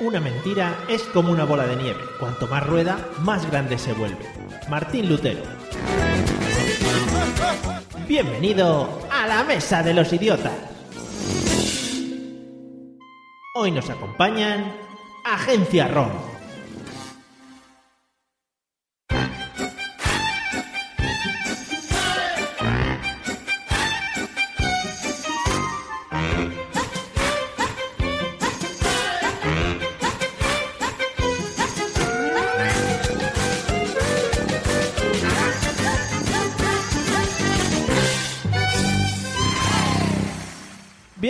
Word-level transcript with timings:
Una 0.00 0.20
mentira 0.20 0.84
es 0.88 1.02
como 1.02 1.32
una 1.32 1.44
bola 1.44 1.66
de 1.66 1.74
nieve. 1.74 1.98
Cuanto 2.20 2.46
más 2.46 2.64
rueda, 2.64 3.04
más 3.22 3.50
grande 3.50 3.76
se 3.78 3.92
vuelve. 3.92 4.24
Martín 4.68 5.08
Lutero. 5.08 5.42
Bienvenido 8.06 9.02
a 9.10 9.26
la 9.26 9.42
Mesa 9.42 9.82
de 9.82 9.94
los 9.94 10.12
Idiotas. 10.12 10.52
Hoy 13.56 13.72
nos 13.72 13.90
acompañan 13.90 14.72
Agencia 15.24 15.88
ROM. 15.88 16.27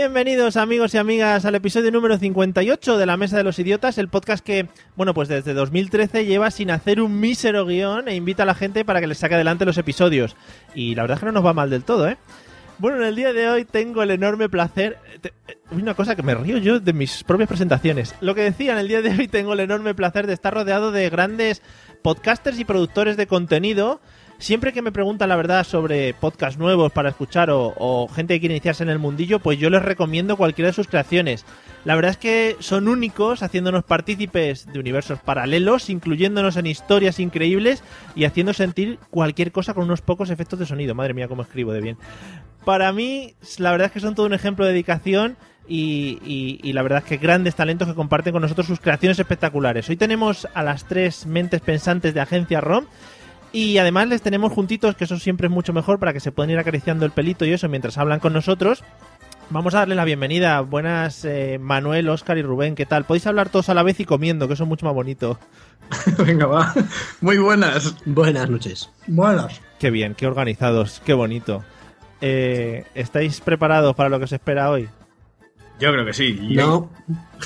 Bienvenidos 0.09 0.57
amigos 0.57 0.95
y 0.95 0.97
amigas 0.97 1.45
al 1.45 1.55
episodio 1.55 1.93
número 1.93 2.17
58 2.17 2.97
de 2.97 3.05
La 3.05 3.19
Mesa 3.19 3.37
de 3.37 3.45
los 3.45 3.59
Idiotas, 3.59 3.99
el 3.99 4.09
podcast 4.09 4.43
que, 4.43 4.67
bueno, 4.97 5.13
pues 5.13 5.29
desde 5.29 5.53
2013 5.53 6.25
lleva 6.25 6.51
sin 6.51 6.71
hacer 6.71 7.03
un 7.03 7.21
mísero 7.21 7.67
guion 7.67 8.09
e 8.09 8.15
invita 8.15 8.45
a 8.45 8.47
la 8.47 8.55
gente 8.55 8.87
para 8.87 9.01
que 9.03 9.07
les 9.07 9.19
saque 9.19 9.35
adelante 9.35 9.67
los 9.67 9.77
episodios. 9.77 10.35
Y 10.75 10.95
la 10.95 11.03
verdad 11.03 11.17
es 11.17 11.21
que 11.21 11.27
no 11.27 11.33
nos 11.33 11.45
va 11.45 11.53
mal 11.53 11.69
del 11.69 11.85
todo, 11.85 12.09
¿eh? 12.09 12.17
Bueno, 12.79 12.97
en 12.97 13.05
el 13.05 13.17
día 13.17 13.35
de 13.35 13.51
hoy 13.51 13.67
tengo 13.67 14.03
el 14.03 14.11
enorme 14.11 14.49
placer... 14.49 14.97
eh, 15.23 15.31
Una 15.73 15.93
cosa 15.93 16.17
que 16.17 16.23
me 16.23 16.35
río 16.35 16.57
yo 16.57 16.81
de 16.81 16.95
mis 16.95 17.23
propias 17.23 17.51
presentaciones. 17.51 18.15
Lo 18.23 18.35
que 18.35 18.41
decía, 18.41 18.73
en 18.73 18.79
el 18.79 18.89
día 18.89 19.03
de 19.03 19.11
hoy 19.11 19.29
tengo 19.29 19.53
el 19.53 19.61
enorme 19.61 19.95
placer 19.95 20.27
de 20.27 20.33
estar 20.33 20.55
rodeado 20.55 20.91
de 20.91 21.11
grandes 21.11 21.61
podcasters 22.01 22.59
y 22.59 22.65
productores 22.65 23.19
de 23.19 23.27
contenido 23.27 24.01
Siempre 24.39 24.73
que 24.73 24.83
me 24.83 24.93
preguntan 24.93 25.29
la 25.29 25.37
verdad 25.37 25.65
sobre 25.65 26.15
podcasts 26.15 26.59
nuevos 26.61 26.93
para 26.93 27.09
escuchar 27.09 27.51
o, 27.51 27.75
o 27.77 28.07
gente 28.09 28.35
que 28.35 28.41
quiere 28.41 28.55
iniciarse 28.55 28.85
en 28.85 28.89
el 28.89 29.01
mundillo, 29.01 29.41
pues 29.41 29.59
yo 29.59 29.69
les 29.69 29.83
recomiendo 29.83 30.37
cualquiera 30.37 30.69
de 30.69 30.75
sus 30.75 30.87
creaciones. 30.87 31.45
La 31.85 31.97
verdad 31.97 32.13
es 32.13 32.19
que 32.19 32.57
son 32.61 32.87
únicos, 32.87 33.43
haciéndonos 33.43 33.83
partícipes 33.83 34.73
de 34.73 34.79
universos 34.79 35.19
paralelos, 35.19 35.91
incluyéndonos 35.91 36.57
en 36.57 36.67
historias 36.67 37.19
increíbles 37.19 37.83
y 38.15 38.27
haciendo 38.27 38.53
sentir 38.53 39.01
cualquier 39.11 39.51
cosa 39.51 39.75
con 39.75 39.85
unos 39.85 40.03
pocos 40.03 40.31
efectos 40.31 40.61
de 40.61 40.67
sonido. 40.67 40.95
Madre 40.95 41.15
mía, 41.15 41.27
cómo 41.27 41.43
escribo 41.43 41.73
de 41.73 41.81
bien. 41.81 41.97
Para 42.65 42.93
mí, 42.93 43.35
la 43.59 43.73
verdad 43.73 43.87
es 43.87 43.93
que 43.93 44.01
son 44.01 44.15
todo 44.15 44.27
un 44.27 44.35
ejemplo 44.35 44.65
de 44.65 44.73
dedicación 44.73 45.37
y, 45.67 46.19
y- 46.25 46.61
y 46.63 46.73
la 46.75 46.83
verdad 46.83 46.99
es 47.01 47.05
que 47.07 47.17
grandes 47.17 47.57
talentos 47.57 47.89
que 47.89 47.95
comparten 47.95 48.33
con 48.33 48.43
nosotros 48.43 48.69
sus 48.69 48.79
creaciones 48.81 49.19
espectaculares. 49.19 49.89
Hoy 49.89 49.97
tenemos 49.97 50.47
a 50.55 50.63
las 50.63 50.85
tres 50.87 51.27
mentes 51.27 51.61
pensantes 51.61 52.15
de 52.15 52.21
Agencia 52.21 52.61
ROM 52.61 52.87
y 53.53 53.79
además 53.79 54.09
les 54.09 54.23
tenemos 54.23 54.53
juntitos, 54.53 54.97
que 54.97 55.05
eso 55.05 55.19
siempre 55.19 55.47
es 55.47 55.53
mucho 55.53 55.73
mejor 55.73 55.99
para 55.99 56.13
que 56.13 56.21
se 56.21 56.33
puedan 56.33 56.51
ir 56.51 56.59
acariciando 56.59 57.07
el 57.07 57.13
pelito 57.13 57.45
y 57.45 57.53
eso 57.53 57.69
mientras 57.69 57.99
hablan 57.99 58.21
con 58.21 58.33
nosotros. 58.33 58.85
Vamos 59.51 59.75
a 59.75 59.79
darle 59.79 59.95
la 59.95 60.05
bienvenida. 60.05 60.61
Buenas, 60.61 61.25
eh, 61.25 61.59
Manuel, 61.59 62.09
Oscar 62.11 62.37
y 62.37 62.43
Rubén, 62.43 62.75
¿qué 62.75 62.85
tal? 62.85 63.05
Podéis 63.05 63.27
hablar 63.27 63.49
todos 63.49 63.71
a 63.71 63.75
la 63.75 63.83
vez 63.83 63.99
y 64.01 64.05
comiendo, 64.05 64.47
que 64.47 64.55
eso 64.55 64.65
es 64.65 64.69
mucho 64.69 64.85
más 64.85 64.95
bonito. 64.95 65.39
Venga, 66.19 66.47
va. 66.47 66.75
Muy 67.23 67.39
buenas. 67.39 67.95
Buenas 68.05 68.51
noches. 68.51 68.91
Buenas. 69.07 69.61
Qué 69.79 69.91
bien, 69.91 70.15
qué 70.15 70.27
organizados, 70.27 71.01
qué 71.05 71.15
bonito. 71.15 71.65
Eh, 72.21 72.85
¿Estáis 72.95 73.41
preparados 73.41 73.95
para 73.97 74.11
lo 74.11 74.19
que 74.19 74.25
os 74.25 74.33
espera 74.33 74.71
hoy? 74.71 74.89
Yo 75.81 75.93
creo 75.93 76.05
que 76.05 76.13
sí. 76.13 76.39
Y- 76.51 76.57
No, 76.57 76.91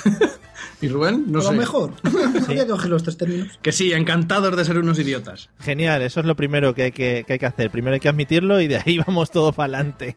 ¿Y 0.81 0.88
Rubén? 0.88 1.25
No 1.28 1.38
a 1.38 1.43
lo 1.44 1.48
sé. 1.50 1.54
mejor. 1.56 1.93
Hay 2.48 2.56
que 2.56 2.66
coger 2.66 2.91
los 2.91 3.03
tres 3.04 3.16
términos. 3.16 3.59
Que 3.62 3.70
sí, 3.70 3.93
encantados 3.93 4.56
de 4.56 4.65
ser 4.65 4.78
unos 4.78 4.98
idiotas. 4.98 5.48
Genial, 5.60 6.03
eso 6.03 6.19
es 6.20 6.26
lo 6.26 6.34
primero 6.34 6.75
que 6.75 6.82
hay 6.84 6.92
que, 6.92 7.22
que 7.25 7.34
hay 7.34 7.38
que 7.38 7.47
hacer. 7.47 7.71
Primero 7.71 7.94
hay 7.94 8.00
que 8.00 8.09
admitirlo 8.09 8.60
y 8.60 8.66
de 8.66 8.78
ahí 8.78 8.98
vamos 9.06 9.31
todo 9.31 9.53
para 9.53 9.66
adelante. 9.78 10.16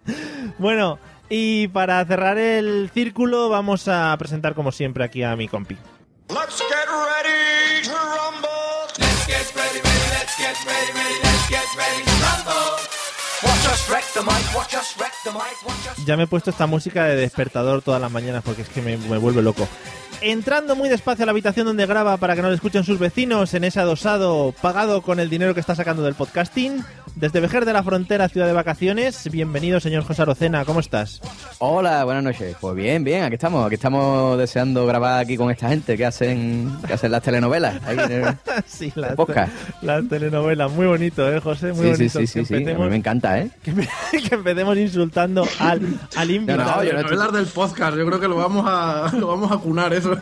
Bueno, 0.57 0.97
y 1.29 1.67
para 1.67 2.03
cerrar 2.05 2.37
el 2.39 2.89
círculo 2.93 3.49
vamos 3.49 3.87
a 3.87 4.15
presentar 4.17 4.55
como 4.55 4.71
siempre 4.71 5.03
aquí 5.03 5.21
a 5.21 5.35
mi 5.35 5.47
compi. 5.47 5.75
Let's 6.29 6.57
get 6.57 6.87
ready 6.89 7.34
Ya 16.05 16.15
me 16.17 16.23
he 16.23 16.27
puesto 16.27 16.49
esta 16.49 16.67
música 16.67 17.05
de 17.05 17.15
despertador 17.15 17.81
todas 17.81 17.99
las 18.01 18.11
mañanas 18.11 18.43
porque 18.43 18.61
es 18.61 18.69
que 18.69 18.81
me, 18.81 18.97
me 18.97 19.17
vuelve 19.17 19.41
loco. 19.41 19.67
Entrando 20.21 20.75
muy 20.75 20.89
despacio 20.89 21.23
a 21.23 21.25
la 21.27 21.31
habitación 21.31 21.67
donde 21.67 21.85
graba 21.85 22.17
para 22.17 22.35
que 22.35 22.41
no 22.41 22.49
le 22.49 22.55
escuchen 22.55 22.83
sus 22.83 22.97
vecinos 22.97 23.53
en 23.53 23.63
ese 23.63 23.79
adosado 23.79 24.53
pagado 24.61 25.01
con 25.01 25.19
el 25.19 25.29
dinero 25.29 25.53
que 25.53 25.59
está 25.59 25.75
sacando 25.75 26.01
del 26.03 26.15
podcasting. 26.15 26.83
Desde 27.15 27.39
Vejer 27.39 27.63
de 27.63 27.71
la 27.71 27.81
Frontera, 27.81 28.27
ciudad 28.27 28.45
de 28.47 28.51
vacaciones. 28.51 29.29
Bienvenido, 29.31 29.79
señor 29.79 30.03
José 30.03 30.23
Arocena. 30.23 30.65
¿Cómo 30.65 30.81
estás? 30.81 31.21
Hola, 31.59 32.03
buenas 32.03 32.23
noches. 32.25 32.57
Pues 32.59 32.75
bien, 32.75 33.05
bien, 33.05 33.23
aquí 33.23 33.35
estamos. 33.35 33.65
Aquí 33.65 33.75
estamos 33.75 34.37
deseando 34.37 34.85
grabar 34.85 35.19
aquí 35.21 35.37
con 35.37 35.49
esta 35.49 35.69
gente 35.69 35.95
que 35.95 36.05
hacen, 36.05 36.75
que 36.85 36.91
hacen 36.93 37.11
las 37.11 37.21
telenovelas. 37.23 37.81
Ahí 37.85 37.97
en 37.99 38.11
el- 38.11 38.35
sí, 38.65 38.91
las, 38.95 40.07
telenovelas. 40.09 40.69
Muy 40.71 40.87
bonito, 40.87 41.31
¿eh, 41.31 41.39
José? 41.39 41.71
Muy 41.71 41.95
Sí, 41.95 42.09
sí, 42.09 42.17
bonito. 42.17 42.19
sí, 42.19 42.27
sí, 42.27 42.39
que, 42.39 42.45
sí. 42.65 42.69
A 42.71 42.77
mí 42.77 42.89
me 42.89 42.95
encanta, 42.97 43.39
¿eh? 43.39 43.49
que 43.63 43.73
que 44.21 44.35
empecemos 44.35 44.77
insultando 44.77 45.47
al, 45.59 45.97
al 46.17 46.31
invitado. 46.31 46.77
no, 46.77 46.83
yo 46.83 46.93
no 46.93 47.01
No 47.01 47.07
hablar 47.07 47.31
del 47.31 47.45
podcast, 47.45 47.95
yo 47.95 48.05
creo 48.05 48.19
que 48.19 48.27
lo 48.27 48.35
vamos 48.35 48.65
a, 48.67 49.09
lo 49.17 49.27
vamos 49.27 49.51
a 49.53 49.57
cunar 49.57 49.93
eso. 50.13 50.21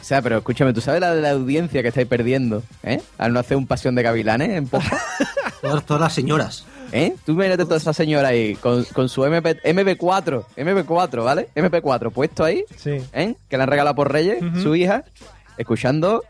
O 0.00 0.04
sea, 0.04 0.20
pero 0.20 0.38
escúchame, 0.38 0.72
¿tú 0.72 0.80
sabes 0.80 1.00
la 1.00 1.14
de 1.14 1.22
la 1.22 1.30
audiencia 1.30 1.80
que 1.82 1.88
estáis 1.88 2.08
perdiendo? 2.08 2.62
¿Eh? 2.82 3.00
Al 3.18 3.32
no 3.32 3.38
hacer 3.40 3.56
un 3.56 3.66
pasión 3.66 3.94
de 3.94 4.02
gavilanes 4.02 4.50
en 4.50 4.66
podcast. 4.66 5.00
todas, 5.62 5.86
todas 5.86 6.00
las 6.02 6.12
señoras. 6.12 6.64
¿Eh? 6.90 7.14
Tú 7.24 7.32
imagínate 7.32 7.64
toda 7.64 7.76
esa 7.76 7.92
señora 7.94 8.28
ahí 8.28 8.54
con, 8.56 8.84
con 8.84 9.08
su 9.08 9.24
MP, 9.24 9.62
MP4, 9.62 10.44
MP4, 10.56 11.24
¿vale? 11.24 11.48
MP4 11.54 12.10
puesto 12.12 12.44
ahí, 12.44 12.64
Sí. 12.76 13.00
¿eh? 13.12 13.34
Que 13.48 13.56
le 13.56 13.62
han 13.62 13.68
regalado 13.68 13.94
por 13.96 14.12
Reyes, 14.12 14.42
su 14.62 14.74
hija, 14.74 15.04
escuchando 15.56 16.22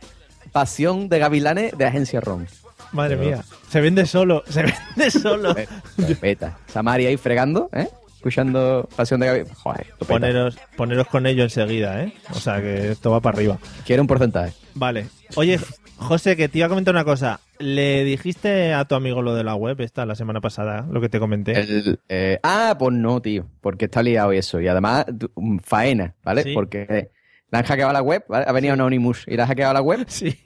Pasión 0.53 1.09
de 1.09 1.19
Gavilanes 1.19 1.77
de 1.77 1.85
Agencia 1.87 2.21
ROM. 2.21 2.45
Madre 2.93 3.17
mía. 3.17 3.43
Se 3.71 3.81
vende 3.81 4.05
solo. 4.07 4.45
Se 4.49 4.63
vende 4.63 5.11
solo. 5.11 5.55
Peta. 6.21 6.59
Samari 6.69 7.07
ahí 7.07 7.17
fregando, 7.17 7.71
¿eh? 7.73 7.89
Escuchando 8.23 8.89
Pasión 8.95 9.19
de 9.19 9.27
Gavilanes. 9.27 9.59
Joder. 9.59 9.87
Poneros, 10.07 10.57
poneros 10.77 11.09
con 11.09 11.27
ello 11.27 11.43
enseguida, 11.43 12.05
¿eh? 12.05 12.13
O 12.31 12.35
sea 12.35 12.61
que 12.63 12.93
esto 12.93 13.11
va 13.11 13.21
para 13.21 13.37
arriba. 13.37 13.59
Quiero 13.85 14.01
un 14.03 14.07
porcentaje. 14.07 14.53
Vale. 14.75 15.07
Oye, 15.35 15.59
José, 15.97 16.37
que 16.37 16.49
te 16.49 16.59
iba 16.59 16.67
a 16.67 16.71
comentar 16.71 16.95
una 16.95 17.05
cosa. 17.05 17.41
¿Le 17.59 18.05
dijiste 18.05 18.75
a 18.75 18.85
tu 18.85 18.95
amigo 18.95 19.23
lo 19.23 19.35
de 19.35 19.43
la 19.43 19.57
web 19.57 19.81
esta 19.81 20.07
la 20.07 20.15
semana 20.15 20.41
pasada, 20.41 20.87
lo 20.89 21.01
que 21.01 21.09
te 21.09 21.19
comenté? 21.19 21.59
El, 21.61 21.99
eh, 22.09 22.39
ah, 22.45 22.77
pues 22.79 22.95
no, 22.95 23.21
tío, 23.21 23.47
porque 23.61 23.87
está 23.87 24.05
liado 24.05 24.33
y 24.33 24.39
eso. 24.39 24.61
Y 24.61 24.69
además, 24.69 25.05
um, 25.35 25.59
faena, 25.59 26.15
¿vale? 26.23 26.45
Sí. 26.45 26.53
Porque 26.55 27.11
le 27.51 27.59
han 27.59 27.65
hackeado 27.65 27.93
la 27.93 28.03
web, 28.03 28.25
¿vale? 28.29 28.45
Ha 28.49 28.53
venido 28.53 28.75
Anonymous 28.75 29.25
y 29.27 29.37
le 29.37 29.43
ha 29.43 29.47
hackeado 29.49 29.75
la 29.75 29.83
web. 29.83 30.05
Sí. 30.09 30.39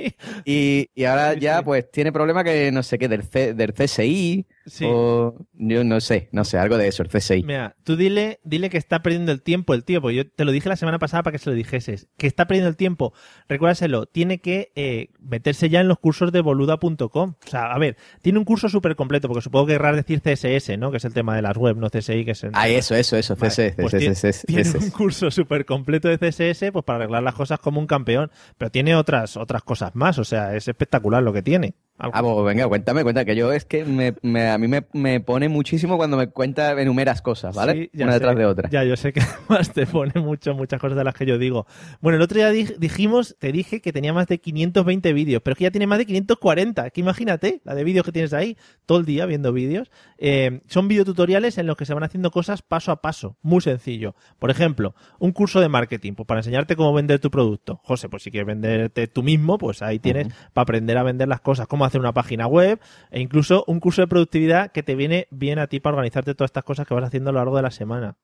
Y, 0.46 0.88
y 0.94 1.04
ahora 1.04 1.34
Sí, 1.34 1.40
ya, 1.40 1.60
pues, 1.62 1.90
tiene 1.90 2.10
problema 2.10 2.42
que 2.42 2.72
no 2.72 2.82
sé 2.82 2.96
qué, 2.96 3.06
del, 3.08 3.22
C- 3.22 3.52
del 3.52 3.74
CSI. 3.74 4.46
Sí. 4.66 4.84
O 4.86 5.36
yo 5.54 5.84
no 5.84 6.00
sé, 6.00 6.28
no 6.32 6.44
sé, 6.44 6.58
algo 6.58 6.76
de 6.76 6.88
eso, 6.88 7.02
el 7.02 7.08
CSI. 7.08 7.42
Mira, 7.44 7.76
tú 7.84 7.96
dile, 7.96 8.40
dile 8.44 8.68
que 8.68 8.78
está 8.78 9.02
perdiendo 9.02 9.32
el 9.32 9.42
tiempo 9.42 9.74
el 9.74 9.84
tío, 9.84 10.00
porque 10.02 10.16
yo 10.16 10.28
te 10.28 10.44
lo 10.44 10.52
dije 10.52 10.68
la 10.68 10.76
semana 10.76 10.98
pasada 10.98 11.22
para 11.22 11.32
que 11.32 11.38
se 11.38 11.50
lo 11.50 11.56
dijeses. 11.56 12.08
Que 12.16 12.26
está 12.26 12.46
perdiendo 12.46 12.68
el 12.68 12.76
tiempo. 12.76 13.12
Recuérdaselo, 13.48 14.06
tiene 14.06 14.40
que 14.40 14.72
eh, 14.74 15.10
meterse 15.20 15.68
ya 15.68 15.80
en 15.80 15.88
los 15.88 15.98
cursos 15.98 16.32
de 16.32 16.40
boluda.com. 16.40 17.34
O 17.44 17.48
sea, 17.48 17.72
a 17.72 17.78
ver, 17.78 17.96
tiene 18.22 18.38
un 18.38 18.44
curso 18.44 18.68
súper 18.68 18.96
completo, 18.96 19.28
porque 19.28 19.42
supongo 19.42 19.66
que 19.66 19.74
querrás 19.74 19.96
decir 19.96 20.20
CSS, 20.20 20.78
¿no? 20.78 20.90
Que 20.90 20.96
es 20.96 21.04
el 21.04 21.14
tema 21.14 21.36
de 21.36 21.42
las 21.42 21.56
web, 21.56 21.76
no 21.76 21.88
CSI, 21.88 22.24
que 22.24 22.32
es 22.32 22.44
el... 22.44 22.50
Ah, 22.54 22.68
eso, 22.68 22.94
eso, 22.94 23.16
eso, 23.16 23.36
Vale, 23.36 23.50
CSS, 23.50 23.74
pues 23.76 23.92
CSS, 23.92 24.46
tiene, 24.46 24.70
un 24.70 24.90
curso 24.90 25.30
súper 25.30 25.64
completo 25.64 26.08
de 26.08 26.18
CSS 26.18 26.72
pues 26.72 26.84
para 26.84 26.98
arreglar 26.98 27.22
las 27.22 27.34
cosas 27.34 27.60
como 27.60 27.80
un 27.80 27.86
campeón, 27.86 28.30
pero 28.58 28.70
tiene 28.70 28.96
otras 28.96 29.36
otras 29.36 29.62
cosas 29.62 29.94
más, 29.94 30.18
o 30.18 30.24
sea, 30.24 30.54
es 30.56 30.68
espectacular 30.68 31.22
lo 31.22 31.32
que 31.32 31.42
tiene. 31.42 31.74
Ah, 31.98 32.20
pues 32.22 32.44
venga, 32.44 32.68
cuéntame, 32.68 33.02
cuéntame, 33.02 33.24
que 33.24 33.36
yo 33.36 33.52
es 33.52 33.64
que 33.64 33.84
me, 33.84 34.14
me- 34.22 34.48
a 34.50 34.58
mí 34.58 34.68
me, 34.68 34.84
me 34.92 35.20
pone 35.20 35.48
muchísimo 35.48 35.96
cuando 35.96 36.16
me 36.18 36.26
cuenta, 36.28 36.78
enumeras 36.80 37.22
cosas, 37.22 37.54
¿vale? 37.56 37.90
Sí, 37.92 38.02
Una 38.02 38.12
detrás 38.14 38.36
de 38.36 38.44
otra. 38.44 38.68
Ya, 38.68 38.84
yo 38.84 38.96
sé 38.96 39.12
que 39.14 39.20
además 39.48 39.72
te 39.72 39.86
pone 39.86 40.20
mucho, 40.20 40.54
muchas 40.54 40.78
cosas 40.78 40.98
de 40.98 41.04
las 41.04 41.14
que 41.14 41.24
yo 41.24 41.38
digo. 41.38 41.66
Bueno, 42.02 42.16
el 42.16 42.22
otro 42.22 42.36
día 42.36 42.50
di- 42.50 42.74
dijimos, 42.78 43.34
te 43.38 43.50
dije 43.50 43.80
que 43.80 43.92
tenía 43.94 44.12
más 44.12 44.26
de 44.26 44.38
520 44.38 45.12
vídeos, 45.14 45.40
pero 45.42 45.52
es 45.52 45.58
que 45.58 45.64
ya 45.64 45.70
tiene 45.70 45.86
más 45.86 45.96
de 45.98 46.04
540. 46.06 46.90
Que 46.90 47.00
imagínate, 47.00 47.62
la 47.64 47.74
de 47.74 47.82
vídeos 47.84 48.04
que 48.04 48.12
tienes 48.12 48.34
ahí, 48.34 48.58
todo 48.84 48.98
el 48.98 49.06
día 49.06 49.24
viendo 49.24 49.52
vídeos. 49.54 49.90
Eh, 50.18 50.60
son 50.66 50.88
videotutoriales 50.88 51.56
en 51.56 51.66
los 51.66 51.78
que 51.78 51.86
se 51.86 51.94
van 51.94 52.02
haciendo 52.04 52.30
cosas 52.30 52.60
paso 52.60 52.92
a 52.92 53.00
paso, 53.00 53.38
muy 53.40 53.62
sencillo. 53.62 54.14
Por 54.38 54.50
ejemplo, 54.50 54.94
un 55.18 55.32
curso 55.32 55.60
de 55.60 55.68
marketing, 55.70 56.12
pues 56.12 56.26
para 56.26 56.40
enseñarte 56.40 56.76
cómo 56.76 56.92
vender 56.92 57.20
tu 57.20 57.30
producto. 57.30 57.80
José, 57.84 58.10
pues 58.10 58.22
si 58.22 58.30
quieres 58.30 58.46
venderte 58.46 59.06
tú 59.06 59.22
mismo, 59.22 59.56
pues 59.56 59.80
ahí 59.80 59.98
tienes 59.98 60.28
para 60.52 60.64
aprender 60.64 60.98
a 60.98 61.02
vender 61.02 61.28
las 61.28 61.40
cosas, 61.40 61.66
cómo 61.66 61.85
hacer 61.86 62.00
una 62.00 62.12
página 62.12 62.46
web 62.46 62.80
e 63.10 63.20
incluso 63.20 63.64
un 63.66 63.80
curso 63.80 64.02
de 64.02 64.08
productividad 64.08 64.72
que 64.72 64.82
te 64.82 64.94
viene 64.94 65.26
bien 65.30 65.58
a 65.58 65.66
ti 65.66 65.80
para 65.80 65.94
organizarte 65.96 66.34
todas 66.34 66.48
estas 66.50 66.64
cosas 66.64 66.86
que 66.86 66.94
vas 66.94 67.04
haciendo 67.04 67.30
a 67.30 67.32
lo 67.32 67.38
largo 67.40 67.56
de 67.56 67.62
la 67.62 67.70
semana. 67.70 68.16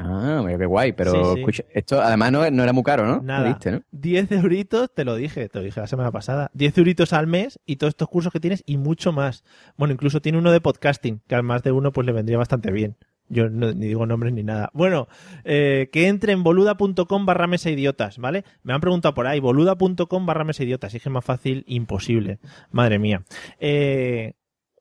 Ah, 0.00 0.42
mira 0.44 0.58
qué 0.58 0.66
guay, 0.66 0.92
pero 0.92 1.10
Sí, 1.10 1.18
sí. 1.34 1.40
escucha, 1.40 1.64
esto 1.74 2.00
además 2.00 2.30
no, 2.30 2.48
no 2.50 2.62
era 2.62 2.72
muy 2.72 2.84
caro, 2.84 3.04
¿no? 3.04 3.20
Nada. 3.20 3.48
Diste, 3.48 3.72
¿no? 3.72 3.80
10 3.90 4.30
euritos, 4.30 4.94
te 4.94 5.04
lo 5.04 5.16
dije, 5.16 5.48
te 5.48 5.58
lo 5.58 5.64
dije 5.64 5.80
la 5.80 5.88
semana 5.88 6.12
pasada. 6.12 6.50
10 6.54 6.78
euritos 6.78 7.12
al 7.12 7.26
mes 7.26 7.58
y 7.66 7.76
todos 7.76 7.92
estos 7.92 8.08
cursos 8.08 8.32
que 8.32 8.38
tienes 8.38 8.62
y 8.64 8.76
mucho 8.76 9.10
más. 9.12 9.42
Bueno, 9.76 9.92
incluso 9.94 10.20
tiene 10.22 10.38
uno 10.38 10.52
de 10.52 10.60
podcasting, 10.60 11.20
que 11.26 11.34
al 11.34 11.42
más 11.42 11.64
de 11.64 11.72
uno 11.72 11.90
pues 11.90 12.06
le 12.06 12.12
vendría 12.12 12.38
bastante 12.38 12.70
bien. 12.70 12.96
Yo 13.28 13.48
no- 13.50 13.72
ni 13.72 13.86
digo 13.88 14.06
nombres 14.06 14.32
ni 14.32 14.42
nada. 14.42 14.70
Bueno, 14.72 15.08
eh, 15.44 15.88
que 15.92 16.08
entre 16.08 16.32
en 16.32 16.42
boluda.com 16.42 17.26
barra 17.26 17.46
mesa 17.46 17.70
idiotas, 17.70 18.18
¿vale? 18.18 18.44
Me 18.62 18.72
han 18.72 18.80
preguntado 18.80 19.14
por 19.14 19.26
ahí, 19.26 19.40
boluda.com 19.40 20.26
barra 20.26 20.44
mesa 20.44 20.64
idiotas. 20.64 20.94
Es 20.94 21.02
que 21.02 21.08
es 21.08 21.12
más 21.12 21.24
fácil, 21.24 21.64
imposible. 21.66 22.38
Madre 22.70 22.98
mía. 22.98 23.22
Eh, 23.60 24.34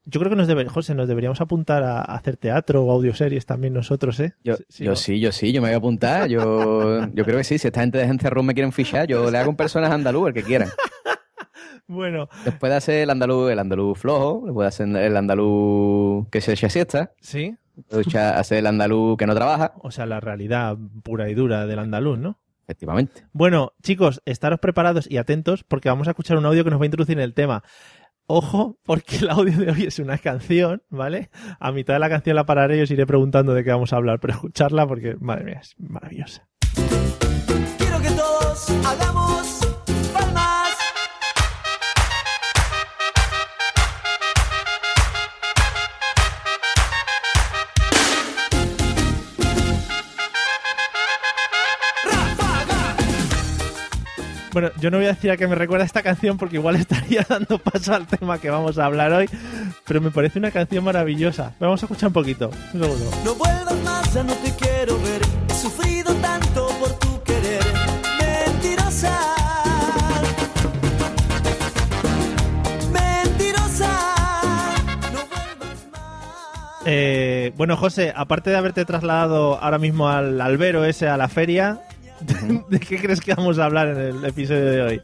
yo 0.09 0.21
creo 0.21 0.29
que 0.29 0.37
nos 0.37 0.47
debe, 0.47 0.65
José, 0.69 0.95
nos 0.95 1.09
deberíamos 1.09 1.41
apuntar 1.41 1.83
a, 1.83 1.97
a 1.99 2.15
hacer 2.15 2.37
teatro 2.37 2.85
o 2.85 2.91
audioseries 2.91 3.45
también 3.45 3.73
nosotros, 3.73 4.17
¿eh? 4.21 4.33
Yo, 4.43 4.55
Sí, 4.69 4.85
yo 4.85 4.91
¿no? 4.91 4.95
sí, 4.95 5.19
yo 5.19 5.33
sí, 5.33 5.51
yo 5.51 5.61
me 5.61 5.67
voy 5.67 5.73
a 5.75 5.77
apuntar. 5.79 6.29
Yo, 6.29 7.05
yo 7.13 7.25
creo 7.25 7.37
que 7.37 7.43
sí, 7.43 7.57
si 7.57 7.67
esta 7.67 7.81
gente 7.81 7.97
de 7.97 8.05
Agencia 8.05 8.29
Room 8.29 8.45
me 8.45 8.53
quieren 8.53 8.71
fichar, 8.71 9.05
yo 9.07 9.29
le 9.29 9.37
hago 9.37 9.49
un 9.49 9.57
personaje 9.57 9.93
andaluz, 9.93 10.29
el 10.29 10.33
que 10.33 10.43
quieran. 10.43 10.69
Bueno, 11.89 12.27
Después 12.43 12.69
de 12.69 12.75
hacer 12.75 12.95
el 13.03 13.09
andaluz, 13.09 13.49
el 13.49 13.59
andaluz 13.59 13.97
flojo, 13.97 14.43
le 14.45 14.51
puedo 14.51 14.67
hacer 14.67 14.87
el 14.89 15.15
andaluz 15.15 16.27
que 16.29 16.41
se 16.41 16.51
echa 16.53 16.69
siesta, 16.69 17.13
sí. 17.21 17.55
Puedo 17.83 18.01
echar- 18.01 18.35
hacer 18.37 18.59
el 18.59 18.67
andaluz 18.67 19.17
que 19.17 19.27
no 19.27 19.35
trabaja, 19.35 19.73
O 19.81 19.91
sea, 19.91 20.05
la 20.05 20.19
realidad 20.19 20.77
pura 21.03 21.29
y 21.29 21.33
dura 21.35 21.65
del 21.67 21.79
andaluz, 21.79 22.17
¿no? 22.19 22.39
efectivamente. 22.63 23.25
Bueno, 23.31 23.71
chicos, 23.81 24.21
estaros 24.25 24.59
preparados 24.59 25.09
y 25.09 25.17
atentos 25.17 25.63
porque 25.63 25.87
vamos 25.87 26.07
a 26.07 26.11
escuchar 26.11 26.37
un 26.37 26.45
audio 26.45 26.65
que 26.65 26.69
nos 26.69 26.79
va 26.81 26.83
a 26.83 26.87
introducir 26.87 27.17
en 27.17 27.23
el 27.23 27.33
tema. 27.33 27.63
Ojo, 28.25 28.77
porque 28.83 29.15
el 29.19 29.29
audio 29.29 29.57
de 29.57 29.71
hoy 29.71 29.83
es 29.85 29.99
una 29.99 30.17
canción, 30.17 30.83
¿vale? 30.89 31.29
A 31.61 31.71
mitad 31.71 31.93
de 31.93 31.99
la 32.01 32.09
canción 32.09 32.35
la 32.35 32.45
pararé 32.45 32.77
y 32.77 32.81
os 32.81 32.91
iré 32.91 33.05
preguntando 33.07 33.53
de 33.53 33.63
qué 33.63 33.69
vamos 33.71 33.93
a 33.93 33.95
hablar, 33.95 34.19
pero 34.19 34.33
escucharla 34.33 34.85
porque, 34.85 35.15
madre 35.21 35.45
mía, 35.45 35.59
es 35.61 35.75
maravillosa. 35.79 36.45
Quiero 37.77 38.01
que 38.01 38.09
todos 38.09 38.69
hagamos 38.85 39.36
Bueno, 54.57 54.71
yo 54.81 54.89
no 54.89 54.97
voy 54.97 55.05
a 55.05 55.09
decir 55.09 55.29
a 55.29 55.37
qué 55.37 55.47
me 55.47 55.53
recuerda 55.53 55.85
esta 55.85 56.01
canción 56.01 56.35
porque 56.39 56.55
igual 56.55 56.75
estaría 56.77 57.23
dando 57.29 57.59
paso 57.59 57.93
al 57.93 58.07
tema 58.07 58.39
que 58.39 58.49
vamos 58.49 58.79
a 58.79 58.85
hablar 58.85 59.13
hoy, 59.13 59.29
pero 59.85 60.01
me 60.01 60.09
parece 60.09 60.39
una 60.39 60.49
canción 60.49 60.83
maravillosa. 60.83 61.53
Vamos 61.59 61.83
a 61.83 61.85
escuchar 61.85 62.07
un 62.07 62.13
poquito. 62.13 62.49
Un 62.73 62.81
segundo. 62.81 63.11
No 63.23 63.35
vuelvas 63.35 63.75
más, 63.83 64.11
ya 64.15 64.23
no 64.23 64.33
te 64.33 64.51
quiero 64.55 64.99
ver. 64.99 65.21
He 65.47 65.53
sufrido 65.53 66.11
tanto 66.15 66.69
por 66.79 66.91
tu 66.97 67.21
querer. 67.21 67.63
Mentirosa. 68.19 69.19
Mentirosa. 72.91 73.91
No 75.13 75.19
vuelvas 75.19 75.85
más. 75.91 76.81
Eh, 76.87 77.53
bueno, 77.55 77.77
José, 77.77 78.11
aparte 78.15 78.49
de 78.49 78.57
haberte 78.57 78.85
trasladado 78.85 79.59
ahora 79.61 79.77
mismo 79.77 80.09
al 80.09 80.41
albero 80.41 80.83
ese, 80.83 81.07
a 81.07 81.15
la 81.15 81.27
feria, 81.27 81.79
¿de 82.69 82.79
qué 82.79 82.97
crees 82.99 83.19
que 83.21 83.33
vamos 83.33 83.59
a 83.59 83.65
hablar 83.65 83.89
en 83.89 83.97
el 83.97 84.25
episodio 84.25 84.65
de 84.65 84.81
hoy? 84.81 85.01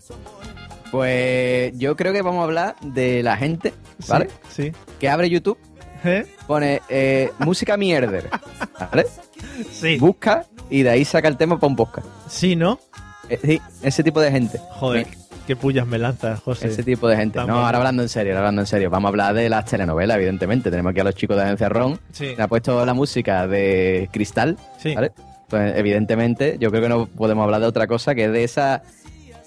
Pues 0.92 1.78
yo 1.78 1.96
creo 1.96 2.14
que 2.14 2.22
vamos 2.22 2.42
a 2.42 2.44
hablar 2.44 2.76
de 2.82 3.24
la 3.24 3.36
gente, 3.38 3.74
¿vale? 4.08 4.28
Sí. 4.50 4.72
Que 5.00 5.10
abre 5.10 5.30
YouTube, 5.30 5.58
¿Eh? 6.04 6.26
pone 6.46 6.82
eh, 6.90 7.32
música 7.40 7.78
mierder, 7.78 8.30
¿vale? 8.92 9.06
Sí. 9.72 9.98
Busca 9.98 10.46
y 10.70 10.82
de 10.84 10.90
ahí 10.90 11.06
saca 11.06 11.28
el 11.28 11.38
tema 11.38 11.60
para 11.60 11.68
un 11.68 11.76
podcast. 11.76 12.08
Sí, 12.28 12.56
¿no? 12.56 12.80
Eh, 13.30 13.40
sí, 13.44 13.62
ese 13.84 14.04
tipo 14.04 14.20
de 14.20 14.32
gente. 14.32 14.60
Joder, 14.72 15.06
qué 15.46 15.56
pullas 15.56 15.86
me 15.86 15.98
lanzas, 16.00 16.40
José. 16.42 16.68
Ese 16.70 16.82
tipo 16.84 17.08
de 17.08 17.16
gente. 17.18 17.40
No, 17.46 17.64
ahora 17.66 17.78
hablando 17.78 18.02
en 18.02 18.10
serio, 18.10 18.32
ahora 18.34 18.40
hablando 18.40 18.62
en 18.62 18.68
serio. 18.68 18.90
Vamos 18.90 19.08
a 19.08 19.10
hablar 19.10 19.34
de 19.36 19.50
las 19.50 19.66
telenovelas, 19.66 20.18
evidentemente. 20.18 20.72
Tenemos 20.72 20.92
aquí 20.92 21.02
a 21.02 21.04
los 21.04 21.16
chicos 21.16 21.38
de 21.38 21.44
Agencia 21.44 21.70
Ron. 21.70 22.00
Sí. 22.12 22.34
Se 22.36 22.42
ha 22.42 22.48
puesto 22.48 22.84
la 22.86 22.94
música 22.94 23.48
de 23.48 24.10
Cristal, 24.12 24.58
Sí. 24.80 24.96
¿vale? 24.96 25.12
Pues 25.54 25.78
evidentemente, 25.78 26.58
yo 26.60 26.72
creo 26.72 26.82
que 26.82 26.90
no 26.90 27.06
podemos 27.06 27.44
hablar 27.44 27.62
de 27.62 27.68
otra 27.68 27.86
cosa 27.86 28.16
que 28.16 28.28
de 28.28 28.44
esas 28.44 28.82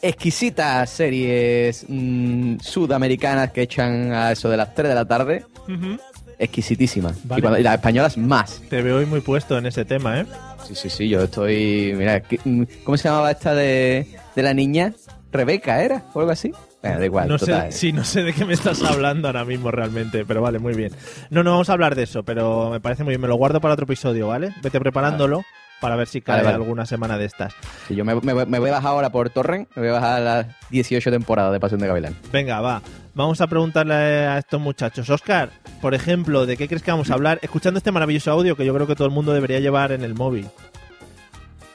exquisitas 0.03 0.89
series 0.89 1.85
mm, 1.89 2.59
sudamericanas 2.61 3.51
que 3.51 3.63
echan 3.63 4.13
a 4.13 4.31
eso 4.31 4.49
de 4.49 4.57
las 4.57 4.73
3 4.73 4.89
de 4.91 4.95
la 4.95 5.05
tarde. 5.05 5.45
Ujú. 5.65 5.99
Exquisitísimas. 6.39 7.17
Vale. 7.27 7.41
Y, 7.41 7.43
cuando- 7.43 7.59
y 7.59 7.63
las 7.65 7.75
españolas 7.75 8.17
más. 8.19 8.63
Te 8.71 8.83
veo 8.83 8.99
hoy 8.99 9.07
muy 9.07 9.21
puesto 9.21 9.59
en 9.59 9.67
ese 9.67 9.85
tema, 9.85 10.21
¿eh? 10.21 10.27
Sí, 10.69 10.77
sí, 10.77 10.91
sí, 10.91 11.09
yo 11.09 11.23
estoy. 11.23 11.93
Mira, 11.97 12.21
¿qué- 12.21 12.39
mm, 12.45 12.63
¿cómo 12.85 12.97
se 12.97 13.09
llamaba 13.09 13.33
esta 13.33 13.53
de, 13.55 14.07
de 14.37 14.43
la 14.45 14.55
niña? 14.55 14.93
¿Rebeca 15.33 15.83
era? 15.83 16.05
¿O 16.15 16.21
algo 16.21 16.31
así? 16.31 16.53
Bueno, 16.83 17.01
da 17.01 17.05
igual. 17.05 17.29
no 17.29 17.37
total. 17.37 17.73
sé, 17.73 17.79
sí, 17.79 17.93
no 17.93 18.05
sé 18.05 18.23
de 18.23 18.33
qué 18.33 18.45
me 18.45 18.53
estás 18.53 18.81
hablando 18.85 19.27
ahora 19.27 19.45
mismo 19.45 19.73
realmente, 19.73 20.25
pero 20.25 20.41
vale, 20.41 20.61
muy 20.61 20.75
bien. 20.75 20.93
No, 21.31 21.43
no 21.43 21.51
vamos 21.51 21.69
a 21.69 21.73
hablar 21.73 21.97
de 21.97 22.05
eso, 22.05 22.23
pero 22.23 22.71
me 22.71 22.79
parece 22.79 23.03
muy 23.03 23.11
bien. 23.13 23.23
Me 23.23 23.27
lo 23.27 23.35
guardo 23.35 23.61
para 23.61 23.75
otro 23.75 23.87
episodio, 23.87 24.29
¿vale? 24.29 24.55
Vete 24.63 24.79
preparándolo 24.79 25.43
para 25.81 25.97
ver 25.97 26.09
si 26.09 26.21
cae 26.21 26.37
Vale, 26.37 26.45
vale. 26.53 26.57
alguna 26.65 26.87
semana 26.87 27.19
de 27.19 27.25
estas. 27.27 27.55
Sí, 27.89 27.95
yo 27.95 28.05
me, 28.05 28.15
me 28.17 28.33
voy- 28.33 28.47
me 28.47 28.59
voy 28.59 28.71
a 28.71 28.75
bajar 28.75 28.91
ahora 28.93 29.11
por 29.11 29.31
Torrent, 29.31 29.69
me 29.77 29.83
voy 29.83 29.91
a 29.91 29.95
bajar 29.95 30.23
las 30.23 30.47
18 30.71 31.11
temporadas 31.11 31.53
de 31.53 31.61
Pasión 31.61 31.81
de 31.81 31.87
Gavilán. 31.89 32.15
Venga, 32.33 32.61
va. 32.61 32.83
Vamos 33.15 33.41
a 33.41 33.47
preguntarle 33.47 33.95
a 33.95 34.39
estos 34.39 34.61
muchachos. 34.61 35.09
Oscar, 35.11 35.51
por 35.81 35.95
ejemplo, 35.95 36.45
¿de 36.47 36.57
qué 36.57 36.69
crees 36.69 36.83
que 36.83 36.91
vamos 36.91 37.11
a 37.11 37.15
hablar? 37.15 37.39
Escuchando 37.43 37.79
este 37.79 37.91
maravilloso 37.93 38.31
audio 38.31 38.57
que 38.57 38.65
yo 38.67 38.75
creo 38.75 38.87
que 38.87 38.95
todo 38.95 39.09
el 39.09 39.15
mundo 39.15 39.33
debería 39.33 39.59
llevar 39.61 39.93
en 39.93 40.03
el 40.03 40.15
móvil. 40.15 40.49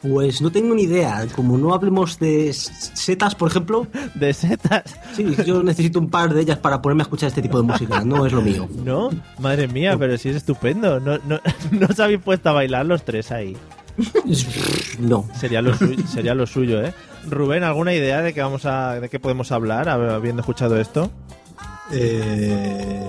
Pues 0.01 0.41
no 0.41 0.51
tengo 0.51 0.73
ni 0.73 0.83
idea. 0.83 1.27
Como 1.35 1.59
no 1.59 1.75
hablemos 1.75 2.17
de 2.17 2.51
setas, 2.53 3.35
por 3.35 3.49
ejemplo, 3.51 3.85
¿De 4.15 4.33
setas? 4.33 4.83
sí, 5.13 5.35
yo 5.45 5.61
necesito 5.61 5.99
un 5.99 6.09
par 6.09 6.33
de 6.33 6.41
ellas 6.41 6.57
para 6.57 6.81
ponerme 6.81 7.03
a 7.03 7.05
escuchar 7.05 7.27
este 7.29 7.41
tipo 7.43 7.57
de 7.61 7.67
música. 7.67 8.03
No 8.03 8.25
es 8.25 8.33
lo 8.33 8.41
mío. 8.41 8.67
¿No? 8.83 9.09
Madre 9.37 9.67
mía, 9.67 9.95
pero 9.99 10.17
sí 10.17 10.29
es 10.29 10.37
estupendo. 10.37 10.99
No, 10.99 11.19
no, 11.19 11.39
no 11.71 11.87
os 11.87 11.99
habéis 11.99 12.19
puesto 12.19 12.49
a 12.49 12.53
bailar 12.53 12.85
los 12.87 13.03
tres 13.05 13.31
ahí. 13.31 13.55
No. 14.99 15.27
Sería 15.39 15.61
lo, 15.61 15.75
suyo, 15.75 16.07
sería 16.07 16.35
lo 16.35 16.45
suyo, 16.45 16.83
¿eh? 16.83 16.93
Rubén, 17.29 17.63
¿alguna 17.63 17.93
idea 17.93 18.21
de 18.21 18.33
qué 18.33 18.41
vamos 18.41 18.65
a, 18.65 18.99
de 18.99 19.09
qué 19.09 19.19
podemos 19.19 19.51
hablar 19.51 19.89
habiendo 19.89 20.41
escuchado 20.41 20.79
esto? 20.79 21.11
Eh, 21.91 23.05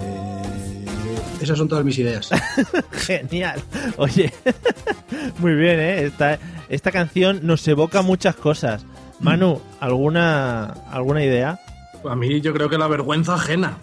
esas 1.40 1.58
son 1.58 1.68
todas 1.68 1.84
mis 1.84 1.98
ideas. 1.98 2.30
Genial. 2.92 3.62
Oye, 3.96 4.32
muy 5.38 5.54
bien, 5.54 5.80
¿eh? 5.80 6.04
Esta, 6.04 6.38
esta 6.68 6.90
canción 6.92 7.40
nos 7.42 7.66
evoca 7.68 8.02
muchas 8.02 8.36
cosas. 8.36 8.84
Manu, 9.20 9.60
¿alguna, 9.80 10.66
alguna 10.90 11.24
idea? 11.24 11.60
A 12.08 12.16
mí 12.16 12.40
yo 12.40 12.52
creo 12.52 12.68
que 12.68 12.78
la 12.78 12.88
vergüenza 12.88 13.34
ajena. 13.34 13.78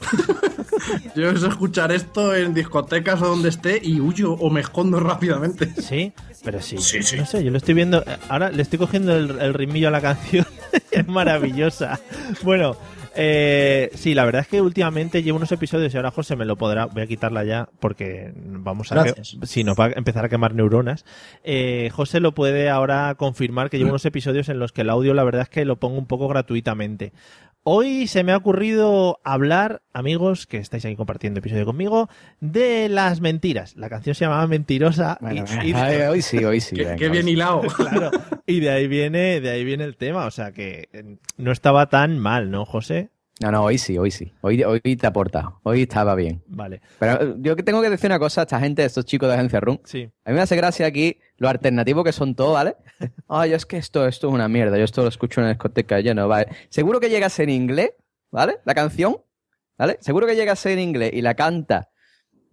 Yo 1.16 1.30
es 1.30 1.44
escuchar 1.44 1.92
esto 1.92 2.36
en 2.36 2.54
discotecas 2.54 3.22
o 3.22 3.28
donde 3.28 3.50
esté 3.50 3.80
y 3.82 4.00
huyo 4.00 4.34
o 4.34 4.50
me 4.50 4.62
escondo 4.62 5.00
rápidamente. 5.00 5.70
Sí, 5.82 6.14
pero 6.44 6.62
sí. 6.62 6.78
Sí, 6.78 7.04
sí. 7.04 7.18
No 7.18 7.26
sé, 7.26 7.44
yo 7.44 7.52
lo 7.52 7.58
estoy 7.58 7.74
viendo. 7.74 8.04
Ahora 8.28 8.52
le 8.52 8.62
estoy 8.62 8.80
cogiendo 8.80 9.16
el, 9.16 9.40
el 9.40 9.54
ritmillo 9.54 9.88
a 9.90 9.92
la 9.92 10.02
canción. 10.02 10.46
es 10.92 11.08
maravillosa. 11.08 12.00
Bueno, 12.44 12.78
eh, 13.16 13.90
sí, 13.96 14.14
la 14.14 14.24
verdad 14.24 14.44
es 14.44 14.48
que 14.48 14.62
últimamente 14.62 15.24
llevo 15.24 15.38
unos 15.38 15.52
episodios 15.52 15.94
y 15.94 15.98
ahora 15.98 16.12
José 16.12 16.36
me 16.36 16.46
lo 16.46 16.56
podrá. 16.56 16.86
Voy 16.86 17.04
a 17.04 17.08
quitarla 17.08 17.44
ya 17.44 17.70
porque 17.80 18.32
vamos 18.36 18.92
a. 18.92 18.96
Gracias. 18.96 19.38
Que, 19.40 19.48
sí, 19.48 19.64
nos 19.64 19.78
va 19.78 19.88
a 19.88 19.92
empezar 19.92 20.26
a 20.26 20.30
quemar 20.30 20.54
neuronas. 20.54 21.06
Eh, 21.44 21.90
José 21.94 22.20
lo 22.20 22.34
puede 22.34 22.70
ahora 22.70 23.16
confirmar 23.16 23.70
que 23.70 23.78
llevo 23.78 23.90
unos 23.90 24.06
episodios 24.06 24.50
en 24.50 24.60
los 24.60 24.72
que 24.72 24.82
el 24.82 24.90
audio, 24.90 25.14
la 25.14 25.24
verdad 25.24 25.44
es 25.44 25.50
que 25.50 25.66
lo 25.66 25.78
pongo 25.80 25.98
un 25.98 26.06
poco 26.06 26.28
gratuitamente. 26.28 27.12
Hoy 27.64 28.08
se 28.08 28.24
me 28.24 28.32
ha 28.32 28.38
ocurrido 28.38 29.20
hablar, 29.24 29.82
amigos, 29.94 30.48
que 30.48 30.58
estáis 30.58 30.86
aquí 30.86 30.96
compartiendo 30.96 31.40
episodio 31.40 31.66
conmigo, 31.66 32.10
de 32.40 32.88
las 32.90 33.20
mentiras. 33.22 33.76
La 33.76 33.90
canción 33.90 34.16
se 34.16 34.26
llamaba 34.26 34.48
Mentirosa. 34.48 35.18
y- 35.20 35.24
Bueno, 35.24 35.46
y- 35.64 35.74
ay, 35.76 36.02
hoy 36.04 36.22
sí, 36.22 36.44
hoy 36.44 36.62
sí. 36.62 36.76
Qué, 36.76 36.84
venga, 36.84 36.96
qué 36.96 37.10
bien 37.10 37.28
hilado. 37.28 37.62
Claro, 37.76 38.12
y 38.46 38.60
de 38.62 38.70
ahí 38.72 38.88
viene, 38.88 39.42
de 39.42 39.50
ahí 39.52 39.64
viene 39.66 39.84
el 39.84 39.98
tema, 39.98 40.26
o 40.26 40.32
sea 40.32 40.52
que 40.52 40.90
eh, 40.94 41.18
no 41.38 41.52
estaba 41.52 41.90
tan 41.90 42.18
mal, 42.18 42.50
¿no, 42.50 42.66
José? 42.66 43.10
No, 43.42 43.52
no, 43.52 43.64
hoy 43.64 43.78
sí, 43.78 43.98
hoy 43.98 44.12
sí. 44.12 44.34
Hoy, 44.42 44.62
hoy 44.64 44.82
te 44.82 45.06
ha 45.06 45.10
aportado. 45.10 45.62
Hoy 45.64 45.84
estaba 45.84 46.14
bien. 46.16 46.44
Vale. 46.48 46.82
Pero 47.00 47.22
eh, 47.22 47.36
yo 47.40 47.56
que 47.56 47.64
tengo 47.64 47.82
que 47.82 47.90
decir 47.90 48.10
una 48.10 48.20
cosa 48.20 48.42
a 48.42 48.44
esta 48.44 48.60
gente, 48.60 48.84
a 48.84 48.86
estos 48.86 49.06
chicos 49.06 49.30
de 49.30 49.36
Agencia 49.36 49.62
Room. 49.62 49.80
Sí. 49.86 50.12
A 50.26 50.32
mí 50.32 50.36
me 50.36 50.42
hace 50.42 50.58
gracia 50.58 50.86
aquí 50.86 51.18
lo 51.38 51.48
alternativo 51.48 52.04
que 52.04 52.12
son 52.12 52.36
todos, 52.36 52.54
¿vale? 52.54 52.76
Ay, 53.30 53.54
es 53.54 53.66
que 53.66 53.78
esto, 53.78 54.06
esto 54.08 54.28
es 54.28 54.34
una 54.34 54.50
mierda. 54.50 54.78
Yo 54.78 54.84
esto 54.84 55.04
lo 55.04 55.08
escucho 55.08 55.40
en 55.40 55.46
la 55.46 55.54
discoteca, 55.54 56.02
yo 56.02 56.14
no, 56.14 56.28
vale. 56.28 56.48
Seguro 56.70 57.00
que 57.00 57.10
llega 57.10 57.28
a 57.28 57.30
ser 57.30 57.48
en 57.50 57.56
inglés, 57.56 57.92
¿vale? 58.30 58.58
La 58.66 58.76
canción, 58.76 59.18
¿vale? 59.78 59.98
Seguro 60.02 60.28
que 60.28 60.36
llega 60.36 60.52
a 60.52 60.58
ser 60.58 60.74
en 60.74 60.80
inglés 60.80 61.12
y 61.14 61.22
la 61.22 61.34
canta, 61.36 61.90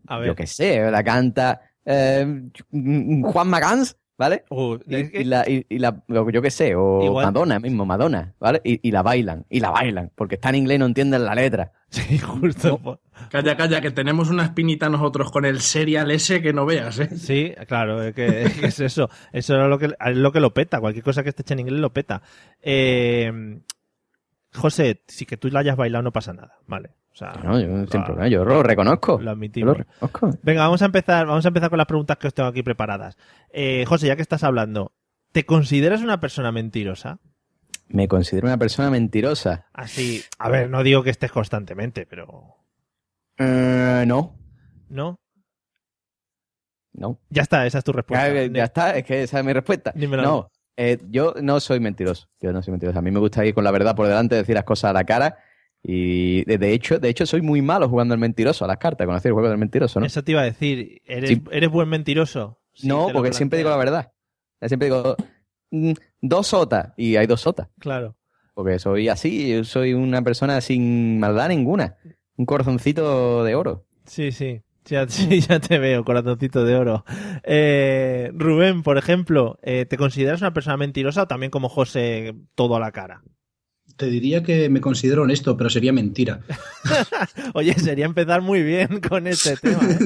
A 0.06 0.18
ver. 0.18 0.28
yo 0.28 0.34
qué 0.36 0.46
sé, 0.46 0.88
la 0.88 1.02
canta 1.02 1.62
eh, 1.84 2.42
Juan 2.70 3.48
Magans, 3.48 3.96
¿vale? 4.18 4.44
Uh, 4.50 4.76
Y, 4.86 5.24
la, 5.24 5.48
y, 5.48 5.66
y 5.68 5.78
la- 5.78 6.02
lo 6.08 6.24
que 6.26 6.32
yo 6.32 6.42
qué 6.42 6.50
sé, 6.50 6.74
o 6.74 7.02
Igual- 7.02 7.26
Madonna 7.26 7.58
mismo, 7.60 7.84
Madonna, 7.86 8.34
¿vale? 8.40 8.60
Y, 8.64 8.86
y 8.86 8.90
la 8.92 9.02
bailan, 9.02 9.44
y 9.50 9.60
la 9.60 9.70
bailan, 9.70 10.10
porque 10.14 10.36
está 10.36 10.48
en 10.50 10.56
inglés 10.56 10.76
y 10.76 10.78
no 10.78 10.86
entienden 10.86 11.24
la 11.24 11.34
letra. 11.34 11.72
Sí, 11.88 12.18
justo. 12.18 13.00
Calla, 13.30 13.56
calla, 13.56 13.80
que 13.80 13.90
tenemos 13.92 14.28
una 14.28 14.42
espinita 14.42 14.88
nosotros 14.88 15.30
con 15.30 15.44
el 15.44 15.60
serial 15.60 16.10
ese 16.10 16.42
que 16.42 16.52
no 16.52 16.66
veas, 16.66 16.98
¿eh? 16.98 17.16
Sí, 17.16 17.54
claro, 17.68 18.02
es 18.02 18.12
que, 18.14 18.42
es 18.42 18.52
que 18.58 18.66
es 18.66 18.80
eso. 18.80 19.08
Eso 19.32 19.62
es 19.62 19.68
lo 19.68 19.78
que, 19.78 19.86
es 19.86 20.16
lo 20.16 20.32
que 20.32 20.40
lo 20.40 20.52
peta. 20.52 20.80
Cualquier 20.80 21.04
cosa 21.04 21.22
que 21.22 21.28
esté 21.30 21.42
hecha 21.42 21.54
en 21.54 21.60
inglés 21.60 21.78
lo 21.80 21.92
peta. 21.92 22.22
Eh, 22.60 23.60
José, 24.52 25.02
si 25.06 25.26
que 25.26 25.36
tú 25.36 25.48
la 25.48 25.60
hayas 25.60 25.76
bailado 25.76 26.02
no 26.02 26.12
pasa 26.12 26.32
nada, 26.32 26.58
¿vale? 26.66 26.90
O 27.16 27.18
sea, 27.18 27.32
No, 27.42 27.58
yo, 27.58 27.68
ah, 27.98 28.04
problema, 28.04 28.28
yo 28.28 28.44
lo 28.44 28.62
reconozco. 28.62 29.16
lo 29.16 29.22
lo 29.24 29.30
admitimos. 29.30 29.78
reconozco. 29.78 30.30
Venga, 30.42 30.60
vamos 30.64 30.82
a 30.82 30.84
empezar, 30.84 31.24
vamos 31.26 31.46
a 31.46 31.48
empezar 31.48 31.70
con 31.70 31.78
las 31.78 31.86
preguntas 31.86 32.18
que 32.18 32.26
os 32.26 32.34
tengo 32.34 32.50
aquí 32.50 32.62
preparadas. 32.62 33.16
Eh, 33.50 33.86
José, 33.88 34.06
ya 34.08 34.16
que 34.16 34.22
estás 34.22 34.44
hablando, 34.44 34.92
¿te 35.32 35.46
consideras 35.46 36.02
una 36.02 36.20
persona 36.20 36.52
mentirosa? 36.52 37.18
Me 37.88 38.06
considero 38.06 38.48
una 38.48 38.58
persona 38.58 38.90
mentirosa. 38.90 39.64
Así, 39.72 40.22
a 40.38 40.50
ver, 40.50 40.68
no 40.68 40.82
digo 40.82 41.02
que 41.02 41.08
estés 41.10 41.32
constantemente, 41.32 42.04
pero 42.04 42.56
Eh, 43.38 44.04
no, 44.06 44.36
¿no? 44.90 45.18
no. 46.92 47.18
Ya 47.30 47.42
está, 47.42 47.64
esa 47.66 47.78
es 47.78 47.84
tu 47.84 47.92
respuesta. 47.92 48.28
Ya, 48.28 48.46
ya 48.46 48.64
está, 48.64 48.90
es 48.96 49.04
que 49.04 49.22
esa 49.22 49.38
es 49.38 49.44
mi 49.44 49.54
respuesta. 49.54 49.92
Dímelo. 49.94 50.22
No, 50.22 50.50
eh, 50.76 50.98
yo 51.08 51.34
no 51.42 51.60
soy 51.60 51.80
mentiroso. 51.80 52.28
Yo 52.40 52.52
no 52.52 52.62
soy 52.62 52.72
mentiroso. 52.72 52.98
A 52.98 53.02
mí 53.02 53.10
me 53.10 53.20
gusta 53.20 53.44
ir 53.46 53.54
con 53.54 53.64
la 53.64 53.70
verdad 53.70 53.94
por 53.96 54.06
delante, 54.06 54.34
decir 54.36 54.54
las 54.54 54.64
cosas 54.64 54.90
a 54.90 54.92
la 54.92 55.04
cara. 55.04 55.36
Y 55.88 56.44
de, 56.46 56.72
hecho, 56.72 56.98
de 56.98 57.08
hecho, 57.08 57.26
soy 57.26 57.42
muy 57.42 57.62
malo 57.62 57.88
jugando 57.88 58.12
al 58.12 58.18
mentiroso, 58.18 58.64
a 58.64 58.68
las 58.68 58.78
cartas, 58.78 59.06
conocer 59.06 59.28
el 59.30 59.34
juego 59.34 59.48
del 59.48 59.58
mentiroso, 59.58 60.00
¿no? 60.00 60.06
Eso 60.06 60.24
te 60.24 60.32
iba 60.32 60.40
a 60.40 60.44
decir. 60.44 61.00
¿Eres, 61.04 61.30
Sí. 61.30 61.42
eres 61.52 61.70
buen 61.70 61.88
mentiroso? 61.88 62.58
No, 62.82 63.08
porque 63.12 63.32
siempre 63.32 63.58
digo 63.58 63.70
la 63.70 63.76
verdad. 63.76 64.12
Yo 64.60 64.66
siempre 64.66 64.86
digo 64.86 65.14
mm, 65.70 65.92
dos 66.22 66.48
sotas 66.48 66.92
y 66.96 67.14
hay 67.14 67.28
dos 67.28 67.40
sotas. 67.42 67.68
Claro. 67.78 68.16
Porque 68.54 68.80
soy 68.80 69.08
así, 69.08 69.48
yo 69.50 69.62
soy 69.62 69.94
una 69.94 70.22
persona 70.22 70.60
sin 70.60 71.20
maldad 71.20 71.50
ninguna. 71.50 71.96
Un 72.36 72.46
corazoncito 72.46 73.44
de 73.44 73.54
oro. 73.54 73.86
Sí, 74.06 74.32
sí. 74.32 74.62
Ya, 74.86 75.06
sí, 75.08 75.40
ya 75.40 75.60
te 75.60 75.78
veo, 75.78 76.04
corazoncito 76.04 76.64
de 76.64 76.74
oro. 76.74 77.04
Eh, 77.44 78.32
Rubén, 78.34 78.82
por 78.82 78.98
ejemplo, 78.98 79.58
eh, 79.62 79.86
¿te 79.86 79.96
consideras 79.96 80.40
una 80.40 80.52
persona 80.52 80.76
mentirosa 80.76 81.22
o 81.22 81.26
también 81.28 81.50
como 81.50 81.68
José, 81.68 82.34
todo 82.56 82.74
a 82.74 82.80
la 82.80 82.90
cara? 82.90 83.22
Te 83.96 84.06
diría 84.10 84.42
que 84.42 84.68
me 84.68 84.80
considero 84.80 85.22
honesto, 85.22 85.56
pero 85.56 85.70
sería 85.70 85.92
mentira. 85.92 86.40
Oye, 87.54 87.72
sería 87.74 88.04
empezar 88.04 88.42
muy 88.42 88.62
bien 88.62 89.00
con 89.00 89.26
este 89.26 89.56
tema. 89.56 89.80
¿eh? 89.88 89.98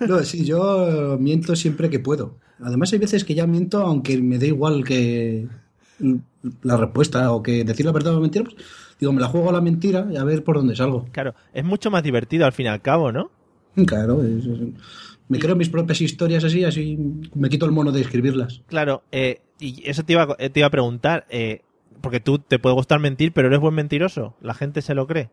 No, 0.08 0.18
sí, 0.24 0.44
yo 0.44 1.16
miento 1.20 1.54
siempre 1.54 1.88
que 1.90 2.00
puedo. 2.00 2.36
Además, 2.60 2.92
hay 2.92 2.98
veces 2.98 3.24
que 3.24 3.34
ya 3.34 3.46
miento 3.46 3.78
aunque 3.80 4.18
me 4.20 4.38
dé 4.38 4.48
igual 4.48 4.82
que 4.84 5.46
la 6.62 6.76
respuesta 6.76 7.30
o 7.32 7.42
que 7.42 7.64
decir 7.64 7.86
la 7.86 7.92
verdad 7.92 8.14
o 8.16 8.20
mentira. 8.20 8.44
Pues, 8.44 8.56
digo, 8.98 9.12
me 9.12 9.20
la 9.20 9.28
juego 9.28 9.50
a 9.50 9.52
la 9.52 9.60
mentira 9.60 10.08
y 10.10 10.16
a 10.16 10.24
ver 10.24 10.42
por 10.42 10.56
dónde 10.56 10.74
salgo. 10.74 11.06
Claro, 11.12 11.34
es 11.52 11.64
mucho 11.64 11.90
más 11.90 12.02
divertido 12.02 12.44
al 12.46 12.52
fin 12.52 12.66
y 12.66 12.68
al 12.70 12.82
cabo, 12.82 13.12
¿no? 13.12 13.30
Claro, 13.86 14.22
es- 14.24 14.44
es- 14.46 14.58
me 15.28 15.38
creo 15.38 15.54
mis 15.54 15.68
propias 15.68 16.00
historias 16.00 16.42
así, 16.42 16.64
así 16.64 16.98
me 17.34 17.48
quito 17.50 17.66
el 17.66 17.72
mono 17.72 17.92
de 17.92 18.00
escribirlas. 18.00 18.62
Claro, 18.66 19.02
eh, 19.12 19.40
y 19.60 19.82
eso 19.88 20.02
te 20.02 20.14
iba, 20.14 20.34
eh, 20.38 20.50
te 20.50 20.60
iba 20.60 20.66
a 20.66 20.70
preguntar, 20.70 21.26
eh, 21.30 21.60
porque 22.00 22.20
tú 22.20 22.38
te 22.38 22.58
puede 22.58 22.74
gustar 22.74 23.00
mentir, 23.00 23.32
pero 23.32 23.48
eres 23.48 23.60
buen 23.60 23.74
mentiroso. 23.74 24.34
La 24.40 24.54
gente 24.54 24.82
se 24.82 24.94
lo 24.94 25.06
cree. 25.06 25.30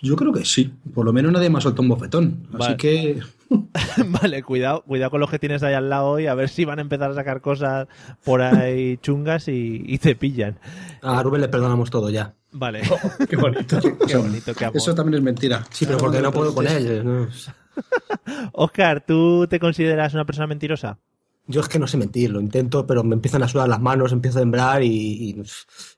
Yo 0.00 0.16
creo 0.16 0.32
que 0.32 0.44
sí. 0.44 0.72
Por 0.94 1.04
lo 1.04 1.12
menos 1.12 1.32
nadie 1.32 1.48
me 1.48 1.58
ha 1.58 1.60
soltado 1.60 1.82
un 1.82 1.88
bofetón. 1.88 2.46
Vale. 2.50 2.64
Así 2.64 2.76
que 2.76 3.20
vale, 4.22 4.42
cuidado, 4.42 4.82
cuidado 4.82 5.10
con 5.10 5.20
los 5.20 5.30
que 5.30 5.38
tienes 5.38 5.62
ahí 5.62 5.74
al 5.74 5.88
lado 5.88 6.18
y 6.18 6.26
a 6.26 6.34
ver 6.34 6.48
si 6.48 6.64
van 6.64 6.78
a 6.78 6.82
empezar 6.82 7.10
a 7.10 7.14
sacar 7.14 7.40
cosas 7.40 7.88
por 8.24 8.42
ahí 8.42 8.96
chungas 9.02 9.48
y, 9.48 9.82
y 9.84 9.98
te 9.98 10.14
pillan. 10.14 10.58
A 11.02 11.22
Rubén 11.22 11.40
le 11.40 11.48
perdonamos 11.48 11.90
todo 11.90 12.10
ya. 12.10 12.34
Vale. 12.52 12.82
qué 13.28 13.36
bonito. 13.36 13.80
Qué 14.06 14.16
bonito, 14.16 14.54
qué 14.54 14.64
amor. 14.66 14.76
Eso 14.76 14.94
también 14.94 15.18
es 15.18 15.22
mentira. 15.22 15.64
Sí, 15.70 15.86
pero 15.86 15.98
porque 15.98 16.20
no 16.20 16.32
puedo 16.32 16.54
con 16.54 16.66
él. 16.66 17.02
¿no? 17.04 17.28
Oscar, 18.52 19.04
¿tú 19.06 19.46
te 19.46 19.58
consideras 19.58 20.12
una 20.12 20.26
persona 20.26 20.46
mentirosa? 20.46 20.98
Yo 21.52 21.60
es 21.60 21.68
que 21.68 21.78
no 21.78 21.86
sé 21.86 21.96
mentir, 21.96 22.30
lo 22.30 22.40
intento, 22.40 22.86
pero 22.86 23.04
me 23.04 23.14
empiezan 23.14 23.42
a 23.42 23.48
sudar 23.48 23.68
las 23.68 23.80
manos, 23.80 24.10
empiezo 24.10 24.38
a 24.38 24.42
temblar 24.42 24.82
y, 24.82 24.88
y 24.88 25.42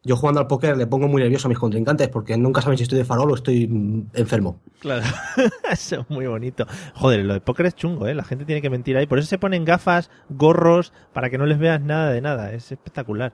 yo 0.03 0.17
jugando 0.17 0.41
al 0.41 0.47
póker 0.47 0.77
le 0.77 0.87
pongo 0.87 1.09
muy 1.09 1.23
nervioso 1.23 1.47
a 1.47 1.51
mis 1.51 1.59
contrincantes 1.59 2.09
porque 2.09 2.37
nunca 2.37 2.61
saben 2.61 2.77
si 2.77 2.83
estoy 2.83 2.99
de 2.99 3.05
farol 3.05 3.31
o 3.31 3.35
estoy 3.35 3.69
mm, 3.69 4.11
enfermo. 4.15 4.61
Claro. 4.81 5.05
Eso 5.71 6.01
es 6.01 6.11
muy 6.11 6.27
bonito. 6.27 6.67
Joder, 6.95 7.25
lo 7.25 7.35
de 7.35 7.41
póker 7.41 7.67
es 7.67 7.77
chungo, 7.77 8.07
¿eh? 8.09 8.15
La 8.15 8.25
gente 8.25 8.45
tiene 8.45 8.61
que 8.61 8.71
mentir 8.71 8.97
ahí. 8.97 9.07
Por 9.07 9.19
eso 9.19 9.29
se 9.29 9.39
ponen 9.39 9.65
gafas, 9.65 10.11
gorros, 10.29 10.93
para 11.13 11.31
que 11.31 11.39
no 11.39 11.47
les 11.47 11.59
veas 11.59 11.81
nada 11.81 12.11
de 12.11 12.21
nada. 12.21 12.53
Es 12.53 12.73
espectacular. 12.73 13.33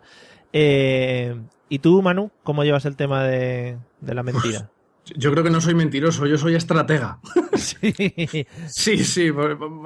Eh, 0.53 1.41
¿Y 1.69 1.79
tú, 1.79 2.03
Manu, 2.03 2.31
cómo 2.43 2.65
llevas 2.65 2.85
el 2.85 2.97
tema 2.97 3.25
de, 3.25 3.79
de 4.01 4.15
la 4.15 4.23
mentira? 4.23 4.71
Yo 5.17 5.31
creo 5.33 5.45
que 5.45 5.51
no 5.51 5.61
soy 5.61 5.75
mentiroso, 5.75 6.27
yo 6.27 6.39
soy 6.39 6.55
estratega. 6.55 7.21
sí. 7.57 7.95
Sí, 8.69 9.05
sí, 9.05 9.31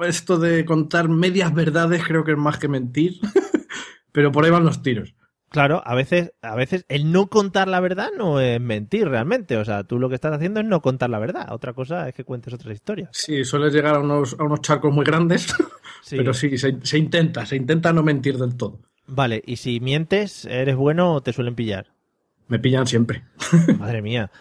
esto 0.05 0.37
de 0.37 0.65
contar 0.65 1.09
medias 1.09 1.53
verdades 1.53 2.03
creo 2.05 2.23
que 2.23 2.31
es 2.31 2.37
más 2.37 2.57
que 2.57 2.67
mentir, 2.67 3.19
pero 4.11 4.31
por 4.31 4.45
ahí 4.45 4.51
van 4.51 4.65
los 4.65 4.81
tiros. 4.81 5.15
Claro, 5.49 5.81
a 5.85 5.95
veces, 5.95 6.33
a 6.41 6.53
veces 6.55 6.85
el 6.89 7.13
no 7.13 7.27
contar 7.27 7.69
la 7.69 7.79
verdad 7.79 8.09
no 8.17 8.41
es 8.41 8.59
mentir 8.59 9.07
realmente. 9.07 9.55
O 9.55 9.63
sea, 9.63 9.85
tú 9.85 9.99
lo 9.99 10.09
que 10.09 10.15
estás 10.15 10.33
haciendo 10.33 10.59
es 10.59 10.65
no 10.65 10.81
contar 10.81 11.09
la 11.09 11.19
verdad. 11.19 11.47
Otra 11.53 11.71
cosa 11.71 12.09
es 12.09 12.13
que 12.13 12.25
cuentes 12.25 12.53
otras 12.53 12.73
historias. 12.73 13.09
Sí, 13.13 13.45
sueles 13.45 13.71
llegar 13.71 13.95
a 13.95 13.99
unos, 13.99 14.35
a 14.37 14.43
unos 14.43 14.59
charcos 14.61 14.93
muy 14.93 15.05
grandes, 15.05 15.55
Sí. 16.01 16.17
pero 16.17 16.33
sí, 16.33 16.57
se, 16.57 16.77
se 16.83 16.97
intenta, 16.97 17.45
se 17.45 17.55
intenta 17.55 17.93
no 17.93 18.03
mentir 18.03 18.37
del 18.37 18.57
todo. 18.57 18.81
Vale, 19.07 19.41
y 19.45 19.55
si 19.55 19.79
mientes, 19.79 20.45
¿eres 20.45 20.75
bueno 20.75 21.13
o 21.13 21.21
te 21.21 21.31
suelen 21.31 21.55
pillar? 21.55 21.87
Me 22.47 22.59
pillan 22.59 22.85
siempre. 22.85 23.23
Madre 23.79 24.01
mía, 24.01 24.31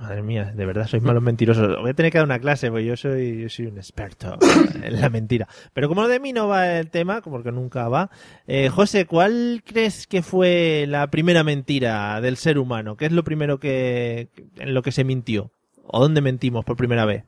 madre 0.00 0.22
mía, 0.22 0.52
de 0.54 0.66
verdad 0.66 0.86
sois 0.86 1.02
malos 1.02 1.22
mentirosos. 1.22 1.80
Voy 1.80 1.90
a 1.90 1.94
tener 1.94 2.12
que 2.12 2.18
dar 2.18 2.26
una 2.26 2.38
clase, 2.38 2.70
porque 2.70 2.84
yo 2.84 2.96
soy, 2.96 3.42
yo 3.42 3.48
soy 3.48 3.66
un 3.66 3.76
experto 3.76 4.38
en 4.82 5.00
la 5.00 5.08
mentira. 5.08 5.48
Pero 5.72 5.88
como 5.88 6.06
de 6.08 6.20
mí 6.20 6.32
no 6.32 6.48
va 6.48 6.78
el 6.78 6.90
tema, 6.90 7.20
porque 7.22 7.52
nunca 7.52 7.88
va, 7.88 8.10
eh, 8.46 8.68
José, 8.68 9.06
¿cuál 9.06 9.62
crees 9.64 10.06
que 10.06 10.22
fue 10.22 10.86
la 10.88 11.08
primera 11.08 11.44
mentira 11.44 12.20
del 12.20 12.36
ser 12.36 12.58
humano? 12.58 12.96
¿Qué 12.96 13.06
es 13.06 13.12
lo 13.12 13.24
primero 13.24 13.58
que 13.58 14.28
en 14.58 14.74
lo 14.74 14.82
que 14.82 14.92
se 14.92 15.04
mintió? 15.04 15.50
¿O 15.86 16.00
dónde 16.00 16.20
mentimos 16.20 16.64
por 16.64 16.76
primera 16.76 17.04
vez? 17.04 17.24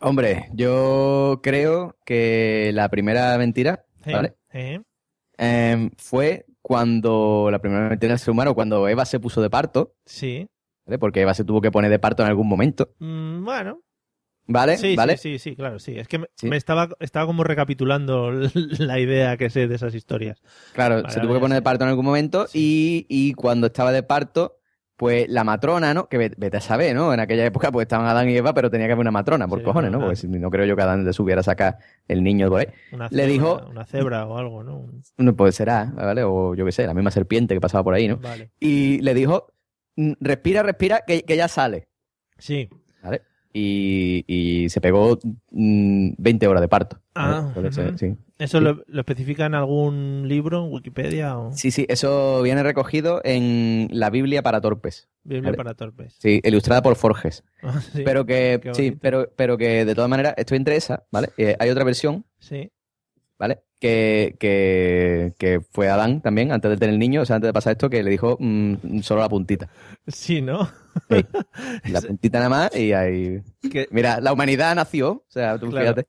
Hombre, 0.00 0.48
yo 0.52 1.40
creo 1.42 1.96
que 2.04 2.70
la 2.74 2.88
primera 2.88 3.36
mentira. 3.38 3.84
¿vale? 4.04 4.34
Em, 5.38 5.90
fue 5.96 6.46
cuando 6.62 7.48
la 7.50 7.58
primera 7.58 7.88
mentira 7.88 8.12
del 8.12 8.18
ser 8.18 8.32
humano, 8.32 8.54
cuando 8.54 8.88
Eva 8.88 9.04
se 9.04 9.20
puso 9.20 9.40
de 9.40 9.50
parto, 9.50 9.94
Sí. 10.04 10.48
¿Vale? 10.86 10.98
Porque 10.98 11.20
Eva 11.20 11.34
se 11.34 11.44
tuvo 11.44 11.60
que 11.60 11.70
poner 11.70 11.90
de 11.90 11.98
parto 11.98 12.22
en 12.22 12.28
algún 12.28 12.48
momento, 12.48 12.90
Mm, 12.98 13.44
bueno, 13.44 13.80
¿vale? 14.46 14.76
sí, 14.78 14.94
¿Vale? 14.96 15.16
sí, 15.16 15.32
sí, 15.32 15.50
sí, 15.50 15.56
claro, 15.56 15.78
sí. 15.78 15.98
Es 15.98 16.08
que 16.08 16.18
me, 16.18 16.26
Sí. 16.36 16.48
me 16.48 16.56
estaba, 16.56 16.88
estaba 17.00 17.26
como 17.26 17.44
recapitulando 17.44 18.30
la 18.78 18.98
idea 19.00 19.36
que 19.36 19.50
sé 19.50 19.66
de 19.68 19.74
esas 19.74 19.94
historias. 19.94 20.40
Claro, 20.72 20.96
Vale, 21.02 21.10
se 21.10 21.20
tuvo 21.20 21.34
que 21.34 21.40
poner 21.40 21.56
de 21.56 21.62
parto 21.62 21.84
en 21.84 21.90
algún 21.90 22.04
momento 22.04 22.46
y, 22.54 23.06
y 23.08 23.32
cuando 23.34 23.66
estaba 23.68 23.92
de 23.92 24.02
parto, 24.02 24.58
pues 24.96 25.28
la 25.28 25.44
matrona, 25.44 25.92
¿no? 25.92 26.08
Que 26.08 26.16
ve- 26.16 26.32
vete 26.38 26.56
a 26.56 26.60
saber, 26.62 26.94
¿no? 26.96 27.12
En 27.12 27.20
aquella 27.20 27.44
época 27.44 27.70
pues 27.70 27.84
estaban 27.84 28.06
Adán 28.06 28.30
y 28.30 28.36
Eva, 28.36 28.54
pero 28.54 28.70
tenía 28.70 28.86
que 28.86 28.92
haber 28.94 29.02
una 29.02 29.10
matrona, 29.10 29.46
por 29.46 29.58
Sí, 29.58 29.64
cojones, 29.66 29.90
¿no? 29.92 30.00
Porque 30.00 30.26
no 30.26 30.48
creo 30.50 30.64
yo 30.64 30.74
que 30.74 30.80
Adán 30.82 31.04
le 31.04 31.12
subiera 31.12 31.40
a 31.40 31.44
sacar 31.44 31.76
el 32.08 32.22
niño 32.24 32.48
por 32.48 32.60
ahí. 32.60 32.66
Una 32.92 33.08
Le 33.10 33.16
cebra, 33.24 33.28
dijo- 33.32 33.66
Una 33.68 33.84
cebra 33.84 34.26
o 34.26 34.38
algo, 34.38 34.62
¿no? 34.62 34.86
No, 35.18 35.36
pues 35.36 35.54
será, 35.54 35.92
¿vale? 35.94 36.24
O 36.24 36.54
yo 36.54 36.64
qué 36.64 36.72
sé, 36.72 36.86
la 36.86 36.94
misma 36.94 37.10
serpiente 37.10 37.52
que 37.54 37.60
pasaba 37.60 37.84
por 37.84 37.92
ahí, 37.92 38.08
¿no? 38.08 38.16
Vale. 38.16 38.50
Y 38.58 39.00
le 39.02 39.12
dijo, 39.12 39.48
"Mm, 39.48 39.55
respira, 40.20 40.62
respira, 40.62 41.02
que, 41.06 41.22
que 41.22 41.36
ya 41.36 41.48
sale, 41.48 41.88
Sí. 42.38 42.68
¿vale? 43.02 43.22
Y, 43.52 44.24
y 44.26 44.68
se 44.68 44.82
pegó 44.82 45.18
mm, 45.50 46.10
20 46.18 46.46
horas 46.46 46.60
de 46.60 46.68
parto. 46.68 47.00
¿vale? 47.14 47.36
Ah, 47.68 47.70
sí. 47.96 48.14
¿Eso 48.38 48.58
Sí. 48.58 48.64
lo, 48.64 48.84
lo 48.86 49.00
especifica 49.00 49.46
en 49.46 49.54
algún 49.54 50.24
libro, 50.28 50.66
en 50.66 50.72
Wikipedia 50.74 51.38
o 51.38 51.52
sí, 51.54 51.70
sí, 51.70 51.86
eso 51.88 52.42
viene 52.42 52.62
recogido 52.62 53.22
en 53.24 53.88
la 53.92 54.10
Biblia 54.10 54.42
para 54.42 54.60
torpes. 54.60 55.08
Biblia 55.24 55.44
Vale. 55.52 55.56
para 55.56 55.72
torpes? 55.74 56.16
Sí, 56.18 56.42
ilustrada 56.44 56.82
por 56.82 56.96
Forges. 56.96 57.42
Ah, 57.62 57.80
sí. 57.80 58.02
pero 58.04 58.26
que 58.26 58.60
sí, 58.74 58.90
pero, 59.00 59.32
pero 59.34 59.56
que 59.56 59.86
de 59.86 59.94
todas 59.94 60.10
maneras 60.10 60.34
estoy 60.36 60.58
entre 60.58 60.76
esa, 60.76 61.06
¿vale? 61.10 61.30
Eh, 61.38 61.56
hay 61.58 61.70
otra 61.70 61.84
versión 61.84 62.26
Sí. 62.38 62.70
¿Vale? 63.38 63.62
Que, 63.80 64.36
que, 64.40 65.34
que 65.38 65.60
fue 65.72 65.88
Adán 65.88 66.22
también, 66.22 66.52
antes 66.52 66.70
de 66.70 66.76
tener 66.78 66.94
el 66.94 66.98
niño, 66.98 67.22
o 67.22 67.26
sea, 67.26 67.36
antes 67.36 67.48
de 67.48 67.52
pasar 67.52 67.72
esto, 67.72 67.90
que 67.90 68.02
le 68.02 68.10
dijo 68.10 68.36
mm, 68.40 69.00
solo 69.00 69.20
la 69.20 69.28
puntita. 69.28 69.68
Sí, 70.06 70.40
¿no? 70.42 70.68
Sí. 71.10 71.26
La 71.90 72.00
puntita 72.00 72.38
nada 72.38 72.48
más 72.48 72.74
y 72.76 72.92
ahí... 72.94 73.42
Mira, 73.90 74.20
la 74.20 74.32
humanidad 74.32 74.74
nació, 74.74 75.10
o 75.12 75.24
sea, 75.28 75.58
tú 75.58 75.68
Claro. 75.68 75.94
fíjate. 75.94 76.08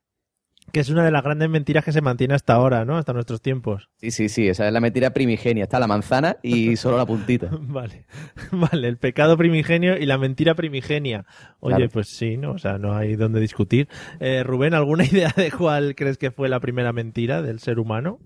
Que 0.71 0.81
es 0.81 0.89
una 0.89 1.03
de 1.03 1.11
las 1.11 1.23
grandes 1.23 1.49
mentiras 1.49 1.83
que 1.85 1.91
se 1.91 2.01
mantiene 2.01 2.33
hasta 2.33 2.53
ahora, 2.53 2.83
¿no? 2.85 2.97
Hasta 2.97 3.13
nuestros 3.13 3.41
tiempos. 3.41 3.89
Sí, 3.97 4.11
sí, 4.11 4.27
sí, 4.29 4.47
esa 4.47 4.67
es 4.67 4.73
la 4.73 4.79
mentira 4.81 5.11
primigenia. 5.11 5.63
Está 5.63 5.79
la 5.79 5.87
manzana 5.87 6.37
y 6.43 6.75
solo 6.77 6.97
la 6.97 7.05
puntita. 7.05 7.49
Vale, 7.61 8.05
vale, 8.51 8.87
el 8.87 8.97
pecado 8.97 9.37
primigenio 9.37 9.97
y 9.97 10.05
la 10.05 10.17
mentira 10.17 10.55
primigenia. 10.55 11.25
Oye, 11.59 11.75
Claro. 11.77 11.91
pues 11.91 12.09
sí, 12.09 12.37
¿no? 12.37 12.51
O 12.51 12.57
sea, 12.57 12.77
no 12.77 12.95
hay 12.95 13.15
donde 13.15 13.39
discutir. 13.39 13.87
Eh, 14.19 14.43
Rubén, 14.43 14.73
¿alguna 14.73 15.05
idea 15.05 15.33
de 15.35 15.51
cuál 15.51 15.95
crees 15.95 16.17
que 16.17 16.31
fue 16.31 16.49
la 16.49 16.59
primera 16.59 16.91
mentira 16.93 17.41
del 17.41 17.59
ser 17.59 17.79
humano? 17.79 18.19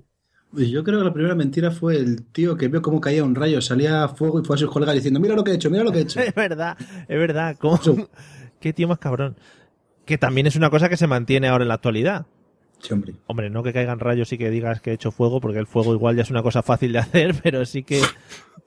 Pues 0.52 0.68
yo 0.70 0.84
creo 0.84 1.00
que 1.00 1.06
la 1.06 1.14
primera 1.14 1.34
mentira 1.36 1.72
fue 1.72 1.96
el 1.96 2.26
tío 2.26 2.58
que 2.58 2.68
vio 2.68 2.82
cómo 2.82 3.00
caía 3.00 3.24
un 3.24 3.36
rayo, 3.36 3.62
salía 3.62 4.08
fuego 4.10 4.42
y 4.42 4.44
fue 4.44 4.56
a 4.58 4.60
sus 4.60 4.70
colegas 4.70 4.96
diciendo, 4.96 5.20
mira 5.22 5.34
lo 5.34 5.44
que 5.46 5.52
he 5.52 5.56
hecho, 5.56 5.70
mira 5.70 5.84
lo 5.84 5.92
que 5.94 6.00
he 6.00 6.02
hecho. 6.02 6.20
Es 6.20 6.36
verdad, 6.36 6.76
es 7.08 7.18
verdad. 7.20 7.56
¿Cómo? 7.58 7.80
Qué 8.60 8.74
tío 8.74 8.88
más 8.90 8.98
cabrón. 9.00 9.38
Que 10.06 10.18
también 10.18 10.48
es 10.48 10.56
una 10.56 10.70
cosa 10.70 10.90
que 10.90 10.98
se 10.98 11.08
mantiene 11.08 11.48
ahora 11.48 11.64
en 11.64 11.70
la 11.70 11.76
actualidad. 11.76 12.26
Sí, 12.80 12.94
hombre. 12.94 13.14
Hombre, 13.28 13.50
no 13.50 13.62
que 13.62 13.74
caigan 13.74 14.00
rayos 14.00 14.34
y 14.34 14.38
que 14.38 14.50
digas 14.50 14.82
que 14.82 14.92
he 14.92 14.94
hecho 14.94 15.12
fuego, 15.12 15.40
porque 15.40 15.60
el 15.60 15.68
fuego 15.68 15.94
igual 15.94 16.16
ya 16.16 16.24
es 16.24 16.32
una 16.32 16.42
cosa 16.42 16.64
fácil 16.64 16.94
de 16.94 17.00
hacer, 17.00 17.36
pero 17.42 17.66
sí 17.66 17.84
que 17.84 18.02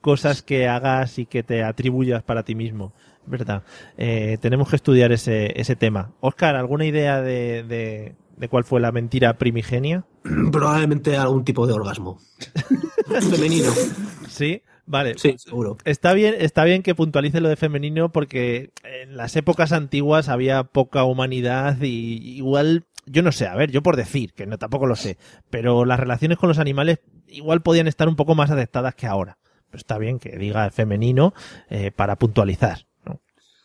cosas 0.01 0.41
que 0.41 0.67
hagas 0.67 1.19
y 1.19 1.25
que 1.25 1.43
te 1.43 1.63
atribuyas 1.63 2.23
para 2.23 2.43
ti 2.43 2.55
mismo. 2.55 2.93
¿Verdad? 3.27 3.63
Eh, 3.97 4.37
tenemos 4.39 4.69
que 4.69 4.75
estudiar 4.75 5.11
ese, 5.11 5.59
ese 5.59 5.75
tema. 5.75 6.11
Oscar, 6.19 6.55
¿alguna 6.55 6.85
idea 6.85 7.21
de, 7.21 7.63
de, 7.63 8.15
de 8.37 8.49
cuál 8.49 8.63
fue 8.63 8.79
la 8.79 8.91
mentira 8.91 9.37
primigenia? 9.39 10.05
Probablemente 10.51 11.17
algún 11.17 11.43
tipo 11.43 11.65
de 11.65 11.73
orgasmo. 11.73 12.19
Femenino. 13.31 13.71
Sí, 14.27 14.61
vale. 14.85 15.15
Sí, 15.17 15.35
seguro. 15.37 15.77
Está 15.85 16.13
bien, 16.13 16.35
está 16.37 16.63
bien 16.63 16.83
que 16.83 16.95
puntualice 16.95 17.41
lo 17.41 17.49
de 17.49 17.55
femenino 17.55 18.09
porque 18.11 18.71
en 18.83 19.17
las 19.17 19.35
épocas 19.35 19.71
antiguas 19.71 20.29
había 20.29 20.63
poca 20.63 21.03
humanidad 21.03 21.77
y 21.81 22.35
igual, 22.37 22.85
yo 23.05 23.21
no 23.21 23.31
sé, 23.31 23.47
a 23.47 23.55
ver, 23.55 23.71
yo 23.71 23.81
por 23.83 23.95
decir, 23.95 24.33
que 24.33 24.45
no 24.45 24.57
tampoco 24.57 24.87
lo 24.87 24.95
sé, 24.95 25.17
pero 25.49 25.85
las 25.85 25.99
relaciones 25.99 26.37
con 26.37 26.49
los 26.49 26.59
animales 26.59 26.99
igual 27.27 27.61
podían 27.61 27.87
estar 27.87 28.07
un 28.07 28.15
poco 28.15 28.35
más 28.35 28.51
aceptadas 28.51 28.95
que 28.95 29.07
ahora. 29.07 29.37
Pero 29.69 29.79
está 29.79 29.97
bien 29.97 30.19
que 30.19 30.37
diga 30.37 30.69
femenino 30.71 31.33
eh, 31.69 31.91
para 31.91 32.15
puntualizar, 32.17 32.85
¿no? 33.03 33.19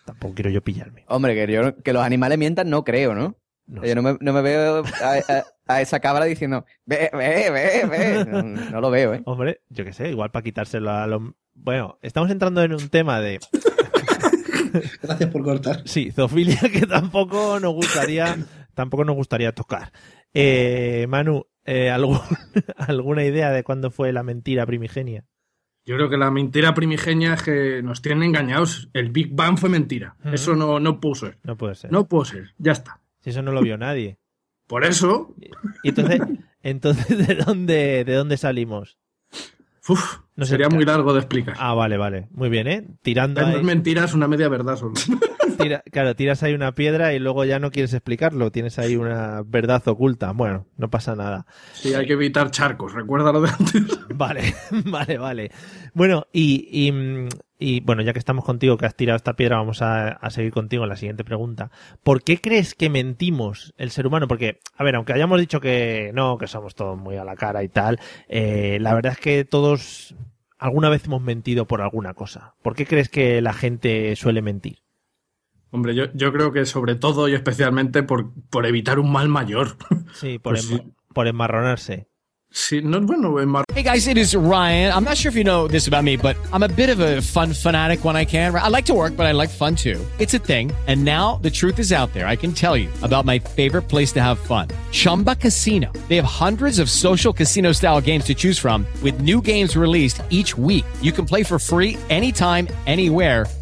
Tampoco 0.06 0.34
quiero 0.34 0.50
yo 0.50 0.62
pillarme. 0.62 1.04
Hombre, 1.08 1.34
que, 1.34 1.52
yo, 1.52 1.76
que 1.76 1.92
los 1.92 2.02
animales 2.02 2.38
mientan 2.38 2.68
no 2.70 2.82
creo, 2.84 3.14
¿no? 3.14 3.36
No 3.66 3.84
Yo 3.84 3.94
no 3.94 4.02
me, 4.02 4.16
no 4.20 4.32
me 4.32 4.42
veo 4.42 4.82
a, 5.02 5.12
a- 5.32 5.44
a 5.74 5.80
esa 5.80 6.00
cabra 6.00 6.24
diciendo, 6.24 6.64
ve, 6.86 7.10
ve, 7.12 7.50
ve, 7.50 7.86
ve. 7.88 8.24
No, 8.24 8.42
no 8.42 8.80
lo 8.80 8.90
veo, 8.90 9.14
¿eh? 9.14 9.22
Hombre, 9.24 9.60
yo 9.68 9.84
qué 9.84 9.92
sé, 9.92 10.10
igual 10.10 10.30
para 10.30 10.42
quitárselo 10.42 10.90
a 10.90 11.06
los... 11.06 11.22
Bueno, 11.54 11.98
estamos 12.02 12.30
entrando 12.30 12.62
en 12.62 12.72
un 12.72 12.88
tema 12.88 13.20
de 13.20 13.38
Gracias 15.02 15.30
por 15.30 15.42
cortar. 15.42 15.82
Sí, 15.84 16.10
zoofilia 16.12 16.58
que 16.72 16.86
tampoco 16.86 17.58
nos 17.60 17.74
gustaría, 17.74 18.36
tampoco 18.74 19.04
nos 19.04 19.16
gustaría 19.16 19.52
tocar. 19.52 19.92
Eh, 20.32 21.06
Manu, 21.08 21.46
eh, 21.64 21.90
¿algún- 21.90 22.20
¿alguna 22.76 23.24
idea 23.24 23.50
de 23.50 23.64
cuándo 23.64 23.90
fue 23.90 24.12
la 24.12 24.22
mentira 24.22 24.66
primigenia? 24.66 25.24
Yo 25.86 25.96
creo 25.96 26.08
que 26.10 26.18
la 26.18 26.30
mentira 26.30 26.72
primigenia 26.74 27.34
es 27.34 27.42
que 27.42 27.82
nos 27.82 28.00
tienen 28.02 28.22
engañados. 28.22 28.90
El 28.92 29.10
Big 29.10 29.34
Bang 29.34 29.58
fue 29.58 29.70
mentira. 29.70 30.14
Eso 30.24 30.54
no, 30.54 30.78
no 30.78 31.00
pudo 31.00 31.14
ser. 31.16 31.38
No 31.42 31.56
puede 31.56 31.74
ser. 31.74 31.90
No 31.90 32.06
pudo 32.06 32.24
ser. 32.26 32.54
Ya 32.58 32.72
está. 32.72 33.00
Si 33.20 33.30
eso 33.30 33.42
no 33.42 33.50
lo 33.50 33.62
vio 33.62 33.76
nadie. 33.78 34.18
Por 34.70 34.84
eso, 34.84 35.34
Y 35.82 35.88
entonces, 35.88 36.20
entonces 36.62 37.26
¿de 37.26 37.34
dónde, 37.34 38.04
de 38.04 38.14
dónde 38.14 38.36
salimos? 38.36 38.98
uf, 39.88 40.18
No 40.36 40.46
sería 40.46 40.68
muy 40.68 40.84
largo 40.84 41.12
de 41.12 41.18
explicar. 41.18 41.56
Ah, 41.58 41.74
vale, 41.74 41.96
vale. 41.96 42.28
Muy 42.30 42.48
bien, 42.50 42.68
¿eh? 42.68 42.86
Tirando 43.02 43.44
Hay 43.44 43.54
dos 43.54 43.64
mentiras, 43.64 44.14
una 44.14 44.28
media 44.28 44.48
verdad 44.48 44.76
solo. 44.76 44.92
Tira- 45.60 45.82
claro, 45.90 46.16
tiras 46.16 46.42
ahí 46.42 46.54
una 46.54 46.74
piedra 46.74 47.12
y 47.14 47.18
luego 47.18 47.44
ya 47.44 47.58
no 47.58 47.70
quieres 47.70 47.92
explicarlo. 47.94 48.50
Tienes 48.50 48.78
ahí 48.78 48.96
una 48.96 49.42
verdad 49.44 49.86
oculta. 49.88 50.32
Bueno, 50.32 50.66
no 50.76 50.90
pasa 50.90 51.14
nada. 51.14 51.46
Sí, 51.72 51.94
hay 51.94 52.06
que 52.06 52.14
evitar 52.14 52.50
charcos. 52.50 52.92
Recuerda 52.94 53.32
lo 53.32 53.40
de 53.42 53.50
antes. 53.50 53.82
Vale, 54.14 54.54
vale, 54.86 55.18
vale. 55.18 55.50
Bueno, 55.94 56.26
y, 56.32 56.68
y, 56.70 57.28
y, 57.58 57.80
bueno, 57.80 58.02
ya 58.02 58.12
que 58.12 58.18
estamos 58.18 58.44
contigo, 58.44 58.76
que 58.76 58.84
has 58.86 58.94
tirado 58.96 59.16
esta 59.16 59.34
piedra, 59.34 59.56
vamos 59.56 59.80
a, 59.82 60.08
a 60.08 60.30
seguir 60.30 60.52
contigo 60.52 60.82
en 60.82 60.88
la 60.90 60.96
siguiente 60.96 61.24
pregunta. 61.24 61.70
¿Por 62.02 62.22
qué 62.22 62.38
crees 62.40 62.74
que 62.74 62.90
mentimos 62.90 63.72
el 63.78 63.90
ser 63.90 64.06
humano? 64.06 64.28
Porque, 64.28 64.58
a 64.76 64.84
ver, 64.84 64.96
aunque 64.96 65.12
hayamos 65.14 65.40
dicho 65.40 65.60
que 65.60 66.10
no, 66.14 66.36
que 66.38 66.48
somos 66.48 66.74
todos 66.74 66.98
muy 66.98 67.16
a 67.16 67.24
la 67.24 67.36
cara 67.36 67.62
y 67.62 67.68
tal, 67.68 67.98
eh, 68.28 68.78
la 68.80 68.94
verdad 68.94 69.12
es 69.12 69.18
que 69.18 69.44
todos 69.44 70.14
alguna 70.58 70.90
vez 70.90 71.06
hemos 71.06 71.22
mentido 71.22 71.66
por 71.66 71.80
alguna 71.80 72.12
cosa. 72.12 72.54
¿Por 72.62 72.74
qué 72.74 72.84
crees 72.84 73.08
que 73.08 73.40
la 73.40 73.52
gente 73.54 74.14
suele 74.16 74.42
mentir? 74.42 74.80
Hombre, 75.72 75.94
yo, 75.94 76.04
yo 76.14 76.32
creo 76.32 76.52
que 76.52 76.66
sobre 76.66 76.96
todo 76.96 77.28
y 77.28 77.34
especialmente 77.34 78.02
por, 78.02 78.32
por 78.50 78.66
evitar 78.66 78.98
un 78.98 79.10
mal 79.12 79.28
mayor. 79.28 79.76
Sí, 80.14 80.38
por, 80.38 80.54
Pues 80.54 80.70
enma- 80.70 80.82
sí. 80.82 80.92
por 81.14 81.26
enmarronarse. 81.28 82.06
Sí, 82.52 82.80
no, 82.82 83.00
bueno, 83.02 83.38
en 83.40 83.48
Mar- 83.48 83.64
Hey 83.72 83.84
guys, 83.84 84.08
it 84.08 84.16
is 84.18 84.34
Ryan. 84.34 84.92
I'm 84.92 85.04
not 85.04 85.16
sure 85.16 85.30
if 85.30 85.36
you 85.36 85.44
know 85.44 85.68
this 85.68 85.86
about 85.86 86.02
me, 86.02 86.16
but 86.16 86.36
I'm 86.52 86.64
a 86.64 86.68
bit 86.68 86.90
of 86.90 86.98
a 86.98 87.22
fun 87.22 87.52
fanatic 87.54 88.04
when 88.04 88.16
I 88.16 88.24
can. 88.24 88.52
I 88.56 88.66
like 88.66 88.86
to 88.86 88.92
work, 88.92 89.16
but 89.16 89.26
I 89.26 89.30
like 89.32 89.50
fun 89.50 89.76
too. 89.76 90.04
It's 90.18 90.34
a 90.34 90.40
thing. 90.40 90.72
And 90.88 91.04
now 91.04 91.38
the 91.42 91.50
truth 91.50 91.78
is 91.78 91.92
out 91.92 92.12
there. 92.12 92.26
I 92.26 92.34
can 92.34 92.52
tell 92.52 92.76
you 92.76 92.88
about 93.04 93.24
my 93.24 93.38
favorite 93.38 93.82
place 93.82 94.10
to 94.14 94.20
have 94.20 94.40
fun. 94.40 94.66
Chumba 94.90 95.36
Casino. 95.36 95.92
They 96.08 96.16
have 96.16 96.24
hundreds 96.24 96.80
of 96.80 96.90
social 96.90 97.32
casino 97.32 97.70
style 97.70 98.00
games 98.00 98.24
to 98.24 98.34
choose 98.34 98.58
from 98.58 98.84
with 99.00 99.20
new 99.20 99.40
games 99.40 99.76
released 99.76 100.20
each 100.30 100.58
week. 100.58 100.84
You 101.00 101.12
can 101.12 101.26
play 101.26 101.44
for 101.44 101.60
free 101.60 101.96
anytime, 102.10 102.66
anywhere. 102.88 103.46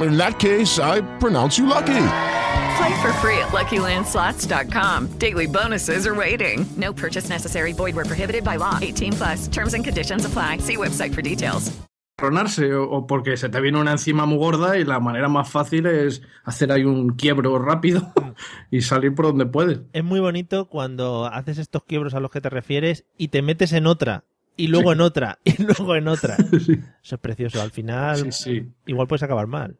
In 0.00 0.16
that 0.16 0.38
case, 0.38 0.78
I 0.78 1.00
pronounce 1.18 1.58
you 1.58 1.66
lucky. 1.66 1.86
Play 2.78 3.00
for 3.02 3.12
free 3.14 3.38
at 3.38 3.48
LuckyLandSlots.com. 3.52 5.18
Daily 5.18 5.46
bonuses 5.46 6.06
are 6.06 6.14
waiting. 6.14 6.64
No 6.76 6.92
purchase 6.92 7.28
necessary. 7.28 7.72
Void 7.72 7.96
were 7.96 8.04
prohibited 8.04 8.44
by 8.44 8.56
law. 8.56 8.78
18 8.80 9.12
plus. 9.14 9.48
Terms 9.48 9.74
and 9.74 9.84
conditions 9.84 10.24
apply. 10.24 10.58
See 10.58 10.76
website 10.76 11.14
for 11.14 11.22
details. 11.22 11.72
ronarse 12.20 12.74
o, 12.74 13.06
porque 13.06 13.36
se 13.36 13.48
te 13.48 13.60
viene 13.60 13.78
una 13.78 13.92
encima 13.92 14.26
muy 14.26 14.38
gorda 14.38 14.76
y 14.76 14.84
la 14.84 14.98
manera 14.98 15.28
más 15.28 15.48
fácil 15.48 15.86
es 15.86 16.20
hacer 16.42 16.72
ahí 16.72 16.82
un 16.82 17.10
quiebro 17.10 17.60
rápido 17.60 18.12
y 18.72 18.80
salir 18.80 19.14
por 19.14 19.26
donde 19.26 19.46
puedes. 19.46 19.82
Es 19.92 20.02
muy 20.02 20.18
bonito 20.18 20.68
cuando 20.68 21.26
haces 21.26 21.58
estos 21.58 21.84
quiebros 21.84 22.14
a 22.14 22.20
los 22.20 22.32
que 22.32 22.40
te 22.40 22.50
refieres 22.50 23.04
y 23.18 23.28
te 23.28 23.40
metes 23.40 23.72
en 23.72 23.86
otra. 23.86 24.24
Y 24.56 24.66
luego 24.66 24.92
en 24.92 25.00
otra, 25.00 25.38
y 25.44 25.62
luego 25.62 25.94
en 25.94 26.08
otra. 26.08 26.36
Eso 26.52 27.14
es 27.14 27.20
precioso. 27.20 27.62
Al 27.62 27.70
final, 27.70 28.16
Sí, 28.16 28.32
sí, 28.32 28.68
igual 28.86 29.06
puedes 29.06 29.22
acabar 29.22 29.46
mal. 29.46 29.76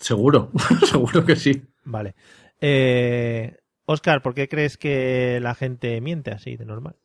Seguro, 0.00 0.50
seguro 0.90 1.24
que 1.24 1.36
sí. 1.36 1.62
Vale. 1.84 2.14
Eh, 2.60 3.56
Oscar, 3.86 4.22
¿por 4.22 4.34
qué 4.34 4.48
crees 4.48 4.76
que 4.76 5.38
la 5.40 5.54
gente 5.54 6.00
miente 6.00 6.30
así 6.32 6.56
de 6.56 6.64
normal? 6.64 6.96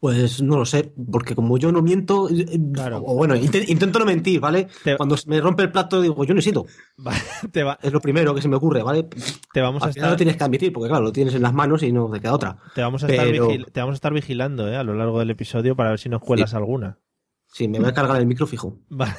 Pues 0.00 0.42
no 0.42 0.58
lo 0.58 0.66
sé, 0.66 0.92
porque 1.10 1.34
como 1.34 1.56
yo 1.58 1.72
no 1.72 1.80
miento, 1.82 2.28
eh, 2.28 2.44
eh, 2.46 2.58
Claro. 2.74 2.98
o 3.04 3.14
bueno, 3.14 3.34
inte- 3.34 3.64
intento 3.68 3.98
no 3.98 4.04
mentir, 4.04 4.38
¿vale? 4.38 4.68
Te- 4.84 4.96
Cuando 4.98 5.16
se 5.16 5.28
me 5.28 5.40
rompe 5.40 5.62
el 5.62 5.72
plato 5.72 6.00
digo, 6.02 6.22
yo 6.24 6.34
no 6.34 6.40
he 6.40 6.42
sido. 6.42 6.66
Vale, 6.98 7.18
te, 7.52 7.64
va- 7.64 7.78
Es 7.82 7.92
lo 7.92 8.00
primero 8.00 8.34
que 8.34 8.42
se 8.42 8.48
me 8.48 8.56
ocurre, 8.56 8.82
¿vale? 8.82 9.08
te 9.52 9.60
vamos 9.62 9.82
a 9.82 9.86
Al 9.86 9.90
estar, 9.90 10.10
lo 10.10 10.16
tienes 10.16 10.36
que 10.36 10.44
admitir, 10.44 10.72
porque 10.72 10.88
claro, 10.90 11.04
lo 11.04 11.12
tienes 11.12 11.34
en 11.34 11.42
las 11.42 11.54
manos 11.54 11.82
y 11.82 11.90
no 11.90 12.08
te 12.10 12.20
queda 12.20 12.34
otra. 12.34 12.58
te 12.74 12.82
vamos 12.82 13.02
a 13.02 13.08
estar, 13.08 13.26
vigil- 13.28 13.66
te 13.72 13.80
vamos 13.80 13.94
a 13.94 13.96
estar 13.96 14.12
vigilando 14.12 14.68
eh, 14.68 14.76
a 14.76 14.84
lo 14.84 14.94
largo 14.94 15.18
del 15.20 15.30
episodio 15.30 15.74
para 15.74 15.90
ver 15.90 15.98
si 15.98 16.08
nos 16.10 16.20
cuelas 16.20 16.52
alguna. 16.54 16.98
Sí, 17.52 17.66
me 17.68 17.78
voy 17.78 17.88
a 17.88 17.92
cargar 17.94 18.20
el 18.20 18.26
micro 18.26 18.46
fijo. 18.46 18.78
Va- 18.90 19.16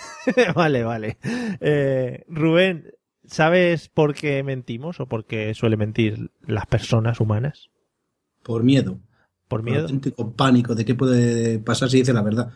Vale, 0.55 0.83
vale. 0.83 1.17
Eh, 1.59 2.23
Rubén, 2.27 2.91
¿sabes 3.25 3.89
por 3.89 4.13
qué 4.13 4.43
mentimos 4.43 4.99
o 4.99 5.07
por 5.07 5.25
qué 5.25 5.53
suele 5.53 5.77
mentir 5.77 6.31
las 6.45 6.65
personas 6.67 7.19
humanas? 7.19 7.69
Por 8.43 8.63
miedo. 8.63 8.99
¿Por 9.47 9.61
Por 9.61 9.63
miedo? 9.63 9.81
auténtico 9.81 10.31
pánico 10.33 10.75
de 10.75 10.85
qué 10.85 10.95
puede 10.95 11.59
pasar 11.59 11.89
si 11.89 11.97
dice 11.97 12.13
la 12.13 12.21
verdad. 12.21 12.51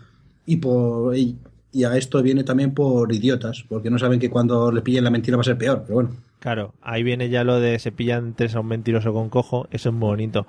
Y 0.46 0.58
por 0.58 1.16
y, 1.18 1.38
y 1.72 1.84
a 1.86 1.98
esto 1.98 2.22
viene 2.22 2.44
también 2.44 2.74
por 2.74 3.12
idiotas, 3.14 3.66
porque 3.68 3.90
no 3.90 3.98
saben 3.98 4.20
que 4.20 4.30
cuando 4.30 4.72
le 4.72 4.82
pillen 4.82 5.04
la 5.04 5.10
mentira 5.10 5.38
va 5.38 5.42
a 5.42 5.46
ser 5.46 5.58
peor, 5.58 5.82
pero 5.84 5.96
bueno. 5.96 6.12
Claro, 6.40 6.74
ahí 6.82 7.04
viene 7.04 7.30
ya 7.30 7.44
lo 7.44 7.60
de 7.60 7.80
se 7.80 7.92
pillan 7.92 8.36
tres 8.36 8.56
a 8.56 8.60
un 8.60 8.68
mentiroso 8.68 9.14
con 9.14 9.30
cojo, 9.30 9.68
eso 9.72 9.90
es 9.90 9.96
muy 9.96 10.08
bonito. 10.08 10.46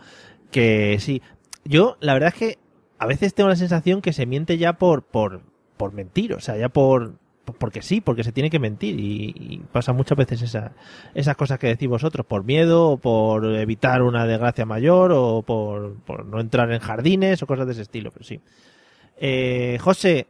Que 0.50 0.98
sí, 1.00 1.22
yo 1.64 1.96
la 2.00 2.12
verdad 2.14 2.30
es 2.30 2.34
que, 2.34 2.58
a 3.04 3.06
veces 3.06 3.34
tengo 3.34 3.48
la 3.48 3.56
sensación 3.56 4.00
que 4.02 4.12
se 4.12 4.26
miente 4.26 4.58
ya 4.58 4.72
por, 4.74 5.02
por, 5.02 5.42
por 5.76 5.92
mentir, 5.92 6.32
o 6.34 6.40
sea, 6.40 6.56
ya 6.56 6.68
por, 6.68 7.14
por- 7.44 7.56
porque 7.56 7.82
sí, 7.82 8.00
porque 8.00 8.24
se 8.24 8.32
tiene 8.32 8.50
que 8.50 8.58
mentir 8.58 8.98
y, 8.98 9.34
y 9.36 9.58
pasa 9.70 9.92
muchas 9.92 10.16
veces 10.18 10.42
esa, 10.42 10.72
esas 11.14 11.36
cosas 11.36 11.58
que 11.58 11.66
decís 11.68 11.88
vosotros, 11.88 12.24
por 12.26 12.44
miedo 12.44 12.90
o 12.92 12.96
por 12.96 13.44
evitar 13.54 14.02
una 14.02 14.26
desgracia 14.26 14.64
mayor 14.66 15.12
o 15.14 15.42
por, 15.42 15.94
por 16.00 16.24
no 16.26 16.40
entrar 16.40 16.72
en 16.72 16.80
jardines 16.80 17.42
o 17.42 17.46
cosas 17.46 17.66
de 17.66 17.72
ese 17.72 17.82
estilo, 17.82 18.10
pero 18.10 18.24
sí. 18.24 18.40
Eh, 19.16 19.78
José, 19.80 20.26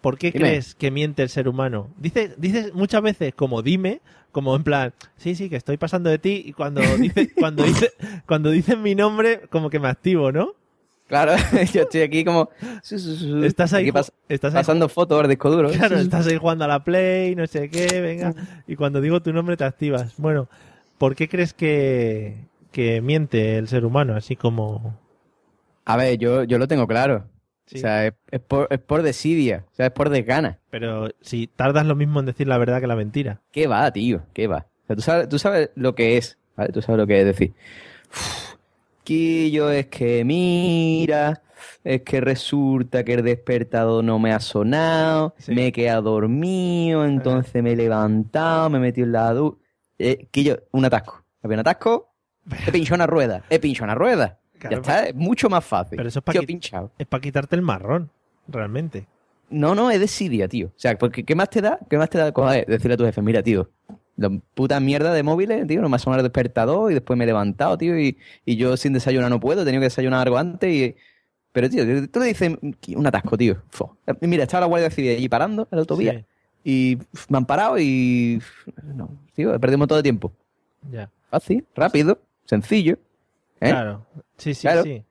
¿por 0.00 0.18
qué 0.18 0.32
Dime. 0.32 0.48
crees 0.48 0.74
que 0.74 0.90
miente 0.90 1.22
el 1.22 1.28
ser 1.28 1.48
humano? 1.48 1.90
Dices 1.98 2.32
dices 2.38 2.74
muchas 2.74 3.02
veces 3.02 3.34
como 3.34 3.62
dime, 3.62 4.00
como 4.32 4.56
en 4.56 4.64
plan, 4.64 4.94
sí, 5.16 5.34
sí, 5.34 5.48
que 5.50 5.56
estoy 5.56 5.76
pasando 5.76 6.08
de 6.10 6.18
ti 6.18 6.42
y 6.46 6.52
cuando 6.52 6.80
dice, 6.96 7.30
cuando 7.38 7.64
dice, 7.64 7.92
cuando 8.26 8.50
dicen 8.50 8.82
mi 8.82 8.94
nombre, 8.94 9.42
como 9.50 9.70
que 9.70 9.78
me 9.78 9.88
activo, 9.88 10.32
¿no? 10.32 10.54
Claro, 11.10 11.32
yo 11.74 11.82
estoy 11.82 12.02
aquí 12.02 12.24
como... 12.24 12.48
Estás 13.44 13.72
ahí 13.72 13.90
pas- 13.90 14.12
estás 14.28 14.54
ahí 14.54 14.60
pasando 14.60 14.88
fotos 14.88 15.20
al 15.20 15.28
disco 15.28 15.50
duro. 15.50 15.68
Claro, 15.70 15.96
Su, 15.96 16.02
su. 16.02 16.02
estás 16.04 16.26
ahí 16.28 16.36
jugando 16.36 16.64
a 16.64 16.68
la 16.68 16.84
Play, 16.84 17.34
no 17.34 17.44
sé 17.48 17.68
qué, 17.68 18.00
venga. 18.00 18.32
Y 18.68 18.76
cuando 18.76 19.00
digo 19.00 19.20
tu 19.20 19.32
nombre 19.32 19.56
te 19.56 19.64
activas. 19.64 20.14
Bueno, 20.18 20.48
¿por 20.98 21.16
qué 21.16 21.28
crees 21.28 21.52
que, 21.52 22.36
que 22.70 23.00
miente 23.00 23.58
el 23.58 23.66
ser 23.66 23.84
humano? 23.84 24.14
Así 24.14 24.36
como... 24.36 24.96
A 25.84 25.96
ver, 25.96 26.16
yo, 26.16 26.44
yo 26.44 26.58
lo 26.58 26.68
tengo 26.68 26.86
claro. 26.86 27.24
Sí. 27.66 27.78
O 27.78 27.80
sea, 27.80 28.06
es, 28.06 28.14
es 28.30 28.40
por, 28.40 28.68
es 28.70 28.78
por 28.78 29.02
desidia, 29.02 29.64
o 29.72 29.74
sea, 29.74 29.86
es 29.86 29.92
por 29.92 30.10
desgana. 30.10 30.58
Pero 30.70 31.08
si 31.20 31.48
tardas 31.48 31.86
lo 31.86 31.96
mismo 31.96 32.20
en 32.20 32.26
decir 32.26 32.46
la 32.46 32.56
verdad 32.58 32.80
que 32.80 32.86
la 32.86 32.94
mentira. 32.96 33.40
¿Qué 33.50 33.66
va, 33.66 33.90
tío? 33.92 34.22
¿Qué 34.32 34.46
va? 34.46 34.66
O 34.84 34.86
sea, 34.86 34.96
tú 34.96 35.02
sabes, 35.02 35.28
tú 35.28 35.38
sabes 35.40 35.70
lo 35.74 35.94
que 35.96 36.16
es, 36.18 36.38
¿vale? 36.56 36.72
Tú 36.72 36.82
sabes 36.82 36.98
lo 37.00 37.06
que 37.08 37.18
es 37.20 37.26
decir. 37.26 37.52
"Uf, 38.12 38.49
Quillo, 39.04 39.70
es 39.70 39.86
que 39.86 40.24
mira, 40.24 41.42
es 41.84 42.02
que 42.02 42.20
resulta 42.20 43.04
que 43.04 43.14
el 43.14 43.24
despertador 43.24 44.04
no 44.04 44.18
me 44.18 44.32
ha 44.32 44.40
sonado, 44.40 45.34
me 45.48 45.66
he 45.66 45.72
quedado 45.72 46.12
dormido, 46.12 47.04
entonces 47.04 47.62
me 47.62 47.72
he 47.72 47.76
levantado, 47.76 48.70
me 48.70 48.78
he 48.78 48.80
metido 48.80 49.06
en 49.06 49.12
la 49.12 49.32
ducha. 49.32 49.58
Eh, 49.98 50.28
Quillo, 50.30 50.62
un 50.72 50.84
atasco. 50.84 51.24
Había 51.42 51.56
un 51.56 51.60
atasco, 51.60 52.12
he 52.66 52.72
pinchado 52.72 52.96
una 52.96 53.06
rueda, 53.06 53.42
he 53.48 53.58
pinchado 53.58 53.84
una 53.84 53.94
rueda. 53.94 54.38
Claro, 54.58 54.76
ya 54.76 54.80
está, 54.80 55.04
es 55.08 55.14
mucho 55.14 55.48
más 55.48 55.64
fácil. 55.64 55.96
Pero 55.96 56.08
eso 56.08 56.18
es 56.18 56.24
para 56.24 56.40
pinchado. 56.42 56.90
es 56.98 57.06
para 57.06 57.20
quitarte 57.22 57.56
el 57.56 57.62
marrón, 57.62 58.10
realmente. 58.46 59.06
No, 59.48 59.74
no, 59.74 59.90
es 59.90 59.98
desidia, 59.98 60.46
tío. 60.48 60.68
O 60.68 60.72
sea, 60.76 60.96
porque 60.96 61.24
¿qué 61.24 61.34
más 61.34 61.50
te 61.50 61.60
da? 61.60 61.78
¿Qué 61.88 61.96
más 61.98 62.08
te 62.10 62.18
da? 62.18 62.30
Coger, 62.30 62.66
decirle 62.66 62.94
a 62.94 62.96
tu 62.98 63.04
jefe, 63.04 63.20
mira, 63.22 63.42
tío, 63.42 63.70
la 64.20 64.30
puta 64.54 64.78
mierda 64.80 65.12
de 65.14 65.22
móviles, 65.22 65.66
tío, 65.66 65.80
no 65.80 65.88
me 65.88 65.96
ha 65.96 65.98
sonado 65.98 66.20
el 66.20 66.24
despertador 66.24 66.90
y 66.90 66.94
después 66.94 67.16
me 67.16 67.24
he 67.24 67.26
levantado, 67.26 67.78
tío, 67.78 67.98
y, 67.98 68.18
y 68.44 68.56
yo 68.56 68.76
sin 68.76 68.92
desayunar 68.92 69.30
no 69.30 69.40
puedo, 69.40 69.62
he 69.62 69.64
tenido 69.64 69.80
que 69.80 69.86
desayunar 69.86 70.20
algo 70.26 70.36
antes 70.38 70.70
y... 70.70 70.96
Pero, 71.52 71.68
tío, 71.68 71.84
tú 72.10 72.20
le 72.20 72.26
dices 72.26 72.56
un 72.94 73.06
atasco, 73.06 73.36
tío. 73.36 73.56
Fo. 73.70 73.96
Mira, 74.20 74.44
estaba 74.44 74.60
la 74.60 74.66
Guardia 74.66 74.90
Civil 74.90 75.16
allí 75.16 75.28
parando 75.28 75.62
en 75.62 75.68
la 75.76 75.80
autovía 75.80 76.12
Sí. 76.12 76.24
y 76.62 76.98
me 77.28 77.38
han 77.38 77.46
parado 77.46 77.76
y... 77.78 78.40
No, 78.94 79.08
tío, 79.34 79.58
perdimos 79.58 79.88
todo 79.88 79.98
el 79.98 80.04
tiempo. 80.04 80.32
Ya. 80.92 81.10
Fácil, 81.30 81.66
rápido, 81.74 82.20
sencillo. 82.44 82.94
¿eh? 83.60 83.70
Claro. 83.70 84.06
Sí, 84.36 84.54
sí, 84.54 84.60
Claro. 84.62 84.82
sí. 84.84 85.02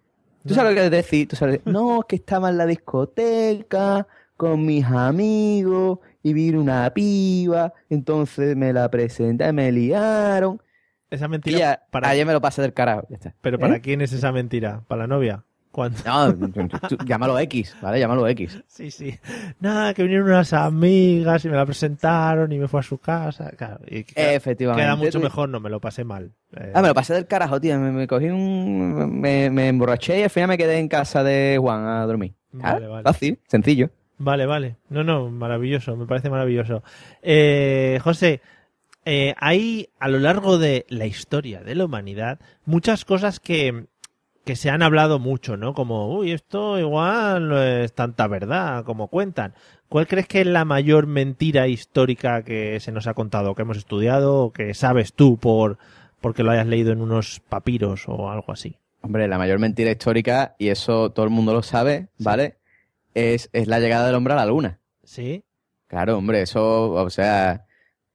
Tú 0.48 0.54
sabes 0.54 0.74
lo 0.76 0.82
que 0.82 0.90
decir, 0.90 1.28
tú 1.28 1.36
sabes, 1.36 1.60
no, 1.66 2.00
es 2.00 2.06
que 2.08 2.16
estaba 2.16 2.50
en 2.50 2.58
la 2.58 2.66
discoteca 2.66 4.08
con 4.38 4.66
mis 4.66 4.86
amigos 4.86 6.00
y 6.24 6.34
vino 6.34 6.60
una 6.62 6.90
piba, 6.94 7.74
entonces 7.90 8.56
me 8.56 8.74
la 8.74 8.90
presenté, 8.90 9.52
me 9.54 9.72
liaron. 9.72 10.62
Esa 11.10 11.26
Y 11.26 11.30
mentira... 11.30 11.84
para, 11.90 12.10
ayer 12.10 12.26
me 12.26 12.34
lo 12.34 12.42
pasé 12.42 12.62
del 12.62 12.74
carajo, 12.74 13.08
ya 13.10 13.16
está. 13.16 13.36
¿Pero 13.42 13.58
para 13.58 13.78
¿Eh? 13.78 13.82
quién 13.82 14.02
es 14.02 14.14
esa 14.14 14.32
mentira? 14.32 14.84
¿Para 14.88 15.02
la 15.04 15.08
novia? 15.08 15.44
¿Cuándo? 15.72 16.00
No, 16.04 16.34
tú- 16.88 16.98
llámalo 17.06 17.38
X, 17.40 17.76
¿vale? 17.82 18.00
Llámalo 18.00 18.28
X. 18.28 18.60
Sí, 18.68 18.90
sí. 18.92 19.20
Nada, 19.60 19.94
que 19.94 20.02
vinieron 20.04 20.28
unas 20.28 20.52
amigas 20.54 21.46
y 21.46 21.50
me 21.50 21.56
la 21.56 21.66
presentaron 21.66 22.52
y 22.52 22.58
me 22.58 22.68
fue 22.68 22.80
a 22.80 22.84
su 22.84 22.98
casa. 22.98 23.52
Claro, 23.52 23.80
y 23.88 24.04
queda, 24.04 24.34
Efectivamente. 24.34 24.84
queda 24.84 24.96
mucho 24.96 25.20
mejor, 25.20 25.50
no 25.50 25.60
me 25.60 25.70
lo 25.70 25.80
pasé 25.80 26.04
mal. 26.04 26.32
Eh, 26.56 26.72
Ah, 26.74 26.82
me 26.82 26.88
lo 26.88 26.94
pasé 26.96 27.14
del 27.14 27.28
carajo, 27.28 27.60
tío. 27.62 27.78
Me, 27.80 27.92
me 27.92 28.08
cogí 28.08 28.28
un... 28.30 29.20
Me, 29.20 29.50
me 29.52 29.68
emborraché 29.68 30.20
y 30.20 30.24
al 30.24 30.30
final 30.32 30.50
me 30.50 30.58
quedé 30.58 30.80
en 30.80 30.88
casa 30.88 31.24
de 31.24 31.58
Juan 31.60 31.86
a 31.86 32.06
dormir. 32.06 32.34
Vale, 32.52 32.86
Ah, 32.86 32.90
vale. 32.90 33.04
Fácil, 33.04 33.40
sencillo. 33.48 33.92
Vale, 34.20 34.46
vale. 34.46 34.76
No, 34.90 35.04
no, 35.04 35.30
maravilloso, 35.32 35.96
me 35.96 36.06
parece 36.06 36.30
maravilloso. 36.30 36.84
Eh, 37.22 38.00
José, 38.04 38.42
eh, 39.06 39.34
hay 39.38 39.90
a 39.98 40.10
lo 40.10 40.20
largo 40.20 40.58
de 40.58 40.86
la 40.90 41.06
historia 41.06 41.62
de 41.62 41.74
la 41.74 41.86
humanidad 41.86 42.40
muchas 42.66 43.06
cosas 43.06 43.40
que, 43.40 43.86
que 44.44 44.58
se 44.58 44.70
han 44.70 44.84
hablado 44.84 45.20
mucho, 45.20 45.56
¿no? 45.56 45.74
Como, 45.74 46.14
uy, 46.14 46.34
esto 46.34 46.78
igual 46.78 47.48
no 47.48 47.64
es 47.64 47.94
tanta 47.94 48.28
verdad 48.28 48.84
como 48.84 49.08
cuentan. 49.08 49.54
¿Cuál 49.88 50.06
crees 50.06 50.28
que 50.28 50.42
es 50.42 50.48
la 50.48 50.66
mayor 50.66 51.08
mentira 51.08 51.68
histórica 51.68 52.44
que 52.44 52.80
se 52.82 52.92
nos 52.92 53.08
ha 53.08 53.14
contado, 53.14 53.56
que 53.56 53.62
hemos 53.62 53.78
estudiado, 53.78 54.44
o 54.44 54.52
que 54.52 54.74
sabes 54.74 55.14
tú 55.14 55.38
por 55.38 55.78
porque 56.20 56.44
lo 56.44 56.52
hayas 56.52 56.68
leído 56.68 56.92
en 56.92 57.02
unos 57.02 57.40
papiros 57.48 58.04
o 58.08 58.30
algo 58.30 58.52
así? 58.52 58.76
Hombre, 59.02 59.30
la 59.30 59.38
mayor 59.38 59.60
mentira 59.60 59.92
histórica, 59.92 60.56
y 60.60 60.68
eso 60.68 61.12
todo 61.12 61.24
el 61.26 61.32
mundo 61.32 61.54
lo 61.54 61.64
sabe, 61.64 62.10
¿vale? 62.18 62.59
Es, 63.20 63.50
es 63.54 63.68
la 63.68 63.80
llegada 63.80 64.06
del 64.08 64.16
hombre 64.16 64.34
a 64.34 64.38
la 64.38 64.46
luna. 64.46 64.80
¿Sí? 65.04 65.44
Claro, 65.88 66.18
hombre, 66.18 66.42
eso, 66.44 66.92
o 66.92 67.10
sea, 67.10 67.66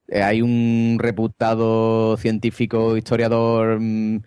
eh, 0.07 0.21
hay 0.23 0.41
un 0.41 0.97
reputado 0.99 2.15
científico, 2.17 2.95
historiador, 2.97 3.79
mm, 3.81 4.21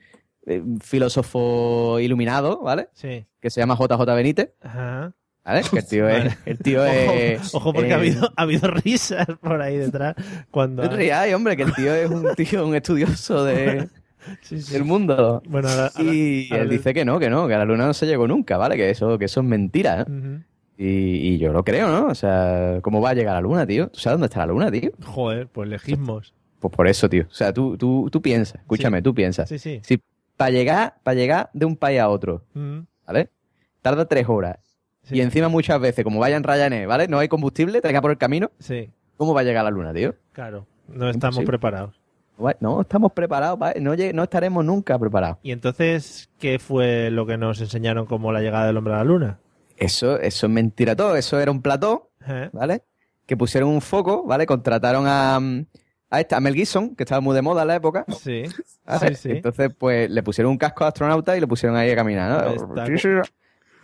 eh, 0.47 0.62
filósofo 0.83 1.99
iluminado, 2.01 2.61
¿vale? 2.62 2.88
Sí. 2.93 3.25
Que 3.41 3.51
se 3.51 3.61
llama 3.61 3.77
JJ 3.77 4.05
Benítez, 4.14 4.51
Ajá. 4.61 5.12
¿vale? 5.45 5.62
Que 5.71 5.79
el 5.79 5.87
tío 5.87 6.09
es... 6.09 6.37
El 6.45 6.59
tío 6.59 6.83
Ojo, 6.83 6.91
es 6.93 7.55
ojo, 7.55 7.73
porque 7.73 7.88
eh, 7.91 7.95
ha, 7.95 7.97
habido, 7.97 8.31
ha 8.37 8.43
habido 8.43 8.71
risas 8.71 9.27
por 9.41 9.62
ahí 9.62 9.77
detrás. 9.79 10.14
Cuando 10.51 10.85
No 10.85 10.95
rías, 10.95 11.33
hombre, 11.33 11.57
que 11.57 11.62
el 11.62 11.75
tío 11.75 11.95
es 11.95 12.11
un 12.11 12.35
tío, 12.35 12.67
un 12.67 12.75
estudioso 12.75 13.45
de, 13.45 13.88
Sí, 14.43 14.61
sí. 14.61 14.73
del 14.75 14.85
mundo. 14.85 15.43
Bueno, 15.49 15.69
ahora- 15.69 15.91
ahora- 15.95 16.12
y 16.14 16.49
ahora 16.51 16.64
él 16.64 16.69
dice 16.71 16.93
que 16.93 17.05
no, 17.07 17.19
que 17.19 17.31
no, 17.31 17.49
que 17.49 17.55
a 17.55 17.59
la 17.59 17.64
luna 17.64 17.87
no 17.87 17.95
se 17.95 18.05
llegó 18.05 18.27
nunca, 18.29 18.59
¿vale? 18.59 18.77
Que 18.77 18.91
eso, 18.91 19.17
que 19.19 19.25
eso 19.25 19.41
es 19.41 19.47
mentira. 19.47 20.03
¿eh? 20.03 20.41
Y, 20.81 20.85
y 21.35 21.38
yo 21.38 21.53
lo 21.53 21.64
creo, 21.64 21.88
¿no? 21.88 22.07
O 22.07 22.14
sea, 22.14 22.79
¿cómo 22.83 23.01
va 23.01 23.11
a 23.11 23.14
llegar 23.14 23.33
a 23.35 23.41
la 23.41 23.43
luna, 23.43 23.67
tío? 23.67 23.88
¿Tú 23.88 23.99
sabes 23.99 24.14
dónde 24.14 24.27
está 24.27 24.41
la 24.41 24.53
luna, 24.53 24.71
tío? 24.71 24.93
Joder, 25.05 25.49
pues 25.49 25.69
legismos. 25.69 26.33
Pues 26.61 26.73
por 26.73 26.87
eso, 26.87 27.09
tío. 27.09 27.25
O 27.29 27.35
sea, 27.35 27.53
tú, 27.53 27.77
tú, 27.77 28.09
tú 28.12 28.23
piensas, 28.23 28.61
escúchame, 28.61 29.03
tú 29.03 29.12
piensas. 29.12 29.49
Sí, 29.49 29.59
sí. 29.59 29.81
Si 29.83 30.01
para 30.37 30.51
llegar, 30.53 30.95
para 31.03 31.14
llegar 31.17 31.51
de 31.53 31.67
un 31.67 31.77
país 31.77 31.99
a 32.01 32.09
otro, 32.09 32.45
Mm, 32.55 32.79
¿vale? 33.07 33.29
Tarda 33.83 34.07
tres 34.07 34.29
horas. 34.29 34.59
Y 35.11 35.21
encima 35.21 35.49
muchas 35.49 35.81
veces, 35.81 36.05
como 36.05 36.21
vaya 36.21 36.37
en 36.37 36.45
Ryanair, 36.45 36.87
¿vale? 36.87 37.09
No 37.09 37.19
hay 37.19 37.29
combustible, 37.29 37.81
te 37.81 38.01
por 38.01 38.11
el 38.11 38.19
camino. 38.19 38.51
Sí, 38.61 38.91
¿Cómo 39.17 39.35
va 39.35 39.41
a 39.41 39.45
llegar 39.45 39.62
a 39.62 39.64
la 39.64 39.71
luna, 39.71 39.93
tío? 39.93 40.14
claro. 40.33 40.67
No 40.87 41.11
estamos 41.11 41.35
Imposible. 41.37 41.47
preparados. 41.47 42.01
No 42.61 42.81
estamos 42.81 43.12
preparados, 43.12 43.59
¿vale? 43.59 43.81
no, 43.81 43.95
no 44.14 44.23
estaremos 44.23 44.64
nunca 44.64 44.99
preparados. 44.99 45.38
¿Y 45.43 45.51
entonces 45.51 46.31
qué 46.38 46.59
fue 46.59 47.11
lo 47.11 47.27
que 47.27 47.37
nos 47.37 47.61
enseñaron 47.61 48.07
como 48.07 48.33
la 48.33 48.41
llegada 48.41 48.67
del 48.67 48.77
hombre 48.77 48.95
a 48.95 48.99
la 48.99 49.05
luna? 49.05 49.38
Eso, 49.79 50.19
eso 50.21 50.47
es 50.47 50.53
mentira 50.53 50.97
todo. 50.97 51.17
Eso 51.17 51.38
era 51.41 51.51
un 51.51 51.62
plató, 51.62 52.11
¿Eh? 52.27 52.51
¿vale? 52.53 52.83
Que 53.27 53.37
pusieron 53.37 53.71
un 53.71 53.81
foco, 53.81 54.25
¿vale? 54.27 54.45
Contrataron 54.47 55.05
a, 55.07 55.37
a, 56.11 56.21
esta, 56.21 56.37
a 56.37 56.41
Mel 56.41 56.55
Gibson, 56.55 56.97
que 56.97 57.05
estaba 57.05 57.21
muy 57.21 57.35
de 57.35 57.43
moda 57.43 57.62
en 57.62 57.69
la 57.69 57.77
época. 57.77 58.05
Sí, 58.09 58.43
¿vale? 58.87 59.14
sí, 59.14 59.14
sí. 59.14 59.31
Entonces, 59.37 59.71
pues 59.79 60.11
le 60.11 60.23
pusieron 60.23 60.51
un 60.53 60.59
casco 60.59 60.85
de 60.85 60.88
astronauta 60.88 61.37
y 61.37 61.41
lo 61.41 61.47
pusieron 61.49 61.77
ahí 61.77 61.91
a 61.91 61.97
caminar, 61.97 62.31
¿no? 62.45 62.55
está. 62.55 63.23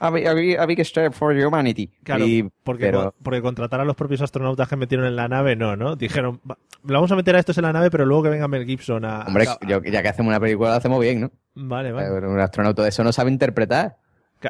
A 0.00 0.10
big, 0.10 0.58
a 0.58 0.66
big- 0.66 0.84
step 0.84 1.12
for 1.12 1.32
humanity. 1.34 1.86
Claro, 2.02 2.26
Y- 2.26 2.50
porque, 2.64 2.86
pero- 2.86 3.14
porque 3.22 3.40
contratar 3.40 3.80
a 3.80 3.84
los 3.84 3.94
propios 3.96 4.20
astronautas 4.20 4.68
que 4.68 4.76
metieron 4.76 5.06
en 5.06 5.14
la 5.16 5.28
nave, 5.28 5.54
no, 5.56 5.76
¿no? 5.76 5.94
Dijeron, 5.96 6.40
"Va, 6.50 6.58
le 6.84 6.92
vamos 6.92 7.10
a 7.12 7.16
meter 7.16 7.36
a 7.36 7.38
estos 7.38 7.56
en 7.58 7.62
la 7.62 7.72
nave, 7.72 7.90
pero 7.90 8.04
luego 8.04 8.24
que 8.24 8.28
venga 8.30 8.48
Mel 8.48 8.66
Gibson 8.66 9.04
a... 9.04 9.20
Hombre, 9.20 9.46
a- 9.48 9.58
yo- 9.66 9.82
ya 9.82 10.02
que 10.02 10.08
hacemos 10.08 10.30
una 10.30 10.40
película, 10.40 10.70
lo 10.70 10.74
hacemos 10.76 11.00
bien, 11.00 11.20
¿no? 11.20 11.30
Vale, 11.54 11.92
vale. 11.92 12.08
Pero 12.12 12.30
Un 12.30 12.40
astronauta 12.40 12.82
de 12.82 12.88
eso 12.88 13.04
no 13.04 13.12
sabe 13.12 13.30
interpretar. 13.30 13.96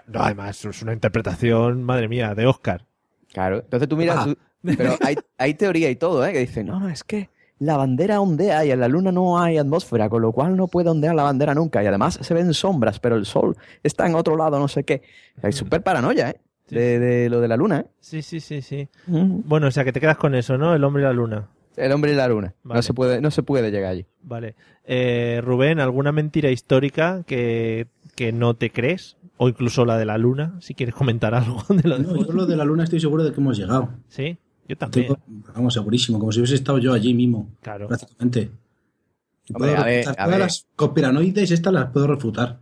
No, 0.06 0.20
además, 0.20 0.64
es 0.64 0.82
una 0.82 0.92
interpretación, 0.92 1.82
madre 1.82 2.08
mía, 2.08 2.34
de 2.34 2.46
Oscar. 2.46 2.84
Claro. 3.32 3.58
Entonces 3.58 3.88
tú 3.88 3.96
miras, 3.96 4.16
Ah. 4.20 4.24
tú- 4.26 4.36
pero 4.76 4.96
hay, 5.02 5.16
hay 5.38 5.54
teoría 5.54 5.90
y 5.90 5.96
todo, 5.96 6.24
¿eh? 6.24 6.32
Que 6.32 6.38
dicen, 6.40 6.66
no, 6.66 6.80
no, 6.80 6.88
es 6.88 7.04
que 7.04 7.28
la 7.58 7.76
bandera 7.76 8.20
ondea 8.20 8.64
y 8.64 8.70
en 8.70 8.80
la 8.80 8.88
luna 8.88 9.12
no 9.12 9.40
hay 9.40 9.58
atmósfera, 9.58 10.08
con 10.08 10.22
lo 10.22 10.32
cual 10.32 10.56
no 10.56 10.66
puede 10.68 10.90
ondear 10.90 11.14
la 11.14 11.22
bandera 11.22 11.54
nunca. 11.54 11.82
Y 11.82 11.86
además 11.86 12.18
se 12.20 12.34
ven 12.34 12.52
sombras, 12.54 12.98
pero 13.00 13.16
el 13.16 13.26
sol 13.26 13.56
está 13.82 14.06
en 14.06 14.14
otro 14.14 14.36
lado, 14.36 14.58
no 14.58 14.68
sé 14.68 14.84
qué. 14.84 15.02
Hay 15.42 15.52
súper 15.52 15.82
paranoia, 15.82 16.30
¿eh? 16.30 16.40
De, 16.70 16.98
de 16.98 17.28
lo 17.28 17.40
de 17.42 17.48
la 17.48 17.56
luna, 17.58 17.80
¿eh? 17.80 17.86
Sí, 18.00 18.22
sí, 18.22 18.40
sí, 18.40 18.62
sí. 18.62 18.88
Bueno, 19.06 19.66
o 19.66 19.70
sea, 19.70 19.84
que 19.84 19.92
te 19.92 20.00
quedas 20.00 20.16
con 20.16 20.34
eso, 20.34 20.56
¿no? 20.56 20.74
El 20.74 20.82
hombre 20.82 21.02
y 21.02 21.06
la 21.06 21.12
luna. 21.12 21.48
El 21.76 21.92
hombre 21.92 22.12
y 22.12 22.14
la 22.14 22.26
luna. 22.28 22.54
Vale. 22.62 22.78
No, 22.78 22.82
se 22.82 22.94
puede, 22.94 23.20
no 23.20 23.30
se 23.30 23.42
puede 23.42 23.70
llegar 23.70 23.90
allí. 23.92 24.06
Vale. 24.22 24.54
Eh, 24.84 25.40
Rubén, 25.44 25.78
¿alguna 25.80 26.10
mentira 26.12 26.50
histórica 26.50 27.22
que, 27.26 27.86
que 28.14 28.32
no 28.32 28.54
te 28.54 28.70
crees? 28.70 29.16
O 29.36 29.48
incluso 29.48 29.84
la 29.84 29.98
de 29.98 30.04
la 30.06 30.16
luna, 30.18 30.54
si 30.60 30.74
quieres 30.74 30.94
comentar 30.94 31.34
algo 31.34 31.62
de 31.68 31.88
lo 31.88 31.98
de... 31.98 32.04
No, 32.04 32.16
yo 32.26 32.32
lo 32.32 32.46
de 32.46 32.56
la 32.56 32.64
luna 32.64 32.84
estoy 32.84 33.00
seguro 33.00 33.24
de 33.24 33.32
que 33.32 33.40
hemos 33.40 33.56
llegado. 33.58 33.90
Sí, 34.08 34.38
yo 34.68 34.76
también. 34.76 35.06
Estoy, 35.12 35.18
vamos, 35.54 35.74
segurísimo, 35.74 36.18
como 36.18 36.30
si 36.32 36.38
hubiese 36.40 36.54
estado 36.54 36.78
yo 36.78 36.92
allí 36.92 37.12
mismo. 37.14 37.50
Claro. 37.62 37.88
Prácticamente. 37.88 38.50
Hombre, 39.52 39.72
puedo 39.72 39.76
a 39.82 39.84
ver, 39.84 39.96
refutar 40.04 40.12
a 40.12 40.24
todas 40.24 40.30
ver. 40.30 40.38
las 40.40 40.66
conspiranoides, 40.76 41.50
estas 41.50 41.72
las 41.72 41.86
puedo 41.90 42.06
refutar. 42.06 42.60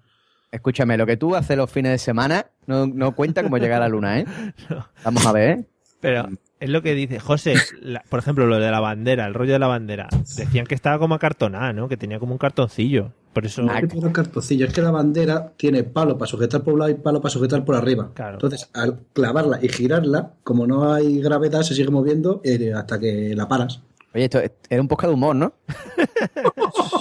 escúchame, 0.51 0.97
lo 0.97 1.07
que 1.07 1.17
tú 1.17 1.37
haces 1.37 1.57
los 1.57 1.71
fines 1.71 1.93
de 1.93 1.99
semana 1.99 2.47
no, 2.67 2.87
no 2.87 3.15
cuenta 3.15 3.43
como 3.43 3.59
llegar 3.59 3.83
a 3.83 3.85
la 3.85 3.88
luna, 3.88 4.19
¿eh? 4.21 4.27
Vamos 5.05 5.25
a 5.27 5.33
ver, 5.33 5.59
¿eh? 5.59 5.65
Pero 6.01 6.29
es 6.59 6.69
lo 6.71 6.83
que 6.83 6.95
dice 6.95 7.21
José, 7.21 7.55
la- 7.81 8.03
por 8.09 8.19
ejemplo, 8.19 8.47
lo 8.47 8.59
de 8.59 8.71
la 8.71 8.81
bandera, 8.81 9.27
el 9.27 9.35
rollo 9.35 9.53
de 9.53 9.59
la 9.61 9.69
bandera. 9.69 10.09
Decían 10.37 10.67
que 10.67 10.75
estaba 10.75 10.99
como 10.99 11.15
acartonada, 11.15 11.73
¿no? 11.73 11.88
Que 11.88 11.97
tenía 11.97 12.19
como 12.19 12.33
un 12.33 12.38
cartoncillo. 12.38 13.12
Por 13.33 13.47
eso. 13.47 13.62
No 13.62 13.75
es 13.75 13.88
que 13.88 14.12
cartoncillo, 14.12 14.66
es 14.66 14.73
que 14.75 14.83
la 14.83 14.90
bandera 14.90 15.53
tiene 15.57 15.85
palo 15.85 16.18
para 16.18 16.29
sujetar 16.29 16.62
por 16.62 16.75
un 16.75 16.81
lado 16.81 16.90
y 16.90 16.95
palo 16.95 17.21
para 17.23 17.33
sujetar 17.33 17.64
por 17.64 17.75
arriba. 17.75 18.11
Entonces, 18.16 18.68
al 18.75 19.01
clavarla 19.12 19.59
y 19.62 19.68
girarla, 19.68 20.33
como 20.45 20.66
no 20.66 20.92
hay 20.92 21.21
gravedad, 21.21 21.62
se 21.62 21.75
sigue 21.75 21.90
moviendo 21.90 22.40
eh, 22.45 22.73
hasta 22.75 22.99
que 22.99 23.35
la 23.35 23.49
paras. 23.49 23.81
Oye, 24.14 24.25
esto 24.25 24.40
era 24.68 24.83
un 24.83 24.88
poco 24.88 25.07
de 25.07 25.14
humor, 25.14 25.35
¿no? 25.37 25.53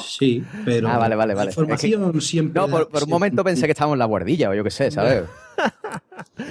Sí, 0.06 0.44
pero. 0.66 0.88
Ah, 0.90 0.98
vale, 0.98 1.16
vale, 1.16 1.34
la 1.34 1.38
vale. 1.40 1.52
información 1.52 2.22
siempre. 2.22 2.62
No, 2.62 2.68
por, 2.68 2.90
por 2.90 3.04
un 3.04 3.10
momento 3.10 3.44
pensé 3.44 3.66
que 3.66 3.72
estábamos 3.72 3.96
en 3.96 4.00
la 4.00 4.06
guardilla 4.06 4.50
o 4.50 4.54
yo 4.54 4.64
qué 4.64 4.70
sé, 4.70 4.92
¿sabes? 4.92 5.24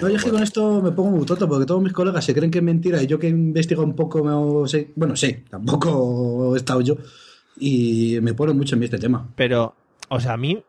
No, 0.00 0.08
yo 0.08 0.16
es 0.16 0.24
que 0.24 0.30
con 0.30 0.42
esto 0.42 0.82
me 0.82 0.90
pongo 0.90 1.10
muy 1.10 1.26
tonto 1.26 1.48
porque 1.48 1.66
todos 1.66 1.82
mis 1.82 1.92
colegas 1.92 2.24
se 2.24 2.34
creen 2.34 2.50
que 2.50 2.58
es 2.58 2.64
mentira 2.64 3.02
y 3.02 3.06
yo 3.06 3.18
que 3.18 3.28
investigo 3.28 3.82
un 3.82 3.94
poco, 3.94 4.24
me, 4.24 4.86
bueno, 4.96 5.14
sé, 5.14 5.44
tampoco 5.50 6.54
he 6.54 6.58
estado 6.58 6.80
yo 6.80 6.96
y 7.60 8.18
me 8.22 8.34
pone 8.34 8.52
mucho 8.54 8.74
en 8.74 8.80
mí 8.80 8.84
este 8.86 8.98
tema. 8.98 9.28
Pero, 9.36 9.74
o 10.08 10.18
sea, 10.20 10.32
a 10.32 10.36
mí, 10.36 10.62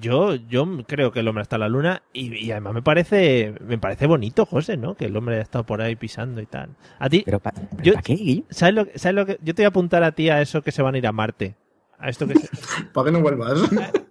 yo, 0.00 0.34
yo 0.34 0.66
creo 0.86 1.12
que 1.12 1.20
el 1.20 1.28
hombre 1.28 1.42
está 1.42 1.56
en 1.56 1.60
la 1.60 1.68
luna 1.68 2.02
y, 2.12 2.34
y 2.44 2.50
además 2.50 2.74
me 2.74 2.82
parece, 2.82 3.54
me 3.64 3.78
parece 3.78 4.06
bonito, 4.06 4.44
José, 4.44 4.76
¿no? 4.76 4.96
Que 4.96 5.04
el 5.06 5.16
hombre 5.16 5.36
haya 5.36 5.42
estado 5.44 5.64
por 5.64 5.80
ahí 5.80 5.94
pisando 5.96 6.40
y 6.40 6.46
tal. 6.46 6.70
A 6.98 7.08
ti, 7.08 7.22
pero 7.24 7.40
yo, 7.82 7.92
qué? 8.02 8.42
¿sabes 8.50 8.74
lo, 8.74 8.86
que- 8.86 8.98
¿sabes 8.98 9.14
lo 9.14 9.24
que? 9.26 9.38
Yo 9.42 9.54
te 9.54 9.62
voy 9.62 9.66
a 9.66 9.68
apuntar 9.68 10.02
a 10.02 10.12
ti 10.12 10.28
a 10.30 10.40
eso 10.42 10.62
que 10.62 10.72
se 10.72 10.82
van 10.82 10.94
a 10.94 10.98
ir 10.98 11.06
a 11.06 11.12
Marte. 11.12 11.54
A 12.00 12.08
esto 12.08 12.26
que 12.26 12.34
se, 12.34 12.48
¿Para 12.92 13.06
qué 13.06 13.12
no 13.12 13.20
vuelvas? 13.20 13.60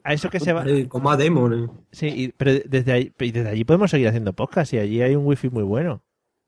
a 0.03 0.13
eso 0.13 0.29
que 0.29 0.39
se 0.39 0.53
va. 0.53 0.63
Como 0.89 1.09
a 1.11 1.17
Demon. 1.17 1.53
eh. 1.65 1.67
Sí, 1.91 2.07
y- 2.07 2.27
pero 2.29 2.51
desde 2.65 2.91
ahí, 2.93 3.13
y 3.19 3.31
desde 3.31 3.49
allí 3.49 3.63
podemos 3.65 3.91
seguir 3.91 4.07
haciendo 4.07 4.33
podcast 4.33 4.73
y 4.73 4.77
allí 4.79 5.01
hay 5.01 5.15
un 5.15 5.25
wifi 5.25 5.49
muy 5.49 5.63
bueno. 5.63 6.01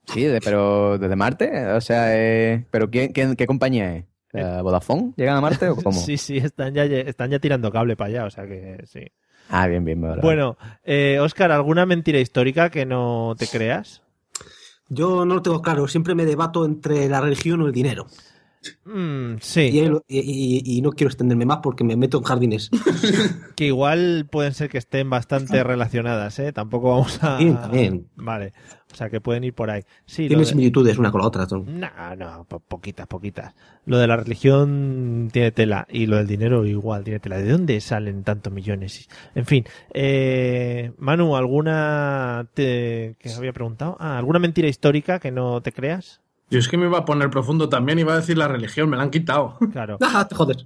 Sí, 0.05 0.23
de- 0.23 0.39
pero 0.41 0.97
desde 0.97 1.15
Marte, 1.17 1.67
o 1.73 1.81
sea, 1.81 2.17
eh, 2.17 2.65
¿pero 2.71 2.89
quién, 2.89 3.11
quién- 3.11 3.35
qué 3.35 3.45
compañía 3.47 3.95
es? 3.97 4.05
O 4.29 4.37
sea, 4.37 4.61
¿Vodafone? 4.61 5.13
¿Llegan 5.17 5.37
a 5.37 5.41
Marte 5.41 5.69
o 5.69 5.75
cómo? 5.83 5.99
Sí, 5.99 6.17
sí, 6.17 6.37
están 6.37 6.73
ya, 6.73 6.85
están 6.85 7.31
ya 7.31 7.39
tirando 7.39 7.71
cable 7.71 7.95
para 7.95 8.09
allá, 8.09 8.25
o 8.25 8.29
sea 8.29 8.45
que 8.47 8.83
sí. 8.85 9.01
Ah, 9.49 9.65
bien, 9.67 9.83
bien. 9.83 9.99
vale. 10.01 10.21
Bueno, 10.21 10.57
eh, 10.83 11.17
Oscar, 11.19 11.51
¿alguna 11.51 11.85
mentira 11.85 12.19
histórica 12.19 12.69
que 12.69 12.85
no 12.85 13.33
te 13.37 13.47
creas? 13.47 14.03
Yo 14.89 15.25
no 15.25 15.35
lo 15.35 15.41
tengo 15.41 15.61
claro, 15.61 15.87
siempre 15.87 16.13
me 16.15 16.25
debato 16.25 16.65
entre 16.65 17.07
la 17.09 17.21
religión 17.21 17.61
o 17.61 17.67
el 17.67 17.71
dinero. 17.73 18.05
Mm, 18.85 19.35
sí. 19.39 19.61
Y, 19.61 19.79
y- 19.79 20.19
y- 20.19 20.77
y 20.77 20.81
no 20.81 20.91
quiero 20.91 21.09
extenderme 21.09 21.45
más 21.45 21.59
porque 21.63 21.83
me 21.83 21.95
meto 21.95 22.17
en 22.17 22.23
jardines. 22.23 22.69
Que 23.55 23.65
igual 23.65 24.27
pueden 24.31 24.53
ser 24.53 24.69
que 24.69 24.77
estén 24.77 25.09
bastante 25.09 25.63
relacionadas, 25.63 26.39
¿eh? 26.39 26.53
Tampoco 26.53 26.91
vamos 26.91 27.17
a... 27.23 27.37
También, 27.37 27.55
también. 27.59 28.07
Vale, 28.15 28.53
o 28.91 28.95
sea 28.95 29.09
que 29.09 29.21
pueden 29.21 29.43
ir 29.43 29.53
por 29.53 29.69
ahí. 29.69 29.83
Sí, 30.05 30.27
de- 30.27 30.45
similitudes 30.45 30.97
una 30.97 31.11
con 31.11 31.21
la 31.21 31.27
otra. 31.27 31.45
Tom. 31.45 31.65
No, 31.67 32.15
no, 32.17 32.43
po- 32.45 32.59
poquitas, 32.59 33.05
poquitas. 33.07 33.53
Lo 33.85 33.97
de 33.97 34.07
la 34.07 34.17
religión 34.17 35.29
tiene 35.31 35.51
tela 35.51 35.85
y 35.89 36.05
lo 36.07 36.17
del 36.17 36.27
dinero 36.27 36.65
igual 36.65 37.03
tiene 37.03 37.19
tela. 37.19 37.37
¿De 37.37 37.51
dónde 37.51 37.79
salen 37.81 38.23
tantos 38.23 38.51
millones? 38.51 39.07
En 39.35 39.45
fin, 39.45 39.65
eh, 39.93 40.91
Manu, 40.97 41.35
¿alguna 41.35 42.47
te, 42.53 43.15
que 43.19 43.31
había 43.33 43.53
preguntado? 43.53 43.95
Ah, 43.99 44.17
¿alguna 44.17 44.39
mentira 44.39 44.67
histórica 44.67 45.19
que 45.19 45.31
no 45.31 45.61
te 45.61 45.71
creas? 45.71 46.21
Yo 46.49 46.57
es 46.57 46.67
que 46.67 46.77
me 46.77 46.87
iba 46.87 46.97
a 46.97 47.05
poner 47.05 47.29
profundo 47.29 47.69
también, 47.69 47.99
iba 47.99 48.13
a 48.13 48.17
decir 48.17 48.37
la 48.37 48.47
religión, 48.47 48.89
me 48.89 48.97
la 48.97 49.03
han 49.03 49.11
quitado. 49.11 49.57
Claro. 49.71 49.97
Ah, 50.01 50.27
te 50.27 50.33
jodes. 50.35 50.65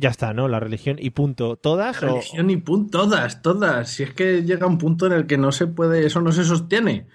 Ya 0.00 0.08
está, 0.08 0.32
¿no? 0.32 0.48
La 0.48 0.60
religión 0.60 0.96
y 0.98 1.10
punto. 1.10 1.56
¿Todas? 1.56 2.02
o- 2.02 2.06
Religión 2.06 2.48
y 2.48 2.56
punto, 2.56 2.98
todas, 3.00 3.42
todas. 3.42 3.90
Si 3.90 4.02
es 4.02 4.14
que 4.14 4.42
llega 4.44 4.66
un 4.66 4.78
punto 4.78 5.06
en 5.06 5.12
el 5.12 5.26
que 5.26 5.36
no 5.36 5.52
se 5.52 5.66
puede, 5.66 6.06
eso 6.06 6.20
no 6.22 6.32
se 6.32 6.44
sostiene. 6.44 7.06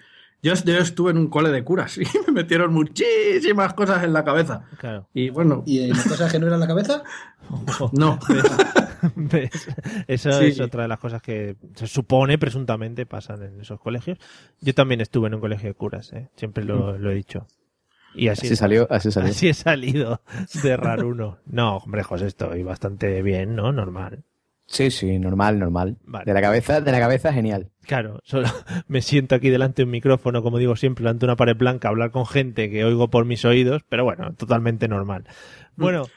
Yo, 0.43 0.53
yo 0.53 0.77
estuve 0.77 1.09
en 1.09 1.17
un 1.17 1.27
cole 1.27 1.49
de 1.49 1.63
curas 1.63 1.97
y 1.97 2.03
me 2.27 2.33
metieron 2.33 2.71
muchísimas 2.71 3.73
cosas 3.73 4.03
en 4.03 4.13
la 4.13 4.23
cabeza. 4.23 4.65
Claro. 4.77 5.07
Y 5.15 5.31
bueno, 5.31 5.63
¿Y 5.65 5.79
en 5.79 5.91
cosas 5.95 6.31
que 6.31 6.37
no 6.37 6.45
eran 6.45 6.59
la 6.59 6.67
cabeza? 6.67 7.01
no. 7.93 8.19
Eso 10.07 10.31
Sí. 10.33 10.45
es 10.45 10.59
otra 10.59 10.83
de 10.83 10.87
las 10.87 10.99
cosas 10.99 11.21
que 11.21 11.55
se 11.75 11.87
supone, 11.87 12.37
presuntamente, 12.37 13.05
pasan 13.05 13.41
en 13.43 13.61
esos 13.61 13.79
colegios. 13.79 14.17
Yo 14.61 14.73
también 14.73 15.01
estuve 15.01 15.27
en 15.27 15.35
un 15.35 15.41
colegio 15.41 15.69
de 15.69 15.73
curas, 15.73 16.13
¿eh? 16.13 16.29
siempre 16.35 16.63
lo, 16.63 16.97
lo 16.97 17.11
he 17.11 17.15
dicho. 17.15 17.47
Y 18.15 18.29
así, 18.29 18.47
Así 18.47 18.55
salió, 18.55 18.87
así 18.89 19.11
salió. 19.11 19.31
Así 19.31 19.49
he 19.49 19.53
salido 19.53 20.21
de 20.63 20.77
raruno. 20.77 21.39
No, 21.45 21.77
hombre, 21.77 22.03
José, 22.03 22.27
estoy 22.27 22.63
bastante 22.63 23.21
bien, 23.21 23.55
¿no? 23.55 23.71
Normal. 23.71 24.23
Sí, 24.67 24.89
sí, 24.89 25.19
normal, 25.19 25.59
normal. 25.59 25.97
Vale. 26.05 26.25
De 26.25 26.33
la 26.33 26.41
cabeza, 26.41 26.81
de 26.81 26.91
la 26.91 26.99
cabeza, 26.99 27.31
genial. 27.31 27.69
Claro, 27.83 28.19
solo 28.23 28.47
me 28.87 29.01
siento 29.01 29.35
aquí 29.35 29.49
delante 29.49 29.81
de 29.81 29.85
un 29.85 29.91
micrófono, 29.91 30.41
como 30.41 30.57
digo 30.57 30.75
siempre, 30.75 31.03
delante 31.03 31.25
de 31.25 31.31
una 31.31 31.35
pared 31.35 31.55
blanca, 31.55 31.89
hablar 31.89 32.11
con 32.11 32.25
gente 32.25 32.69
que 32.69 32.83
oigo 32.83 33.09
por 33.09 33.25
mis 33.25 33.45
oídos, 33.45 33.83
pero 33.87 34.03
bueno, 34.03 34.33
totalmente 34.33 34.87
normal. 34.87 35.25
Bueno, 35.75 36.07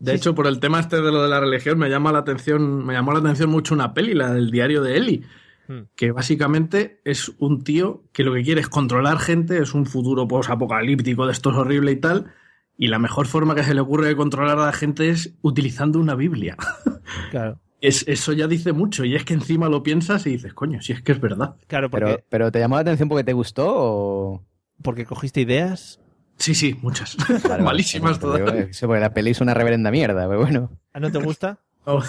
De 0.00 0.14
hecho, 0.14 0.34
por 0.34 0.46
el 0.46 0.58
tema 0.60 0.80
este 0.80 0.96
de 0.96 1.12
lo 1.12 1.22
de 1.22 1.28
la 1.28 1.40
religión, 1.40 1.78
me 1.78 1.88
llama 1.88 2.10
la 2.10 2.20
atención, 2.20 2.84
me 2.84 2.94
llamó 2.94 3.12
la 3.12 3.20
atención 3.20 3.50
mucho 3.50 3.74
una 3.74 3.94
peli, 3.94 4.14
la 4.14 4.32
del 4.32 4.50
diario 4.50 4.82
de 4.82 4.96
Eli, 4.96 5.24
Hmm. 5.68 5.82
que 5.94 6.12
básicamente 6.12 7.00
es 7.04 7.30
un 7.38 7.62
tío 7.62 8.02
que 8.12 8.24
lo 8.24 8.32
que 8.32 8.42
quiere 8.42 8.62
es 8.62 8.68
controlar 8.68 9.18
gente, 9.18 9.58
es 9.58 9.74
un 9.74 9.84
futuro 9.84 10.26
post-apocalíptico 10.26 11.26
de 11.26 11.32
estos 11.32 11.54
horrible 11.54 11.92
y 11.92 11.96
tal, 11.96 12.32
y 12.78 12.88
la 12.88 12.98
mejor 12.98 13.26
forma 13.26 13.54
que 13.54 13.62
se 13.64 13.74
le 13.74 13.80
ocurre 13.82 14.08
de 14.08 14.16
controlar 14.16 14.58
a 14.58 14.66
la 14.66 14.72
gente 14.72 15.10
es 15.10 15.34
utilizando 15.42 15.98
una 16.00 16.14
Biblia. 16.14 16.56
claro. 17.30 17.60
Es, 17.82 18.08
eso 18.08 18.32
ya 18.32 18.48
dice 18.48 18.72
mucho, 18.72 19.04
y 19.04 19.14
es 19.14 19.24
que 19.24 19.34
encima 19.34 19.68
lo 19.68 19.82
piensas 19.82 20.26
y 20.26 20.30
dices, 20.30 20.54
coño, 20.54 20.80
si 20.80 20.92
es 20.94 21.02
que 21.02 21.12
es 21.12 21.20
verdad. 21.20 21.56
Claro, 21.66 21.90
porque, 21.90 22.06
Pero, 22.06 22.24
pero 22.28 22.52
¿te 22.52 22.58
llamó 22.60 22.76
la 22.76 22.80
atención 22.80 23.08
porque 23.08 23.24
te 23.24 23.34
gustó 23.34 23.66
o...? 23.68 24.44
porque 24.82 25.04
cogiste 25.04 25.40
ideas. 25.40 26.00
Sí, 26.38 26.54
sí, 26.54 26.78
muchas. 26.82 27.16
Malísimas 27.60 28.18
Bueno, 28.20 28.36
todas. 28.38 28.54
digo, 28.54 28.68
porque 28.86 29.00
la 29.00 29.12
peli 29.12 29.30
es 29.32 29.40
una 29.40 29.54
reverenda 29.54 29.90
mierda, 29.90 30.26
pero 30.28 30.40
bueno. 30.40 30.70
¿Ah, 30.92 31.00
no 31.00 31.12
te 31.12 31.18
gusta? 31.18 31.58
Oh. 31.90 32.02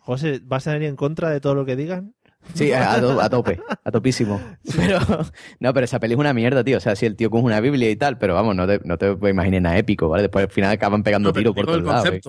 José, 0.00 0.40
¿vas 0.44 0.66
a 0.66 0.76
ir 0.76 0.82
en 0.82 0.96
contra 0.96 1.30
de 1.30 1.40
todo 1.40 1.54
lo 1.54 1.64
que 1.64 1.76
digan? 1.76 2.14
Sí, 2.54 2.72
a, 2.72 2.94
a 2.94 3.00
to- 3.00 3.20
a 3.20 3.28
tope, 3.28 3.60
a 3.84 3.90
topísimo. 3.90 4.40
Pero, 4.76 4.98
no, 5.60 5.74
pero 5.74 5.84
esa 5.84 6.00
peli 6.00 6.14
es 6.14 6.20
una 6.20 6.32
mierda, 6.32 6.64
tío. 6.64 6.78
O 6.78 6.80
sea, 6.80 6.96
si 6.96 7.04
el 7.04 7.14
tío 7.14 7.28
coge 7.30 7.44
una 7.44 7.60
Biblia 7.60 7.90
y 7.90 7.96
tal, 7.96 8.16
pero 8.18 8.34
vamos, 8.34 8.56
no 8.56 8.66
te, 8.66 8.80
no 8.84 8.96
te 8.96 9.10
imagines 9.28 9.60
nada 9.62 9.76
épico, 9.76 10.08
¿vale? 10.08 10.22
Después 10.22 10.46
al 10.46 10.50
final 10.50 10.70
acaban 10.72 11.02
pegando 11.02 11.28
No, 11.28 11.32
tiros 11.34 11.54
por 11.54 11.66
todos 11.66 11.82
lados. 11.82 12.08
¿eh? 12.08 12.20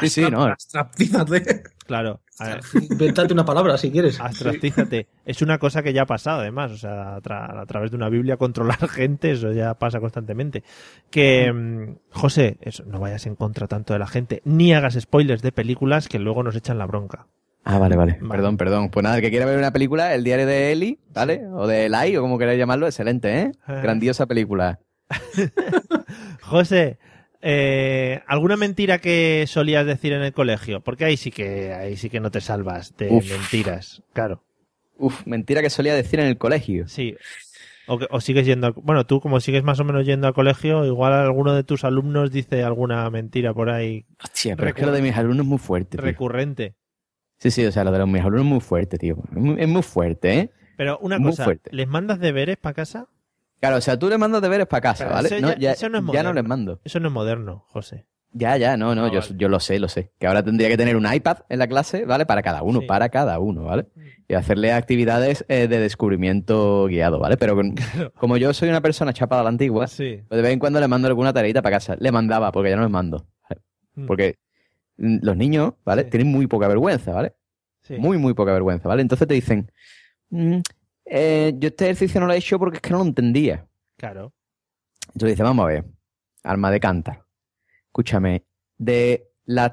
Sí, 0.00 0.08
sí, 0.08 0.30
no. 0.30 0.44
abstractízate. 0.44 1.62
Claro. 1.86 2.20
A 2.38 2.48
ver, 2.48 2.60
Inventate 2.90 3.32
una 3.32 3.44
palabra 3.44 3.76
si 3.78 3.90
quieres. 3.90 4.20
Abstractízate. 4.20 5.08
Es 5.24 5.42
una 5.42 5.58
cosa 5.58 5.82
que 5.82 5.92
ya 5.92 6.02
ha 6.02 6.06
pasado, 6.06 6.40
además. 6.40 6.70
O 6.72 6.76
sea, 6.76 7.16
a, 7.16 7.20
tra- 7.22 7.60
a 7.60 7.66
través 7.66 7.90
de 7.90 7.96
una 7.96 8.08
Biblia 8.08 8.36
controlar 8.36 8.88
gente, 8.88 9.32
eso 9.32 9.52
ya 9.52 9.74
pasa 9.74 9.98
constantemente. 10.00 10.62
Que, 11.10 11.52
mm, 11.52 11.96
José, 12.10 12.58
eso, 12.60 12.84
no 12.86 13.00
vayas 13.00 13.26
en 13.26 13.34
contra 13.36 13.66
tanto 13.66 13.92
de 13.92 13.98
la 13.98 14.06
gente, 14.06 14.40
ni 14.44 14.72
hagas 14.72 14.94
spoilers 15.00 15.42
de 15.42 15.52
películas 15.52 16.08
que 16.08 16.18
luego 16.18 16.42
nos 16.42 16.54
echan 16.56 16.78
la 16.78 16.86
bronca. 16.86 17.26
Ah, 17.64 17.78
vale, 17.78 17.96
vale. 17.96 18.18
Perdón, 18.28 18.56
perdón. 18.56 18.90
Pues 18.90 19.04
nada, 19.04 19.16
el 19.16 19.22
que 19.22 19.30
quiera 19.30 19.44
ver 19.44 19.58
una 19.58 19.72
película, 19.72 20.14
El 20.14 20.24
diario 20.24 20.46
de 20.46 20.72
Eli, 20.72 20.98
¿vale? 21.12 21.46
O 21.52 21.66
de 21.66 21.86
Eli, 21.86 22.16
o 22.16 22.22
como 22.22 22.38
queráis 22.38 22.58
llamarlo, 22.58 22.86
excelente, 22.86 23.40
¿eh? 23.40 23.52
Eh. 23.68 23.80
Grandiosa 23.82 24.26
película. 24.26 24.80
José, 26.42 26.98
eh, 27.40 28.22
¿alguna 28.26 28.56
mentira 28.56 28.98
que 28.98 29.44
solías 29.46 29.86
decir 29.86 30.12
en 30.12 30.22
el 30.22 30.32
colegio? 30.32 30.80
Porque 30.80 31.04
ahí 31.04 31.16
sí 31.16 31.30
que, 31.30 31.72
ahí 31.74 31.96
sí 31.96 32.10
que 32.10 32.20
no 32.20 32.30
te 32.30 32.40
salvas 32.40 32.96
de 32.96 33.08
Uf. 33.10 33.30
mentiras. 33.30 34.02
Claro. 34.12 34.42
Uf, 34.96 35.26
mentira 35.26 35.62
que 35.62 35.70
solía 35.70 35.94
decir 35.94 36.20
en 36.20 36.26
el 36.26 36.38
colegio. 36.38 36.88
Sí. 36.88 37.16
O, 37.86 37.98
o 38.10 38.20
sigues 38.20 38.44
yendo 38.44 38.66
al, 38.66 38.74
bueno, 38.74 39.06
tú 39.06 39.20
como 39.20 39.40
sigues 39.40 39.62
más 39.62 39.80
o 39.80 39.84
menos 39.84 40.04
yendo 40.04 40.26
al 40.26 40.34
colegio, 40.34 40.84
igual 40.84 41.12
alguno 41.12 41.54
de 41.54 41.64
tus 41.64 41.84
alumnos 41.84 42.30
dice 42.30 42.62
alguna 42.62 43.08
mentira 43.08 43.54
por 43.54 43.70
ahí 43.70 44.04
Hostia, 44.22 44.56
pero 44.56 44.68
es 44.68 44.74
que 44.74 44.84
lo 44.84 44.92
de 44.92 45.00
mis 45.00 45.16
alumnos 45.16 45.44
es 45.44 45.48
muy 45.48 45.58
fuerte, 45.58 45.96
tío. 45.96 46.04
Sí, 47.38 47.50
sí, 47.50 47.64
o 47.66 47.72
sea, 47.72 47.84
lo 47.84 47.92
de 47.92 47.98
los 47.98 48.08
alumnos 48.08 48.40
es 48.40 48.44
muy 48.44 48.60
fuerte, 48.60 48.98
tío. 48.98 49.16
Es 49.30 49.36
muy, 49.36 49.56
es 49.60 49.68
muy 49.68 49.82
fuerte, 49.82 50.38
¿eh? 50.38 50.50
Pero 50.76 50.98
una 50.98 51.18
Muy 51.18 51.30
cosa, 51.30 51.44
fuerte. 51.44 51.70
¿les 51.72 51.88
mandas 51.88 52.20
deberes 52.20 52.56
para 52.56 52.74
casa? 52.74 53.08
Claro, 53.60 53.76
o 53.76 53.80
sea, 53.80 53.98
tú 53.98 54.08
le 54.08 54.18
mandas 54.18 54.42
deberes 54.42 54.66
para 54.66 54.80
casa, 54.80 55.04
Pero 55.04 55.14
¿vale? 55.16 55.28
eso 55.28 55.40
No, 55.40 55.48
ya- 55.52 55.58
ya, 55.58 55.72
eso 55.72 55.88
no 55.88 55.98
es 55.98 56.04
ya 56.12 56.22
no 56.22 56.32
les 56.32 56.44
mando. 56.44 56.80
Eso 56.84 57.00
no 57.00 57.08
es 57.08 57.14
moderno, 57.14 57.64
José. 57.68 58.06
Ya, 58.32 58.56
ya, 58.58 58.76
no, 58.76 58.94
no, 58.94 59.08
yo, 59.10 59.20
vale. 59.20 59.34
yo 59.36 59.48
lo 59.48 59.58
sé, 59.58 59.78
lo 59.80 59.88
sé. 59.88 60.12
Que 60.18 60.26
ahora 60.26 60.42
tendría 60.44 60.68
que 60.68 60.76
tener 60.76 60.96
un 60.96 61.12
iPad 61.12 61.38
en 61.48 61.58
la 61.58 61.66
clase, 61.66 62.04
¿vale? 62.04 62.26
Para 62.26 62.42
cada 62.42 62.62
uno, 62.62 62.80
Sí. 62.80 62.84
Mm. 62.84 62.88
para 62.88 63.08
cada 63.08 63.38
uno, 63.38 63.64
¿vale? 63.64 63.86
Y 64.28 64.34
hacerle 64.34 64.72
actividades 64.72 65.44
eh, 65.48 65.66
de 65.66 65.78
descubrimiento 65.80 66.86
guiado, 66.86 67.18
¿vale? 67.18 67.36
Pero 67.36 67.54
con- 67.56 67.74
como 68.16 68.36
yo 68.36 68.52
soy 68.52 68.68
una 68.68 68.80
persona 68.80 69.12
chapada 69.12 69.40
a 69.40 69.44
la 69.44 69.50
antigua, 69.50 69.86
Sí. 69.86 70.20
pues 70.28 70.36
de 70.36 70.42
vez 70.42 70.52
en 70.52 70.58
cuando 70.58 70.78
le 70.80 70.88
mando 70.88 71.08
alguna 71.08 71.32
tareita 71.32 71.62
para 71.62 71.76
casa. 71.76 71.96
Le 71.98 72.12
mandaba, 72.12 72.52
porque 72.52 72.70
ya 72.70 72.76
no 72.76 72.82
les 72.82 72.90
mando. 72.90 73.26
¿vale? 73.48 73.62
Mm. 73.94 74.06
Porque 74.06 74.36
mm, 74.36 74.47
los 74.98 75.36
niños, 75.36 75.74
¿vale? 75.84 76.04
Sí. 76.04 76.10
Tienen 76.10 76.28
muy 76.30 76.46
poca 76.46 76.68
vergüenza, 76.68 77.12
¿vale? 77.12 77.34
Sí. 77.82 77.96
Muy, 77.98 78.18
muy 78.18 78.34
poca 78.34 78.52
vergüenza, 78.52 78.88
¿vale? 78.88 79.00
Entonces 79.02 79.26
te 79.26 79.34
dicen, 79.34 79.70
"Mm, 80.30 80.58
eh, 81.06 81.54
yo 81.56 81.68
este 81.68 81.84
ejercicio 81.86 82.20
no 82.20 82.26
lo 82.26 82.34
he 82.34 82.36
hecho 82.38 82.58
porque 82.58 82.76
es 82.76 82.82
que 82.82 82.90
no 82.90 82.98
lo 82.98 83.04
entendía. 83.04 83.66
Claro. 83.96 84.34
Entonces 85.06 85.30
dice, 85.30 85.42
vamos 85.42 85.64
a 85.64 85.68
ver, 85.68 85.84
arma 86.42 86.70
de 86.70 86.80
cántaro. 86.80 87.26
Escúchame, 87.86 88.44
de 88.76 89.30
las 89.46 89.72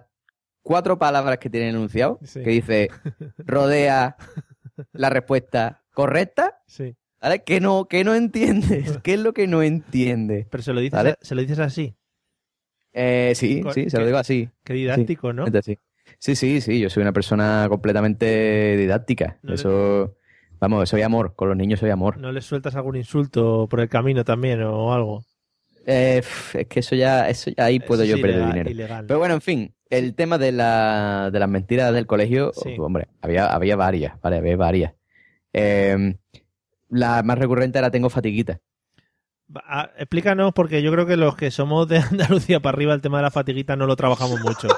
cuatro 0.62 0.98
palabras 0.98 1.38
que 1.40 1.50
tiene 1.50 1.70
enunciado, 1.70 2.20
Sí. 2.24 2.42
que 2.42 2.50
dice 2.52 2.90
rodea 3.38 4.16
la 4.94 5.10
respuesta 5.10 5.84
correcta, 5.94 6.62
Sí. 6.68 6.96
¿vale? 7.22 7.44
Que 7.44 7.60
no, 7.60 7.88
que 7.88 8.04
no 8.04 8.16
entiendes. 8.16 8.98
¿Qué 9.04 9.16
es 9.16 9.20
lo 9.20 9.34
que 9.34 9.48
no 9.48 9.62
entiende? 9.62 10.48
Pero 10.50 10.64
se 10.64 10.74
lo 10.74 10.80
dices, 10.80 10.94
¿Vale? 10.98 11.16
se 11.22 11.36
lo 11.36 11.42
dices 11.42 11.60
así. 11.60 11.96
Eh, 12.98 13.34
sí, 13.36 13.62
sí, 13.74 13.90
se 13.90 14.00
lo 14.00 14.06
digo 14.06 14.18
así. 14.18 14.50
Qué 14.64 14.74
didáctico, 14.74 15.34
¿no? 15.34 15.46
Sí. 15.62 15.78
sí, 16.18 16.36
sí, 16.36 16.62
sí, 16.62 16.80
yo 16.80 16.90
soy 16.90 17.02
una 17.02 17.12
persona 17.12 17.66
completamente 17.68 18.78
didáctica. 18.78 19.38
No 19.44 19.50
le- 19.50 19.56
Eso, 19.56 20.16
vamos, 20.60 20.88
soy 20.88 21.02
amor. 21.02 21.36
Con 21.36 21.50
los 21.50 21.58
niños 21.58 21.82
soy 21.82 21.90
amor. 21.90 22.18
¿No 22.18 22.32
les 22.32 22.46
sueltas 22.46 22.76
algún 22.76 22.96
insulto 22.96 23.68
por 23.70 23.82
el 23.82 23.90
camino 23.90 24.24
también 24.24 24.64
o 24.64 24.94
algo? 24.94 25.24
Eh, 25.86 26.22
es 26.54 26.68
que 26.68 26.80
eso 26.80 26.96
ya, 26.96 27.30
eso 27.30 27.52
ya 27.56 27.66
ahí 27.66 27.80
puedo 27.80 28.04
Eso 28.04 28.16
yo 28.16 28.22
perder 28.22 28.38
ilegal- 28.42 28.52
dinero. 28.54 28.70
ilegal. 28.72 29.06
Pero 29.08 29.20
bueno, 29.20 29.34
en 29.36 29.42
fin, 29.42 29.74
el 29.90 30.16
tema 30.16 30.38
de, 30.38 30.52
la, 30.54 31.30
de 31.34 31.40
las 31.40 31.50
mentiras 31.50 31.94
del 31.94 32.06
colegio, 32.08 32.54
Sí. 32.54 32.76
hombre, 32.80 33.08
había, 33.22 33.48
había 33.48 33.76
varias, 33.76 34.20
vale, 34.22 34.38
había 34.38 34.56
varias. 34.56 34.94
Eh, 35.54 36.16
la 36.90 37.22
más 37.24 37.38
recurrente 37.38 37.78
era 37.78 37.92
tengo 37.92 38.10
fatiguita. 38.10 38.60
Ah, 39.64 39.92
explícanos, 39.98 40.54
porque 40.54 40.82
yo 40.82 40.92
creo 40.92 41.06
que 41.06 41.18
los 41.18 41.36
que 41.36 41.52
somos 41.52 41.88
de 41.88 41.98
Andalucía 42.12 42.60
para 42.60 42.76
arriba, 42.76 42.94
el 42.94 43.02
tema 43.02 43.18
de 43.18 43.24
la 43.24 43.32
fatiguita 43.32 43.76
no 43.76 43.86
lo 43.86 43.96
trabajamos 43.96 44.40
mucho. 44.42 44.68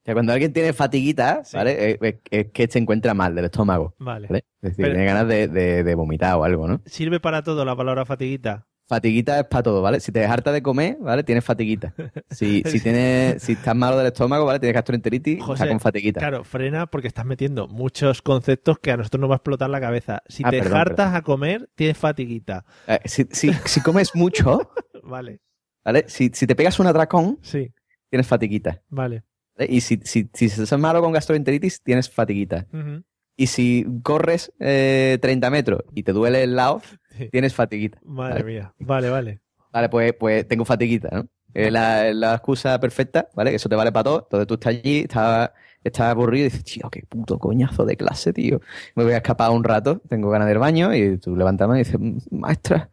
O 0.00 0.10
sea, 0.10 0.14
cuando 0.14 0.32
alguien 0.32 0.54
tiene 0.54 0.72
fatiguita, 0.72 1.42
¿vale? 1.52 1.90
Eh, 1.90 1.98
Es, 2.00 2.14
es 2.30 2.46
que 2.52 2.66
se 2.66 2.78
encuentra 2.78 3.12
mal 3.12 3.34
del 3.34 3.44
estómago. 3.44 3.94
Vale. 3.98 4.26
¿vale? 4.28 4.38
Es 4.62 4.70
decir, 4.70 4.84
Pero- 4.84 4.94
tiene 4.94 5.04
ganas 5.04 5.28
de, 5.28 5.48
de- 5.48 5.84
de 5.84 5.94
vomitar 5.94 6.34
o 6.36 6.44
algo, 6.44 6.66
¿no? 6.66 6.80
¿Sirve 6.86 7.20
para 7.20 7.42
todo 7.42 7.62
la 7.66 7.76
palabra 7.76 8.06
fatiguita? 8.06 8.66
Fatiguita 8.88 9.38
es 9.40 9.44
para 9.46 9.62
todo, 9.62 9.82
¿vale? 9.82 10.00
Si 10.00 10.10
te 10.12 10.24
harta 10.24 10.50
de 10.50 10.62
comer, 10.62 10.96
¿vale? 10.98 11.22
Tienes 11.22 11.44
fatiguita. 11.44 11.92
Si, 12.30 12.62
si, 12.66 12.80
tienes, 12.80 13.42
si 13.42 13.52
estás 13.52 13.76
malo 13.76 13.98
del 13.98 14.06
estómago, 14.06 14.46
¿vale? 14.46 14.58
Tienes 14.60 14.74
gastroenteritis, 14.74 15.42
José, 15.42 15.52
está 15.64 15.68
con 15.68 15.78
fatiguita. 15.78 16.20
Claro, 16.20 16.42
frena 16.42 16.86
porque 16.86 17.06
estás 17.06 17.26
metiendo 17.26 17.68
muchos 17.68 18.22
conceptos 18.22 18.78
que 18.78 18.90
a 18.90 18.96
nosotros 18.96 19.20
nos 19.20 19.28
va 19.30 19.34
a 19.34 19.36
explotar 19.36 19.68
la 19.68 19.80
cabeza. 19.80 20.22
Si 20.26 20.42
Ah, 20.42 20.50
te 20.50 20.60
perdón, 20.60 20.78
hartas 20.78 21.14
a 21.14 21.20
comer, 21.20 21.68
tienes 21.74 21.98
fatiguita. 21.98 22.64
Eh, 22.86 22.98
si, 23.04 23.26
si, 23.30 23.52
si 23.66 23.80
comes 23.82 24.14
mucho, 24.14 24.70
Vale, 25.02 25.40
¿vale? 25.84 26.04
Si, 26.08 26.30
si 26.32 26.46
te 26.46 26.56
pegas 26.56 26.78
un 26.80 26.86
atracón, 26.86 27.38
sí, 27.42 27.72
tienes 28.08 28.26
fatiguita. 28.26 28.82
vale. 28.88 29.22
¿vale? 29.58 29.70
Y 29.70 29.82
si, 29.82 30.00
si, 30.04 30.30
si 30.32 30.46
estás 30.46 30.78
malo 30.80 31.02
con 31.02 31.12
gastroenteritis, 31.12 31.82
tienes 31.82 32.08
fatiguita. 32.10 32.66
Ujú. 32.72 33.02
Y 33.38 33.46
si 33.46 33.86
corres 34.02 34.52
eh, 34.58 35.16
30 35.22 35.48
metros 35.50 35.82
y 35.94 36.02
te 36.02 36.12
duele 36.12 36.42
el 36.42 36.56
lado, 36.56 36.82
Sí. 37.16 37.28
tienes 37.30 37.54
fatiguita. 37.54 37.98
Madre 38.04 38.42
Vale. 38.42 38.44
mía. 38.44 38.74
Vale, 38.80 39.08
vale. 39.10 39.40
Vale, 39.72 39.88
pues, 39.88 40.12
pues 40.18 40.46
tengo 40.48 40.64
fatiguita, 40.64 41.08
¿no? 41.12 41.28
Es 41.54 41.72
la, 41.72 42.12
la 42.12 42.34
excusa 42.34 42.78
perfecta, 42.80 43.28
¿vale? 43.34 43.50
Que 43.50 43.56
eso 43.56 43.68
te 43.68 43.76
vale 43.76 43.90
para 43.92 44.04
todo. 44.04 44.22
Entonces 44.24 44.46
tú 44.48 44.54
estás 44.54 44.74
allí, 44.74 44.98
estás, 45.00 45.50
estás 45.82 46.08
aburrido 46.08 46.46
y 46.46 46.50
dices, 46.50 46.64
tío, 46.64 46.90
qué 46.90 47.02
puto 47.08 47.38
coñazo 47.38 47.84
de 47.84 47.96
clase, 47.96 48.32
tío. 48.32 48.60
Me 48.96 49.04
voy 49.04 49.12
a 49.12 49.18
escapar 49.18 49.50
un 49.52 49.62
rato, 49.64 50.00
tengo 50.08 50.30
ganas 50.30 50.48
del 50.48 50.58
baño 50.58 50.94
y 50.94 51.16
tú 51.18 51.36
levantas 51.36 51.64
la 51.64 51.68
mano 51.68 51.80
y 51.80 51.84
dices, 51.84 52.00
maestra, 52.32 52.90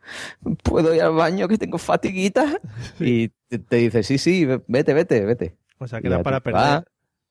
¿puedo 0.64 0.94
ir 0.94 1.02
al 1.02 1.14
baño 1.14 1.48
que 1.48 1.58
tengo 1.58 1.78
fatiguita? 1.80 2.60
Y 3.00 3.30
te, 3.50 3.60
te 3.60 3.76
dice, 3.78 4.04
sí, 4.04 4.18
sí, 4.18 4.48
vete, 4.68 4.94
vete, 4.94 5.26
vete. 5.26 5.56
O 5.80 5.88
sea, 5.88 6.02
que 6.02 6.08
era 6.08 6.24
para 6.24 6.40
perder, 6.40 6.86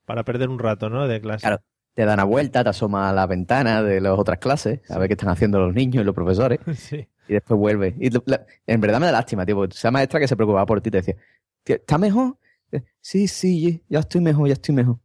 para 0.05 0.24
perder 0.24 0.48
un 0.48 0.59
rato, 0.59 0.90
¿no? 0.90 1.07
De 1.09 1.20
clase. 1.20 1.40
Claro, 1.46 1.62
te 1.94 2.04
dan 2.04 2.14
una 2.14 2.24
vuelta, 2.24 2.62
te 2.64 2.70
asomas 2.70 3.11
a 3.11 3.14
la 3.14 3.26
ventana 3.26 3.83
de 3.83 4.00
las 4.00 4.18
otras 4.18 4.38
clases, 4.38 4.80
a 4.90 4.98
ver 4.98 5.09
qué 5.09 5.14
están 5.14 5.30
haciendo 5.30 5.59
los 5.61 5.72
niños 5.74 6.02
y 6.02 6.04
los 6.04 6.14
profesores. 6.14 6.59
Sí. 6.74 7.09
Y 7.28 7.33
después 7.33 7.59
vuelve. 7.59 7.94
Y 7.98 8.11
la- 8.11 8.44
en 8.66 8.80
verdad 8.80 9.00
me 9.00 9.07
da 9.07 9.12
lástima, 9.12 9.46
tío, 9.46 9.57
porque 9.57 9.74
esa 9.74 9.90
maestra 9.90 10.20
que 10.20 10.28
se 10.28 10.37
preocupaba 10.37 10.66
por 10.66 10.80
ti 10.83 10.90
te 10.90 10.98
decía, 10.98 11.16
"Tío, 11.62 11.76
¿está 11.76 11.96
mejor? 11.96 12.37
Eh, 12.72 12.83
Sí, 13.00 13.28
sí, 13.28 13.83
ya 13.88 14.00
estoy 14.00 14.20
mejor, 14.20 14.48
ya 14.48 14.52
estoy 14.54 14.74
mejor. 14.74 14.98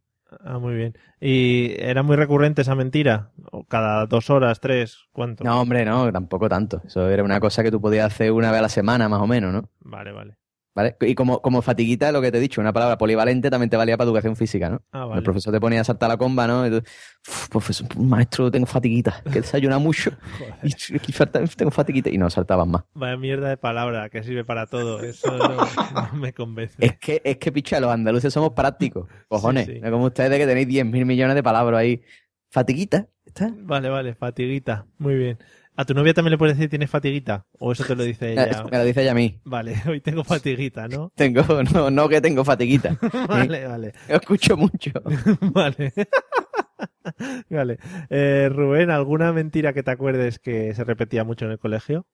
Ah, 0.44 0.58
muy 0.58 0.74
bien. 0.74 0.94
¿Y 1.20 1.74
era 1.80 2.02
muy 2.02 2.16
recurrente 2.16 2.62
esa 2.62 2.74
mentira? 2.74 3.30
¿O 3.50 3.64
cada 3.64 4.06
dos 4.06 4.28
horas, 4.30 4.60
tres? 4.60 4.98
¿Cuánto? 5.12 5.42
No, 5.44 5.60
hombre, 5.60 5.84
no, 5.84 6.12
tampoco 6.12 6.48
tanto. 6.48 6.82
Eso 6.84 7.08
era 7.08 7.24
una 7.24 7.40
cosa 7.40 7.62
que 7.62 7.70
tú 7.70 7.80
podías 7.80 8.06
hacer 8.12 8.30
una 8.32 8.50
vez 8.50 8.58
a 8.60 8.62
la 8.62 8.68
semana, 8.68 9.08
más 9.08 9.20
o 9.20 9.26
menos, 9.26 9.52
¿no? 9.52 9.68
Vale, 9.80 10.12
vale. 10.12 10.36
¿Vale? 10.72 10.96
Y 11.00 11.16
como, 11.16 11.42
como 11.42 11.62
fatiguita, 11.62 12.12
lo 12.12 12.22
que 12.22 12.30
te 12.30 12.38
he 12.38 12.40
dicho, 12.40 12.60
una 12.60 12.72
palabra 12.72 12.96
polivalente 12.96 13.50
también 13.50 13.70
te 13.70 13.76
valía 13.76 13.96
para 13.96 14.06
educación 14.06 14.36
física, 14.36 14.70
¿no? 14.70 14.82
Ah, 14.92 15.04
vale. 15.04 15.18
El 15.18 15.24
profesor 15.24 15.52
te 15.52 15.60
ponía 15.60 15.80
a 15.80 15.84
saltar 15.84 16.08
la 16.08 16.16
comba, 16.16 16.46
¿no? 16.46 16.64
Y 16.66 16.70
tú, 16.70 16.76
"Uf, 17.28 17.48
profesor, 17.48 17.88
maestro, 17.98 18.50
tengo 18.52 18.66
fatiguita, 18.66 19.20
que 19.24 19.40
desayuna 19.40 19.78
mucho 19.78 20.12
y, 20.62 20.70
tengo 21.56 21.70
fatiguita. 21.72 22.08
Y 22.10 22.18
no 22.18 22.30
saltabas 22.30 22.68
más. 22.68 22.84
Vaya 22.94 23.16
mierda 23.16 23.48
de 23.48 23.56
palabra 23.56 24.08
que 24.10 24.22
sirve 24.22 24.44
para 24.44 24.66
todo. 24.66 25.00
Eso 25.00 25.26
no, 25.38 25.56
no 25.56 26.14
me 26.14 26.32
convence. 26.32 26.76
Es 26.78 26.98
que, 26.98 27.20
es 27.24 27.38
que, 27.38 27.50
picha, 27.50 27.80
los 27.80 27.90
andaluces 27.90 28.32
somos 28.32 28.52
prácticos, 28.52 29.08
cojones. 29.28 29.66
Sí, 29.66 29.74
sí. 29.74 29.80
No 29.80 29.90
como 29.90 30.04
ustedes 30.04 30.38
que 30.38 30.46
tenéis 30.46 30.68
10.000 30.68 31.04
millones 31.04 31.34
de 31.34 31.42
palabras 31.42 31.80
ahí. 31.80 32.02
Fatiguita, 32.52 33.08
¿está? 33.24 33.52
Vale, 33.56 33.88
vale, 33.88 34.14
fatiguita. 34.14 34.86
Muy 34.98 35.14
bien. 35.14 35.38
¿A 35.80 35.86
tu 35.86 35.94
novia 35.94 36.12
también 36.12 36.32
le 36.32 36.36
puedes 36.36 36.58
decir 36.58 36.68
tienes 36.68 36.90
fatiguita? 36.90 37.46
¿O 37.58 37.72
eso 37.72 37.84
te 37.84 37.96
lo 37.96 38.02
dice 38.02 38.32
ella? 38.32 38.66
Me 38.70 38.76
lo 38.76 38.84
dice 38.84 39.00
ella 39.00 39.12
a 39.12 39.14
mí. 39.14 39.40
Vale, 39.44 39.82
hoy 39.88 40.02
tengo 40.02 40.24
fatiguita, 40.24 40.86
¿no? 40.88 41.10
Tengo, 41.16 41.42
no, 41.72 41.90
no 41.90 42.06
que 42.06 42.20
tengo 42.20 42.44
fatiguita. 42.44 42.98
Vale, 43.26 43.66
vale. 43.66 43.94
Yo 44.06 44.16
escucho 44.16 44.58
mucho. 44.58 44.90
Vale. 45.40 45.94
Vale. 47.48 47.78
Eh, 48.10 48.50
Rubén, 48.52 48.90
¿alguna 48.90 49.32
mentira 49.32 49.72
que 49.72 49.82
te 49.82 49.90
acuerdes 49.90 50.38
que 50.38 50.74
se 50.74 50.84
repetía 50.84 51.24
mucho 51.24 51.46
en 51.46 51.52
el 51.52 51.58
colegio? 51.58 52.06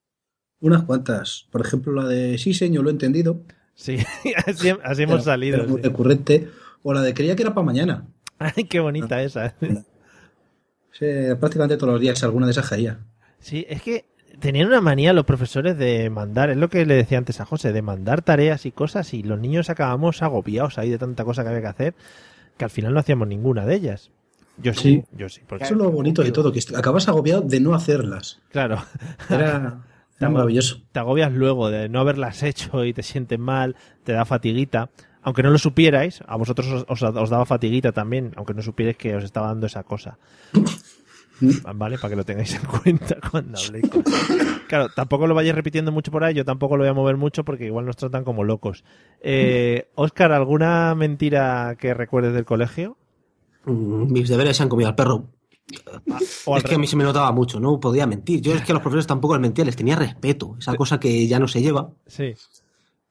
Unas 0.61 0.85
cuantas. 0.85 1.49
Por 1.51 1.61
ejemplo, 1.61 1.93
la 1.93 2.07
de 2.07 2.39
sí, 2.39 2.55
señor, 2.55 2.85
lo 2.85 2.91
he 2.91 2.93
entendido. 2.93 3.43
Sí, 3.75 3.99
así, 4.47 4.71
así 4.85 5.03
hemos 5.03 5.25
salido. 5.25 5.67
muy 5.67 5.83
sí. 5.83 5.89
recurrente. 5.89 6.49
O 6.85 6.95
la 6.95 7.03
de 7.03 7.15
creía 7.15 7.35
que 7.35 7.43
era 7.43 7.53
para 7.53 7.65
mañana. 7.65 8.07
Ay, 8.39 8.63
qué 8.71 8.79
bonita 8.79 9.21
esa. 9.25 9.57
Sí, 10.93 11.07
prácticamente 11.41 11.77
todos 11.77 11.95
los 11.95 12.01
días 12.01 12.23
alguna 12.23 12.47
de 12.47 12.53
esas 12.53 12.69
caía. 12.69 13.01
Sí, 13.47 13.65
es 13.69 13.81
que 13.81 14.07
tenían 14.41 14.67
una 14.67 14.81
manía 14.81 15.13
los 15.13 15.25
profesores 15.25 15.79
de 15.79 16.11
mandar, 16.11 16.51
es 16.51 16.57
lo 16.57 16.69
que 16.69 16.85
le 16.85 16.95
decía 16.97 17.17
antes 17.19 17.41
a 17.41 17.45
José, 17.45 17.73
de 17.73 17.81
mandar 17.81 18.21
tareas 18.23 18.67
y 18.67 18.73
cosas 18.73 19.15
y 19.15 19.23
los 19.23 19.39
niños 19.39 19.71
acabamos 19.71 20.21
agobiados 20.21 20.79
ahí 20.79 20.91
de 20.91 20.99
tanta 20.99 21.25
cosa 21.25 21.43
que 21.45 21.51
había 21.51 21.61
que 21.61 21.67
hacer 21.69 21.95
que 22.59 22.65
al 22.65 22.71
final 22.71 22.93
no 22.93 22.99
hacíamos 22.99 23.29
ninguna 23.29 23.65
de 23.67 23.77
ellas. 23.77 24.11
Yo 24.59 24.73
sí, 24.75 24.81
Sí. 24.81 25.05
yo 25.17 25.29
sí. 25.29 25.43
Porque, 25.47 25.65
Eso 25.65 25.75
es 25.75 25.79
lo 25.81 25.91
bonito 25.93 26.25
de 26.25 26.33
todo, 26.33 26.51
que 26.51 26.61
acabas 26.77 27.07
agobiado 27.09 27.43
de 27.43 27.61
no 27.61 27.73
hacerlas. 27.75 28.41
Claro. 28.51 28.83
Era, 29.31 29.81
maravilloso. 30.21 30.81
Te 30.91 30.99
agobias 30.99 31.31
luego 31.33 31.71
de 31.71 31.89
no 31.89 32.01
haberlas 32.01 32.43
hecho 32.43 32.85
y 32.85 32.93
te 32.95 33.05
sientes 33.05 33.39
mal, 33.39 33.77
te 34.03 34.13
da 34.13 34.25
fatiguita. 34.25 34.91
Aunque 35.23 35.43
no 35.45 35.51
lo 35.51 35.59
supierais, 35.59 36.21
a 36.27 36.37
vosotros 36.37 36.67
os, 36.89 37.03
os- 37.03 37.15
os 37.17 37.31
daba 37.31 37.45
fatiguita 37.47 37.93
también, 37.93 38.33
aunque 38.37 38.55
no 38.55 38.63
supierais 38.63 38.97
que 38.97 39.15
os 39.15 39.23
estaba 39.23 39.47
dando 39.49 39.67
esa 39.67 39.85
cosa. 39.85 40.19
¿Vale? 41.75 41.99
Para 41.99 42.11
que 42.11 42.17
lo 42.17 42.25
tengáis 42.25 42.55
en 42.55 42.63
cuenta 42.83 43.17
cuando 43.31 43.59
habléis. 43.59 43.89
con- 43.91 44.05
Claro, 44.69 44.89
tampoco 44.95 45.27
lo 45.27 45.35
vayáis 45.35 45.55
repitiendo 45.55 45.93
mucho 45.93 46.11
por 46.11 46.25
ahí, 46.25 46.35
yo 46.35 46.45
tampoco 46.45 46.77
lo 46.77 46.83
voy 46.83 46.91
a 46.91 46.95
mover 46.95 47.17
mucho 47.17 47.45
porque 47.45 47.67
igual 47.67 47.85
nos 47.87 47.97
tratan 47.97 48.25
como 48.25 48.43
locos. 48.45 48.85
Eh, 49.21 49.89
Oscar, 49.95 50.33
¿alguna 50.33 50.95
mentira 50.95 51.77
que 51.79 51.95
recuerdes 51.95 52.33
del 52.35 52.45
colegio? 52.45 52.97
Mm, 53.65 54.13
Mis 54.13 54.29
deberes 54.29 54.57
se 54.57 54.63
han 54.63 54.69
comido 54.69 54.89
al 54.89 54.95
perro. 54.97 55.29
o 56.47 56.55
al 56.55 56.63
es 56.63 56.69
que 56.69 56.75
a 56.75 56.79
mí 56.79 56.87
se 56.87 56.97
me 56.97 57.05
notaba 57.05 57.31
mucho, 57.33 57.61
no 57.61 57.79
podía 57.81 58.07
mentir. 58.07 58.41
Yo 58.41 58.55
es 58.55 58.63
que 58.63 58.73
a 58.73 58.75
los 58.75 58.83
profesores 58.83 59.07
tampoco 59.07 59.35
les 59.35 59.43
mentía, 59.43 59.65
les 59.65 59.77
tenía 59.77 59.97
respeto. 59.97 60.57
Esa 60.59 60.75
cosa 60.75 60.99
que 60.99 61.27
ya 61.27 61.39
no 61.39 61.47
se 61.49 61.61
lleva. 61.63 61.91
Sí. 62.07 62.35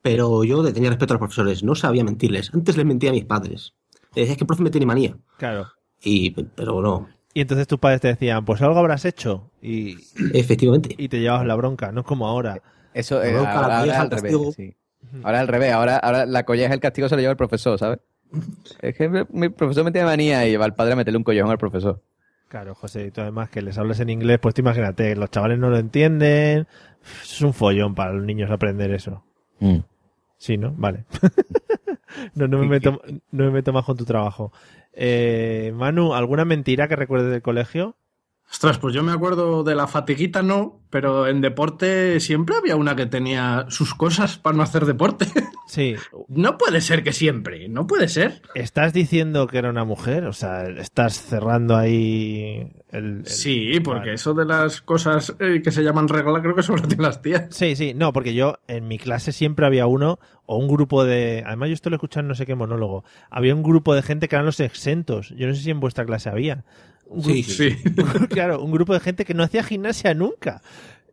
Pero 0.02 0.44
yo 0.44 0.62
le 0.62 0.72
tenía 0.74 0.90
respeto 0.90 1.14
a 1.14 1.16
los 1.16 1.20
profesores, 1.20 1.64
no 1.64 1.74
sabía 1.76 2.04
mentirles. 2.04 2.54
Antes 2.54 2.78
les 2.78 2.86
mentía 2.86 3.10
a 3.10 3.14
mis 3.14 3.26
padres. 3.26 3.74
Les 4.14 4.24
decía 4.24 4.36
que 4.36 4.44
el 4.44 4.48
profe 4.48 4.64
me 4.64 4.70
tiene 4.70 4.86
manía. 4.86 5.18
Claro. 5.38 5.68
Y, 6.02 6.30
pero 6.32 6.82
no. 6.82 7.08
Y 7.36 7.42
entonces 7.42 7.68
tus 7.68 7.80
padres 7.80 8.00
te 8.00 8.08
decían, 8.08 8.46
pues 8.46 8.62
algo 8.62 8.80
habrás 8.80 9.04
hecho. 9.04 9.52
Y, 9.62 9.98
Efectivamente. 10.34 10.96
y 10.98 11.10
te 11.10 11.20
llevabas 11.20 11.46
la 11.46 11.56
bronca, 11.56 11.92
no 11.92 12.00
es 12.00 12.08
como 12.08 12.28
ahora. 12.28 12.62
Eso 12.94 13.22
eh, 13.22 13.34
La 13.34 13.34
bronca, 13.34 13.54
ahora, 13.56 13.80
ahora 13.80 13.92
es 13.92 14.00
al 14.00 14.06
el 14.06 14.12
revés. 14.12 14.56
sí. 14.56 14.76
Ahora 15.22 15.38
es 15.38 15.42
al 15.42 15.48
revés. 15.50 15.74
Ahora, 15.74 15.98
ahora 15.98 16.26
la 16.26 16.46
colleja, 16.46 16.74
el 16.74 16.80
castigo 16.80 17.10
se 17.10 17.16
lo 17.16 17.20
lleva 17.20 17.32
el 17.32 17.38
profesor, 17.38 17.78
¿sabes? 17.78 18.00
Es 18.82 18.96
que 18.96 19.10
mi, 19.10 19.50
profesor 19.50 19.84
me 19.84 19.92
tiene 19.92 20.06
manía 20.06 20.48
y 20.48 20.52
lleva 20.52 20.64
al 20.64 20.76
padre 20.76 20.94
a 20.94 20.96
meterle 20.96 21.18
un 21.18 21.26
collejón 21.26 21.52
al 21.52 21.58
profesor. 21.58 22.02
Claro, 22.48 22.74
José, 22.74 23.08
y 23.08 23.12
tú 23.12 23.20
además 23.20 23.50
que 23.50 23.62
les 23.62 23.78
hables 23.78 24.00
en 24.00 24.10
inglés, 24.10 24.40
pues 24.42 24.56
tú 24.56 24.62
imagínate, 24.62 25.14
los 25.18 25.30
chavales 25.30 25.60
no 25.60 25.70
lo 25.70 25.78
entienden. 25.78 26.68
Es 27.22 27.42
un 27.42 27.54
follón 27.54 27.96
para 27.96 28.14
los 28.14 28.24
niños 28.24 28.50
aprender 28.50 28.92
eso. 28.92 29.26
Mm. 29.60 29.80
Sí, 30.38 30.58
¿no? 30.58 30.74
Vale. 30.78 31.04
no, 32.36 32.48
no, 32.48 32.60
me 32.60 32.68
meto, 32.68 33.02
no 33.32 33.44
me 33.44 33.52
meto 33.52 33.74
más 33.74 33.84
con 33.84 33.98
tu 33.98 34.06
trabajo. 34.06 34.54
Eh, 34.96 35.72
Manu, 35.76 36.14
¿alguna 36.14 36.46
mentira 36.46 36.88
que 36.88 36.96
recuerdes 36.96 37.32
del 37.32 37.42
colegio? 37.42 37.98
Ostras, 38.50 38.78
pues 38.78 38.94
yo 38.94 39.04
me 39.04 39.12
acuerdo 39.12 39.64
de 39.64 39.76
la 39.76 39.88
fatiguita, 39.88 40.42
no, 40.42 40.80
pero 40.90 41.28
en 41.28 41.42
deporte 41.42 42.20
siempre 42.20 42.56
había 42.56 42.76
una 42.76 42.96
que 42.96 43.06
tenía 43.06 43.66
sus 43.70 43.96
cosas 43.96 44.38
para 44.38 44.56
no 44.56 44.64
hacer 44.64 44.86
deporte. 44.86 45.26
Sí. 45.68 45.96
No 46.28 46.60
puede 46.60 46.80
ser 46.80 47.04
que 47.04 47.12
siempre, 47.12 47.68
no 47.70 47.88
puede 47.88 48.08
ser. 48.08 48.44
¿Estás 48.54 48.94
diciendo 48.94 49.48
que 49.48 49.58
era 49.58 49.72
una 49.72 49.84
mujer? 49.84 50.26
O 50.26 50.32
sea, 50.32 50.70
¿estás 50.70 51.20
cerrando 51.20 51.76
ahí 51.76 52.72
El- 52.98 53.20
el- 53.20 53.26
Sí, 53.28 53.80
porque 53.84 54.00
vale. 54.00 54.14
eso 54.14 54.34
de 54.34 54.46
las 54.46 54.82
cosas 54.82 55.36
eh, 55.40 55.62
que 55.64 55.72
se 55.72 55.84
llaman 55.84 56.08
regla 56.08 56.42
creo 56.42 56.56
que 56.56 56.64
solo 56.64 56.82
tienen 56.84 57.04
las 57.04 57.22
tías. 57.22 57.46
Sí, 57.50 57.76
sí, 57.76 57.94
no, 57.94 58.14
porque 58.14 58.34
yo 58.34 58.58
en 58.68 58.88
mi 58.88 58.98
clase 58.98 59.32
siempre 59.32 59.66
había 59.66 59.86
uno 59.88 60.20
o 60.46 60.58
un 60.58 60.68
grupo 60.68 61.04
de. 61.06 61.44
Además, 61.46 61.70
yo 61.70 61.74
esto 61.74 61.90
lo 61.90 61.96
he 61.96 61.98
escuchado 61.98 62.22
en 62.22 62.28
no 62.28 62.36
sé 62.36 62.46
qué 62.46 62.56
monólogo. 62.56 63.04
Había 63.30 63.56
un 63.56 63.64
grupo 63.64 63.96
de 63.96 64.02
gente 64.02 64.28
que 64.28 64.36
eran 64.36 64.46
los 64.46 64.60
exentos. 64.60 65.30
Yo 65.38 65.48
no 65.48 65.54
sé 65.56 65.62
si 65.62 65.72
en 65.72 65.80
vuestra 65.80 66.06
clase 66.06 66.30
había. 66.30 66.64
Un 67.08 67.24
Sí, 67.24 67.44
grupo- 67.44 67.52
Sí. 67.54 68.28
claro, 68.30 68.62
un 68.64 68.72
grupo 68.72 68.94
de 68.94 69.00
gente 69.00 69.26
que 69.26 69.34
no 69.34 69.44
hacía 69.44 69.64
gimnasia 69.64 70.14
nunca. 70.14 70.62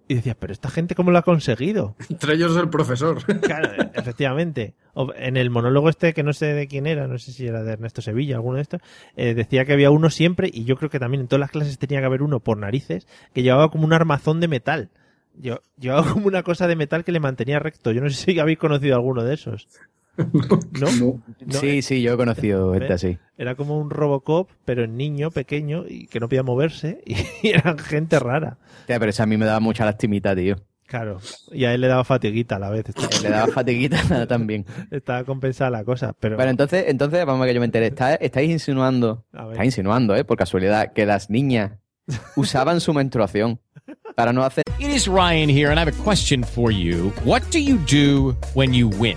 Y 0.08 0.16
decías, 0.16 0.36
pero 0.38 0.52
esta 0.52 0.68
gente, 0.68 0.94
¿cómo 0.94 1.10
lo 1.10 1.18
ha 1.18 1.22
conseguido? 1.22 1.96
Entre 2.10 2.34
ellos 2.34 2.56
el 2.56 2.68
profesor. 2.68 3.18
Claro, 3.42 3.90
efectivamente. 3.94 4.74
En 5.16 5.36
el 5.36 5.50
monólogo 5.50 5.88
este, 5.88 6.12
que 6.12 6.22
no 6.22 6.32
sé 6.32 6.46
de 6.46 6.66
quién 6.66 6.86
era, 6.86 7.06
no 7.06 7.18
sé 7.18 7.32
si 7.32 7.46
era 7.46 7.62
de 7.62 7.72
Ernesto 7.72 8.02
Sevilla, 8.02 8.36
alguno 8.36 8.56
de 8.56 8.62
estos, 8.62 8.80
eh, 9.16 9.34
decía 9.34 9.64
que 9.64 9.72
había 9.72 9.90
uno 9.90 10.10
siempre, 10.10 10.50
y 10.52 10.64
yo 10.64 10.76
creo 10.76 10.90
que 10.90 10.98
también 10.98 11.22
en 11.22 11.28
todas 11.28 11.40
las 11.40 11.50
clases 11.50 11.78
tenía 11.78 12.00
que 12.00 12.06
haber 12.06 12.22
uno 12.22 12.40
por 12.40 12.58
narices, 12.58 13.06
que 13.32 13.42
llevaba 13.42 13.70
como 13.70 13.84
un 13.84 13.92
armazón 13.92 14.40
de 14.40 14.48
metal. 14.48 14.90
Yo, 15.34 15.60
llevaba 15.78 16.12
como 16.12 16.26
una 16.26 16.42
cosa 16.42 16.66
de 16.66 16.76
metal 16.76 17.04
que 17.04 17.12
le 17.12 17.20
mantenía 17.20 17.58
recto. 17.58 17.92
Yo 17.92 18.02
no 18.02 18.10
sé 18.10 18.32
si 18.32 18.38
habéis 18.38 18.58
conocido 18.58 18.94
alguno 18.96 19.24
de 19.24 19.34
esos. 19.34 19.66
¿No? 20.32 20.90
No. 20.98 21.22
No, 21.46 21.58
Sí, 21.60 21.82
sí, 21.82 22.02
yo 22.02 22.14
he 22.14 22.16
conocido 22.16 22.70
¿Ves? 22.70 22.82
este 22.82 22.92
así. 22.94 23.18
Era 23.38 23.54
como 23.54 23.78
un 23.78 23.90
Robocop, 23.90 24.50
pero 24.64 24.84
en 24.84 24.96
niño, 24.96 25.30
pequeño, 25.30 25.84
y 25.88 26.06
que 26.06 26.20
no 26.20 26.28
podía 26.28 26.42
moverse, 26.42 27.02
y 27.42 27.48
eran 27.48 27.78
gente 27.78 28.18
rara. 28.18 28.58
Pero 28.86 29.06
eso 29.08 29.22
a 29.22 29.26
mí 29.26 29.36
me 29.36 29.46
daba 29.46 29.60
mucha 29.60 29.84
lastimita, 29.84 30.34
tío. 30.36 30.56
Claro. 30.86 31.20
Y 31.52 31.64
a 31.64 31.72
él 31.72 31.80
le 31.80 31.86
daba 31.86 32.04
fatiguita 32.04 32.56
a 32.56 32.58
la 32.58 32.68
vez. 32.68 32.84
Le 33.22 33.30
daba 33.30 33.50
fatiguita 33.50 34.26
también. 34.28 34.66
Estaba 34.90 35.24
compensada 35.24 35.70
la 35.70 35.84
cosa, 35.84 36.12
pero... 36.20 36.36
Bueno, 36.36 36.50
entonces, 36.50 36.84
entonces 36.88 37.24
vamos 37.24 37.44
a 37.44 37.46
que 37.48 37.54
yo 37.54 37.60
me 37.60 37.64
enteré. 37.66 37.86
¿Está- 37.86 38.16
¿Estáis 38.16 38.50
insinuando, 38.50 39.24
estáis 39.32 39.64
insinuando, 39.64 40.14
eh, 40.14 40.24
por 40.24 40.36
casualidad, 40.36 40.92
que 40.92 41.06
las 41.06 41.30
niñas 41.30 41.78
usaban 42.36 42.80
su 42.82 42.92
menstruación 42.92 43.58
para 44.14 44.34
no 44.34 44.42
hacer 44.44 44.64
It 44.78 44.88
is 44.90 45.06
Ryan 45.06 45.48
here, 45.48 45.70
and 45.70 45.78
I 45.78 45.82
have 45.82 45.88
a 45.88 46.04
question 46.04 46.44
for 46.44 46.70
you. 46.70 47.10
What 47.24 47.42
do 47.52 47.58
you 47.58 47.78
do 47.90 48.36
when 48.54 48.74
you 48.74 48.88
win? 48.88 49.16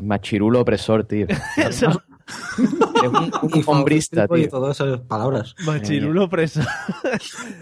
Machirulo 0.00 0.60
opresor, 0.60 1.04
tío. 1.04 1.26
Eso. 1.56 2.02
Eres 2.58 3.12
un, 3.12 3.30
un 3.42 3.62
hombrista, 3.66 4.26
Y 4.30 4.34
tío. 4.42 4.48
todas 4.48 4.80
esas 4.80 5.00
palabras. 5.02 5.54
Machirulo 5.64 6.24
opresor. 6.24 6.64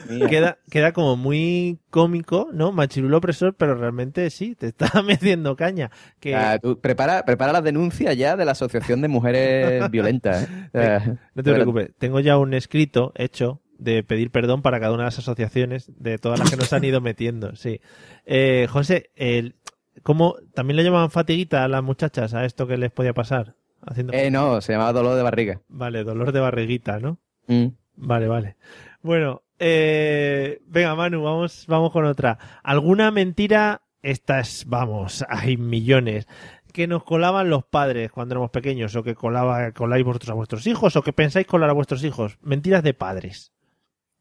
Mía. 0.09 0.27
queda, 0.29 0.59
queda 0.71 0.93
como 0.93 1.17
muy 1.17 1.79
cómico, 1.91 2.49
¿no? 2.53 2.73
Machirulo 2.73 3.19
opresor, 3.19 3.55
pero 3.55 3.75
realmente 3.75 4.31
sí, 4.31 4.55
te 4.55 4.69
está 4.69 5.03
metiendo 5.03 5.55
caña. 5.57 5.91
Que, 6.21 6.35
Ah, 6.35 6.59
tú 6.59 6.81
prepara, 6.81 7.25
prepara 7.25 7.53
la 7.53 7.61
denuncia 7.63 8.13
ya 8.15 8.37
de 8.37 8.45
la 8.45 8.53
Asociación 8.53 9.01
de 9.03 9.09
Mujeres 9.09 9.89
Violentas. 9.91 10.49
¿eh? 10.73 11.17
No 11.35 11.43
te 11.43 11.53
preocupes, 11.53 11.91
tengo 11.99 12.21
ya 12.21 12.39
un 12.39 12.55
escrito 12.55 13.13
hecho 13.17 13.61
de 13.79 14.03
pedir 14.03 14.31
perdón 14.31 14.63
para 14.63 14.81
cada 14.81 14.93
una 14.95 15.03
de 15.03 15.09
las 15.09 15.19
asociaciones 15.19 15.91
de 15.99 16.17
todas 16.19 16.39
las 16.39 16.49
que 16.51 16.57
nos 16.57 16.73
han 16.73 16.85
ido 16.85 17.01
metiendo, 17.03 17.55
sí. 17.57 17.81
Eh, 18.25 18.67
José, 18.71 19.11
el, 19.17 19.57
¿cómo 20.03 20.37
también 20.55 20.77
le 20.77 20.85
llamaban 20.85 21.11
fatiguita 21.11 21.65
a 21.65 21.69
las 21.69 21.83
muchachas 21.83 22.35
a 22.35 22.45
esto 22.45 22.67
que 22.67 22.77
les 22.77 22.91
podía 22.91 23.15
pasar? 23.15 23.55
Haciendo... 23.87 24.13
Eh, 24.13 24.31
no, 24.31 24.61
se 24.61 24.73
llamaba 24.73 24.93
dolor 24.93 25.17
de 25.17 25.23
barriga. 25.23 25.61
Vale, 25.69 26.05
dolor 26.05 26.33
de 26.33 26.41
barriguita, 26.41 26.99
¿no? 26.99 27.19
Mm. 27.47 27.67
Vale, 27.97 28.29
vale. 28.29 28.57
Bueno, 29.03 29.43
eh, 29.59 30.61
venga, 30.67 30.95
Manu, 30.95 31.23
vamos, 31.23 31.65
vamos 31.69 31.93
con 31.93 32.05
otra. 32.05 32.39
¿Alguna 32.63 33.11
mentira? 33.11 33.83
Estas, 34.03 34.65
vamos, 34.67 35.25
hay 35.29 35.57
millones. 35.57 36.27
Que 36.73 36.87
nos 36.87 37.05
colaban 37.05 37.51
los 37.51 37.65
padres 37.65 38.11
cuando 38.11 38.35
éramos 38.35 38.51
pequeños, 38.51 38.97
o 38.97 39.03
que 39.05 39.15
colaba, 39.15 39.71
coláis 39.73 40.05
vosotros 40.05 40.31
a 40.31 40.35
vuestros 40.35 40.67
hijos, 40.67 40.97
o 40.97 41.03
que 41.03 41.13
pensáis 41.13 41.47
colar 41.47 41.71
a 41.71 41.75
vuestros 41.75 42.03
hijos. 42.03 42.37
Mentiras 42.43 42.83
de 42.83 42.95
padres. 42.95 43.54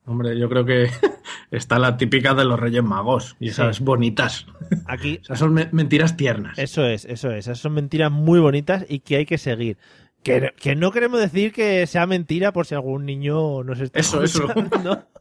Hombre, 0.06 0.38
yo 0.38 0.50
creo 0.50 0.66
que 0.66 0.90
está 1.52 1.80
la 1.80 1.96
típica 1.98 2.34
de 2.34 2.46
los 2.46 2.60
Reyes 2.60 2.84
Magos 2.84 3.36
y 3.40 3.50
esas 3.50 3.80
bonitas. 3.80 4.46
Aquí, 4.86 5.20
sea, 5.24 5.36
son 5.36 5.54
me- 5.54 5.70
mentiras 5.72 6.18
tiernas. 6.18 6.58
eso 6.60 6.86
es, 6.86 7.06
eso 7.06 7.32
es. 7.32 7.46
Esas 7.48 7.60
son 7.60 7.74
mentiras 7.74 8.12
muy 8.12 8.40
bonitas 8.40 8.86
y 8.90 9.00
que 9.00 9.16
hay 9.18 9.26
que 9.26 9.38
seguir. 9.38 9.78
Que, 10.24 10.54
que 10.58 10.76
no 10.78 10.92
queremos 10.92 11.20
decir 11.20 11.52
que 11.52 11.86
sea 11.86 12.06
mentira 12.08 12.54
por 12.54 12.66
si 12.66 12.76
algún 12.76 13.06
niño 13.06 13.62
nos 13.66 13.82
está 13.82 14.00
Eso, 14.00 14.24
eso. 14.24 14.48
escuchando. 14.48 15.06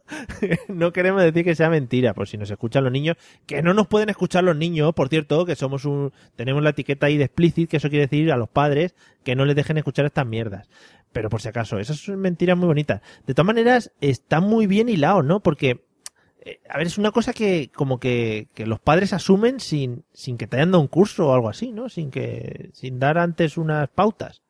No 0.67 0.91
queremos 0.91 1.21
decir 1.23 1.43
que 1.45 1.55
sea 1.55 1.69
mentira, 1.69 2.13
por 2.13 2.27
si 2.27 2.37
nos 2.37 2.51
escuchan 2.51 2.83
los 2.83 2.91
niños, 2.91 3.15
que 3.47 3.61
no 3.61 3.73
nos 3.73 3.87
pueden 3.87 4.09
escuchar 4.09 4.43
los 4.43 4.55
niños, 4.55 4.93
por 4.93 5.07
cierto, 5.07 5.45
que 5.45 5.55
somos 5.55 5.85
un, 5.85 6.11
tenemos 6.35 6.61
la 6.61 6.71
etiqueta 6.71 7.05
ahí 7.07 7.17
de 7.17 7.23
explicit, 7.23 7.69
que 7.69 7.77
eso 7.77 7.89
quiere 7.89 8.07
decir 8.07 8.31
a 8.31 8.37
los 8.37 8.49
padres 8.49 8.95
que 9.23 9.35
no 9.35 9.45
les 9.45 9.55
dejen 9.55 9.77
escuchar 9.77 10.05
estas 10.05 10.27
mierdas. 10.27 10.69
Pero 11.13 11.29
por 11.29 11.41
si 11.41 11.47
acaso, 11.47 11.79
esas 11.79 11.97
son 11.97 12.19
mentiras 12.19 12.57
muy 12.57 12.67
bonitas. 12.67 13.01
De 13.25 13.33
todas 13.33 13.47
maneras, 13.47 13.91
está 14.01 14.41
muy 14.41 14.67
bien 14.67 14.89
hilado, 14.89 15.21
¿no? 15.21 15.39
Porque, 15.41 15.85
eh, 16.43 16.59
a 16.67 16.77
ver, 16.77 16.87
es 16.87 16.97
una 16.97 17.11
cosa 17.11 17.33
que 17.33 17.71
como 17.73 17.99
que, 17.99 18.49
que 18.53 18.65
los 18.65 18.79
padres 18.79 19.13
asumen 19.13 19.59
sin, 19.59 20.03
sin 20.11 20.37
que 20.37 20.47
te 20.47 20.57
hayan 20.57 20.71
dado 20.71 20.81
un 20.81 20.87
curso 20.87 21.27
o 21.27 21.33
algo 21.33 21.49
así, 21.49 21.71
¿no? 21.71 21.87
Sin 21.87 22.11
que, 22.11 22.71
sin 22.73 22.99
dar 22.99 23.17
antes 23.17 23.57
unas 23.57 23.87
pautas. 23.89 24.41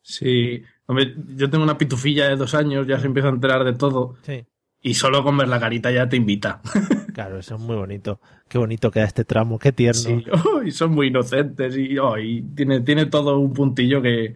Sí. 0.00 0.62
Hombre, 0.86 1.14
yo 1.36 1.48
tengo 1.50 1.64
una 1.64 1.78
pitufilla 1.78 2.28
de 2.28 2.36
dos 2.36 2.54
años, 2.54 2.86
ya 2.86 2.98
se 2.98 3.06
empieza 3.06 3.28
a 3.28 3.32
enterar 3.32 3.64
de 3.64 3.74
todo. 3.74 4.16
Sí. 4.22 4.44
Y 4.80 4.94
solo 4.94 5.22
con 5.22 5.36
ver 5.36 5.48
la 5.48 5.60
carita 5.60 5.90
ya 5.90 6.08
te 6.08 6.16
invita. 6.16 6.60
Claro, 7.14 7.38
eso 7.38 7.54
es 7.54 7.60
muy 7.60 7.76
bonito. 7.76 8.20
Qué 8.48 8.58
bonito 8.58 8.90
queda 8.90 9.04
este 9.04 9.24
tramo, 9.24 9.56
qué 9.60 9.70
tierno. 9.70 10.00
Sí. 10.00 10.24
Oh, 10.52 10.64
y 10.64 10.72
son 10.72 10.90
muy 10.90 11.06
inocentes 11.06 11.76
y, 11.76 11.96
oh, 11.96 12.18
y 12.18 12.42
tiene, 12.56 12.80
tiene 12.80 13.06
todo 13.06 13.38
un 13.38 13.52
puntillo 13.52 14.02
que 14.02 14.34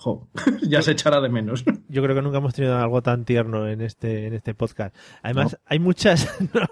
jo, 0.00 0.26
ya 0.62 0.80
se 0.80 0.92
echará 0.92 1.20
de 1.20 1.28
menos. 1.28 1.62
Yo 1.88 2.02
creo 2.02 2.16
que 2.16 2.22
nunca 2.22 2.38
hemos 2.38 2.54
tenido 2.54 2.76
algo 2.78 3.02
tan 3.02 3.24
tierno 3.26 3.68
en 3.68 3.82
este, 3.82 4.26
en 4.26 4.34
este 4.34 4.54
podcast. 4.54 4.96
Además, 5.22 5.58
hay 5.66 5.78
muchas, 5.78 6.40
no, 6.54 6.66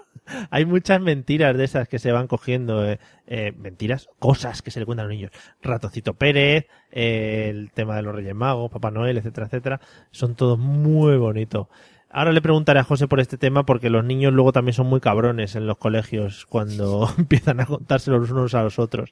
hay 0.49 0.65
muchas 0.65 0.99
mentiras 0.99 1.55
de 1.55 1.63
esas 1.63 1.87
que 1.87 1.99
se 1.99 2.11
van 2.11 2.27
cogiendo, 2.27 2.83
eh, 2.83 2.99
eh, 3.27 3.53
mentiras, 3.55 4.09
cosas 4.17 4.63
que 4.63 4.71
se 4.71 4.79
le 4.79 4.87
cuentan 4.87 5.05
a 5.05 5.09
los 5.09 5.15
niños. 5.15 5.31
Ratocito 5.61 6.15
Pérez, 6.15 6.65
eh, 6.91 7.49
el 7.49 7.71
tema 7.71 7.95
de 7.95 8.01
los 8.01 8.15
Reyes 8.15 8.33
Magos, 8.35 8.71
Papá 8.71 8.89
Noel, 8.89 9.19
etcétera, 9.19 9.45
etcétera. 9.45 9.81
Son 10.09 10.33
todos 10.33 10.57
muy 10.57 11.17
bonitos. 11.17 11.67
Ahora 12.11 12.31
le 12.31 12.41
preguntaré 12.41 12.79
a 12.79 12.83
José 12.83 13.07
por 13.07 13.19
este 13.19 13.37
tema 13.37 13.67
porque 13.67 13.91
los 13.91 14.03
niños 14.03 14.33
luego 14.33 14.51
también 14.51 14.73
son 14.73 14.87
muy 14.87 14.99
cabrones 14.99 15.55
en 15.55 15.67
los 15.67 15.77
colegios 15.77 16.47
cuando 16.47 17.07
empiezan 17.17 17.59
a 17.59 17.67
contárselo 17.67 18.17
los 18.17 18.31
unos 18.31 18.55
a 18.55 18.63
los 18.63 18.79
otros. 18.79 19.11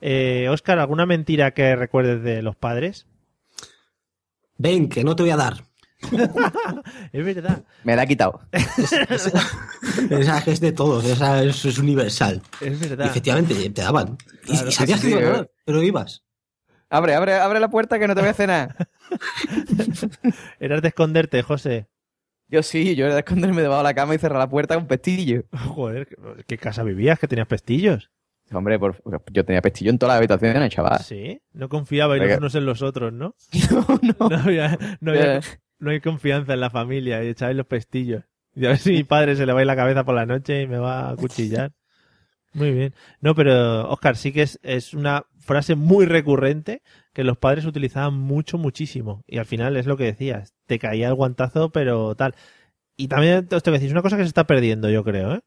Eh, 0.00 0.48
Oscar, 0.50 0.78
¿alguna 0.78 1.04
mentira 1.04 1.50
que 1.50 1.76
recuerdes 1.76 2.22
de 2.22 2.40
los 2.40 2.56
padres? 2.56 3.06
Ven, 4.62 4.88
que 4.90 5.02
no 5.04 5.16
te 5.16 5.22
voy 5.22 5.30
a 5.30 5.36
dar. 5.36 5.54
es 7.12 7.24
verdad. 7.24 7.64
Me 7.84 7.96
la 7.96 8.02
ha 8.02 8.06
quitado. 8.06 8.40
Esa 10.10 10.44
que 10.44 10.50
es 10.50 10.60
de 10.60 10.72
todos, 10.72 11.04
esa 11.04 11.42
es, 11.42 11.64
es 11.64 11.78
universal. 11.78 12.42
Es 12.60 12.82
Y 12.82 12.88
verdad. 12.88 13.06
efectivamente, 13.06 13.54
te 13.70 13.82
daban. 13.82 14.18
Y- 14.44 14.50
Claro. 14.52 14.68
y, 14.68 14.72
sabías 14.72 15.00
Sí, 15.00 15.08
que 15.14 15.20
iba 15.20 15.38
a 15.38 15.46
pero 15.64 15.82
ibas. 15.82 16.22
Abre, 16.90 17.14
abre, 17.14 17.34
abre 17.34 17.60
la 17.60 17.68
puerta 17.70 17.98
que 17.98 18.06
no 18.08 18.14
te 18.14 18.20
voy 18.20 18.30
a 18.30 18.34
cenar. 18.34 18.88
Eras 20.60 20.82
de 20.82 20.88
esconderte, 20.88 21.42
José. 21.42 21.88
Yo 22.48 22.62
sí, 22.62 22.96
yo 22.96 23.04
era 23.06 23.14
de 23.14 23.20
esconderme 23.20 23.62
debajo 23.62 23.78
de 23.82 23.84
la 23.84 23.94
cama 23.94 24.14
y 24.14 24.18
cerrar 24.18 24.38
la 24.40 24.48
puerta 24.50 24.74
con 24.74 24.86
pestillo. 24.86 25.44
Joder, 25.68 26.08
¿qué 26.48 26.58
casa 26.58 26.82
vivías? 26.82 27.18
¿Que 27.18 27.28
tenías 27.28 27.46
pestillos? 27.46 28.10
Hombre, 28.52 28.78
por- 28.78 29.00
yo 29.32 29.44
tenía 29.44 29.62
pestillo 29.62 29.90
en 29.90 29.98
todas 29.98 30.14
las 30.14 30.18
habitaciones, 30.18 30.70
chaval. 30.72 30.98
Sí. 31.00 31.40
No 31.52 31.68
confiabais 31.68 32.20
los 32.22 32.38
unos 32.38 32.54
en 32.56 32.66
los 32.66 32.82
otros, 32.82 33.12
¿no? 33.12 33.34
no, 33.70 34.00
no. 34.02 34.28
No, 34.30 34.36
había- 34.36 34.78
no, 35.00 35.12
había- 35.12 35.36
Eh. 35.36 35.40
no 35.78 35.90
hay 35.90 36.00
confianza 36.00 36.54
en 36.54 36.60
la 36.60 36.70
familia 36.70 37.22
y 37.22 37.28
echabais 37.28 37.56
los 37.56 37.66
pestillos. 37.66 38.24
Y 38.54 38.66
a 38.66 38.70
ver 38.70 38.78
si 38.78 38.92
mi 38.92 39.04
padre 39.04 39.36
se 39.36 39.46
le 39.46 39.52
va 39.52 39.60
a 39.60 39.62
ir 39.62 39.66
la 39.66 39.76
cabeza 39.76 40.04
por 40.04 40.14
la 40.14 40.26
noche 40.26 40.62
y 40.62 40.66
me 40.66 40.78
va 40.78 41.10
a 41.10 41.16
cuchillar. 41.16 41.72
Muy 42.52 42.72
bien. 42.72 42.94
No, 43.20 43.36
pero 43.36 43.88
Oscar, 43.90 44.16
sí 44.16 44.32
que 44.32 44.42
es, 44.42 44.58
es 44.64 44.92
una 44.92 45.24
frase 45.38 45.76
muy 45.76 46.04
recurrente 46.04 46.82
que 47.12 47.22
los 47.22 47.38
padres 47.38 47.64
utilizaban 47.64 48.14
mucho, 48.14 48.58
muchísimo. 48.58 49.22
Y 49.28 49.38
al 49.38 49.46
final 49.46 49.76
es 49.76 49.86
lo 49.86 49.96
que 49.96 50.04
decías, 50.04 50.52
te 50.66 50.80
caía 50.80 51.06
el 51.08 51.14
guantazo, 51.14 51.70
pero 51.70 52.16
tal. 52.16 52.34
Y 52.96 53.06
también 53.06 53.38
os 53.38 53.46
tengo 53.46 53.60
que 53.62 53.70
decir, 53.70 53.86
es 53.86 53.92
una 53.92 54.02
cosa 54.02 54.16
que 54.16 54.24
se 54.24 54.28
está 54.28 54.48
perdiendo, 54.48 54.90
yo 54.90 55.04
creo, 55.04 55.34
¿eh? 55.34 55.40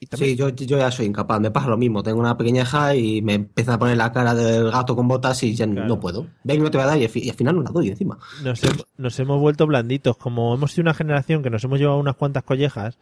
Y 0.00 0.06
también- 0.06 0.30
Sí, 0.30 0.36
yo, 0.36 0.48
yo 0.50 0.78
ya 0.78 0.90
soy 0.92 1.06
incapaz, 1.06 1.40
me 1.40 1.50
pasa 1.50 1.68
lo 1.68 1.76
mismo. 1.76 2.02
Tengo 2.04 2.20
una 2.20 2.36
pequeña 2.36 2.62
hija 2.62 2.94
y 2.94 3.20
me 3.22 3.34
empieza 3.34 3.74
a 3.74 3.78
poner 3.78 3.96
la 3.96 4.12
cara 4.12 4.32
del 4.34 4.70
gato 4.70 4.94
con 4.94 5.08
botas 5.08 5.42
y 5.42 5.54
ya 5.56 5.66
no 5.66 5.98
puedo. 5.98 6.26
Ven, 6.44 6.62
no 6.62 6.70
te 6.70 6.78
voy 6.78 6.84
a 6.84 6.88
dar 6.90 6.98
y, 6.98 7.04
al 7.04 7.10
fi- 7.10 7.24
y 7.24 7.30
al 7.30 7.36
final 7.36 7.56
no 7.56 7.62
la 7.62 7.70
doy 7.70 7.88
encima. 7.88 8.16
nos, 8.44 8.62
hem- 8.62 8.84
nos 8.96 9.18
hemos 9.18 9.40
vuelto 9.40 9.66
blanditos. 9.66 10.16
Como 10.16 10.54
hemos 10.54 10.70
sido 10.72 10.82
una 10.82 10.94
generación 10.94 11.42
que 11.42 11.50
nos 11.50 11.64
hemos 11.64 11.80
llevado 11.80 11.98
unas 11.98 12.14
cuantas 12.14 12.44
collejas, 12.44 12.96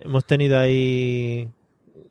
hemos 0.00 0.24
tenido 0.24 0.58
ahí 0.58 1.48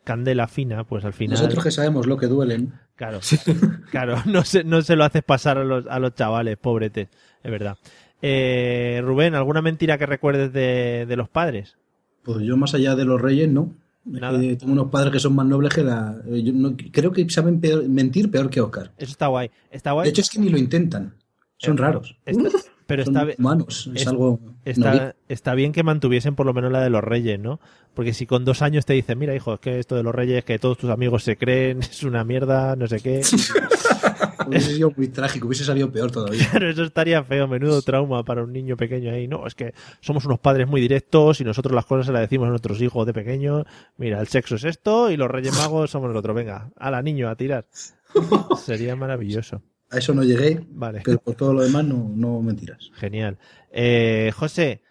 candela 0.03 0.47
fina, 0.47 0.83
pues 0.83 1.03
al 1.03 1.13
final. 1.13 1.37
Nosotros 1.37 1.63
que 1.63 1.71
sabemos 1.71 2.05
lo 2.05 2.17
que 2.17 2.27
duelen. 2.27 2.73
Claro, 2.95 3.19
claro, 3.91 4.17
no 4.25 4.43
se, 4.43 4.63
no 4.63 4.81
se 4.83 4.95
lo 4.95 5.03
haces 5.03 5.23
pasar 5.23 5.57
a 5.57 5.63
los, 5.63 5.85
a 5.87 5.99
los 5.99 6.13
chavales, 6.15 6.57
pobretes, 6.57 7.09
es 7.43 7.51
verdad. 7.51 7.77
Eh, 8.21 9.01
Rubén, 9.03 9.35
¿alguna 9.35 9.61
mentira 9.61 9.97
que 9.97 10.05
recuerdes 10.05 10.51
de, 10.53 11.05
de 11.07 11.15
los 11.15 11.29
padres? 11.29 11.75
Pues 12.23 12.39
yo 12.41 12.55
más 12.57 12.73
allá 12.73 12.95
de 12.95 13.05
los 13.05 13.21
reyes, 13.21 13.49
no. 13.49 13.71
Nada. 14.07 14.39
que 14.39 14.55
tengo 14.55 14.73
unos 14.73 14.89
padres 14.89 15.11
que 15.11 15.19
son 15.19 15.35
más 15.35 15.45
nobles 15.45 15.73
que 15.73 15.83
la... 15.83 16.15
eh, 16.27 16.41
yo 16.43 16.53
no- 16.53 16.75
creo 16.91 17.11
que 17.11 17.29
saben 17.29 17.59
peor- 17.59 17.87
mentir 17.87 18.31
peor 18.31 18.49
que 18.49 18.61
Oscar. 18.61 18.91
Eso 18.97 19.11
está 19.11 19.27
guay. 19.27 19.51
Está 19.69 19.91
guay. 19.91 20.05
De 20.05 20.09
hecho, 20.11 20.21
es 20.21 20.29
que 20.29 20.39
ni 20.39 20.49
lo 20.49 20.57
intentan. 20.57 21.15
Son 21.57 21.77
raros. 21.77 22.15
Está- 22.25 22.49
pero 22.85 23.03
Son 23.03 23.17
está 23.17 23.35
humanos. 23.37 23.89
Es, 23.93 24.01
es- 24.03 24.07
algo... 24.07 24.39
Está, 24.63 25.15
está 25.27 25.53
bien 25.55 25.71
que 25.73 25.83
mantuviesen 25.83 26.35
por 26.35 26.45
lo 26.45 26.53
menos 26.53 26.71
la 26.71 26.81
de 26.81 26.89
los 26.89 27.03
reyes, 27.03 27.39
¿no? 27.39 27.59
Porque 27.93 28.13
si 28.13 28.25
con 28.25 28.45
dos 28.45 28.61
años 28.61 28.85
te 28.85 28.93
dicen, 28.93 29.17
mira, 29.17 29.33
hijo, 29.35 29.53
es 29.55 29.59
que 29.59 29.79
esto 29.79 29.95
de 29.95 30.03
los 30.03 30.13
reyes, 30.15 30.43
que 30.45 30.59
todos 30.59 30.77
tus 30.77 30.89
amigos 30.89 31.23
se 31.23 31.37
creen, 31.37 31.79
es 31.81 32.03
una 32.03 32.23
mierda, 32.23 32.75
no 32.75 32.87
sé 32.87 32.99
qué. 33.01 33.21
Hubiese 34.47 34.75
sido 34.75 34.91
muy 34.95 35.07
trágico, 35.09 35.47
hubiese 35.47 35.63
salido 35.63 35.91
peor 35.91 36.11
todavía. 36.11 36.47
Claro, 36.49 36.69
eso 36.69 36.83
estaría 36.83 37.23
feo, 37.23 37.47
menudo 37.47 37.81
trauma 37.81 38.23
para 38.23 38.43
un 38.43 38.53
niño 38.53 38.77
pequeño 38.77 39.11
ahí. 39.11 39.27
No, 39.27 39.45
es 39.47 39.55
que 39.55 39.73
somos 39.99 40.25
unos 40.25 40.39
padres 40.39 40.67
muy 40.67 40.81
directos 40.81 41.41
y 41.41 41.43
nosotros 41.43 41.73
las 41.73 41.85
cosas 41.85 42.05
se 42.07 42.11
las 42.11 42.21
decimos 42.21 42.47
a 42.47 42.49
nuestros 42.49 42.81
hijos 42.81 43.05
de 43.05 43.13
pequeños. 43.13 43.65
Mira, 43.97 44.19
el 44.19 44.27
sexo 44.27 44.55
es 44.55 44.63
esto 44.63 45.11
y 45.11 45.17
los 45.17 45.29
reyes 45.29 45.53
magos 45.57 45.91
somos 45.91 46.09
nosotros. 46.09 46.35
Venga, 46.35 46.69
a 46.77 46.91
la 46.91 47.01
niño, 47.01 47.29
a 47.29 47.35
tirar. 47.35 47.65
Sería 48.63 48.95
maravilloso. 48.95 49.61
A 49.89 49.99
eso 49.99 50.13
no 50.13 50.23
llegué, 50.23 50.65
Vale. 50.69 51.01
pero 51.03 51.19
por 51.19 51.35
todo 51.35 51.53
lo 51.53 51.61
demás 51.63 51.85
no, 51.85 52.11
no 52.13 52.41
mentiras. 52.41 52.91
Genial. 52.95 53.37
Eh, 53.71 54.31
José, 54.35 54.81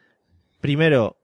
primero, 0.60 1.18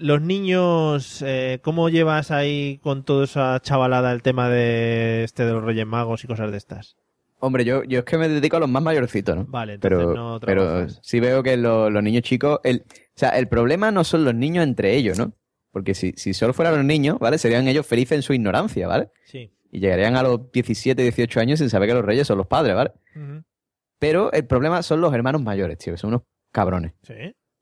los 0.00 0.20
niños, 0.20 1.22
eh, 1.26 1.60
¿cómo 1.62 1.88
llevas 1.88 2.30
ahí 2.30 2.78
con 2.82 3.04
toda 3.04 3.24
esa 3.24 3.60
chavalada 3.60 4.12
el 4.12 4.22
tema 4.22 4.48
de 4.48 5.24
este 5.24 5.44
de 5.44 5.52
los 5.52 5.64
Reyes 5.64 5.86
Magos 5.86 6.24
y 6.24 6.26
cosas 6.26 6.50
de 6.50 6.56
estas? 6.58 6.96
Hombre, 7.40 7.64
yo, 7.64 7.84
yo 7.84 8.00
es 8.00 8.04
que 8.04 8.18
me 8.18 8.28
dedico 8.28 8.56
a 8.56 8.60
los 8.60 8.68
más 8.68 8.82
mayorcitos, 8.82 9.36
¿no? 9.36 9.44
Vale, 9.46 9.74
entonces 9.74 9.98
pero, 9.98 10.14
no 10.14 10.40
pero 10.40 10.88
sí 11.02 11.20
veo 11.20 11.42
que 11.42 11.56
lo- 11.56 11.88
los 11.88 12.02
niños 12.02 12.22
chicos, 12.22 12.58
el, 12.64 12.84
o 12.88 12.92
sea, 13.14 13.30
el 13.30 13.46
problema 13.48 13.90
no 13.92 14.02
son 14.02 14.24
los 14.24 14.34
niños 14.34 14.64
entre 14.64 14.96
ellos, 14.96 15.18
¿no? 15.18 15.32
Porque 15.70 15.94
si, 15.94 16.12
si 16.16 16.34
solo 16.34 16.52
fueran 16.52 16.74
los 16.76 16.84
niños, 16.84 17.18
¿vale? 17.20 17.38
Serían 17.38 17.68
ellos 17.68 17.86
felices 17.86 18.16
en 18.16 18.22
su 18.22 18.32
ignorancia, 18.32 18.88
¿vale? 18.88 19.10
Sí. 19.24 19.52
Y 19.70 19.78
llegarían 19.80 20.16
a 20.16 20.22
los 20.24 20.50
17, 20.50 21.00
18 21.02 21.38
años 21.40 21.58
sin 21.60 21.70
saber 21.70 21.88
que 21.90 21.94
los 21.94 22.04
reyes 22.04 22.26
son 22.26 22.38
los 22.38 22.46
padres, 22.48 22.74
¿vale? 22.74 22.90
Pero 23.98 24.32
el 24.32 24.46
problema 24.46 24.82
son 24.82 25.00
los 25.00 25.12
hermanos 25.14 25.42
mayores, 25.42 25.78
tío, 25.78 25.92
que 25.92 25.98
son 25.98 26.08
unos 26.08 26.22
cabrones. 26.52 26.92
Sí. 27.02 27.14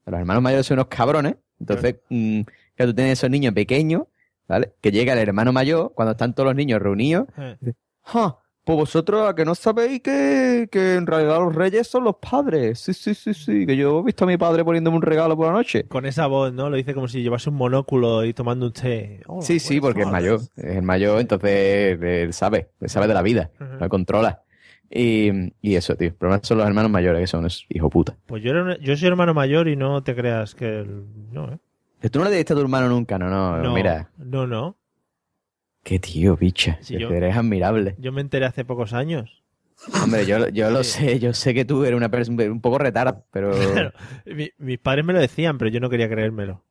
Los 0.07 0.21
hermanos 0.21 0.43
mayores 0.43 0.67
son 0.67 0.77
unos 0.79 0.87
cabrones. 0.89 1.37
Entonces, 1.61 1.97
mm, 2.11 2.41
que 2.77 2.85
tú 2.87 2.95
tienes 2.95 3.19
esos 3.19 3.31
niños 3.31 3.55
pequeños, 3.55 4.03
¿vale? 4.49 4.73
Que 4.81 4.91
llega 4.93 5.13
el 5.15 5.19
hermano 5.19 5.53
mayor, 5.53 5.93
cuando 5.95 6.13
están 6.13 6.35
todos 6.35 6.49
los 6.49 6.57
niños 6.57 6.81
reunidos, 6.81 7.27
Eh. 7.39 7.57
dice, 7.61 7.77
"Ja, 8.03 8.39
pues 8.65 8.77
vosotros 8.79 9.29
a 9.29 9.35
que 9.37 9.45
no 9.45 9.55
sabéis 9.55 10.01
que, 10.03 10.69
que 10.73 10.95
en 10.97 11.07
realidad 11.07 11.39
los 11.39 11.55
reyes 11.55 11.87
son 11.87 12.03
los 12.03 12.17
padres. 12.17 12.81
Sí, 12.81 12.93
sí, 12.95 13.15
sí, 13.15 13.33
sí, 13.33 13.65
que 13.65 13.77
yo 13.77 14.01
he 14.01 14.03
visto 14.03 14.25
a 14.25 14.27
mi 14.27 14.37
padre 14.37 14.65
poniéndome 14.65 14.97
un 14.97 15.03
regalo 15.03 15.37
por 15.37 15.47
la 15.47 15.53
noche. 15.53 15.85
Con 15.87 16.05
esa 16.05 16.27
voz, 16.27 16.53
¿no? 16.53 16.69
Lo 16.69 16.77
dice 16.77 16.93
como 16.93 17.07
si 17.07 17.23
llevase 17.23 17.49
un 17.49 17.55
monóculo 17.57 18.25
y 18.25 18.35
tomando 18.35 18.67
un 18.67 18.73
té. 18.73 19.21
Hola, 19.29 19.43
Sí, 19.43 19.61
sí, 19.61 19.81
porque 19.81 20.01
es 20.03 20.09
mayor. 20.09 20.41
Es 20.57 20.77
el 20.77 20.83
mayor, 20.83 21.21
entonces 21.21 21.97
él 22.03 22.33
sabe, 22.33 22.71
él 22.81 22.89
sabe 22.91 23.07
de 23.07 23.15
la 23.15 23.23
vida, 23.23 23.51
Ujú. 23.61 23.79
lo 23.81 23.89
controla. 23.89 24.43
Y, 24.91 25.31
y 25.61 25.75
eso, 25.75 25.97
tío. 25.97 26.09
El 26.09 26.15
problema 26.15 26.41
son 26.43 26.59
los 26.59 26.67
hermanos 26.67 26.91
mayores, 26.91 27.21
que 27.21 27.27
son 27.27 27.41
unos 27.41 27.67
hijo 27.69 27.91
puta. 27.91 28.17
Pues 28.27 28.43
yo, 28.43 28.51
era 28.53 28.79
yo 28.79 28.97
soy 28.97 29.09
hermano 29.09 29.35
mayor 29.35 29.69
y 29.69 29.77
no 29.77 30.03
te 30.03 30.15
creas 30.15 30.55
que... 30.55 30.81
el- 30.81 31.05
No, 31.33 31.53
¿eh? 31.53 32.09
Tú 32.11 32.19
no 32.21 32.27
le 32.29 32.37
diste 32.37 32.53
a 32.53 32.57
tu 32.57 32.63
hermano 32.63 32.89
nunca, 32.89 33.19
no, 33.19 33.29
no, 33.29 33.57
No, 33.63 33.75
mira. 33.75 34.11
no, 34.19 34.47
no. 34.47 34.77
Qué 35.83 35.99
tío, 35.99 36.37
bicha. 36.37 36.79
Yo- 36.83 37.11
eres 37.11 37.37
admirable. 37.37 37.95
Yo 37.99 38.13
me 38.13 38.21
enteré 38.21 38.47
hace 38.47 38.65
pocos 38.65 38.93
años. 38.93 39.43
Hombre, 40.03 40.25
yo, 40.27 40.49
yo 40.49 40.71
lo 40.71 40.83
sé, 40.85 41.19
yo 41.21 41.33
sé 41.35 41.53
que 41.53 41.65
tú 41.65 41.85
eres 41.85 41.97
una 41.97 42.09
persona 42.11 42.45
un 42.51 42.61
poco 42.61 42.79
retarda, 42.79 43.25
pero... 43.31 43.51
Claro, 43.73 43.93
mi- 44.25 44.51
mis 44.59 44.79
padres 44.79 45.05
me 45.05 45.13
lo 45.13 45.21
decían, 45.21 45.59
pero 45.59 45.71
yo 45.71 45.81
no 45.81 45.91
quería 45.91 46.09
creérmelo. 46.09 46.63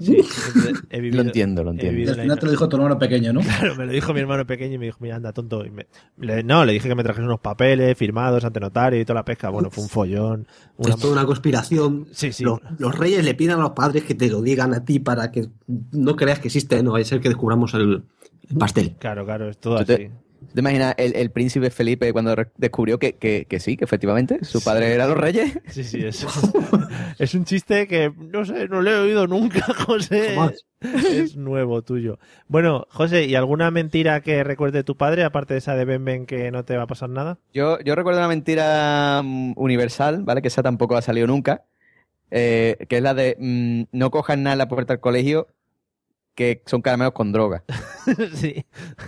Sí, 0.00 0.16
entonces 0.46 0.82
he 0.90 1.00
vivido- 1.00 1.22
Lo 1.22 1.28
entiendo, 1.28 1.62
lo 1.64 1.70
entiendo. 1.72 2.10
Al 2.12 2.20
final 2.20 2.38
te 2.38 2.46
lo 2.46 2.52
dijo 2.52 2.68
tu 2.68 2.76
hermano 2.76 2.98
pequeño, 2.98 3.32
¿no? 3.32 3.40
Claro, 3.40 3.76
me 3.76 3.86
lo 3.86 3.92
dijo 3.92 4.14
mi 4.14 4.20
hermano 4.20 4.46
pequeño 4.46 4.74
y 4.74 4.78
me 4.78 4.86
dijo, 4.86 4.98
mira, 5.00 5.16
anda, 5.16 5.32
tonto. 5.32 5.64
Y 5.66 5.70
me- 5.70 5.86
le- 6.18 6.42
no, 6.42 6.64
le 6.64 6.72
dije 6.72 6.88
que 6.88 6.94
me 6.94 7.02
trajese 7.02 7.24
unos 7.26 7.40
papeles 7.40 7.96
firmados 7.98 8.44
ante 8.44 8.58
notario 8.58 9.00
y 9.00 9.04
toda 9.04 9.16
la 9.20 9.24
pesca. 9.24 9.50
Bueno, 9.50 9.70
fue 9.70 9.84
un 9.84 9.90
follón. 9.90 10.46
Una, 10.78 10.94
Es 10.94 11.00
toda 11.00 11.12
una 11.12 11.26
conspiración. 11.26 12.06
Sí, 12.12 12.32
sí. 12.32 12.42
Los, 12.42 12.60
los 12.78 12.98
reyes 12.98 13.22
le 13.24 13.34
piden 13.34 13.56
a 13.56 13.60
los 13.60 13.72
padres 13.72 14.04
que 14.04 14.14
te 14.14 14.28
lo 14.30 14.40
digan 14.40 14.72
a 14.74 14.84
ti 14.84 14.98
para 14.98 15.30
que 15.30 15.48
no 15.92 16.16
creas 16.16 16.38
que 16.38 16.48
existe, 16.48 16.82
no, 16.82 16.96
es 16.96 17.12
el 17.12 17.20
que 17.20 17.28
descubramos 17.28 17.74
el, 17.74 18.02
el 18.48 18.56
pastel. 18.56 18.96
Claro, 18.98 19.24
claro, 19.26 19.48
es 19.50 19.58
todo 19.58 19.76
¿Tú 19.76 19.82
así. 19.82 19.86
te, 19.96 20.10
¿Te 20.54 20.60
imaginas 20.60 20.94
el, 20.98 21.14
el 21.16 21.30
príncipe 21.30 21.70
Felipe 21.70 22.12
cuando 22.12 22.34
descubrió 22.56 22.98
que, 22.98 23.14
que, 23.16 23.46
que 23.48 23.60
sí, 23.60 23.76
que 23.76 23.84
efectivamente 23.84 24.44
su 24.44 24.62
padre 24.62 24.92
era 24.94 25.06
los 25.06 25.16
reyes? 25.16 25.58
Sí, 25.68 25.84
sí, 25.84 26.04
es, 26.04 26.26
es 27.18 27.34
un 27.34 27.44
chiste 27.44 27.86
que, 27.86 28.12
no 28.16 28.44
sé, 28.44 28.68
no 28.68 28.82
lo 28.82 28.90
he 28.90 28.98
oído 28.98 29.26
nunca, 29.26 29.62
José. 29.86 30.34
Jamás. 30.34 30.64
Es 30.80 31.36
nuevo 31.36 31.82
tuyo. 31.82 32.18
Bueno, 32.48 32.86
José, 32.90 33.26
¿y 33.26 33.34
alguna 33.36 33.70
mentira 33.70 34.20
que 34.20 34.42
recuerde 34.42 34.78
de 34.78 34.84
tu 34.84 34.96
padre, 34.96 35.22
aparte 35.24 35.54
de 35.54 35.58
esa 35.58 35.76
de 35.76 35.84
Ben 35.84 36.04
Ben 36.04 36.26
que 36.26 36.50
no 36.50 36.64
te 36.64 36.76
va 36.76 36.84
a 36.84 36.86
pasar 36.88 37.08
nada? 37.08 37.38
Yo, 37.54 37.78
yo 37.80 37.94
recuerdo 37.94 38.18
una 38.18 38.28
mentira 38.28 39.22
mm, 39.22 39.52
universal, 39.56 40.22
¿vale? 40.24 40.42
Que 40.42 40.48
esa 40.48 40.62
tampoco 40.62 40.96
ha 40.96 41.02
salido 41.02 41.26
nunca. 41.28 41.64
eh, 42.30 42.78
que 42.88 42.96
es 42.96 43.02
la 43.02 43.14
de 43.14 43.36
mm, 43.38 43.96
no 43.96 44.10
cojan 44.10 44.42
nada 44.42 44.54
en 44.54 44.58
la 44.58 44.68
puerta 44.68 44.94
del 44.94 45.00
colegio 45.00 45.46
que 46.34 46.62
son 46.66 46.80
caramelos 46.80 47.12
con 47.12 47.30
droga, 47.30 47.62
sí. 48.34 48.64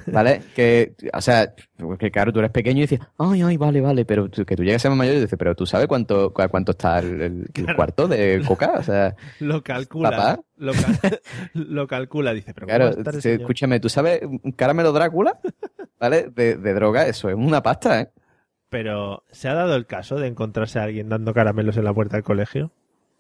¿vale? 0.07 0.43
que, 0.55 0.95
o 1.13 1.21
sea, 1.21 1.55
que 1.99 2.11
claro, 2.11 2.33
tú 2.33 2.39
eres 2.41 2.51
pequeño 2.51 2.79
y 2.79 2.83
dices, 2.83 3.01
ay, 3.19 3.41
ay, 3.43 3.57
vale, 3.57 3.81
vale, 3.81 4.05
pero 4.05 4.29
tú- 4.29 4.45
que 4.45 4.57
tú 4.57 4.63
llegas 4.63 4.81
a 4.81 4.83
ser 4.83 4.91
más 4.91 4.99
mayor 4.99 5.17
y 5.17 5.21
dices, 5.21 5.39
pero 5.39 5.55
tú 5.55 5.65
sabes 5.65 5.87
cuánto, 5.87 6.33
cu- 6.35 6.43
cuánto 6.51 6.73
está 6.73 6.99
el, 6.99 7.21
el- 7.23 7.41
el 7.43 7.49
Claro. 7.53 7.77
cuarto 7.77 8.09
de 8.09 8.43
coca, 8.47 8.75
o 8.79 8.83
sea, 8.83 9.17
Lo 9.41 9.63
calcula. 9.63 10.11
Papá. 10.11 10.41
Lo, 10.57 10.73
cal- 10.73 11.21
lo 11.55 11.87
calcula, 11.87 12.35
dice, 12.35 12.53
pero 12.55 12.67
¿cómo 12.67 12.77
claro, 12.79 13.11
el 13.15 13.23
sí, 13.23 13.31
escúchame, 13.31 13.81
tú 13.81 13.89
sabes, 13.89 14.21
un 14.23 14.53
caramelo 14.53 14.93
Drácula, 14.93 15.41
¿vale? 15.99 16.29
De, 16.35 16.57
de 16.57 16.75
droga, 16.75 17.07
eso 17.07 17.29
es 17.31 17.35
una 17.35 17.63
pasta, 17.63 18.01
¿eh? 18.03 18.11
Pero, 18.69 19.23
¿se 19.31 19.49
ha 19.49 19.55
dado 19.55 19.77
el 19.77 19.87
caso 19.87 20.17
de 20.17 20.27
encontrarse 20.27 20.79
a 20.79 20.83
alguien 20.83 21.09
dando 21.09 21.33
caramelos 21.33 21.77
en 21.77 21.85
la 21.85 21.95
puerta 21.95 22.17
del 22.17 22.25
colegio? 22.25 22.71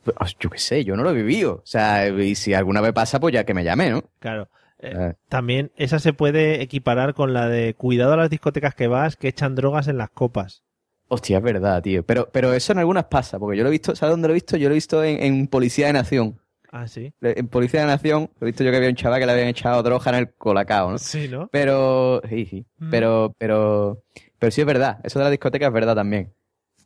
Pues, 0.04 0.36
Yo 0.38 0.50
qué 0.50 0.58
sé, 0.58 0.84
yo 0.84 0.96
no 0.96 1.02
lo 1.02 1.10
he 1.10 1.14
vivido. 1.14 1.54
O 1.54 1.66
sea, 1.66 2.08
y 2.08 2.34
si 2.34 2.54
alguna 2.54 2.80
vez 2.80 2.92
pasa, 2.92 3.18
pues 3.20 3.32
ya 3.34 3.44
que 3.44 3.54
me 3.54 3.64
llame, 3.64 3.90
¿no? 3.90 4.02
Claro. 4.20 4.48
Eh, 4.78 4.92
Eh. 4.96 5.14
También 5.28 5.70
esa 5.76 5.98
se 5.98 6.12
puede 6.12 6.60
equiparar 6.62 7.14
con 7.14 7.32
la 7.32 7.48
de 7.48 7.74
cuidado 7.74 8.12
a 8.12 8.16
las 8.16 8.30
discotecas 8.30 8.74
que 8.74 8.86
vas 8.88 9.16
que 9.16 9.28
echan 9.28 9.54
drogas 9.54 9.88
en 9.88 9.98
las 9.98 10.10
copas. 10.10 10.62
Hostia, 11.08 11.38
es 11.38 11.42
verdad, 11.44 11.82
tío. 11.82 12.02
Pero, 12.04 12.28
pero 12.32 12.52
eso 12.54 12.72
en 12.72 12.78
algunas 12.78 13.04
pasa, 13.04 13.38
porque 13.38 13.56
yo 13.56 13.62
lo 13.62 13.68
he 13.68 13.72
visto, 13.72 13.94
¿sabes 13.96 14.12
dónde 14.12 14.28
lo 14.28 14.32
he 14.32 14.36
visto? 14.36 14.56
Yo 14.56 14.68
lo 14.68 14.74
he 14.74 14.76
visto 14.76 15.02
en, 15.04 15.22
en 15.22 15.46
Policía 15.46 15.86
de 15.86 15.92
Nación. 15.94 16.38
Ah, 16.72 16.88
sí. 16.88 17.12
En 17.22 17.46
Policía 17.48 17.80
de 17.82 17.86
Nación, 17.86 18.30
lo 18.40 18.46
he 18.46 18.50
visto 18.50 18.64
yo 18.64 18.70
que 18.72 18.78
había 18.78 18.88
un 18.88 18.96
chaval 18.96 19.20
que 19.20 19.26
le 19.26 19.32
habían 19.32 19.48
echado 19.48 19.82
droga 19.82 20.10
en 20.10 20.16
el 20.16 20.32
colacao, 20.34 20.90
¿no? 20.90 20.98
Sí, 20.98 21.28
¿no? 21.28 21.48
Pero, 21.52 22.20
sí, 22.28 22.46
sí. 22.46 22.66
Mm. 22.78 22.90
Pero, 22.90 23.32
pero, 23.38 24.02
pero 24.40 24.50
sí 24.50 24.60
es 24.60 24.66
verdad. 24.66 24.98
Eso 25.04 25.18
de 25.20 25.24
la 25.26 25.30
discoteca 25.30 25.66
es 25.68 25.72
verdad 25.72 25.94
también. 25.94 26.32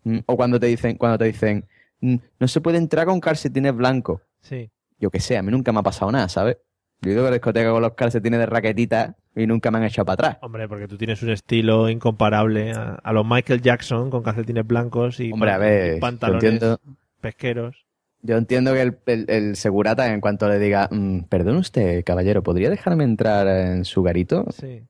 Mm, 0.04 0.18
O 0.26 0.36
cuando 0.36 0.60
te 0.60 0.66
dicen, 0.66 0.96
cuando 0.98 1.16
te 1.18 1.24
dicen, 1.24 1.66
no 2.00 2.48
se 2.48 2.60
puede 2.60 2.78
entrar 2.78 3.06
con 3.06 3.20
calcetines 3.20 3.74
blancos. 3.74 4.20
Sí. 4.40 4.70
Yo 4.98 5.10
qué 5.10 5.20
sé, 5.20 5.36
a 5.36 5.42
mí 5.42 5.50
nunca 5.52 5.72
me 5.72 5.80
ha 5.80 5.82
pasado 5.82 6.10
nada, 6.12 6.28
¿sabes? 6.28 6.58
Yo 7.00 7.10
he 7.10 7.14
ido 7.14 7.22
a 7.22 7.30
la 7.30 7.34
discoteca 7.36 7.70
con 7.70 7.82
los 7.82 7.94
calcetines 7.94 8.40
de 8.40 8.46
raquetita 8.46 9.16
y 9.36 9.46
nunca 9.46 9.70
me 9.70 9.78
han 9.78 9.84
echado 9.84 10.04
para 10.06 10.14
atrás. 10.14 10.38
Hombre, 10.42 10.66
porque 10.68 10.88
tú 10.88 10.96
tienes 10.98 11.22
un 11.22 11.30
estilo 11.30 11.88
incomparable 11.88 12.72
a, 12.72 12.94
a 13.02 13.12
los 13.12 13.24
Michael 13.24 13.60
Jackson 13.62 14.10
con 14.10 14.22
calcetines 14.24 14.66
blancos 14.66 15.20
y, 15.20 15.30
Hombre, 15.32 15.50
pan- 15.50 15.54
a 15.54 15.58
ver, 15.58 15.90
y 15.92 15.94
yo 15.94 16.00
pantalones 16.00 16.44
entiendo, 16.44 16.80
pesqueros. 17.20 17.86
yo 18.22 18.36
entiendo 18.36 18.72
que 18.74 18.82
el, 18.82 18.98
el- 19.06 19.30
el 19.30 19.56
segurata, 19.56 20.12
en 20.12 20.20
cuanto 20.20 20.48
le 20.48 20.58
diga, 20.58 20.88
"Mm, 20.90 21.20
perdón 21.28 21.58
usted, 21.58 22.02
caballero, 22.04 22.42
¿podría 22.42 22.68
dejarme 22.70 23.04
entrar 23.04 23.46
en 23.46 23.84
su 23.84 24.02
garito? 24.02 24.46
Sí. 24.50 24.82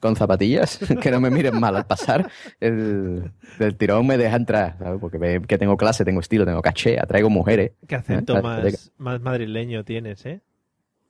Con 0.00 0.16
zapatillas, 0.16 0.78
que 1.00 1.10
no 1.10 1.20
me 1.20 1.30
miren 1.30 1.60
mal 1.60 1.76
al 1.76 1.86
pasar. 1.86 2.30
El, 2.58 3.30
del 3.58 3.76
tirón 3.76 4.06
me 4.06 4.16
deja 4.16 4.36
entrar, 4.36 4.76
¿sabes? 4.78 4.98
Porque 5.00 5.18
ve 5.18 5.42
que 5.46 5.58
tengo 5.58 5.76
clase, 5.76 6.04
tengo 6.04 6.20
estilo, 6.20 6.44
tengo 6.44 6.62
caché, 6.62 6.98
atraigo 6.98 7.30
mujeres. 7.30 7.72
Qué 7.86 7.94
acento 7.94 8.36
¿Eh? 8.36 8.42
más, 8.42 8.92
más 8.98 9.20
madrileño 9.20 9.84
tienes, 9.84 10.24
¿eh? 10.26 10.40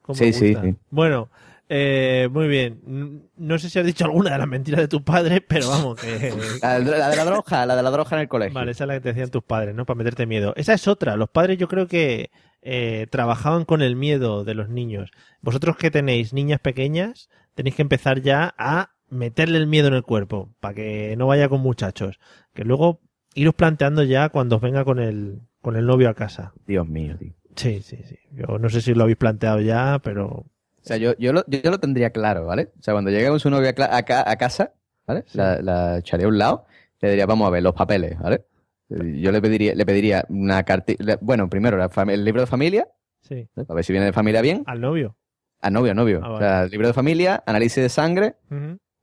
Cómo 0.02 0.16
Sí, 0.16 0.32
sí. 0.32 0.56
Bueno, 0.90 1.30
eh, 1.68 2.28
muy 2.32 2.48
bien. 2.48 3.28
No 3.36 3.58
sé 3.58 3.70
si 3.70 3.78
has 3.78 3.86
dicho 3.86 4.04
alguna 4.04 4.32
de 4.32 4.38
las 4.38 4.48
mentiras 4.48 4.80
de 4.80 4.88
tu 4.88 5.04
padre, 5.04 5.40
pero 5.40 5.68
vamos, 5.68 6.00
que... 6.00 6.34
La, 6.62 6.78
la 6.80 7.08
de 7.08 7.16
la 7.16 7.24
droga, 7.24 7.64
la 7.64 7.76
de 7.76 7.82
la 7.82 7.90
droga 7.90 8.10
en 8.16 8.22
el 8.22 8.28
colegio. 8.28 8.54
Vale, 8.54 8.72
esa 8.72 8.84
es 8.84 8.88
la 8.88 8.94
que 8.94 9.00
te 9.00 9.08
decían 9.10 9.30
tus 9.30 9.44
padres, 9.44 9.74
¿no? 9.74 9.86
Para 9.86 9.96
meterte 9.96 10.26
miedo. 10.26 10.52
Esa 10.56 10.74
es 10.74 10.88
otra. 10.88 11.14
Los 11.16 11.30
padres 11.30 11.58
yo 11.58 11.68
creo 11.68 11.86
que 11.86 12.30
eh, 12.62 13.06
trabajaban 13.10 13.64
con 13.64 13.82
el 13.82 13.96
miedo 13.96 14.44
de 14.44 14.54
los 14.54 14.68
niños. 14.68 15.10
Vosotros 15.40 15.76
que 15.76 15.90
tenéis 15.90 16.32
niñas 16.32 16.60
pequeñas, 16.60 17.28
tenéis 17.54 17.76
que 17.76 17.82
empezar 17.82 18.20
ya 18.20 18.54
a 18.58 18.90
meterle 19.08 19.58
el 19.58 19.66
miedo 19.66 19.88
en 19.88 19.94
el 19.94 20.02
cuerpo, 20.02 20.50
para 20.60 20.74
que 20.74 21.14
no 21.16 21.26
vaya 21.26 21.48
con 21.48 21.60
muchachos. 21.60 22.20
Que 22.54 22.64
luego 22.64 23.00
iros 23.34 23.54
planteando 23.54 24.02
ya 24.02 24.28
cuando 24.28 24.56
os 24.56 24.62
venga 24.62 24.84
con 24.84 24.98
el, 24.98 25.40
con 25.60 25.76
el 25.76 25.86
novio 25.86 26.08
a 26.08 26.14
casa. 26.14 26.52
Dios 26.66 26.86
mío, 26.88 27.16
tío. 27.18 27.32
Sí, 27.56 27.82
sí, 27.82 27.98
sí. 28.04 28.16
Yo 28.32 28.58
no 28.58 28.68
sé 28.70 28.80
si 28.80 28.94
lo 28.94 29.02
habéis 29.02 29.18
planteado 29.18 29.60
ya, 29.60 30.00
pero... 30.02 30.26
O 30.26 30.46
sea, 30.82 30.96
yo, 30.96 31.14
yo, 31.18 31.32
lo, 31.32 31.44
yo 31.46 31.70
lo 31.70 31.78
tendría 31.80 32.10
claro, 32.10 32.46
¿vale? 32.46 32.70
O 32.78 32.82
sea, 32.82 32.94
cuando 32.94 33.10
llegue 33.10 33.28
con 33.28 33.40
su 33.40 33.50
novia 33.50 33.70
a, 33.90 34.02
ca- 34.02 34.36
casa, 34.36 34.72
¿vale? 35.06 35.24
La, 35.34 35.60
la 35.60 35.98
echaría 35.98 36.26
a 36.26 36.28
un 36.30 36.38
lado, 36.38 36.64
le 37.00 37.10
diría, 37.10 37.26
vamos 37.26 37.46
a 37.46 37.50
ver, 37.50 37.62
los 37.62 37.74
papeles, 37.74 38.18
¿vale? 38.18 38.44
Yo 38.90 39.30
le 39.32 39.40
pediría, 39.40 39.74
le 39.74 39.86
pediría 39.86 40.24
una 40.28 40.62
cartilla, 40.64 41.18
bueno, 41.20 41.48
primero 41.48 41.76
la 41.76 41.90
el 42.08 42.24
libro 42.24 42.40
de 42.40 42.46
familia, 42.46 42.88
Sí. 43.22 43.46
¿vale? 43.54 43.66
para 43.66 43.76
ver 43.76 43.84
si 43.84 43.92
viene 43.92 44.06
de 44.06 44.12
familia 44.12 44.40
bien. 44.42 44.62
¿Al 44.66 44.80
novio? 44.80 45.16
Al 45.60 45.72
novio, 45.72 45.90
al 45.92 45.96
novio. 45.96 46.20
Ah, 46.24 46.30
O 46.32 46.38
sea, 46.38 46.66
libro 46.66 46.86
de 46.88 46.92
familia, 46.94 47.42
análisis 47.46 47.82
de 47.82 47.88
sangre. 47.88 48.34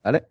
¿vale? 0.03 0.23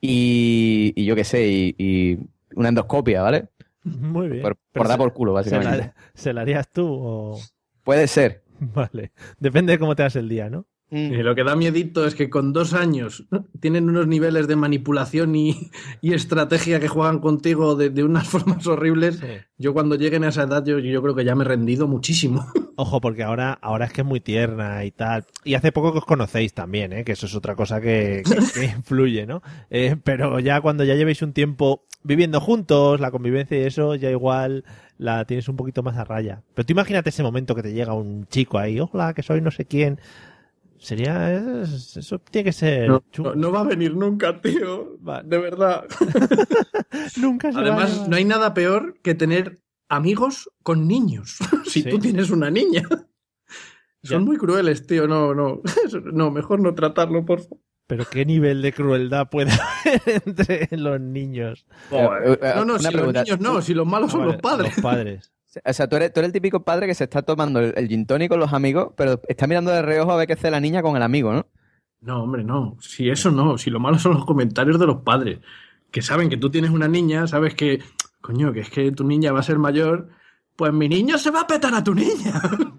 Y, 0.00 0.92
y 0.96 1.04
yo 1.04 1.14
qué 1.14 1.24
sé, 1.24 1.46
y, 1.48 1.74
y 1.78 2.18
una 2.54 2.70
endoscopia, 2.70 3.22
¿vale? 3.22 3.48
Muy 3.84 4.28
bien. 4.28 4.42
Por, 4.42 4.56
dar 4.74 4.86
se- 4.92 4.98
por 4.98 5.12
culo, 5.12 5.32
¿Se 5.42 5.50
básicamente. 5.56 5.86
la, 5.86 5.94
se 6.14 6.32
la 6.32 6.40
harías 6.42 6.70
tú 6.70 6.86
o...? 6.88 7.38
Puede 7.84 8.06
ser. 8.06 8.42
Vale. 8.60 9.12
Depende 9.38 9.72
de 9.72 9.78
cómo 9.78 9.94
te 9.96 10.04
das 10.04 10.14
el 10.16 10.28
día, 10.28 10.48
¿no? 10.48 10.66
Y 10.94 11.22
lo 11.22 11.34
que 11.34 11.42
da 11.42 11.56
miedito 11.56 12.06
es 12.06 12.14
que 12.14 12.28
con 12.28 12.52
dos 12.52 12.74
años 12.74 13.24
tienen 13.60 13.88
unos 13.88 14.06
niveles 14.06 14.46
de 14.46 14.56
manipulación 14.56 15.34
y, 15.34 15.70
y 16.02 16.12
estrategia 16.12 16.80
que 16.80 16.88
juegan 16.88 17.18
contigo 17.20 17.76
de, 17.76 17.88
de 17.90 18.04
unas 18.04 18.28
formas 18.28 18.66
horribles. 18.66 19.22
Yo 19.56 19.72
cuando 19.72 19.94
lleguen 19.96 20.24
a 20.24 20.28
esa 20.28 20.42
edad, 20.42 20.64
yo, 20.66 20.78
yo 20.78 21.02
creo 21.02 21.14
que 21.14 21.24
ya 21.24 21.34
me 21.34 21.44
he 21.44 21.48
rendido 21.48 21.88
muchísimo. 21.88 22.46
Ojo, 22.76 23.00
porque 23.00 23.22
ahora, 23.22 23.52
ahora 23.62 23.86
es 23.86 23.92
que 23.92 24.00
es 24.02 24.06
muy 24.06 24.20
tierna 24.20 24.84
y 24.84 24.90
tal. 24.90 25.24
Y 25.44 25.54
hace 25.54 25.72
poco 25.72 25.92
que 25.92 25.98
os 25.98 26.04
conocéis 26.06 26.52
también, 26.52 26.92
¿eh? 26.92 27.04
que 27.04 27.12
eso 27.12 27.26
es 27.26 27.34
otra 27.34 27.54
cosa 27.56 27.80
que, 27.80 28.22
que- 28.26 28.60
que 28.60 28.64
influye, 28.66 29.26
¿no? 29.26 29.42
Eh, 29.70 29.96
pero 30.02 30.40
ya 30.40 30.60
cuando 30.60 30.84
ya 30.84 30.94
llevéis 30.94 31.22
un 31.22 31.32
tiempo 31.32 31.84
viviendo 32.02 32.40
juntos, 32.40 32.98
la 33.00 33.10
convivencia 33.10 33.58
y 33.58 33.62
eso, 33.64 33.94
ya 33.94 34.10
igual 34.10 34.64
la 34.98 35.24
tienes 35.26 35.48
un 35.48 35.56
poquito 35.56 35.82
más 35.82 35.96
a 35.96 36.04
raya. 36.04 36.42
Pero 36.54 36.66
tú 36.66 36.72
imagínate 36.72 37.10
ese 37.10 37.22
momento 37.22 37.54
que 37.54 37.62
te 37.62 37.72
llega 37.72 37.92
un 37.94 38.26
chico 38.26 38.58
ahí, 38.58 38.78
hola, 38.80 39.14
que 39.14 39.22
soy 39.22 39.40
no 39.40 39.50
sé 39.50 39.64
quién. 39.66 39.98
Sería. 40.82 41.62
es- 41.62 41.96
Eso 41.96 42.18
tiene 42.18 42.46
que 42.46 42.52
ser. 42.52 42.88
No, 42.88 43.04
chungo. 43.12 43.30
no- 43.30 43.36
no 43.36 43.52
va 43.52 43.60
a 43.60 43.64
venir 43.64 43.94
nunca, 43.94 44.40
tío. 44.40 44.98
De 45.24 45.38
verdad. 45.38 45.84
Nunca 47.16 47.50
se 47.52 47.54
va 47.54 47.60
a 47.60 47.64
Además, 47.66 47.92
llevar. 47.94 48.08
no 48.08 48.16
hay 48.16 48.24
nada 48.24 48.52
peor 48.54 48.98
que 49.02 49.14
tener 49.14 49.60
amigos 49.88 50.50
con 50.62 50.86
niños. 50.88 51.38
si 51.64 51.82
Sí. 51.82 51.88
tú 51.90 51.98
tienes 51.98 52.30
una 52.30 52.50
niña. 52.50 52.82
Ya. 54.02 54.10
Son 54.10 54.24
muy 54.24 54.36
crueles, 54.36 54.86
tío. 54.86 55.06
No, 55.06 55.34
no. 55.34 55.62
No, 56.12 56.30
mejor 56.30 56.60
no 56.60 56.74
tratarlo, 56.74 57.24
por 57.24 57.40
favor. 57.42 57.58
Pero 57.86 58.04
qué 58.10 58.24
nivel 58.24 58.62
de 58.62 58.72
crueldad 58.72 59.28
puede 59.30 59.50
haber 59.52 60.22
entre 60.26 60.68
los 60.72 61.00
niños. 61.00 61.66
Eh, 61.90 62.38
No, 62.56 62.64
no, 62.64 62.74
una 62.74 62.78
si 62.78 62.88
pregunta. 62.88 63.20
los 63.20 63.28
niños 63.28 63.40
no, 63.40 63.60
si 63.62 63.74
los 63.74 63.86
malos 63.86 64.08
Ah, 64.08 64.12
son 64.12 64.20
vale, 64.20 64.32
los 64.32 64.40
padres. 64.42 64.72
Los 64.76 64.82
padres. 64.82 65.32
O 65.64 65.72
sea, 65.72 65.86
tú 65.86 65.96
eres, 65.96 66.12
tú 66.12 66.20
eres 66.20 66.28
el 66.28 66.32
típico 66.32 66.64
padre 66.64 66.86
que 66.86 66.94
se 66.94 67.04
está 67.04 67.22
tomando 67.22 67.60
el, 67.60 67.74
el 67.76 67.88
gin 67.88 68.06
con 68.06 68.40
los 68.40 68.52
amigos, 68.52 68.92
pero 68.96 69.20
está 69.28 69.46
mirando 69.46 69.70
de 69.70 69.82
reojo 69.82 70.12
a 70.12 70.16
ver 70.16 70.26
qué 70.26 70.32
hace 70.32 70.50
la 70.50 70.60
niña 70.60 70.82
con 70.82 70.96
el 70.96 71.02
amigo, 71.02 71.32
¿no? 71.32 71.46
No, 72.00 72.22
hombre, 72.22 72.42
no. 72.42 72.76
Si 72.80 73.08
eso 73.10 73.30
no, 73.30 73.58
si 73.58 73.70
lo 73.70 73.78
malo 73.78 73.98
son 73.98 74.14
los 74.14 74.24
comentarios 74.24 74.78
de 74.78 74.86
los 74.86 75.02
padres. 75.02 75.38
Que 75.90 76.02
saben 76.02 76.30
que 76.30 76.36
tú 76.36 76.50
tienes 76.50 76.70
una 76.70 76.88
niña, 76.88 77.26
sabes 77.26 77.54
que, 77.54 77.80
coño, 78.20 78.52
que 78.52 78.60
es 78.60 78.70
que 78.70 78.90
tu 78.92 79.04
niña 79.04 79.32
va 79.32 79.40
a 79.40 79.44
ser 79.44 79.58
mayor, 79.58 80.08
pues 80.56 80.72
mi 80.72 80.88
niño 80.88 81.18
se 81.18 81.30
va 81.30 81.42
a 81.42 81.46
petar 81.46 81.74
a 81.74 81.84
tu 81.84 81.94
niña. 81.94 82.40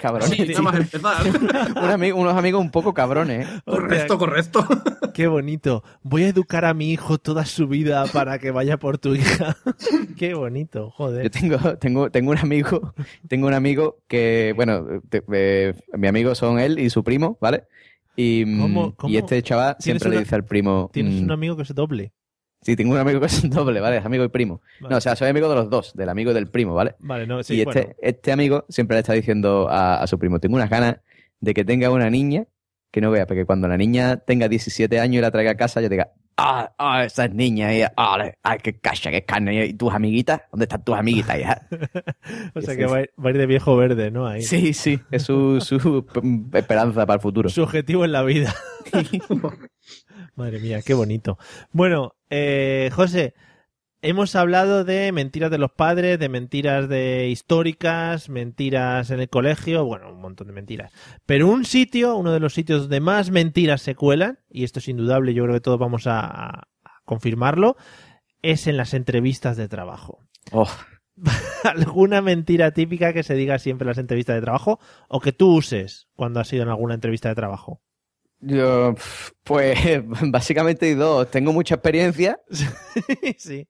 Cabrón. 0.00 0.28
Sí, 0.30 0.46
nada 0.48 0.62
más 0.62 0.76
empezar. 0.76 1.26
Un 1.28 1.90
ami- 1.90 2.12
unos 2.14 2.34
amigos 2.36 2.60
un 2.60 2.70
poco 2.70 2.94
cabrones, 2.94 3.46
¿eh? 3.46 3.60
Correcto, 3.66 4.18
correcto. 4.18 4.66
Qué 5.14 5.26
bonito. 5.26 5.84
Voy 6.02 6.22
a 6.24 6.28
educar 6.28 6.64
a 6.64 6.72
mi 6.72 6.90
hijo 6.90 7.18
toda 7.18 7.44
su 7.44 7.68
vida 7.68 8.06
para 8.12 8.38
que 8.38 8.50
vaya 8.50 8.78
por 8.78 8.96
tu 8.98 9.14
hija. 9.14 9.56
Qué 10.16 10.32
bonito, 10.34 10.90
joder. 10.90 11.24
Yo 11.24 11.30
tengo, 11.30 11.76
tengo, 11.78 12.10
tengo 12.10 12.30
un 12.30 12.38
amigo, 12.38 12.94
tengo 13.28 13.46
un 13.46 13.54
amigo 13.54 13.98
que, 14.08 14.52
bueno, 14.56 14.86
te- 15.08 15.22
eh, 15.32 15.74
mi 15.92 16.06
amigo 16.06 16.34
son 16.34 16.58
él 16.58 16.78
y 16.78 16.88
su 16.90 17.04
primo, 17.04 17.36
¿vale? 17.40 17.64
Y, 18.16 18.44
mm, 18.46 18.60
¿Cómo- 18.60 18.94
cómo? 18.96 19.12
y 19.12 19.16
este 19.18 19.42
chaval 19.42 19.76
¿Tienes 19.78 20.00
siempre 20.02 20.18
le 20.18 20.24
dice 20.24 20.34
al 20.34 20.44
primo. 20.44 20.90
Tienes 20.92 21.20
mm, 21.20 21.24
un 21.24 21.30
amigo 21.32 21.56
que 21.56 21.62
es 21.62 21.74
doble. 21.74 22.12
Sí, 22.62 22.76
tengo 22.76 22.92
un 22.92 22.98
amigo 22.98 23.20
que 23.20 23.26
es 23.26 23.48
doble, 23.48 23.80
¿vale? 23.80 23.98
Es 23.98 24.04
amigo 24.04 24.24
y 24.24 24.28
primo. 24.28 24.60
Vale. 24.80 24.92
No, 24.92 24.98
o 24.98 25.00
sea, 25.00 25.16
soy 25.16 25.28
amigo 25.28 25.48
de 25.48 25.54
los 25.54 25.70
dos, 25.70 25.94
del 25.94 26.08
amigo 26.08 26.30
y 26.30 26.34
del 26.34 26.48
primo, 26.48 26.74
¿vale? 26.74 26.94
Vale, 26.98 27.26
no, 27.26 27.42
sí, 27.42 27.54
y 27.54 27.60
este, 27.60 27.80
bueno. 27.80 27.94
este 28.02 28.32
amigo 28.32 28.64
siempre 28.68 28.96
le 28.96 29.00
está 29.00 29.14
diciendo 29.14 29.68
a, 29.70 30.02
a 30.02 30.06
su 30.06 30.18
primo, 30.18 30.40
tengo 30.40 30.56
unas 30.56 30.70
ganas 30.70 30.96
de 31.40 31.54
que 31.54 31.64
tenga 31.64 31.90
una 31.90 32.10
niña 32.10 32.46
que 32.90 33.00
no 33.00 33.10
vea, 33.10 33.26
porque 33.26 33.44
cuando 33.44 33.68
la 33.68 33.76
niña 33.76 34.16
tenga 34.18 34.48
17 34.48 34.98
años 34.98 35.18
y 35.18 35.20
la 35.20 35.30
traiga 35.30 35.52
a 35.52 35.56
casa, 35.56 35.80
yo 35.80 35.88
diga, 35.88 36.12
ah, 36.36 36.72
ah, 36.78 37.04
esa 37.04 37.26
es 37.26 37.34
niña, 37.34 37.74
y, 37.74 37.82
ah, 37.82 38.32
ah, 38.42 38.58
qué 38.58 38.78
cacha, 38.78 39.10
qué 39.10 39.24
carne, 39.24 39.66
y 39.66 39.74
tus 39.74 39.92
amiguitas, 39.92 40.42
¿dónde 40.50 40.64
están 40.64 40.84
tus 40.84 40.96
amiguitas 40.96 41.38
ya? 41.38 41.68
O 42.54 42.60
sea 42.60 42.76
que 42.76 42.86
va 42.86 42.98
a, 42.98 43.00
ir, 43.02 43.10
va 43.18 43.28
a 43.28 43.30
ir 43.30 43.38
de 43.38 43.46
viejo 43.46 43.76
verde, 43.76 44.10
¿no? 44.10 44.26
Ahí. 44.26 44.42
Sí, 44.42 44.72
sí, 44.72 45.00
es 45.10 45.22
su, 45.22 45.60
su 45.60 46.04
esperanza 46.52 47.06
para 47.06 47.16
el 47.16 47.20
futuro. 47.20 47.48
Su 47.48 47.62
objetivo 47.62 48.04
en 48.04 48.12
la 48.12 48.22
vida. 48.22 48.54
Madre 50.40 50.58
mía, 50.58 50.80
qué 50.80 50.94
bonito. 50.94 51.38
Bueno, 51.70 52.14
eh, 52.30 52.88
José, 52.94 53.34
hemos 54.00 54.34
hablado 54.34 54.84
de 54.84 55.12
mentiras 55.12 55.50
de 55.50 55.58
los 55.58 55.70
padres, 55.70 56.18
de 56.18 56.30
mentiras 56.30 56.88
de 56.88 57.28
históricas, 57.28 58.30
mentiras 58.30 59.10
en 59.10 59.20
el 59.20 59.28
colegio, 59.28 59.84
bueno, 59.84 60.10
un 60.10 60.22
montón 60.22 60.46
de 60.46 60.54
mentiras. 60.54 60.92
Pero 61.26 61.46
un 61.46 61.66
sitio, 61.66 62.16
uno 62.16 62.32
de 62.32 62.40
los 62.40 62.54
sitios 62.54 62.82
donde 62.82 63.00
más 63.00 63.30
mentiras 63.30 63.82
se 63.82 63.94
cuelan, 63.94 64.38
y 64.48 64.64
esto 64.64 64.78
es 64.78 64.88
indudable, 64.88 65.34
yo 65.34 65.42
creo 65.44 65.56
que 65.56 65.60
todos 65.60 65.78
vamos 65.78 66.06
a, 66.06 66.20
a 66.24 66.68
confirmarlo, 67.04 67.76
es 68.40 68.66
en 68.66 68.78
las 68.78 68.94
entrevistas 68.94 69.58
de 69.58 69.68
trabajo. 69.68 70.24
Oh, 70.52 70.70
¿Alguna 71.64 72.22
mentira 72.22 72.70
típica 72.70 73.12
que 73.12 73.24
se 73.24 73.34
diga 73.34 73.58
siempre 73.58 73.84
en 73.84 73.88
las 73.88 73.98
entrevistas 73.98 74.36
de 74.36 74.40
trabajo 74.40 74.80
o 75.10 75.20
que 75.20 75.32
tú 75.32 75.54
uses 75.54 76.08
cuando 76.14 76.40
has 76.40 76.50
ido 76.50 76.62
en 76.62 76.70
alguna 76.70 76.94
entrevista 76.94 77.28
de 77.28 77.34
trabajo? 77.34 77.82
Yo, 78.40 78.94
pues, 79.44 79.78
básicamente 80.30 80.86
hay 80.86 80.94
dos. 80.94 81.30
Tengo 81.30 81.52
mucha 81.52 81.74
experiencia 81.76 82.38
sí. 83.38 83.66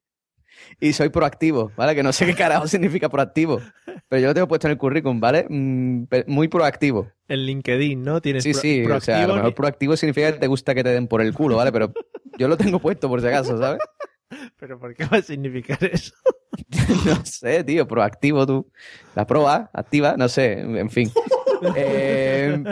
y 0.80 0.92
soy 0.92 1.08
proactivo, 1.08 1.72
¿vale? 1.76 1.94
Que 1.94 2.02
no 2.02 2.12
sé 2.12 2.26
qué 2.26 2.34
carajo 2.34 2.66
significa 2.68 3.08
proactivo, 3.08 3.60
pero 4.08 4.20
yo 4.22 4.28
lo 4.28 4.34
tengo 4.34 4.48
puesto 4.48 4.66
en 4.66 4.72
el 4.72 4.78
currículum, 4.78 5.20
¿vale? 5.20 5.46
Mm, 5.48 6.04
muy 6.26 6.48
proactivo. 6.48 7.08
En 7.28 7.46
LinkedIn, 7.46 8.02
¿no? 8.02 8.20
Tienes 8.20 8.42
Sí, 8.44 8.52
pro- 8.52 8.60
sí, 8.60 8.84
o 8.84 9.00
sea, 9.00 9.22
a 9.24 9.26
lo 9.26 9.34
mejor 9.36 9.54
proactivo 9.54 9.96
significa 9.96 10.32
que 10.32 10.38
te 10.38 10.46
gusta 10.46 10.74
que 10.74 10.82
te 10.82 10.90
den 10.90 11.06
por 11.08 11.20
el 11.22 11.32
culo, 11.34 11.56
¿vale? 11.56 11.70
Pero 11.72 11.92
yo 12.38 12.48
lo 12.48 12.56
tengo 12.56 12.78
puesto 12.80 13.08
por 13.08 13.20
si 13.20 13.26
acaso, 13.28 13.56
¿sabes? 13.58 13.80
¿Pero 14.58 14.78
por 14.78 14.94
qué 14.94 15.04
va 15.06 15.18
a 15.18 15.22
significar 15.22 15.78
eso? 15.84 16.14
No 17.04 17.24
sé, 17.24 17.64
tío, 17.64 17.86
proactivo 17.88 18.46
tú. 18.46 18.70
La 19.14 19.26
proa, 19.26 19.70
activa, 19.72 20.14
no 20.16 20.28
sé, 20.28 20.60
en 20.60 20.90
fin. 20.90 21.10
Eh, 21.76 22.62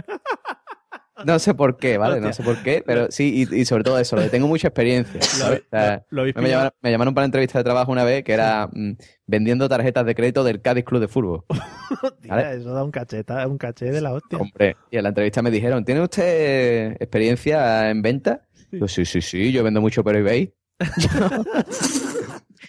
no 1.25 1.39
sé 1.39 1.55
por 1.55 1.77
qué, 1.77 1.99
¿vale? 1.99 2.21
No 2.21 2.33
sé 2.33 2.43
por 2.43 2.63
qué, 2.63 2.83
pero 2.87 3.11
sí, 3.11 3.47
y, 3.51 3.61
y 3.61 3.65
sobre 3.65 3.85
todo 3.85 3.99
eso, 3.99 4.17
lo 4.17 4.29
tengo 4.31 4.49
mucha 4.49 4.69
experiencia. 4.69 5.21
¿sabes? 5.23 5.61
O 5.61 5.71
sea, 5.71 6.05
lo 6.11 6.25
me, 6.25 6.49
llamaron, 6.49 6.73
me 6.81 6.91
llamaron 6.91 7.15
para 7.15 7.25
entrevista 7.25 7.59
de 7.59 7.65
trabajo 7.65 7.93
una 7.93 8.05
vez 8.05 8.25
que 8.25 8.33
era 8.33 8.69
mm, 8.73 8.93
vendiendo 9.27 9.69
tarjetas 9.69 10.07
de 10.07 10.15
crédito 10.15 10.45
del 10.45 10.61
Cádiz 10.61 10.85
Club 10.85 11.01
de 11.01 11.09
Fútbol. 11.09 11.45
Eso 12.23 12.73
da 12.73 12.85
un 12.85 12.91
cacheta, 12.91 13.47
un 13.47 13.59
caché 13.59 13.87
de 13.87 14.01
la 14.01 14.13
hostia. 14.13 14.39
Hombre, 14.39 14.77
y 14.91 14.97
en 14.97 15.03
la 15.03 15.09
entrevista 15.11 15.43
me 15.43 15.51
dijeron, 15.51 15.85
¿tiene 15.85 16.01
usted 16.03 16.93
experiencia 17.01 17.91
en 17.91 18.03
venta? 18.03 18.49
Yo, 18.71 18.87
sí, 18.87 19.05
sí, 19.05 19.23
sí, 19.23 19.53
yo 19.53 19.65
vendo 19.65 19.81
mucho 19.81 20.05
por 20.05 20.17
eBay. 20.17 20.53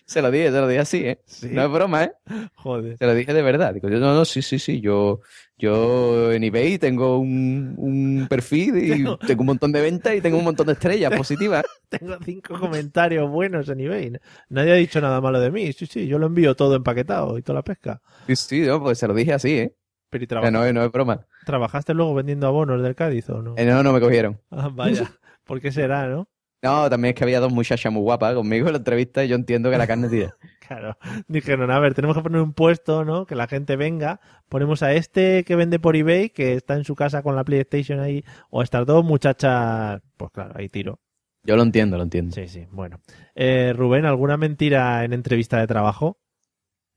se 0.10 0.22
lo 0.22 0.32
dije, 0.32 0.52
se 0.52 0.60
lo 0.60 0.68
dije 0.68 0.80
así, 0.80 0.98
¿eh? 1.06 1.22
No 1.52 1.64
es 1.66 1.72
broma, 1.72 2.04
¿eh? 2.06 2.12
Joder. 2.56 2.98
Se 2.98 3.06
lo 3.06 3.14
dije 3.14 3.34
de 3.34 3.42
verdad. 3.42 3.74
Digo, 3.74 3.90
yo, 3.90 4.00
no, 4.00 4.14
no, 4.14 4.26
sí, 4.26 4.42
sí, 4.42 4.58
sí, 4.60 4.82
yo, 4.82 5.22
yo 5.58 6.32
en 6.32 6.44
eBay 6.44 6.78
tengo 6.80 7.20
un, 7.20 7.76
un 7.78 8.28
perfil 8.30 8.78
y 8.78 8.90
Tengo- 8.90 9.18
tengo 9.20 9.42
un 9.42 9.46
montón 9.48 9.72
de 9.72 9.82
ventas 9.82 10.16
y 10.16 10.22
tengo 10.22 10.38
un 10.38 10.44
montón 10.44 10.68
de 10.68 10.74
estrellas 10.74 11.12
positivas. 11.18 11.64
Tengo 11.90 12.18
cinco 12.26 12.60
comentarios 12.60 13.30
buenos 13.30 13.70
en 13.70 13.80
eBay. 13.82 14.14
Nadie 14.50 14.72
ha 14.72 14.76
dicho 14.76 15.00
nada 15.02 15.22
malo 15.22 15.40
de 15.40 15.52
mí. 15.52 15.72
Sí, 15.74 15.86
sí, 15.86 16.08
yo 16.08 16.18
lo 16.20 16.28
envío 16.28 16.56
todo 16.56 16.76
empaquetado 16.76 17.38
y 17.38 17.42
toda 17.42 17.60
la 17.60 17.64
pesca. 17.64 18.02
Sí, 18.28 18.36
sí, 18.36 18.62
no, 18.62 18.82
pues 18.82 18.98
se 18.98 19.08
lo 19.08 19.14
dije 19.14 19.34
así, 19.34 19.58
¿eh? 19.58 19.76
Pero 20.10 20.24
¿y 20.24 20.28
Que 20.28 20.30
traba- 20.36 20.50
no, 20.52 20.74
no 20.74 20.84
es 20.84 20.92
broma. 20.92 21.28
¿Trabajaste 21.46 21.94
luego 21.94 22.16
vendiendo 22.16 22.48
abonos 22.48 22.82
del 22.82 22.96
Cádiz 22.96 23.30
o 23.30 23.42
no? 23.42 23.54
Eh, 23.58 23.66
no, 23.66 23.84
no 23.84 23.94
me 23.94 24.00
cogieron. 24.00 24.42
Ah, 24.50 24.70
vaya. 24.74 25.10
¿Por 25.44 25.62
qué 25.62 25.72
será, 25.72 26.08
no? 26.08 26.28
No, 26.62 26.90
también 26.90 27.14
es 27.14 27.18
que 27.18 27.24
había 27.24 27.40
dos 27.40 27.54
muchachas 27.54 27.92
muy 27.92 28.02
guapas 28.02 28.36
conmigo 28.36 28.68
en 28.68 28.74
la 28.74 28.78
entrevista 28.80 29.24
y 29.24 29.30
yo 29.30 29.36
entiendo 29.36 29.72
que 29.72 29.78
la 29.78 29.88
carne 29.88 30.10
tira. 30.10 30.36
Claro. 30.70 31.00
Dijeron, 31.28 31.72
a 31.72 31.80
ver, 31.80 31.96
tenemos 31.96 32.16
que 32.16 32.22
poner 32.22 32.42
un 32.42 32.54
puesto, 32.54 33.04
¿no? 33.04 33.26
Que 33.26 33.34
la 33.34 33.48
gente 33.48 33.76
venga. 33.76 34.20
Ponemos 34.50 34.84
a 34.84 34.94
este 34.94 35.44
que 35.44 35.56
vende 35.56 35.80
por 35.80 35.96
eBay, 35.96 36.30
que 36.30 36.54
está 36.54 36.76
en 36.76 36.84
su 36.84 36.94
casa 36.96 37.24
con 37.24 37.36
la 37.36 37.44
PlayStation 37.44 38.00
ahí, 38.00 38.24
o 38.52 38.62
a 38.62 38.64
estas 38.64 38.86
dos 38.86 39.04
muchachas. 39.04 40.00
Pues 40.16 40.30
claro, 40.32 40.54
ahí 40.56 40.70
tiro. 40.70 41.00
Yo 41.42 41.56
lo 41.56 41.64
entiendo, 41.64 41.98
lo 41.98 42.04
entiendo. 42.04 42.36
Sí, 42.36 42.48
sí, 42.48 42.68
bueno. 42.70 43.02
Eh, 43.34 43.74
Rubén, 43.76 44.06
¿alguna 44.06 44.38
mentira 44.38 45.04
en 45.04 45.14
entrevista 45.14 45.58
de 45.60 45.66
trabajo? 45.66 46.20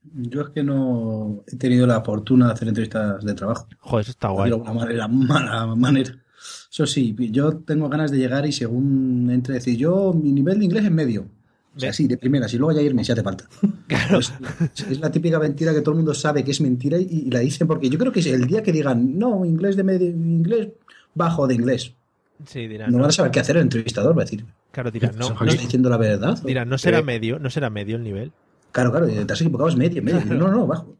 Yo 0.02 0.42
es 0.42 0.50
que 0.50 0.62
no 0.62 1.42
he 1.46 1.56
tenido 1.56 1.86
la 1.86 2.02
fortuna 2.02 2.48
de 2.48 2.52
hacer 2.52 2.68
entrevistas 2.68 3.24
de 3.24 3.32
trabajo. 3.32 3.68
Joder, 3.78 4.02
eso 4.02 4.10
está 4.10 4.28
De 4.28 4.34
guay. 4.34 4.50
alguna 4.50 4.72
manera, 4.74 5.08
mala 5.08 5.66
manera. 5.74 6.12
Eso 6.72 6.86
sí, 6.86 7.14
yo 7.30 7.58
tengo 7.58 7.88
ganas 7.90 8.10
de 8.10 8.16
llegar 8.16 8.46
y 8.46 8.52
según 8.52 9.28
entre 9.30 9.54
decir, 9.56 9.76
yo 9.76 10.14
mi 10.14 10.32
nivel 10.32 10.58
de 10.58 10.64
inglés 10.64 10.84
es 10.86 10.90
medio. 10.90 11.26
O 11.76 11.80
sea, 11.80 11.92
sí, 11.92 12.06
de 12.06 12.16
primeras, 12.18 12.52
y 12.54 12.58
luego 12.58 12.72
ya 12.78 12.82
irme 12.82 13.04
si 13.04 13.12
hace 13.12 13.22
falta. 13.22 13.44
Pues, 14.10 14.32
es 14.90 14.98
la 15.00 15.10
típica 15.10 15.38
mentira 15.38 15.72
que 15.74 15.80
todo 15.80 15.90
el 15.92 15.96
mundo 15.98 16.14
sabe 16.14 16.42
que 16.44 16.50
es 16.50 16.60
mentira 16.60 16.98
y, 16.98 17.06
y 17.26 17.30
la 17.30 17.40
dicen 17.40 17.66
porque 17.66 17.88
yo 17.90 17.98
creo 17.98 18.10
que 18.12 18.20
el 18.20 18.46
día 18.46 18.62
que 18.62 18.72
digan, 18.72 19.18
no, 19.18 19.44
inglés 19.44 19.76
de 19.76 19.82
medio, 19.84 20.06
inglés 20.08 20.68
bajo 21.14 21.46
de 21.46 21.54
inglés, 21.54 21.94
Sí, 22.46 22.66
dirán. 22.66 22.90
no 22.90 22.96
No, 22.96 23.02
van 23.02 23.10
a 23.10 23.12
saber 23.12 23.30
qué 23.30 23.40
hacer 23.40 23.56
el 23.56 23.62
entrevistador, 23.62 24.16
va 24.16 24.22
a 24.22 24.24
decir. 24.24 24.44
Claro, 24.70 24.90
dirán, 24.90 25.14
no, 25.16 25.28
¿Está 25.28 25.44
no, 25.44 25.52
diciendo 25.52 25.88
la 25.90 25.96
verdad? 25.98 26.38
dirán, 26.42 26.68
no 26.68 26.76
será 26.78 26.98
Eh, 26.98 27.02
medio, 27.02 27.38
no 27.38 27.50
será 27.50 27.68
medio 27.70 27.96
el 27.96 28.02
nivel. 28.02 28.32
Claro, 28.72 28.90
claro, 28.90 29.06
te 29.06 29.32
has 29.32 29.40
equivocado, 29.40 29.68
es 29.68 29.76
medio, 29.76 30.02
medio. 30.02 30.24
No, 30.24 30.48
no, 30.48 30.66
bajo. 30.66 30.96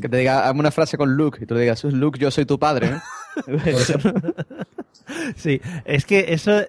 Que 0.00 0.08
te 0.08 0.16
diga, 0.16 0.48
hazme 0.48 0.60
una 0.60 0.70
frase 0.70 0.96
con 0.96 1.14
Luke 1.14 1.38
y 1.42 1.46
tú 1.46 1.54
le 1.54 1.60
digas, 1.60 1.84
Luke, 1.84 2.18
yo 2.18 2.30
soy 2.30 2.46
tu 2.46 2.58
padre. 2.58 2.90
¿no? 2.90 3.00
Sí, 5.36 5.60
es 5.84 6.04
que 6.06 6.26
eso, 6.34 6.62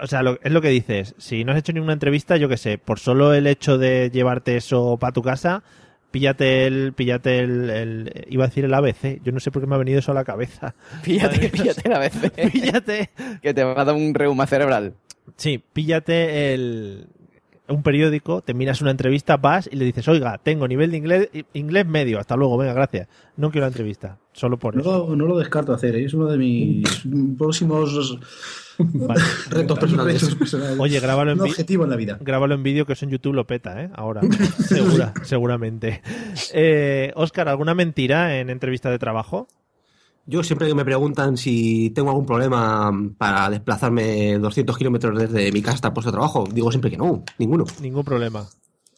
o 0.00 0.06
sea, 0.06 0.22
lo- 0.22 0.38
es 0.42 0.52
lo 0.52 0.60
que 0.60 0.68
dices. 0.68 1.14
Si 1.18 1.44
no 1.44 1.52
has 1.52 1.58
hecho 1.58 1.72
ninguna 1.72 1.92
entrevista, 1.94 2.36
yo 2.36 2.48
qué 2.48 2.56
sé, 2.56 2.78
por 2.78 2.98
solo 2.98 3.34
el 3.34 3.46
hecho 3.46 3.78
de 3.78 4.10
llevarte 4.12 4.56
eso 4.56 4.96
para 4.98 5.12
tu 5.12 5.22
casa, 5.22 5.62
píllate 6.10 6.66
el, 6.66 6.92
píllate 6.94 7.38
el, 7.40 7.70
el- 7.70 8.26
iba 8.28 8.44
a 8.44 8.48
decir 8.48 8.64
el 8.64 8.74
ABC. 8.74 9.20
Yo 9.22 9.32
no 9.32 9.40
sé 9.40 9.50
por 9.50 9.62
qué 9.62 9.66
me 9.68 9.74
ha 9.74 9.78
venido 9.78 9.98
eso 9.98 10.12
a 10.12 10.14
la 10.14 10.24
cabeza. 10.24 10.74
píllate, 11.02 11.48
píllate 11.50 11.88
la 11.88 11.98
vez. 12.00 12.12
píllate. 12.52 13.10
Que 13.42 13.54
te 13.54 13.64
va 13.64 13.80
a 13.80 13.84
dar 13.84 13.94
un 13.94 14.14
reuma 14.14 14.46
cerebral. 14.46 14.94
Sí, 15.36 15.62
píllate 15.72 16.54
el, 16.54 17.06
un 17.68 17.82
periódico, 17.82 18.42
te 18.42 18.54
miras 18.54 18.80
una 18.80 18.90
entrevista, 18.90 19.36
vas 19.36 19.68
y 19.70 19.76
le 19.76 19.84
dices, 19.84 20.06
oiga, 20.08 20.38
tengo 20.38 20.66
nivel 20.66 20.90
de 20.90 20.96
inglés, 20.96 21.28
inglés 21.52 21.86
medio, 21.86 22.18
hasta 22.18 22.36
luego, 22.36 22.56
venga, 22.56 22.72
gracias. 22.72 23.08
No 23.36 23.50
quiero 23.50 23.66
la 23.66 23.68
entrevista, 23.68 24.18
solo 24.32 24.58
por 24.58 24.78
eso. 24.78 25.06
No, 25.08 25.16
no 25.16 25.26
lo 25.26 25.38
descarto 25.38 25.72
hacer, 25.72 25.96
¿eh? 25.96 26.04
es 26.04 26.14
uno 26.14 26.26
de 26.26 26.38
mis 26.38 27.06
próximos 27.36 28.18
Vale. 28.78 29.20
retos 29.50 29.78
personales. 29.78 30.36
Oye, 30.78 31.00
grábalo 31.00 31.32
en 31.32 31.40
objetivo 31.40 31.84
en 31.84 31.90
la 31.90 31.96
vida. 31.96 32.18
Grábalo 32.20 32.54
en 32.54 32.62
vídeo 32.62 32.86
que 32.86 32.92
eso 32.92 33.04
en 33.04 33.10
YouTube 33.10 33.34
lo 33.34 33.46
peta, 33.46 33.82
¿eh? 33.82 33.90
Ahora, 33.94 34.20
segura, 34.66 35.12
seguramente. 35.22 36.02
Eh, 36.52 37.12
Oscar, 37.16 37.48
¿alguna 37.48 37.74
mentira 37.74 38.38
en 38.38 38.50
entrevista 38.50 38.90
de 38.90 38.98
trabajo? 38.98 39.48
Yo 40.30 40.42
siempre 40.42 40.68
que 40.68 40.74
me 40.74 40.84
preguntan 40.84 41.38
si 41.38 41.88
tengo 41.94 42.10
algún 42.10 42.26
problema 42.26 42.92
para 43.16 43.48
desplazarme 43.48 44.38
200 44.38 44.76
kilómetros 44.76 45.18
desde 45.18 45.50
mi 45.52 45.62
casa 45.62 45.76
hasta 45.76 45.88
el 45.88 45.94
puesto 45.94 46.10
de 46.10 46.16
trabajo, 46.16 46.44
digo 46.52 46.70
siempre 46.70 46.90
que 46.90 46.98
no, 46.98 47.24
ninguno, 47.38 47.64
Ningún 47.80 48.04
problema. 48.04 48.46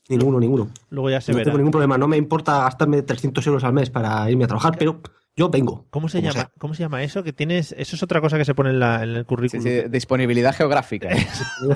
ninguno, 0.09 0.41
ninguno. 0.41 0.70
Luego 0.91 1.09
ya 1.09 1.20
se 1.20 1.31
no 1.31 1.37
verá. 1.39 1.45
tengo 1.45 1.59
ningún 1.59 1.70
problema, 1.70 1.97
no 1.97 2.09
me 2.09 2.16
importa 2.16 2.62
gastarme 2.64 3.03
300 3.03 3.47
euros 3.47 3.62
al 3.62 3.72
mes 3.72 3.91
para 3.91 4.28
irme 4.28 4.43
a 4.43 4.49
trajocar, 4.49 4.76
pero 4.76 5.01
yo 5.37 5.49
vengo. 5.51 5.87
¿Cómo 5.91 6.09
se 6.09 6.20
llama? 6.20 6.33
sea. 6.33 6.51
¿Cómo 6.59 6.74
se 6.74 6.83
llama 6.83 7.05
eso? 7.05 7.22
Que 7.22 7.33
tienes, 7.33 7.76
eso 7.78 7.95
es 7.95 8.03
otra 8.03 8.20
cosa 8.20 8.37
que 8.37 8.45
se 8.45 8.55
pone 8.57 8.70
en, 8.70 8.81
la, 8.81 9.05
en 9.05 9.11
el 9.11 9.18
Sí, 9.18 9.24
currículum. 9.26 9.62
sí, 9.64 9.83
disponibilidad 9.89 10.53
geográfica. 10.55 11.11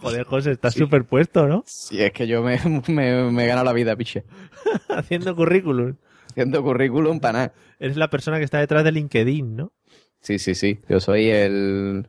Joder, 0.00 0.24
José, 0.24 0.52
estás 0.52 0.74
superpuesto, 0.74 1.46
¿no? 1.46 1.62
Sí, 1.66 2.00
es 2.02 2.12
que 2.12 2.26
yo 2.26 2.42
me, 2.42 2.58
me, 2.88 3.30
me 3.30 3.44
he 3.44 3.46
ganado 3.46 3.64
la 3.64 3.72
vida, 3.72 3.96
piche. 3.96 4.24
Haciendo 4.88 5.34
currículum. 5.34 5.96
Haciendo 6.36 6.62
currículum 6.62 7.18
para 7.18 7.32
nada. 7.32 7.52
Eres 7.78 7.96
la 7.96 8.10
persona 8.10 8.36
que 8.36 8.44
está 8.44 8.58
detrás 8.58 8.84
de 8.84 8.92
LinkedIn, 8.92 9.56
¿no? 9.56 9.72
Sí, 10.20 10.38
sí, 10.38 10.54
sí. 10.54 10.80
Yo 10.88 11.00
soy 11.00 11.30
el. 11.30 12.08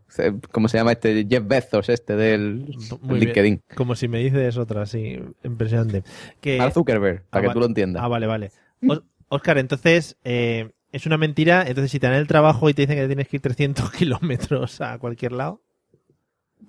¿Cómo 0.51 0.67
se 0.67 0.77
llama 0.77 0.91
este? 0.91 1.25
Jeff 1.29 1.43
Bezos, 1.47 1.87
este 1.87 2.15
del 2.17 2.65
Muy 3.01 3.19
LinkedIn. 3.21 3.55
bien. 3.55 3.75
Como 3.75 3.95
si 3.95 4.07
me 4.09 4.19
dices 4.19 4.57
otra, 4.57 4.85
sí, 4.85 5.17
impresionante. 5.43 6.03
Que... 6.41 6.57
Mark 6.57 6.73
Zuckerberg, 6.73 7.23
para 7.29 7.39
Ah, 7.39 7.41
que 7.41 7.47
va- 7.47 7.53
tú 7.53 7.59
lo 7.61 7.67
entiendas. 7.67 8.03
Ah, 8.03 8.07
vale, 8.09 8.27
vale. 8.27 8.51
Os- 8.87 9.03
Oscar, 9.29 9.57
entonces, 9.59 10.17
eh, 10.25 10.71
es 10.91 11.05
una 11.05 11.17
mentira. 11.17 11.61
Entonces, 11.67 11.91
si 11.91 11.99
te 11.99 12.07
dan 12.07 12.15
el 12.15 12.27
trabajo 12.27 12.69
y 12.69 12.73
te 12.73 12.81
dicen 12.81 12.97
que 12.97 13.07
tienes 13.07 13.27
que 13.29 13.37
ir 13.37 13.41
300 13.41 13.91
kilómetros 13.91 14.81
a 14.81 14.97
cualquier 14.99 15.31
lado. 15.31 15.61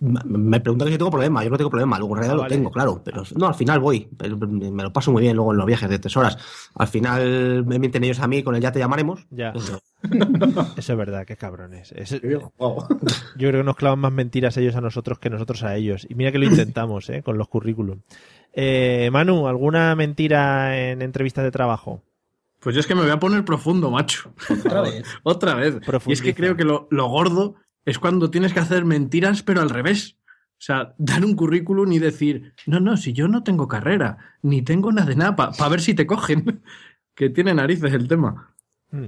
Me 0.00 0.60
preguntan 0.60 0.86
que 0.86 0.92
si 0.92 0.98
tengo 0.98 1.10
problema, 1.10 1.42
yo 1.42 1.50
no 1.50 1.56
tengo 1.56 1.70
problema, 1.70 1.98
luego 1.98 2.14
en 2.14 2.18
realidad 2.18 2.34
Ah, 2.34 2.36
lo 2.36 2.42
vale. 2.42 2.54
tengo, 2.54 2.70
claro, 2.70 3.02
pero 3.04 3.24
no, 3.36 3.48
al 3.48 3.54
final 3.56 3.80
voy, 3.80 4.08
me 4.40 4.82
lo 4.84 4.92
paso 4.92 5.10
muy 5.10 5.22
bien 5.22 5.34
luego 5.34 5.50
en 5.52 5.56
los 5.58 5.66
viajes 5.66 5.90
de 5.90 5.98
tres 5.98 6.16
horas. 6.16 6.38
Al 6.76 6.86
final 6.86 7.66
me 7.66 7.80
mienten 7.80 8.04
ellos 8.04 8.20
a 8.20 8.28
mí, 8.28 8.44
con 8.44 8.54
el 8.54 8.60
ya 8.62 8.70
te 8.70 8.78
llamaremos. 8.78 9.26
Ya. 9.30 9.52
Pero- 9.52 9.80
Eso 10.76 10.92
es 10.92 10.98
verdad, 10.98 11.26
qué 11.26 11.36
cabrones. 11.36 11.90
Es- 11.92 12.10
yo 12.12 12.18
creo 12.20 13.52
que 13.60 13.64
nos 13.64 13.74
clavan 13.76 13.98
más 13.98 14.12
mentiras 14.12 14.56
ellos 14.56 14.76
a 14.76 14.80
nosotros 14.80 15.18
que 15.18 15.30
nosotros 15.30 15.64
a 15.64 15.74
ellos. 15.74 16.06
Y 16.08 16.14
mira 16.14 16.30
que 16.30 16.38
lo 16.38 16.44
intentamos, 16.74 17.10
¿eh? 17.10 17.22
Con 17.24 17.36
los 17.36 17.48
currículum. 17.48 18.00
Eh, 18.52 19.10
Manu, 19.12 19.48
¿alguna 19.48 19.96
mentira 19.96 20.78
en 20.90 21.02
entrevistas 21.02 21.42
de 21.44 21.50
trabajo? 21.50 22.02
Pues 22.60 22.74
yo 22.74 22.80
es 22.80 22.86
que 22.86 22.94
me 22.94 23.02
voy 23.02 23.10
a 23.10 23.18
poner 23.18 23.44
profundo, 23.44 23.90
macho. 23.90 24.32
Otra 24.48 24.80
vez. 24.82 25.04
Otra 25.24 25.54
vez. 25.54 25.76
Y 26.06 26.12
es 26.12 26.22
que 26.22 26.34
creo 26.34 26.56
que 26.56 26.64
lo, 26.64 26.86
lo 26.90 27.08
gordo 27.08 27.56
es 27.88 27.98
cuando 27.98 28.30
tienes 28.30 28.52
que 28.52 28.60
hacer 28.60 28.84
mentiras, 28.84 29.42
pero 29.42 29.60
al 29.60 29.70
revés. 29.70 30.16
O 30.52 30.60
sea, 30.60 30.94
dar 30.98 31.24
un 31.24 31.34
currículum 31.36 31.92
y 31.92 31.98
decir, 32.00 32.52
no, 32.66 32.80
no, 32.80 32.96
si 32.96 33.12
yo 33.12 33.28
no 33.28 33.44
tengo 33.44 33.68
carrera, 33.68 34.18
ni 34.42 34.62
tengo 34.62 34.90
nada 34.90 35.06
de 35.08 35.14
nada, 35.16 35.36
para 35.36 35.68
ver 35.68 35.80
si 35.80 35.94
te 35.94 36.06
cogen. 36.06 36.62
que 37.14 37.30
tiene 37.30 37.54
narices 37.54 37.92
el 37.92 38.06
tema. 38.08 38.54
Mm. 38.90 39.06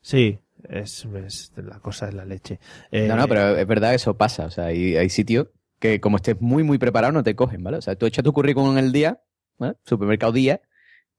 Sí, 0.00 0.38
es, 0.68 1.06
es- 1.24 1.52
la 1.56 1.80
cosa 1.80 2.08
es 2.08 2.14
la 2.14 2.24
leche. 2.24 2.58
Eh, 2.90 3.06
No, 3.08 3.16
no, 3.16 3.28
pero 3.28 3.56
es 3.56 3.66
verdad, 3.66 3.94
eso 3.94 4.16
pasa. 4.16 4.46
O 4.46 4.50
sea, 4.50 4.66
hay, 4.66 4.96
hay 4.96 5.08
sitios 5.10 5.48
que 5.78 6.00
como 6.00 6.16
estés 6.16 6.40
muy, 6.40 6.62
muy 6.62 6.78
preparado 6.78 7.12
no 7.12 7.22
te 7.22 7.34
cogen, 7.36 7.62
¿vale? 7.62 7.76
O 7.78 7.82
sea, 7.82 7.96
tú 7.96 8.06
echas 8.06 8.24
tu 8.24 8.32
currículum 8.32 8.72
en 8.78 8.84
el 8.84 8.92
día, 8.92 9.20
¿vale? 9.58 9.74
Supermercado 9.84 10.32
día, 10.32 10.60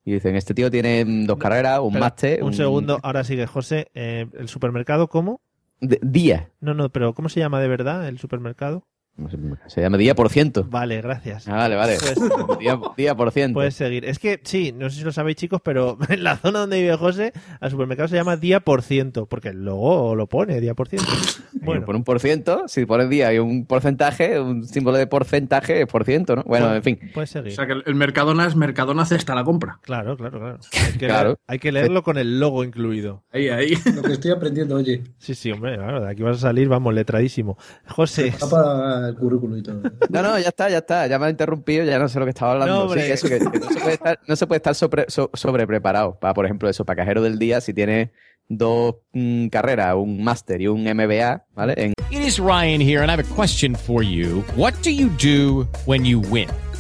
y 0.03 0.13
dicen, 0.13 0.35
este 0.35 0.53
tío 0.53 0.71
tiene 0.71 1.05
mm, 1.05 1.25
dos 1.25 1.37
carreras, 1.37 1.79
un 1.81 1.99
máster... 1.99 2.41
Un 2.43 2.53
segundo, 2.53 2.99
ahora 3.03 3.23
sigue 3.23 3.45
José. 3.45 3.89
Eh, 3.93 4.25
¿El 4.33 4.47
supermercado 4.47 5.07
cómo? 5.09 5.41
Día. 5.81 6.51
No, 6.59 6.73
no, 6.73 6.91
pero 6.91 7.13
¿cómo 7.13 7.29
se 7.29 7.39
llama 7.39 7.59
de 7.61 7.67
verdad 7.67 8.07
el 8.07 8.19
supermercado? 8.19 8.87
Se 9.67 9.81
llama 9.81 9.97
día 9.97 10.13
por 10.15 10.29
ciento. 10.29 10.63
Vale, 10.69 11.01
gracias. 11.01 11.47
Ah, 11.47 11.55
vale, 11.55 11.75
vale. 11.75 11.97
Pues- 11.99 12.59
día, 12.59 12.79
día 12.95 13.15
por 13.15 13.31
ciento. 13.31 13.55
Puedes 13.55 13.73
seguir. 13.73 14.05
Es 14.05 14.19
que, 14.19 14.39
sí, 14.43 14.73
no 14.77 14.89
sé 14.89 14.99
si 14.99 15.03
lo 15.03 15.11
sabéis, 15.11 15.37
chicos, 15.37 15.59
pero 15.63 15.97
en 16.09 16.23
la 16.23 16.37
zona 16.37 16.59
donde 16.59 16.79
vive 16.81 16.95
José, 16.97 17.33
al 17.59 17.71
supermercado 17.71 18.07
se 18.07 18.15
llama 18.15 18.37
día 18.37 18.59
por 18.59 18.83
ciento, 18.83 19.25
porque 19.25 19.49
el 19.49 19.65
logo 19.65 20.15
lo 20.15 20.27
pone, 20.27 20.59
día 20.61 20.73
por 20.73 20.87
ciento. 20.87 21.09
Bueno. 21.59 21.85
Por 21.85 21.95
un 21.97 22.03
por 22.05 22.19
ciento, 22.21 22.63
si 22.67 22.85
pones 22.85 23.09
día 23.09 23.33
y 23.33 23.39
un 23.39 23.65
porcentaje, 23.65 24.39
un 24.39 24.63
símbolo 24.65 24.95
de 24.97 25.05
porcentaje 25.07 25.81
es 25.81 25.87
por 25.87 26.05
ciento, 26.05 26.35
¿no? 26.35 26.43
Bueno, 26.43 26.73
en 26.73 26.81
fin. 26.83 26.97
Puedes 27.13 27.31
seguir. 27.31 27.51
O 27.51 27.55
sea, 27.55 27.65
que 27.67 27.73
el- 27.85 27.95
Mercadona 27.95 28.45
es 28.45 28.55
Mercadona 28.55 29.05
cesta 29.05 29.35
la 29.35 29.43
compra. 29.43 29.79
Claro, 29.81 30.15
claro, 30.15 30.39
claro. 30.39 30.59
Hay 30.71 30.91
que, 30.93 31.07
Claro. 31.07 31.29
leer- 31.31 31.37
hay 31.47 31.59
que 31.59 31.71
leerlo 31.73 32.03
con 32.03 32.17
el 32.17 32.39
logo 32.39 32.63
incluido. 32.63 33.23
Ahí, 33.33 33.49
ahí. 33.49 33.73
Lo 33.95 34.01
que 34.01 34.13
estoy 34.13 34.31
aprendiendo, 34.31 34.75
oye. 34.75 35.03
Sí, 35.17 35.35
sí, 35.35 35.51
hombre, 35.51 35.75
claro, 35.75 35.99
de 36.01 36.09
aquí 36.11 36.21
vas 36.21 36.37
a 36.37 36.41
salir, 36.41 36.69
vamos, 36.69 36.93
letradísimo. 36.93 37.57
José, 37.87 38.33
para 38.49 39.06
el 39.07 39.15
currículum 39.15 39.57
y 39.57 39.63
todo. 39.63 39.81
No, 40.09 40.21
no, 40.21 40.39
ya 40.39 40.49
está, 40.49 40.69
ya 40.69 40.79
está. 40.79 41.07
Ya 41.07 41.19
me 41.19 41.25
ha 41.27 41.29
interrumpido, 41.29 41.83
ya 41.85 41.99
no 41.99 42.07
sé 42.09 42.19
lo 42.19 42.25
que 42.25 42.29
estaba 42.31 42.53
hablando. 42.53 42.73
No, 42.75 42.81
hombre. 42.83 43.05
Sí, 43.05 43.11
eso, 43.11 43.27
que, 43.27 43.39
que 43.39 43.59
no 43.59 43.67
se 43.69 43.79
puede 43.79 43.93
estar, 43.93 44.19
no 44.27 44.35
se 44.35 44.47
puede 44.47 44.57
estar 44.57 44.75
sobre, 44.75 45.05
so- 45.09 45.29
sobrepreparado. 45.33 46.17
Para, 46.19 46.33
por 46.33 46.45
ejemplo, 46.45 46.69
eso, 46.69 46.85
para 46.85 46.97
cajero 46.97 47.21
del 47.21 47.37
día, 47.39 47.61
si 47.61 47.73
tienes 47.73 48.09
dos 48.49 48.95
mm, 49.13 49.47
carreras, 49.47 49.95
un 49.95 50.23
máster 50.23 50.61
y 50.61 50.67
un 50.67 50.83
MBA, 50.83 51.45
¿vale? 51.53 51.73
En, 51.77 51.93
It 52.09 52.21
is 52.25 52.39
Ryan 52.39 52.79
here, 52.81 53.01
and 53.01 53.09
I 53.09 53.13
have 53.13 53.19
a 53.19 53.35
question 53.35 53.75
for 53.75 54.01
you. 54.01 54.43
What 54.55 54.73
do 54.83 54.89
you 54.89 55.09
do 55.21 55.67
when 55.85 56.05
you 56.05 56.21
win? 56.31 56.47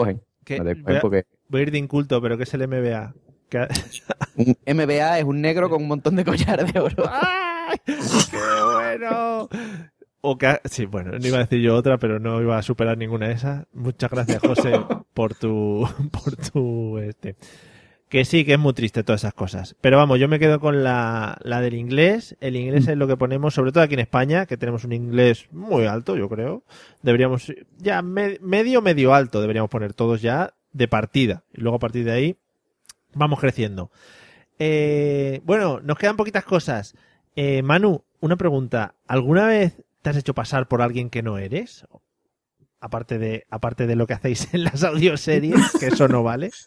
cogen. 0.00 0.22
¿Qué? 0.44 0.58
No 0.58 0.64
te 0.64 0.74
Voy 0.74 0.82
cogen 0.82 0.96
a- 0.96 1.00
porque 1.00 1.24
voy 1.48 1.60
a 1.60 1.62
ir 1.62 1.70
de 1.70 1.78
inculto, 1.78 2.20
pero 2.22 2.36
¿qué 2.36 2.42
es 2.44 2.54
el 2.54 2.62
MBA? 2.68 3.14
¿Qué- 3.48 3.68
un 4.36 4.56
MBA 4.76 5.18
es 5.18 5.24
un 5.24 5.40
negro 5.40 5.68
con 5.70 5.82
un 5.82 5.88
montón 5.88 6.16
de 6.16 6.24
collares 6.24 6.72
de 6.72 6.80
oro. 6.80 7.04
¡Ay! 7.10 7.76
¡Qué 7.86 8.36
bueno! 8.74 9.48
O 10.20 10.36
que, 10.36 10.60
sí, 10.64 10.84
bueno, 10.86 11.12
no 11.16 11.26
iba 11.26 11.36
a 11.38 11.42
decir 11.42 11.60
yo 11.60 11.76
otra, 11.76 11.96
pero 11.98 12.18
no 12.18 12.40
iba 12.42 12.58
a 12.58 12.62
superar 12.62 12.98
ninguna 12.98 13.28
de 13.28 13.34
esas. 13.34 13.66
Muchas 13.72 14.10
gracias, 14.10 14.40
José, 14.42 14.72
por 15.14 15.34
tu, 15.34 15.88
por 16.10 16.34
tu, 16.36 16.98
este. 16.98 17.36
Que 18.08 18.24
sí, 18.24 18.46
que 18.46 18.54
es 18.54 18.58
muy 18.58 18.72
triste 18.72 19.04
todas 19.04 19.20
esas 19.20 19.34
cosas. 19.34 19.76
Pero 19.82 19.98
vamos, 19.98 20.18
yo 20.18 20.28
me 20.28 20.38
quedo 20.38 20.60
con 20.60 20.82
la, 20.82 21.36
la 21.42 21.60
del 21.60 21.74
inglés. 21.74 22.36
El 22.40 22.56
inglés 22.56 22.88
es 22.88 22.96
lo 22.96 23.06
que 23.06 23.18
ponemos, 23.18 23.52
sobre 23.52 23.70
todo 23.70 23.84
aquí 23.84 23.94
en 23.94 24.00
España, 24.00 24.46
que 24.46 24.56
tenemos 24.56 24.84
un 24.84 24.92
inglés 24.94 25.46
muy 25.52 25.84
alto, 25.84 26.16
yo 26.16 26.26
creo. 26.28 26.62
Deberíamos, 27.02 27.52
ya 27.76 28.00
me- 28.00 28.38
medio, 28.40 28.80
medio 28.80 29.12
alto, 29.12 29.42
deberíamos 29.42 29.70
poner 29.70 29.92
todos 29.92 30.22
ya 30.22 30.54
de 30.72 30.88
partida. 30.88 31.44
Y 31.52 31.60
luego 31.60 31.76
a 31.76 31.80
partir 31.80 32.04
de 32.06 32.12
ahí, 32.12 32.36
vamos 33.12 33.40
creciendo. 33.40 33.90
Eh, 34.58 35.42
bueno, 35.44 35.80
nos 35.80 35.98
quedan 35.98 36.16
poquitas 36.16 36.44
cosas. 36.44 36.94
Eh, 37.36 37.60
Manu, 37.62 38.04
una 38.20 38.36
pregunta. 38.36 38.94
¿Alguna 39.06 39.46
vez 39.46 39.82
te 40.00 40.08
has 40.08 40.16
hecho 40.16 40.34
pasar 40.34 40.66
por 40.66 40.80
alguien 40.80 41.10
que 41.10 41.22
no 41.22 41.36
eres? 41.36 41.86
Aparte 42.80 43.18
de, 43.18 43.44
aparte 43.50 43.86
de 43.86 43.96
lo 43.96 44.06
que 44.06 44.14
hacéis 44.14 44.48
en 44.54 44.64
las 44.64 44.82
audioseries, 44.82 45.72
que 45.78 45.88
eso 45.88 46.08
no 46.08 46.22
vale. 46.22 46.50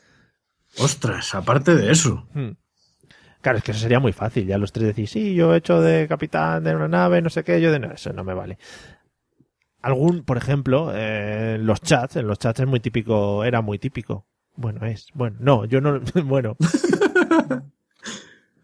Ostras, 0.78 1.36
aparte 1.36 1.76
de 1.76 1.92
eso. 1.92 2.28
Hmm. 2.34 2.52
Claro, 3.42 3.58
es 3.58 3.64
que 3.64 3.72
eso 3.72 3.80
sería 3.82 4.00
muy 4.00 4.14
fácil. 4.14 4.46
Ya 4.46 4.58
los 4.58 4.72
tres 4.72 4.88
decís, 4.88 5.10
sí, 5.10 5.34
yo 5.34 5.54
he 5.54 5.58
hecho 5.58 5.82
de 5.82 6.08
capitán 6.08 6.64
de 6.64 6.76
una 6.76 6.88
nave, 6.88 7.22
no 7.22 7.30
sé 7.30 7.44
qué, 7.44 7.60
yo 7.60 7.72
de 7.72 7.80
no, 7.80 7.92
eso 7.92 8.14
no 8.14 8.24
me 8.24 8.34
vale. 8.36 8.58
Algún, 9.82 10.24
por 10.24 10.38
ejemplo, 10.38 10.92
eh, 10.94 11.56
en 11.56 11.66
los 11.66 11.82
chats, 11.82 12.16
en 12.18 12.28
los 12.28 12.38
chats 12.38 12.60
es 12.60 12.68
muy 12.68 12.80
típico, 12.80 13.44
era 13.44 13.62
muy 13.62 13.80
típico. 13.80 14.28
Bueno, 14.56 14.86
es, 14.86 15.08
bueno, 15.16 15.38
no, 15.40 15.66
yo 15.66 15.82
no, 15.82 16.00
bueno, 16.26 16.56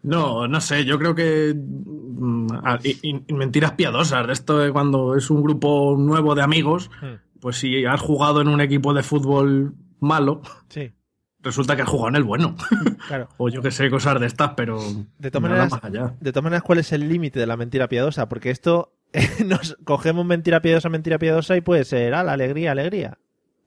No, 0.02 0.46
no 0.46 0.60
sé, 0.60 0.84
yo 0.84 0.96
creo 0.98 1.14
que 1.14 1.52
mm, 1.56 2.46
a- 2.64 2.78
y- 2.84 3.24
y 3.26 3.32
mentiras 3.34 3.72
piadosas 3.72 4.26
de 4.28 4.32
esto 4.32 4.58
de 4.58 4.72
cuando 4.72 5.16
es 5.16 5.28
un 5.28 5.42
grupo 5.42 5.96
nuevo 5.98 6.34
de 6.36 6.42
amigos, 6.42 6.88
Hmm. 7.00 7.16
pues 7.40 7.56
si 7.56 7.84
has 7.84 8.00
jugado 8.00 8.40
en 8.40 8.48
un 8.48 8.60
equipo 8.60 8.94
de 8.94 9.02
fútbol 9.02 9.74
malo, 10.00 10.40
sí, 10.68 10.92
resulta 11.42 11.76
que 11.76 11.82
has 11.82 11.88
jugado 11.88 12.08
en 12.08 12.16
el 12.16 12.24
bueno. 12.24 12.56
claro. 13.06 13.28
o 13.36 13.48
yo 13.48 13.62
que 13.62 13.70
sé, 13.70 13.90
cosas 13.90 14.20
de 14.20 14.26
estas, 14.26 14.52
pero 14.56 14.78
De 15.18 15.30
todas 15.30 15.42
maneras, 15.50 15.70
más 15.70 15.84
allá. 15.84 16.14
de 16.20 16.32
todas 16.32 16.44
maneras, 16.44 16.62
¿cuál 16.62 16.78
es 16.78 16.92
el 16.92 17.08
límite 17.08 17.38
de 17.40 17.46
la 17.46 17.56
mentira 17.56 17.88
piadosa? 17.88 18.28
Porque 18.28 18.50
esto 18.50 18.92
nos 19.46 19.76
cogemos 19.84 20.24
mentira 20.26 20.60
piadosa, 20.60 20.88
mentira 20.88 21.18
piadosa 21.18 21.56
y 21.56 21.60
puede 21.60 21.84
ser, 21.84 22.14
ah, 22.14 22.22
la 22.24 22.32
alegría, 22.32 22.72
alegría. 22.72 23.18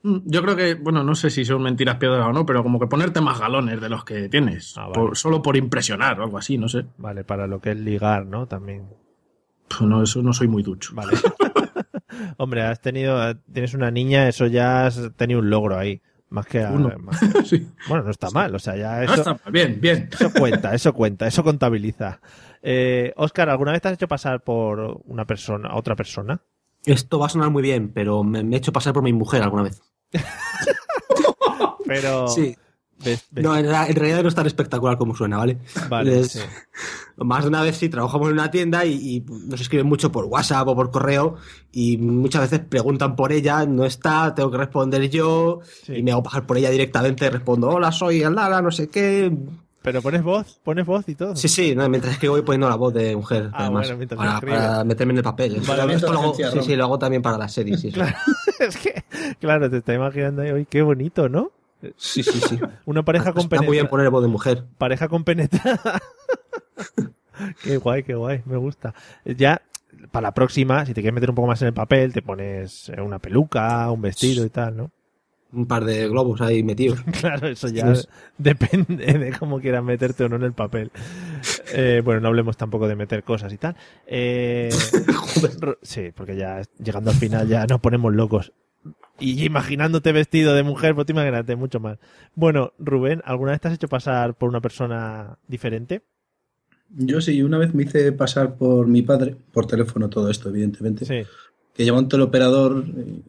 Mm, 0.04 0.18
Yo 0.26 0.42
creo 0.42 0.56
que, 0.56 0.74
bueno, 0.76 1.04
no 1.04 1.14
sé 1.16 1.30
si 1.30 1.46
son 1.46 1.62
mentiras 1.62 1.98
piadosas 1.98 2.28
o 2.28 2.34
no, 2.34 2.46
pero 2.46 2.64
como 2.64 2.80
que 2.80 2.88
ponerte 2.88 3.22
más 3.22 3.40
galones 3.40 3.80
de 3.80 3.88
los 3.90 4.04
que 4.04 4.30
tienes, 4.30 4.76
Ah, 4.78 4.82
vale. 4.88 4.94
por- 4.94 5.18
solo 5.18 5.42
por 5.42 5.56
impresionar 5.58 6.20
o 6.20 6.24
algo 6.24 6.38
así, 6.40 6.58
no 6.58 6.68
sé. 6.68 6.86
Vale, 6.98 7.24
para 7.24 7.46
lo 7.48 7.60
que 7.62 7.72
es 7.72 7.78
ligar, 7.78 8.26
¿no? 8.26 8.48
También. 8.48 8.88
Pues 9.70 9.82
no, 9.82 10.04
eso 10.04 10.22
no 10.22 10.34
soy 10.34 10.48
muy 10.48 10.64
ducho. 10.64 10.92
Vale. 10.96 11.14
Hombre, 12.38 12.64
has 12.64 12.82
tenido, 12.82 13.36
tienes 13.54 13.74
una 13.74 13.90
niña, 13.92 14.28
eso 14.28 14.46
ya 14.48 14.86
has 14.86 15.12
tenido 15.16 15.40
un 15.40 15.50
logro 15.50 15.78
ahí. 15.78 16.02
Más 16.32 16.46
que 16.48 16.64
a- 16.64 16.72
Uno. 16.72 16.90
más- 17.00 17.20
Bueno, 17.88 18.04
no 18.06 18.10
está 18.12 18.30
mal, 18.32 18.56
o 18.56 18.60
sea, 18.60 18.76
ya 18.76 18.98
No 18.98 19.04
eso, 19.04 19.14
está 19.16 19.32
mal, 19.34 19.52
bien, 19.52 19.80
bien. 19.80 20.10
eso 20.12 20.32
cuenta, 20.34 20.74
eso 20.74 20.94
cuenta, 20.94 21.28
eso 21.28 21.44
contabiliza. 21.44 22.20
Eh, 22.64 23.14
Oscar, 23.18 23.50
¿alguna 23.50 23.72
vez 23.74 23.82
te 23.82 23.90
has 23.90 23.94
hecho 23.96 24.08
pasar 24.08 24.42
por 24.44 25.02
una 25.06 25.26
persona, 25.26 25.76
otra 25.76 25.96
persona? 25.96 26.42
Esto 26.86 27.20
va 27.20 27.28
a 27.28 27.30
sonar 27.30 27.50
muy 27.52 27.62
bien, 27.62 27.92
pero 27.94 28.24
me, 28.24 28.44
me 28.44 28.56
he 28.56 28.60
hecho 28.60 28.72
pasar 28.74 28.94
por 28.94 29.04
mi 29.04 29.14
mujer 29.14 29.44
alguna 29.44 29.64
vez. 29.64 29.82
Pero. 31.86 32.28
Sí. 32.28 32.56
¿Ves- 33.04 33.26
ves? 33.32 33.44
No, 33.44 33.56
en, 33.56 33.66
en 33.66 33.96
realidad 33.96 34.24
no 34.24 34.30
es 34.30 34.36
tan 34.36 34.48
espectacular 34.48 34.98
como 34.98 35.16
suena, 35.16 35.38
¿vale? 35.38 35.58
Vale, 35.90 36.24
sí. 36.26 36.40
Más 37.18 37.44
de 37.44 37.50
una 37.50 37.62
vez 37.62 37.78
sí, 37.78 37.90
trabajamos 37.90 38.28
en 38.30 38.34
una 38.34 38.50
tienda 38.52 38.86
y, 38.86 38.94
y 38.94 39.26
nos 39.48 39.62
escriben 39.62 39.86
mucho 39.88 40.12
por 40.12 40.26
WhatsApp 40.26 40.68
o 40.68 40.76
por 40.76 40.90
correo 40.92 41.36
y 41.72 41.98
muchas 41.98 42.42
veces 42.50 42.66
preguntan 42.68 43.16
por 43.16 43.32
ella, 43.32 43.66
no 43.66 43.86
está, 43.86 44.34
tengo 44.34 44.50
que 44.50 44.58
responder 44.58 45.10
yo 45.10 45.60
y 45.88 46.02
me 46.04 46.12
hago 46.12 46.24
pasar 46.24 46.46
por 46.48 46.58
ella 46.58 46.70
directamente, 46.72 47.30
respondo, 47.30 47.70
hola, 47.70 47.92
soy 47.92 48.24
Aldara, 48.24 48.62
no 48.62 48.72
sé 48.72 48.90
qué. 48.90 49.32
Pero 49.84 50.02
pones 50.04 50.22
voz, 50.22 50.60
pones 50.64 50.86
voz 50.86 51.10
y 51.10 51.16
todo. 51.16 51.36
Sí, 51.36 51.48
sí, 51.48 51.76
no, 51.76 51.90
mientras 51.90 52.20
que 52.20 52.30
voy 52.30 52.44
poniendo 52.44 52.70
la 52.70 52.76
voz 52.76 52.94
de 52.94 53.16
mujer, 53.16 53.50
Ah, 53.52 53.66
además, 53.66 53.92
bueno, 54.16 54.40
para, 54.46 54.84
meterme 54.84 55.14
en 55.14 55.18
el 55.18 55.24
papel. 55.24 55.60
Vale, 55.68 55.94
Esto 55.96 56.14
lo 56.14 56.20
hago- 56.20 56.34
agencia, 56.34 56.52
sí, 56.52 56.62
sí, 56.62 56.76
lo 56.76 56.84
hago 56.84 57.00
también 57.00 57.24
para 57.24 57.38
las 57.40 57.52
series. 57.52 57.82
Sí, 57.82 57.92
sí. 57.92 58.00
Claro, 58.00 58.16
es 58.60 58.78
que, 58.78 59.04
claro, 59.40 59.70
te 59.72 59.78
está 59.78 59.94
imaginando 59.96 60.44
ahí, 60.44 60.52
"Oye, 60.52 60.68
qué 60.70 60.84
bonito, 60.84 61.30
¿no? 61.30 61.52
Sí, 61.98 62.24
sí, 62.24 62.40
sí. 62.50 62.60
Una 62.86 63.04
pareja 63.04 63.34
con 63.34 63.44
Está 63.44 63.58
muy 63.58 63.74
bien 63.74 63.86
penetra- 63.86 63.90
poner 63.90 64.10
voz 64.10 64.22
de 64.24 64.28
mujer. 64.30 64.66
Pareja 64.78 65.08
compenetrada. 65.08 66.02
qué 67.64 67.78
guay, 67.78 68.04
qué 68.04 68.16
guay, 68.16 68.42
me 68.46 68.58
gusta. 68.58 68.94
Ya, 69.26 69.62
para 70.12 70.28
la 70.28 70.34
próxima, 70.34 70.86
si 70.86 70.94
te 70.94 71.02
quieres 71.02 71.16
meter 71.16 71.30
un 71.30 71.36
poco 71.36 71.48
más 71.48 71.62
en 71.62 71.70
el 71.70 71.74
papel, 71.74 72.14
te 72.14 72.22
pones 72.22 72.90
eh, 72.90 73.02
una 73.02 73.20
peluca, 73.20 73.90
un 73.92 74.02
vestido 74.02 74.46
y 74.46 74.50
tal, 74.50 74.78
¿no? 74.78 74.92
Un 75.54 75.66
par 75.66 75.84
de 75.84 76.08
globos 76.08 76.40
ahí 76.40 76.64
metidos. 76.64 77.00
Claro, 77.20 77.48
eso 77.48 77.68
ya 77.68 77.94
Sí. 77.94 78.08
depende 78.38 78.96
de 79.14 79.34
cómo 79.38 79.60
quieras 79.60 79.84
meterte 79.84 80.24
o 80.24 80.30
no 80.30 80.38
en 80.38 80.44
el 80.44 80.54
papel. 80.54 80.92
Eh, 81.74 82.02
bueno, 82.06 82.22
no 82.22 82.30
hablemos 82.30 82.56
tampoco 82.56 82.88
de 82.88 82.96
meter 82.96 83.24
cosas 83.24 83.52
y 83.52 83.58
tal. 83.58 83.76
Eh, 84.08 84.70
sí, 85.82 86.12
porque 86.16 86.38
ya 86.38 86.62
llegando 86.82 87.12
al 87.12 87.18
final 87.18 87.48
ya 87.48 87.66
nos 87.66 87.82
ponemos 87.82 88.14
locos. 88.14 88.54
Y 89.22 89.44
imaginándote 89.46 90.12
vestido 90.12 90.54
de 90.56 90.64
mujer, 90.64 90.96
pues 90.96 91.06
te 91.06 91.14
imagínate 91.14 91.56
mucho 91.56 91.80
más. 91.80 91.98
Bueno, 92.36 92.74
Rubén, 92.80 93.22
¿alguna 93.24 93.52
vez 93.52 93.62
te 93.62 93.68
has 93.68 93.74
hecho 93.76 93.88
pasar 93.88 94.34
por 94.36 94.50
una 94.50 94.62
persona 94.62 95.38
diferente? 95.48 96.02
Yo 96.90 97.22
sí, 97.22 97.42
una 97.42 97.58
vez 97.58 97.74
me 97.74 97.84
hice 97.84 98.12
pasar 98.12 98.56
por 98.56 98.88
mi 98.88 99.02
padre, 99.02 99.36
por 99.54 99.66
teléfono 99.68 100.10
todo 100.10 100.30
esto, 100.30 100.50
evidentemente. 100.50 101.06
Sí. 101.06 101.22
Que 101.74 101.86
llamó 101.86 102.00
un 102.00 102.10
teleoperador, 102.10 102.84
eh, 102.98 103.22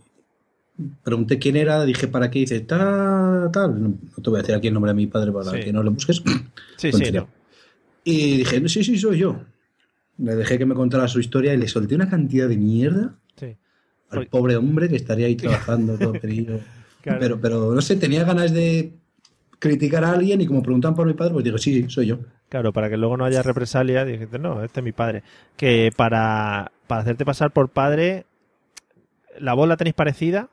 pregunté 1.05 1.39
quién 1.39 1.57
era, 1.57 1.85
dije 1.85 2.09
para 2.09 2.31
qué, 2.31 2.41
y 2.41 2.43
dice, 2.43 2.61
tal, 2.61 3.51
tal. 3.53 3.81
No, 3.81 3.89
no 3.91 4.23
te 4.23 4.31
voy 4.31 4.39
a 4.39 4.43
decir 4.43 4.55
aquí 4.55 4.69
el 4.69 4.75
nombre 4.75 4.91
de 4.91 4.97
mi 4.97 5.07
padre 5.07 5.31
para 5.31 5.51
Sí. 5.51 5.61
que 5.61 5.73
no 5.73 5.83
lo 5.83 5.93
busques. 5.93 6.23
Sí, 6.77 6.91
sí, 6.93 7.13
no. 7.13 7.29
Y 8.05 8.39
dije, 8.39 8.61
"No, 8.61 8.69
sí, 8.69 8.83
sí, 8.83 8.99
soy 8.99 9.19
yo. 9.19 9.41
Le 10.19 10.35
dejé 10.35 10.59
que 10.59 10.67
me 10.67 10.75
contara 10.75 11.07
su 11.07 11.21
historia 11.21 11.55
y 11.55 11.57
le 11.57 11.69
solté 11.69 11.95
una 11.95 12.09
cantidad 12.09 12.49
de 12.49 12.57
mierda 12.57 13.15
Sí. 13.37 13.57
Al 14.13 14.27
pobre 14.27 14.57
hombre 14.57 14.89
que 14.89 14.97
estaría 14.97 15.27
ahí 15.27 15.37
trabajando 15.37 15.99
todo. 15.99 16.13
Claro. 17.03 17.19
Pero, 17.19 17.41
pero 17.41 17.75
no 17.75 17.83
sé, 17.83 17.97
tenía 17.97 18.23
ganas 18.23 18.53
de 18.53 18.93
criticar 19.59 20.05
a 20.05 20.13
alguien 20.13 20.41
y 20.41 20.47
como 20.47 20.63
preguntan 20.63 20.95
por 20.95 21.05
mi 21.05 21.15
padre, 21.15 21.33
pues 21.33 21.45
digo, 21.45 21.59
sí, 21.59 21.75
sí, 21.75 21.91
soy 21.91 22.07
yo. 22.07 22.19
Claro, 22.49 22.73
para 22.73 22.89
que 22.89 22.97
luego 22.97 23.17
no 23.17 23.25
haya 23.25 23.43
represalia, 23.43 24.05
dijiste, 24.05 24.39
no, 24.39 24.63
este 24.63 24.79
es 24.79 24.85
mi 24.85 24.93
padre. 24.93 25.25
Que 25.57 25.91
para, 25.97 26.71
para 26.87 27.01
hacerte 27.01 27.25
pasar 27.25 27.51
por 27.51 27.71
padre, 27.71 28.25
¿la 29.39 29.55
voz 29.55 29.69
la 29.69 29.77
tenéis 29.77 29.95
parecida? 29.95 30.49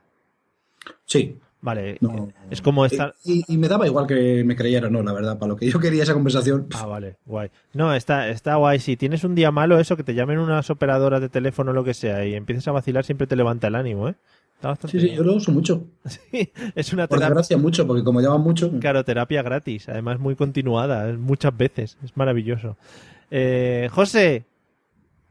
Sí. 1.06 1.38
Vale, 1.62 1.98
No. 2.00 2.30
es 2.50 2.62
como 2.62 2.86
estar... 2.86 3.14
Y, 3.26 3.44
y 3.48 3.58
me 3.58 3.68
daba 3.68 3.86
igual 3.86 4.08
que 4.08 4.44
me 4.46 4.56
creyera 4.56 4.88
o 4.88 4.90
no, 4.90 5.04
la 5.04 5.12
verdad. 5.12 5.38
Para 5.38 5.50
lo 5.50 5.56
que 5.58 5.68
yo 5.70 5.80
quería 5.80 6.04
esa 6.04 6.14
conversación. 6.14 6.68
Ah, 6.74 6.86
vale, 6.86 7.18
guay. 7.26 7.50
No, 7.74 7.94
está, 7.94 8.30
está 8.30 8.56
guay. 8.56 8.80
Si 8.80 8.96
tienes 8.96 9.24
un 9.26 9.36
día 9.36 9.52
malo, 9.52 9.78
eso, 9.80 9.98
que 9.98 10.04
te 10.04 10.14
llamen 10.16 10.40
unas 10.40 10.70
operadoras 10.70 11.20
de 11.20 11.28
teléfono 11.30 11.72
o 11.72 11.74
lo 11.74 11.84
que 11.84 11.94
sea 11.94 12.26
y 12.26 12.34
empieces 12.36 12.68
a 12.68 12.72
vacilar, 12.72 13.04
siempre 13.04 13.28
te 13.28 13.36
levanta 13.36 13.68
el 13.68 13.76
ánimo, 13.76 14.08
¿eh? 14.10 14.16
Está 14.56 14.70
bastante 14.70 14.92
Sí, 14.92 15.00
sí, 15.00 15.06
bien. 15.08 15.18
yo 15.18 15.24
lo 15.24 15.36
uso 15.36 15.52
mucho. 15.52 15.84
Sí, 16.06 16.52
es 16.76 16.94
una 16.94 17.08
Por 17.08 17.18
terapia. 17.20 17.28
desgracia, 17.36 17.58
mucho, 17.58 17.86
porque 17.88 18.04
como 18.04 18.22
llaman 18.22 18.42
mucho. 18.42 18.72
Claro, 18.80 19.04
terapia 19.04 19.42
gratis, 19.42 19.90
además 19.90 20.20
muy 20.20 20.36
continuada, 20.36 21.12
muchas 21.18 21.56
veces, 21.58 21.98
es 22.04 22.16
maravilloso. 22.16 22.78
Eh, 23.32 23.90
José, 23.92 24.46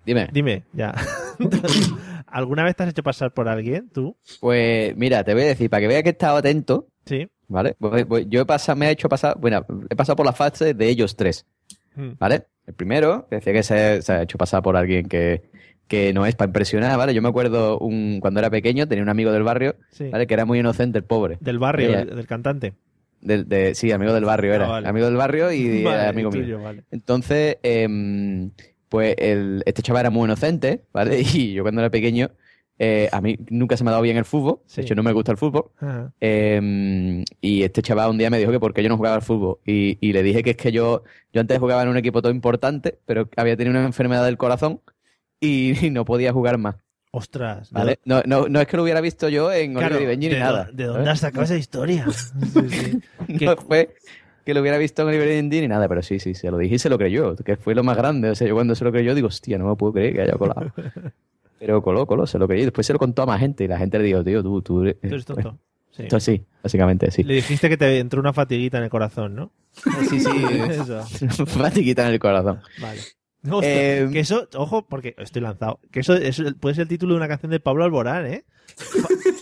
Dime. 0.04 0.28
dime, 0.32 0.64
ya. 0.74 0.94
¿Alguna 2.30 2.64
vez 2.64 2.76
te 2.76 2.82
has 2.84 2.90
hecho 2.90 3.02
pasar 3.02 3.32
por 3.32 3.48
alguien, 3.48 3.88
tú? 3.90 4.16
Pues 4.40 4.96
mira, 4.96 5.24
te 5.24 5.34
voy 5.34 5.42
a 5.42 5.46
decir, 5.46 5.68
para 5.70 5.80
que 5.82 5.88
veas 5.88 6.02
que 6.02 6.10
he 6.10 6.12
estado 6.12 6.36
atento, 6.36 6.88
Sí. 7.06 7.28
¿vale? 7.48 7.76
Yo 8.28 8.40
he 8.42 8.44
pasado, 8.46 8.76
me 8.76 8.88
he 8.88 8.90
hecho 8.92 9.08
pasar, 9.08 9.36
bueno, 9.38 9.64
he 9.88 9.96
pasado 9.96 10.16
por 10.16 10.26
la 10.26 10.32
fase 10.32 10.74
de 10.74 10.88
ellos 10.88 11.16
tres, 11.16 11.46
Mm. 11.96 12.10
¿vale? 12.18 12.46
El 12.66 12.74
primero, 12.74 13.26
decía 13.30 13.52
que 13.52 13.62
se, 13.62 14.02
se 14.02 14.12
ha 14.12 14.22
hecho 14.22 14.36
pasar 14.38 14.62
por 14.62 14.76
alguien 14.76 15.08
que, 15.08 15.42
que 15.88 16.12
no 16.12 16.26
es 16.26 16.34
para 16.36 16.48
impresionar, 16.50 16.96
¿vale? 16.98 17.14
Yo 17.14 17.22
me 17.22 17.28
acuerdo 17.30 17.78
un, 17.78 18.18
cuando 18.20 18.40
era 18.40 18.50
pequeño, 18.50 18.86
tenía 18.86 19.02
un 19.02 19.08
amigo 19.08 19.32
del 19.32 19.42
barrio, 19.42 19.74
Sí. 19.90 20.08
¿vale? 20.10 20.26
Que 20.26 20.34
era 20.34 20.44
muy 20.44 20.58
inocente, 20.58 20.98
el 20.98 21.04
pobre. 21.04 21.38
Del 21.40 21.58
barrio, 21.58 21.88
Ella- 21.88 22.04
del, 22.04 22.26
cantante. 22.26 22.74
Del- 23.22 23.48
de- 23.48 23.74
sí, 23.74 23.90
amigo 23.90 24.12
del 24.12 24.24
barrio 24.26 24.52
era. 24.54 24.66
Ah, 24.66 24.70
vale. 24.72 24.88
Amigo 24.88 25.06
del 25.06 25.16
barrio 25.16 25.50
y 25.50 25.82
Vale, 25.82 25.96
era 26.00 26.08
amigo 26.10 26.30
mío. 26.30 26.60
vale. 26.62 26.84
Entonces, 26.90 27.56
em, 27.62 28.50
pues 28.88 29.14
el, 29.18 29.62
este 29.66 29.82
chaval 29.82 30.00
era 30.00 30.10
muy 30.10 30.24
inocente, 30.24 30.84
¿vale? 30.92 31.20
Y 31.34 31.52
yo 31.52 31.62
cuando 31.62 31.80
era 31.80 31.90
pequeño, 31.90 32.30
eh, 32.78 33.08
a 33.10 33.20
mí 33.20 33.36
nunca 33.50 33.76
se 33.76 33.84
me 33.84 33.90
ha 33.90 33.92
dado 33.92 34.02
bien 34.02 34.16
el 34.16 34.24
fútbol. 34.24 34.60
Sí. 34.66 34.80
De 34.80 34.86
hecho, 34.86 34.94
no 34.94 35.02
me 35.02 35.12
gusta 35.12 35.32
el 35.32 35.38
fútbol. 35.38 35.70
Em, 36.20 37.24
y 37.40 37.62
este 37.62 37.82
chaval 37.82 38.10
un 38.10 38.18
día 38.18 38.30
me 38.30 38.38
dijo 38.38 38.52
que 38.52 38.60
por 38.60 38.72
qué 38.72 38.82
yo 38.82 38.88
no 38.88 38.96
jugaba 38.96 39.16
al 39.16 39.22
fútbol. 39.22 39.58
Y, 39.66 39.98
y 40.00 40.12
le 40.12 40.22
dije 40.22 40.42
que 40.42 40.50
es 40.50 40.56
que 40.56 40.70
yo, 40.72 41.02
yo 41.32 41.40
antes 41.40 41.58
jugaba 41.58 41.82
en 41.82 41.88
un 41.88 41.96
equipo 41.96 42.22
todo 42.22 42.32
importante, 42.32 42.98
pero 43.04 43.28
había 43.36 43.56
tenido 43.56 43.76
una 43.76 43.86
enfermedad 43.86 44.24
del 44.24 44.36
corazón 44.36 44.80
y, 45.40 45.72
y 45.86 45.90
no 45.90 46.04
podía 46.04 46.32
jugar 46.32 46.58
más. 46.58 46.76
Ostras. 47.10 47.70
¿de 47.70 47.74
¿vale? 47.78 47.98
No, 48.04 48.22
no, 48.26 48.48
no 48.48 48.60
es 48.60 48.66
que 48.66 48.76
lo 48.76 48.82
hubiera 48.82 49.00
visto 49.00 49.28
yo 49.28 49.50
en 49.52 49.74
Claro, 49.74 49.96
Oliver 49.96 50.02
y 50.02 50.06
Benji 50.06 50.28
ni 50.28 50.34
¿de 50.34 50.40
nada. 50.40 50.68
¿De 50.72 50.84
dónde 50.84 51.04
¿sabes? 51.04 51.08
has 51.08 51.20
sacado 51.20 51.44
esa 51.44 51.56
historia? 51.56 52.06
Sí, 52.52 52.68
sí. 52.68 53.44
No 53.44 53.56
fue 53.56 53.94
que 54.48 54.54
lo 54.54 54.62
hubiera 54.62 54.78
visto 54.78 55.02
en 55.10 55.18
Benji 55.18 55.60
ni 55.60 55.68
nada, 55.68 55.86
pero 55.88 56.02
sí, 56.02 56.18
sí, 56.18 56.34
se 56.34 56.50
lo 56.50 56.56
dije 56.56 56.76
y 56.76 56.78
se 56.78 56.88
lo 56.88 56.96
creyó, 56.96 57.36
que 57.36 57.56
fue 57.58 57.74
lo 57.74 57.84
más 57.84 57.98
grande. 57.98 58.30
O 58.30 58.34
sea, 58.34 58.48
yo 58.48 58.54
cuando 58.54 58.74
se 58.74 58.82
lo 58.82 58.90
creyó 58.90 59.14
digo, 59.14 59.28
hostia, 59.28 59.58
no 59.58 59.68
me 59.68 59.76
puedo 59.76 59.92
creer 59.92 60.14
que 60.14 60.22
haya 60.22 60.32
colado. 60.38 60.72
Pero 61.58 61.82
coló, 61.82 62.06
coló, 62.06 62.26
se 62.26 62.38
lo 62.38 62.46
creyó. 62.48 62.62
Y 62.62 62.64
después 62.64 62.86
se 62.86 62.94
lo 62.94 62.98
contó 62.98 63.22
a 63.22 63.26
más 63.26 63.40
gente 63.40 63.64
y 63.64 63.68
la 63.68 63.76
gente 63.78 63.98
le 63.98 64.04
dijo, 64.04 64.24
tío, 64.24 64.42
tú, 64.42 64.62
tú... 64.62 64.82
eres- 64.84 64.98
Tú 65.00 65.06
eres 65.08 65.24
tonto. 65.26 65.58
Sí. 65.90 66.02
Entonces 66.04 66.24
sí, 66.36 66.44
básicamente 66.62 67.10
sí. 67.10 67.24
Le 67.24 67.34
dijiste 67.34 67.68
que 67.68 67.76
te 67.76 67.98
entró 67.98 68.20
una 68.20 68.32
fatiguita 68.32 68.78
en 68.78 68.84
el 68.84 68.90
corazón, 68.90 69.34
¿no? 69.34 69.52
Sí, 70.08 70.18
sí. 70.18 70.30
Eso. 70.70 71.04
Fatiguita 71.44 72.06
en 72.06 72.14
el 72.14 72.18
corazón. 72.18 72.60
Vale. 72.80 73.00
Hostia, 73.50 74.02
Eh, 74.04 74.08
que 74.12 74.20
eso, 74.20 74.48
ojo, 74.54 74.86
porque 74.86 75.14
estoy 75.18 75.42
lanzado. 75.42 75.78
Que 75.92 76.00
eso, 76.00 76.14
eso 76.14 76.42
puede 76.58 76.74
ser 76.74 76.82
el 76.82 76.88
título 76.88 77.12
de 77.14 77.18
una 77.18 77.28
canción 77.28 77.50
de 77.50 77.60
Pablo 77.60 77.84
Alborán, 77.84 78.26
¿eh? 78.26 78.44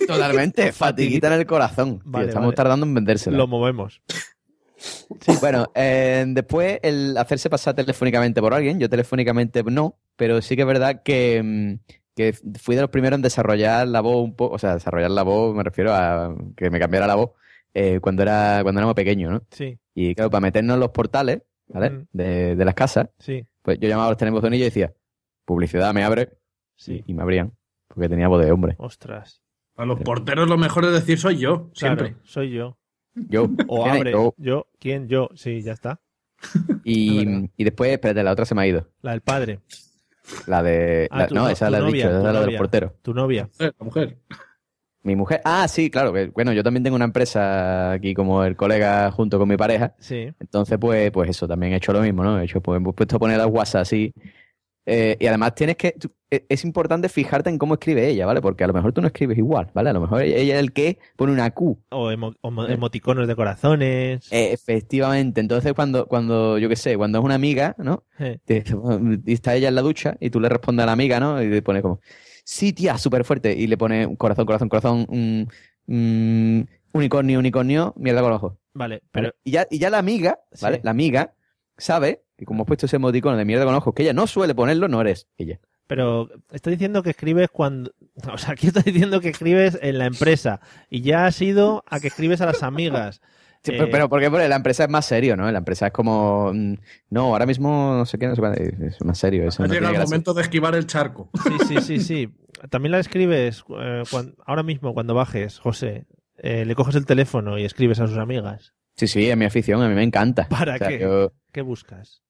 Totalmente, 0.07 0.73
fatiguita 0.73 1.29
en 1.29 1.41
el 1.41 1.47
corazón. 1.47 2.01
Tío, 2.01 2.11
Vale, 2.11 2.29
estamos 2.29 2.49
vale. 2.49 2.57
tardando 2.57 2.87
en 2.87 2.95
vendérsela. 2.95 3.37
Lo 3.37 3.47
movemos. 3.47 4.03
Bueno, 5.41 5.67
eh, 5.75 6.25
después 6.29 6.79
el 6.83 7.17
hacerse 7.17 7.51
pasar 7.51 7.75
telefónicamente 7.75 8.41
por 8.41 8.55
alguien, 8.55 8.79
yo 8.79 8.89
telefónicamente 8.89 9.63
no, 9.63 9.99
pero 10.17 10.43
sí 10.43 10.57
que 10.57 10.63
es 10.63 10.69
verdad 10.69 11.03
que, 11.03 11.43
mm, 11.43 11.93
que 12.15 12.33
fui 12.61 12.75
de 12.75 12.83
los 12.83 12.91
primeros 12.91 13.17
en 13.17 13.23
desarrollar 13.23 13.87
la 13.89 14.01
voz 14.01 14.25
un 14.25 14.35
poco, 14.35 14.55
o 14.55 14.59
sea, 14.59 14.75
desarrollar 14.75 15.11
la 15.11 15.23
voz, 15.23 15.55
me 15.55 15.63
refiero 15.63 15.95
a 15.95 16.35
que 16.57 16.71
me 16.71 16.79
cambiara 16.79 17.07
la 17.07 17.15
voz 17.15 17.31
eh, 17.75 18.01
cuando 18.01 18.23
era 18.23 18.61
cuando 18.63 18.81
éramos 18.81 18.95
pequeños, 18.95 19.33
¿no? 19.33 19.43
Sí, 19.51 19.79
Y 19.95 20.15
claro, 20.15 20.31
para 20.31 20.41
meternos 20.41 20.75
en 20.75 20.81
los 20.81 20.91
portales, 20.91 21.43
¿vale? 21.69 21.91
Mm. 21.91 22.07
De, 22.13 22.57
de 22.57 22.65
las 22.65 22.75
casas, 22.75 23.09
sí, 23.19 23.45
pues 23.63 23.79
yo 23.79 23.89
llamaba 23.89 24.09
a 24.09 24.11
los 24.11 24.19
telebuzonillos 24.19 24.63
y 24.63 24.71
decía, 24.71 24.95
publicidad, 25.45 25.93
me 25.93 26.05
abre, 26.05 26.31
sí. 26.77 27.03
y 27.07 27.15
me 27.15 27.23
abrían, 27.23 27.53
porque 27.89 28.09
tenía 28.09 28.29
voz 28.29 28.45
de 28.45 28.51
hombre. 28.51 28.77
Ostras. 28.79 29.43
A 29.77 29.85
los 29.85 30.01
porteros 30.01 30.49
lo 30.49 30.57
mejor 30.57 30.87
es 30.87 30.93
decir 30.93 31.19
soy 31.19 31.37
yo, 31.37 31.71
siempre. 31.75 32.13
Claro, 32.13 32.25
soy 32.25 32.51
yo. 32.51 32.79
Yo, 33.29 33.49
O 33.69 33.87
abre. 33.87 34.13
Yo. 34.13 34.35
Yo. 34.37 34.67
¿Quién? 34.79 35.09
Yo. 35.09 35.29
Sí, 35.35 35.63
ya 35.63 35.73
está. 35.73 36.01
Y, 36.85 37.49
y 37.57 37.65
después, 37.65 37.91
espérate, 37.91 38.23
la 38.23 38.33
otra 38.33 38.45
se 38.45 38.55
me 38.55 38.63
ha 38.63 38.67
ido. 38.67 38.89
La 39.03 39.13
del 39.13 39.21
padre. 39.23 39.61
La 40.47 40.63
de... 40.63 41.09
Ah, 41.11 41.21
la- 41.21 41.27
tu 41.29 41.35
no, 41.35 41.49
esa 41.49 41.71
la 41.71 41.79
he 41.79 41.81
novia, 41.81 41.93
dicho, 41.95 42.09
esa 42.09 42.19
es 42.19 42.23
la 42.25 42.29
de 42.31 42.35
los 42.35 42.45
novia. 42.47 42.59
porteros. 42.59 42.93
Tu 43.03 43.15
novia. 43.15 43.49
La 43.59 43.73
mujer. 43.81 44.19
Mi 45.03 45.15
mujer. 45.15 45.41
Ah, 45.45 45.69
sí, 45.69 45.89
claro. 45.89 46.13
Que, 46.13 46.27
bueno, 46.27 46.53
yo 46.53 46.65
también 46.65 46.83
tengo 46.83 46.97
una 46.97 47.05
empresa 47.05 47.93
aquí 47.93 48.13
como 48.13 48.43
el 48.45 48.57
colega 48.57 49.11
junto 49.13 49.39
con 49.39 49.49
mi 49.49 49.57
pareja. 49.57 49.95
Sí. 50.01 50.33
Entonces, 50.41 50.79
pues, 50.81 51.13
pues 51.13 51.31
eso, 51.31 51.47
también 51.47 51.73
he 51.73 51.77
hecho 51.77 51.93
lo 51.93 52.01
mismo, 52.01 52.25
¿no? 52.25 52.41
He 52.41 52.45
hecho, 52.45 52.61
pues, 52.61 52.77
hemos 52.79 52.93
puesto 52.95 53.15
a 53.17 53.19
poner 53.21 53.39
las 53.39 53.47
WhatsApp 53.47 53.83
así. 53.83 54.13
Eh, 54.85 55.17
y 55.21 55.27
además 55.27 55.55
tienes 55.55 55.77
que. 55.77 55.93
tú- 55.93 56.11
es 56.31 56.65
importante 56.65 57.09
fijarte 57.09 57.51
en 57.51 57.59
cómo 57.59 57.75
escribe 57.75 58.09
ella, 58.09 58.27
¿vale? 58.27 58.41
Porque 58.41 58.65
a 58.65 58.67
lo 58.67 58.73
mejor 58.73 58.93
tú 58.93 59.01
no 59.01 59.07
escribes 59.07 59.39
igual, 59.39 59.71
¿vale? 59.75 59.91
A 59.91 59.93
lo 59.93 60.01
mejor 60.01 60.23
ella 60.23 60.55
es 60.57 60.61
el 60.61 60.73
que 60.73 60.99
pone 61.17 61.33
una 61.33 61.51
Q. 61.53 61.79
O, 61.91 62.11
emo- 62.11 62.35
o 62.41 62.51
mo- 62.51 62.67
emoticonos 62.67 63.29
de 63.29 63.37
corazones. 63.37 64.33
Eh, 64.33 64.53
efectivamente. 64.53 65.41
Entonces, 65.41 65.73
cuando, 65.75 66.07
cuando, 66.07 66.59
yo 66.59 66.69
qué 66.69 66.77
sé, 66.77 66.97
cuando 66.97 67.19
es 67.19 67.25
una 67.25 67.35
amiga, 67.37 67.75
¿no? 67.79 68.03
Eh. 68.19 68.39
Y 69.25 69.33
está 69.33 69.55
ella 69.55 69.69
en 69.69 69.75
la 69.77 69.83
ducha 69.83 70.17
y 70.21 70.31
tú 70.31 70.41
le 70.41 70.49
respondes 70.49 70.83
a 70.83 70.87
la 70.87 70.93
amiga, 70.93 71.21
¿no? 71.21 71.41
Y 71.43 71.49
le 71.49 71.63
pones 71.63 71.83
como, 71.83 72.01
sí, 72.45 72.73
tía, 72.73 72.99
súper 72.99 73.25
fuerte. 73.25 73.55
Y 73.57 73.67
le 73.69 73.77
pone 73.79 74.05
un 74.07 74.17
corazón, 74.17 74.47
corazón, 74.47 74.69
corazón, 74.69 75.07
un 75.09 75.49
unicornio, 76.93 77.39
unicornio, 77.39 77.95
mierda 77.97 78.21
con 78.23 78.31
los 78.31 78.43
ojos. 78.43 78.59
Vale, 78.75 79.03
pero. 79.13 79.33
Y, 79.45 79.53
ya, 79.53 79.67
y 79.71 79.79
ya 79.79 79.91
la 79.91 79.99
amiga, 79.99 80.41
¿vale? 80.61 80.77
Sí. 80.77 80.83
La 80.85 80.91
amiga 80.91 81.35
sabe 81.79 82.23
que 82.37 82.45
como 82.45 82.63
has 82.63 82.67
puesto 82.67 82.87
ese 82.87 82.97
emoticono 82.97 83.37
de 83.37 83.45
mierda 83.45 83.65
con 83.65 83.75
ojos, 83.75 83.95
que 83.95 84.03
ella 84.03 84.13
no 84.13 84.27
suele 84.27 84.55
ponerlo, 84.55 84.89
no 84.89 85.01
eres 85.01 85.29
ella. 85.39 85.61
Pero 85.87 86.29
está 86.53 86.71
diciendo 86.71 87.03
que 87.03 87.11
escribes 87.11 87.49
cuando. 87.51 87.93
O 88.33 88.39
sea, 88.39 88.53
aquí 88.53 88.69
está 88.69 88.81
diciendo 88.81 89.21
que 89.21 89.29
escribes 89.29 89.79
en 89.83 89.99
la 89.99 90.07
empresa. 90.07 90.61
Y 90.91 91.03
ya 91.03 91.27
has 91.27 91.41
ido 91.43 91.85
a 91.87 92.01
que 92.01 92.09
escribes 92.09 92.41
a 92.41 92.47
las 92.47 92.63
amigas. 92.63 93.21
Sí, 93.63 93.73
Eh, 93.73 93.89
pero, 93.91 94.09
porque 94.09 94.31
porque 94.31 94.47
la 94.47 94.55
empresa 94.55 94.85
es 94.85 94.91
más 94.91 95.07
serio, 95.07 95.35
¿no? 95.37 95.51
La 95.51 95.59
empresa 95.59 95.89
es 95.89 95.93
como, 95.93 96.53
mm, 96.55 96.75
no, 97.11 97.23
ahora 97.33 97.47
mismo 97.47 97.95
no 97.97 98.07
sé 98.07 98.17
qué, 98.17 98.29
no 98.29 98.37
sé 98.37 98.41
cuánto, 98.41 98.63
es 98.63 99.05
más 99.05 99.19
serio. 99.19 99.49
Eso 99.49 99.65
Ha 99.65 99.67
no 99.67 99.73
llegado 99.75 99.91
el 99.91 99.97
gracia. 99.97 100.07
momento 100.09 100.35
de 100.35 100.43
esquivar 100.43 100.77
el 100.77 100.87
charco. 100.87 101.31
Sí, 101.43 101.55
sí, 101.67 101.81
sí, 101.81 101.99
sí. 101.99 102.29
También 102.71 102.93
la 102.93 103.01
escribes 103.01 103.65
eh, 103.81 104.05
ahora 104.47 104.63
mismo 104.63 104.95
cuando 104.95 105.15
bajes, 105.15 105.59
José. 105.59 106.07
eh, 106.39 106.65
le 106.65 106.75
coges 106.77 106.95
el 106.95 107.07
teléfono 107.07 107.59
y 107.59 107.65
escribes 107.65 107.99
a 107.99 108.07
sus 108.07 108.19
amigas. 108.19 108.73
Sí, 108.95 109.09
sí, 109.09 109.29
es 109.29 109.37
mi 109.37 109.47
afición, 109.47 109.83
a 109.83 109.89
mí 109.89 109.97
me 109.97 110.05
encanta. 110.05 110.47
¿Para 110.49 110.77
O 110.77 110.79
sea, 110.79 110.89
qué? 110.89 111.01
Yo, 111.01 111.33
¿Qué 111.51 111.63
buscas? 111.63 112.23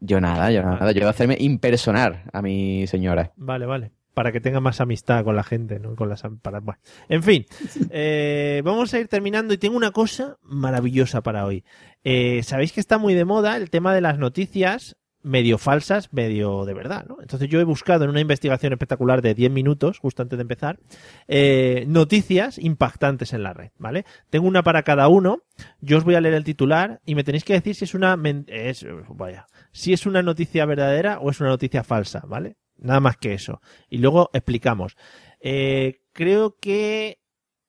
Yo 0.00 0.20
nada, 0.20 0.50
yo 0.50 0.62
nada, 0.62 0.92
yo 0.92 1.00
voy 1.00 1.06
a 1.06 1.10
hacerme 1.10 1.36
impersonar 1.40 2.24
a 2.32 2.42
mi 2.42 2.86
señora. 2.86 3.32
Vale, 3.36 3.66
vale. 3.66 3.92
Para 4.14 4.32
que 4.32 4.40
tenga 4.40 4.60
más 4.60 4.80
amistad 4.80 5.22
con 5.24 5.36
la 5.36 5.44
gente, 5.44 5.78
¿no? 5.78 5.94
Con 5.94 6.08
las 6.08 6.22
para, 6.42 6.60
bueno. 6.60 6.80
En 7.08 7.22
fin, 7.22 7.46
eh, 7.90 8.62
vamos 8.64 8.92
a 8.94 8.98
ir 8.98 9.08
terminando 9.08 9.54
y 9.54 9.58
tengo 9.58 9.76
una 9.76 9.92
cosa 9.92 10.36
maravillosa 10.42 11.22
para 11.22 11.44
hoy. 11.44 11.64
Eh, 12.04 12.42
Sabéis 12.42 12.72
que 12.72 12.80
está 12.80 12.98
muy 12.98 13.14
de 13.14 13.24
moda 13.24 13.56
el 13.56 13.70
tema 13.70 13.94
de 13.94 14.00
las 14.00 14.18
noticias 14.18 14.96
medio 15.28 15.58
falsas, 15.58 16.12
medio 16.12 16.64
de 16.64 16.74
verdad, 16.74 17.04
¿no? 17.06 17.18
Entonces 17.20 17.48
yo 17.48 17.60
he 17.60 17.64
buscado 17.64 18.04
en 18.04 18.10
una 18.10 18.20
investigación 18.20 18.72
espectacular 18.72 19.20
de 19.22 19.34
10 19.34 19.50
minutos, 19.50 19.98
justo 19.98 20.22
antes 20.22 20.38
de 20.38 20.42
empezar, 20.42 20.80
eh, 21.28 21.84
noticias 21.86 22.58
impactantes 22.58 23.34
en 23.34 23.42
la 23.42 23.52
red, 23.52 23.70
¿vale? 23.78 24.04
Tengo 24.30 24.48
una 24.48 24.62
para 24.62 24.82
cada 24.82 25.08
uno, 25.08 25.42
yo 25.80 25.98
os 25.98 26.04
voy 26.04 26.14
a 26.14 26.20
leer 26.20 26.34
el 26.34 26.44
titular 26.44 27.00
y 27.04 27.14
me 27.14 27.24
tenéis 27.24 27.44
que 27.44 27.52
decir 27.52 27.74
si 27.74 27.84
es 27.84 27.94
una 27.94 28.18
es, 28.46 28.86
vaya, 29.10 29.46
si 29.70 29.92
es 29.92 30.06
una 30.06 30.22
noticia 30.22 30.64
verdadera 30.64 31.18
o 31.20 31.30
es 31.30 31.40
una 31.40 31.50
noticia 31.50 31.84
falsa, 31.84 32.22
¿vale? 32.26 32.56
Nada 32.78 33.00
más 33.00 33.16
que 33.16 33.34
eso. 33.34 33.60
Y 33.88 33.98
luego 33.98 34.30
explicamos. 34.32 34.96
Eh, 35.40 36.00
creo 36.12 36.56
que, 36.58 37.20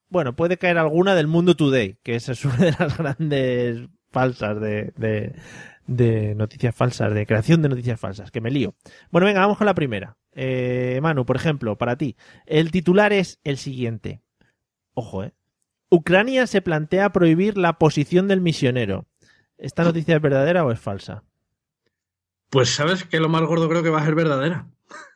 bueno, 0.07 0.35
puede 0.35 0.57
caer 0.57 0.77
alguna 0.77 1.13
del 1.15 1.27
Mundo 1.27 1.55
Today, 1.55 1.97
que 2.03 2.15
esa 2.15 2.31
es 2.31 2.45
una 2.45 2.57
de 2.57 2.75
las 2.79 2.97
grandes 2.97 3.89
falsas 4.11 4.59
de, 4.59 4.93
de, 4.97 5.35
de 5.89 6.35
noticias 6.35 6.75
falsas, 6.75 7.13
de 7.13 7.25
creación 7.25 7.61
de 7.61 7.69
noticias 7.69 7.99
falsas, 7.99 8.31
que 8.31 8.41
me 8.41 8.51
lío. 8.51 8.75
Bueno, 9.11 9.25
venga, 9.25 9.41
vamos 9.41 9.57
con 9.57 9.65
la 9.65 9.73
primera. 9.73 10.17
Eh, 10.33 10.99
Manu, 11.01 11.25
por 11.25 11.35
ejemplo, 11.35 11.77
para 11.77 11.97
ti. 11.97 12.15
El 12.45 12.71
titular 12.71 13.11
es 13.11 13.39
el 13.43 13.57
siguiente. 13.57 14.21
Ojo, 14.93 15.23
eh. 15.23 15.33
Ucrania 15.89 16.45
se 16.45 16.61
plantea 16.61 17.11
prohibir 17.11 17.57
la 17.57 17.73
posición 17.79 18.27
del 18.27 18.41
misionero. 18.41 19.07
¿Esta 19.57 19.83
noticia 19.83 20.15
es 20.15 20.21
verdadera 20.21 20.63
o 20.63 20.71
es 20.71 20.79
falsa? 20.79 21.23
Pues 22.51 22.69
sabes 22.69 23.03
que 23.03 23.19
lo 23.19 23.29
más 23.29 23.41
gordo 23.43 23.67
creo 23.69 23.83
que 23.83 23.89
va 23.89 24.01
a 24.01 24.05
ser 24.05 24.15
verdadera. 24.15 24.67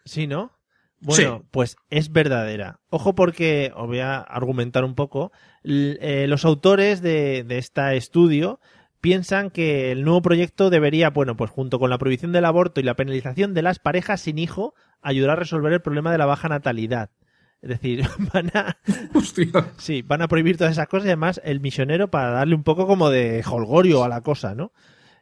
Sí, 0.06 0.28
¿no? 0.28 0.52
Bueno, 1.00 1.40
Sí. 1.42 1.48
pues 1.52 1.76
es 1.90 2.12
verdadera. 2.12 2.80
Ojo 2.90 3.14
porque 3.14 3.72
os 3.76 3.88
voy 3.88 4.00
a 4.00 4.18
argumentar 4.20 4.84
un 4.86 4.96
poco. 4.96 5.32
Eh, 5.64 6.26
los 6.28 6.46
autores 6.46 7.02
de, 7.02 7.44
de 7.44 7.58
este 7.58 7.96
estudio 7.98 8.60
piensan 9.04 9.50
que 9.50 9.92
el 9.92 10.06
nuevo 10.06 10.22
proyecto 10.22 10.70
debería, 10.70 11.10
bueno, 11.10 11.36
pues 11.36 11.52
junto 11.52 11.78
con 11.78 11.90
la 11.90 11.98
prohibición 11.98 12.32
del 12.32 12.46
aborto 12.46 12.80
y 12.80 12.84
la 12.84 12.96
penalización 12.96 13.54
de 13.54 13.62
las 13.62 13.78
parejas 13.78 14.22
sin 14.22 14.40
hijo, 14.40 14.76
ayudar 15.02 15.32
a 15.32 15.36
resolver 15.36 15.74
el 15.74 15.82
problema 15.82 16.10
de 16.10 16.18
la 16.18 16.26
baja 16.26 16.48
natalidad. 16.48 17.10
Es 17.62 17.68
decir, 17.68 18.08
van 18.34 18.50
a, 18.54 18.78
sí, 19.76 20.04
van 20.04 20.22
a 20.22 20.30
prohibir 20.30 20.56
todas 20.56 20.72
esas 20.72 20.88
cosas 20.88 21.08
y 21.08 21.10
además 21.10 21.42
el 21.44 21.60
misionero 21.60 22.10
para 22.10 22.30
darle 22.30 22.56
un 22.56 22.64
poco 22.64 22.88
como 22.88 23.10
de 23.10 23.44
holgorio 23.46 24.06
a 24.06 24.08
la 24.08 24.22
cosa, 24.22 24.56
¿no? 24.56 24.72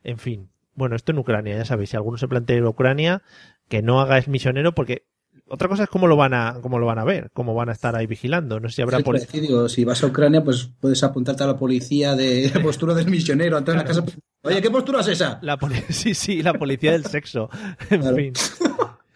En 0.04 0.20
fin. 0.20 0.52
Bueno, 0.76 0.96
esto 0.96 1.12
en 1.12 1.18
Ucrania, 1.18 1.58
ya 1.58 1.66
sabéis, 1.66 1.90
si 1.90 1.98
alguno 1.98 2.20
se 2.20 2.28
plantea 2.28 2.62
a 2.62 2.70
Ucrania, 2.70 3.24
que 3.68 3.82
no 3.82 4.00
haga 4.00 4.20
es 4.20 4.28
misionero 4.28 4.76
porque 4.76 5.08
otra 5.52 5.68
cosa 5.68 5.84
es 5.84 5.89
cómo 5.89 6.08
lo 6.08 6.16
van 6.16 6.34
a 6.34 6.58
cómo 6.62 6.80
lo 6.80 6.86
van 6.86 6.97
a 6.97 7.04
ver, 7.04 7.30
cómo 7.34 7.54
van 7.54 7.70
a 7.70 7.74
estar 7.74 7.95
ahí 7.95 8.08
vigilando. 8.08 8.60
No 8.60 8.70
sé 8.70 8.78
si 8.78 8.82
habrá 8.82 8.99
Sí, 9.30 9.39
digo, 9.39 9.68
si 9.68 9.84
vas 9.84 10.02
a 10.04 10.08
Ucrania, 10.08 10.43
pues 10.43 10.70
puedes 10.80 11.04
apuntarte 11.04 11.43
a 11.43 11.47
la 11.47 11.58
policía 11.58 12.16
de 12.16 12.52
postura 12.64 12.93
del 12.93 13.08
misionero 13.08 13.58
antes 13.58 13.74
de 13.74 13.78
la 13.78 13.86
casa. 13.86 14.04
Oye, 14.43 14.62
¿qué 14.62 14.72
postura 14.72 15.02
es 15.02 15.10
esa? 15.10 15.39
La 15.41 15.58
sí, 15.89 16.14
sí, 16.14 16.41
la 16.41 16.54
policía 16.54 16.93
del 16.93 17.06
sexo. 17.06 17.49
En 17.89 18.16
fin. 18.16 18.34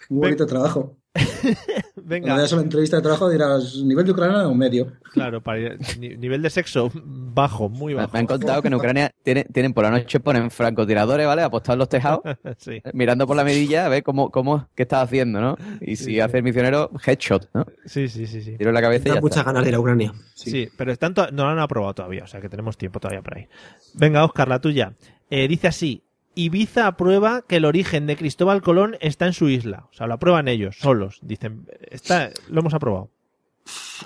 Un 0.09 0.19
bonito 0.19 0.45
trabajo. 0.45 0.97
Venga. 1.95 2.28
Cuando 2.28 2.36
veas 2.38 2.51
la 2.51 2.61
entrevista 2.61 2.97
de 2.97 3.01
trabajo 3.01 3.30
dirás, 3.30 3.76
¿nivel 3.78 4.05
de 4.05 4.11
ucraniano 4.11 4.49
o 4.49 4.53
medio? 4.53 4.91
Claro, 5.13 5.41
para 5.41 5.59
ir- 5.59 5.97
ni- 5.99 6.16
nivel 6.18 6.41
de 6.41 6.49
sexo 6.49 6.91
bajo, 6.93 7.70
muy 7.70 7.93
bajo. 7.93 8.11
me 8.13 8.20
han 8.20 8.28
contado 8.28 8.61
que 8.61 8.68
en 8.68 8.74
Ucrania 8.76 9.11
tienen, 9.24 9.45
tienen 9.51 9.74
por 9.74 9.86
la 9.86 9.91
noche 9.91 10.20
ponen 10.20 10.51
francotiradores, 10.51 11.26
¿vale? 11.26 11.41
Apostados 11.41 11.76
en 11.76 11.80
los 11.80 11.89
tejados, 11.89 12.20
Sí. 12.57 12.82
mirando 12.93 13.26
por 13.26 13.36
la 13.38 13.43
mirilla 13.43 13.86
a 13.86 13.89
ver 13.89 14.03
cómo, 14.03 14.30
cómo 14.30 14.68
qué 14.76 14.84
estás 14.84 15.03
haciendo, 15.03 15.39
¿no? 15.41 15.57
Y 15.82 15.95
si 15.95 16.20
hace 16.20 16.38
el 16.38 16.43
misionero, 16.43 16.91
headshot, 17.05 17.49
¿no? 17.53 17.66
Sí, 17.86 18.07
sí, 18.09 18.28
sí, 18.28 18.41
sí. 18.41 18.57
Tiro 18.57 18.70
en 18.70 18.74
la 18.76 18.82
cabeza 18.82 19.03
y 19.05 19.09
ya 19.09 19.16
Da 19.16 19.22
muchas 19.22 19.38
está. 19.39 19.51
ganas 19.51 19.63
de 19.63 19.70
ir 19.70 19.76
a 19.76 19.80
Ucrania. 19.80 20.13
Sí, 20.34 20.68
pero 20.78 20.91
están 20.91 21.13
to- 21.13 21.32
no 21.32 21.45
lo 21.45 21.49
han 21.49 21.59
aprobado 21.59 21.93
todavía, 21.93 22.26
o 22.26 22.28
sea 22.28 22.41
que 22.41 22.49
tenemos 22.49 22.78
tiempo 22.78 22.99
todavía 22.99 23.22
por 23.22 23.38
ahí. 23.38 23.47
Venga, 23.93 24.24
Oscar, 24.26 24.47
la 24.47 24.59
tuya. 24.59 24.93
Eh, 25.30 25.47
dice 25.47 25.68
así: 25.68 26.03
Ibiza 26.36 26.88
aprueba 26.88 27.41
que 27.41 27.57
el 27.57 27.65
origen 27.65 28.07
de 28.07 28.15
Cristóbal 28.15 28.61
Colón 28.61 28.97
está 28.99 29.25
en 29.25 29.33
su 29.33 29.49
isla. 29.49 29.88
O 29.91 29.93
sea, 29.93 30.07
lo 30.07 30.13
aprueban 30.15 30.47
ellos, 30.47 30.77
solos. 30.79 31.19
Dicen, 31.21 31.67
está, 31.89 32.29
lo 32.49 32.59
hemos 32.59 32.73
aprobado. 32.73 33.09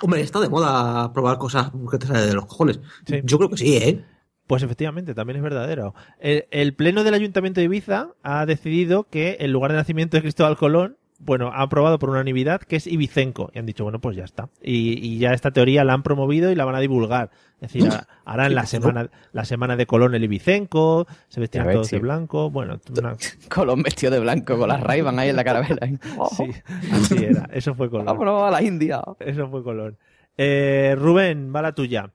Hombre, 0.00 0.22
está 0.22 0.40
de 0.40 0.48
moda 0.48 1.12
probar 1.12 1.38
cosas 1.38 1.70
que 1.90 1.98
te 1.98 2.06
salen 2.06 2.28
de 2.28 2.34
los 2.34 2.46
cojones. 2.46 2.80
Yo 3.24 3.38
creo 3.38 3.50
que 3.50 3.56
sí, 3.56 3.76
¿eh? 3.76 4.04
Pues 4.46 4.62
efectivamente, 4.62 5.14
también 5.14 5.36
es 5.36 5.42
verdadero. 5.42 5.94
El, 6.18 6.46
el 6.50 6.74
pleno 6.74 7.04
del 7.04 7.14
Ayuntamiento 7.14 7.60
de 7.60 7.66
Ibiza 7.66 8.14
ha 8.22 8.46
decidido 8.46 9.04
que 9.04 9.36
el 9.40 9.52
lugar 9.52 9.70
de 9.70 9.78
nacimiento 9.78 10.16
de 10.16 10.22
Cristóbal 10.22 10.56
Colón 10.56 10.96
bueno, 11.22 11.48
ha 11.52 11.62
aprobado 11.62 11.98
por 11.98 12.10
unanimidad 12.10 12.60
que 12.62 12.76
es 12.76 12.86
Ibicenco. 12.86 13.50
Y 13.54 13.58
han 13.58 13.66
dicho, 13.66 13.84
bueno, 13.84 14.00
pues 14.00 14.16
ya 14.16 14.24
está. 14.24 14.48
Y, 14.62 14.98
y 15.06 15.18
ya 15.18 15.32
esta 15.32 15.50
teoría 15.50 15.84
la 15.84 15.92
han 15.92 16.02
promovido 16.02 16.50
y 16.50 16.54
la 16.54 16.64
van 16.64 16.74
a 16.74 16.80
divulgar. 16.80 17.30
Es 17.60 17.72
decir, 17.72 17.88
ha- 17.92 18.08
harán 18.24 18.54
la 18.54 18.64
semana, 18.64 19.10
la 19.32 19.44
semana 19.44 19.76
de 19.76 19.84
Colón 19.86 20.14
el 20.14 20.24
Ibicenco, 20.24 21.06
se 21.28 21.40
vestirán 21.40 21.66
ves, 21.66 21.74
todos 21.74 21.90
de 21.90 21.98
blanco. 21.98 22.50
Bueno, 22.50 22.80
una- 22.96 23.16
Colón 23.50 23.82
vestido 23.82 24.10
de 24.12 24.20
blanco 24.20 24.58
con 24.58 24.68
las 24.68 24.82
ray 24.82 25.00
ahí 25.06 25.28
en 25.28 25.36
la 25.36 25.44
carabela. 25.44 25.86
sí, 26.36 26.44
así 26.90 27.24
era. 27.24 27.48
Eso 27.52 27.74
fue 27.74 27.90
Colón. 27.90 28.06
Vámonos 28.06 28.42
a 28.42 28.50
la 28.50 28.62
India. 28.62 29.02
Eso 29.20 29.48
fue 29.50 29.62
Colón. 29.62 29.98
Eh, 30.38 30.94
Rubén, 30.98 31.52
va 31.54 31.60
la 31.60 31.74
tuya. 31.74 32.12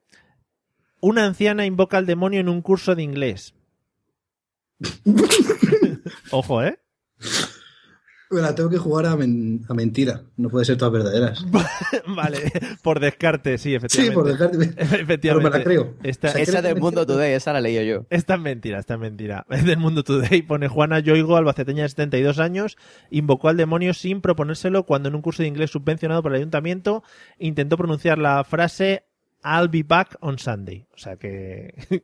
Una 1.00 1.26
anciana 1.26 1.66
invoca 1.68 1.98
al 1.98 2.08
demonio 2.08 2.40
en 2.40 2.50
un 2.50 2.64
curso 2.64 2.96
de 2.96 3.04
inglés. 3.04 3.54
Ojo, 6.32 6.64
¿eh? 6.64 6.80
Me 8.32 8.42
la 8.42 8.56
tengo 8.56 8.70
que 8.70 8.78
jugar 8.78 9.06
a, 9.06 9.16
men- 9.16 9.64
a 9.70 9.74
mentira. 9.74 10.24
No 10.36 10.50
puede 10.50 10.66
ser 10.66 10.78
todas 10.78 10.92
verdaderas. 10.94 11.46
vale, 12.08 12.52
por 12.82 13.00
descarte, 13.00 13.58
sí, 13.58 13.70
Sí, 13.70 13.76
efectivamente. 13.76 14.14
por 14.16 14.28
descarte. 14.28 14.58
Efectivamente. 15.04 15.22
Pero 15.22 15.40
me 15.42 15.50
la 15.50 15.64
creo. 15.64 15.94
Esta, 16.04 16.30
Esa 16.30 16.62
del 16.62 16.80
Mundo 16.80 17.06
Today, 17.06 17.34
esa 17.34 17.54
la 17.54 17.62
leí 17.62 17.86
yo. 17.88 18.06
Esta 18.10 18.34
es 18.36 18.40
mentira, 18.42 18.80
esta 18.80 18.96
es 18.96 19.00
mentira. 19.00 19.46
Es 19.52 19.64
del 19.66 19.78
Mundo 19.78 20.04
Today. 20.04 20.42
Pone 20.42 20.68
Juana 20.68 21.00
Yoigo, 21.00 21.38
albaceteña 21.38 21.84
de 21.84 21.90
72 21.90 22.40
años, 22.40 22.78
invocó 23.12 23.50
al 23.50 23.58
demonio 23.58 23.94
sin 23.94 24.22
proponérselo 24.22 24.86
cuando 24.86 25.10
en 25.10 25.16
un 25.16 25.22
curso 25.22 25.44
de 25.44 25.48
inglés 25.50 25.70
subvencionado 25.72 26.24
por 26.24 26.32
el 26.32 26.38
ayuntamiento 26.38 27.04
intentó 27.38 27.78
pronunciar 27.78 28.18
la 28.18 28.44
frase 28.44 29.04
I'll 29.44 29.70
be 29.70 29.84
back 29.84 30.18
on 30.22 30.40
Sunday. 30.40 30.88
O 30.96 30.98
sea 30.98 31.18
que, 31.18 32.02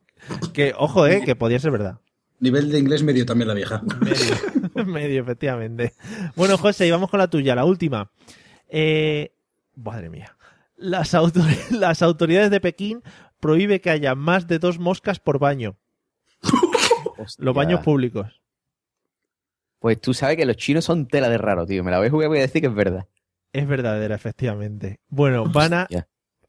que 0.54 0.74
ojo, 0.78 1.08
eh, 1.08 1.24
que 1.26 1.36
podía 1.36 1.58
ser 1.60 1.72
verdad. 1.72 1.98
Nivel 2.42 2.72
de 2.72 2.80
inglés 2.80 3.04
medio 3.04 3.26
también 3.26 3.48
la 3.48 3.54
vieja. 3.54 3.82
Medio, 4.02 4.86
medio, 4.92 5.22
efectivamente. 5.22 5.94
Bueno, 6.36 6.58
José, 6.58 6.88
y 6.88 6.92
vamos 6.92 7.10
con 7.10 7.20
la 7.20 7.30
tuya, 7.30 7.56
la 7.56 7.64
última. 7.66 8.12
Eh, 8.68 9.32
madre 9.76 10.10
mía. 10.10 10.36
Las, 10.76 11.14
autor- 11.14 11.46
las 11.72 12.02
autoridades 12.02 12.50
de 12.52 12.60
Pekín 12.60 13.04
prohíbe 13.40 13.80
que 13.80 13.92
haya 13.92 14.16
más 14.16 14.48
de 14.48 14.60
dos 14.60 14.80
moscas 14.80 15.20
por 15.20 15.40
baño. 15.40 15.78
Los 17.38 17.56
baños 17.56 17.82
públicos. 17.82 18.42
Pues 19.80 20.02
tú 20.02 20.14
sabes 20.14 20.38
que 20.38 20.46
los 20.46 20.58
chinos 20.58 20.86
son 20.86 21.08
tela 21.08 21.30
de 21.30 21.38
raro, 21.38 21.66
tío. 21.66 21.84
Me 21.84 21.92
la 21.92 21.98
voy 22.00 22.08
a 22.08 22.10
jugar 22.12 22.28
voy 22.30 22.38
a 22.40 22.42
decir 22.42 22.62
que 22.62 22.68
es 22.68 22.74
verdad. 22.74 23.08
Es 23.54 23.68
verdadera, 23.68 24.16
efectivamente. 24.16 25.00
Bueno, 25.10 25.46
van 25.46 25.74
a... 25.74 25.88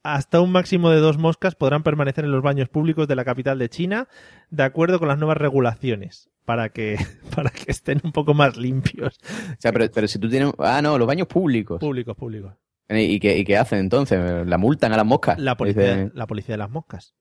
Hasta 0.04 0.40
un 0.40 0.50
máximo 0.50 0.90
de 0.90 0.98
dos 0.98 1.16
moscas 1.18 1.54
podrán 1.54 1.82
permanecer 1.84 2.24
en 2.24 2.32
los 2.32 2.42
baños 2.42 2.68
públicos 2.68 3.06
de 3.06 3.14
la 3.16 3.24
capital 3.24 3.58
de 3.58 3.68
China, 3.68 4.08
de 4.50 4.62
acuerdo 4.64 4.98
con 4.98 5.06
las 5.08 5.18
nuevas 5.18 5.36
regulaciones, 5.36 6.28
para 6.44 6.70
que, 6.70 6.96
para 7.36 7.50
que 7.50 7.70
estén 7.70 8.00
un 8.02 8.10
poco 8.12 8.34
más 8.34 8.56
limpios. 8.56 9.18
O 9.22 9.60
sea, 9.60 9.72
pero, 9.72 9.86
pero 9.94 10.08
si 10.08 10.18
tú 10.18 10.28
tienes... 10.28 10.52
Ah, 10.58 10.82
no, 10.82 10.98
los 10.98 11.06
baños 11.06 11.28
públicos. 11.28 11.78
Públicos, 11.78 12.16
públicos. 12.16 12.54
¿Y 12.88 13.20
qué, 13.20 13.38
y 13.38 13.44
qué 13.44 13.56
hacen 13.56 13.78
entonces? 13.78 14.46
¿La 14.46 14.58
multan 14.58 14.92
a 14.92 14.96
las 14.96 15.06
moscas? 15.06 15.38
La 15.38 15.56
policía, 15.56 15.96
Dice- 15.96 16.10
la 16.14 16.26
policía 16.26 16.54
de 16.54 16.58
las 16.58 16.70
moscas. 16.70 17.14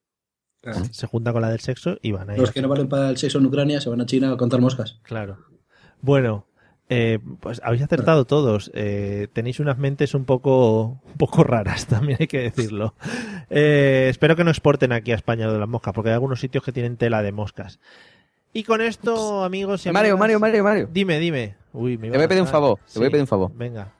Se 0.90 1.06
junta 1.06 1.32
con 1.32 1.42
la 1.42 1.50
del 1.50 1.60
sexo 1.60 1.98
y 2.02 2.12
van 2.12 2.30
a 2.30 2.34
ir. 2.34 2.40
Los 2.40 2.52
que 2.52 2.62
no 2.62 2.68
valen 2.68 2.88
para 2.88 3.10
el 3.10 3.16
sexo 3.16 3.38
en 3.38 3.46
Ucrania 3.46 3.80
se 3.80 3.88
van 3.90 4.00
a 4.00 4.06
China 4.06 4.32
a 4.32 4.36
contar 4.36 4.60
moscas. 4.60 5.00
Claro. 5.02 5.38
Bueno, 6.00 6.46
eh, 6.94 7.18
pues 7.40 7.60
habéis 7.64 7.82
acertado 7.82 8.24
todos. 8.26 8.70
Eh, 8.74 9.28
tenéis 9.32 9.60
unas 9.60 9.78
mentes 9.78 10.14
un 10.14 10.24
poco, 10.24 11.00
un 11.04 11.16
poco 11.18 11.44
raras, 11.44 11.86
también 11.88 12.18
hay 12.20 12.26
que 12.26 12.40
decirlo. 12.40 12.94
Eh, 13.50 14.08
espero 14.10 14.36
que 14.36 14.44
no 14.44 14.50
exporten 14.50 14.92
aquí 14.92 15.12
a 15.12 15.14
España 15.16 15.46
lo 15.46 15.52
de 15.54 15.58
las 15.60 15.68
moscas, 15.68 15.92
porque 15.94 16.10
hay 16.10 16.14
algunos 16.14 16.40
sitios 16.40 16.62
que 16.64 16.72
tienen 16.72 16.96
tela 16.96 17.22
de 17.22 17.32
moscas. 17.32 17.80
Y 18.52 18.64
con 18.64 18.80
esto, 18.82 19.44
amigos 19.44 19.86
y 19.86 19.90
Mario, 19.92 20.12
amigas- 20.14 20.18
Mario, 20.20 20.40
Mario, 20.40 20.64
Mario. 20.64 20.88
Dime, 20.92 21.18
dime. 21.18 21.54
Uy, 21.72 21.96
me 21.96 22.10
Te 22.10 22.16
voy 22.18 22.24
a 22.24 22.28
pedir 22.28 22.42
un 22.42 22.48
favor. 22.48 22.78
Te 22.92 22.98
voy 22.98 23.08
a 23.08 23.10
pedir 23.10 23.22
un 23.22 23.26
favor. 23.28 23.50
Venga. 23.54 23.92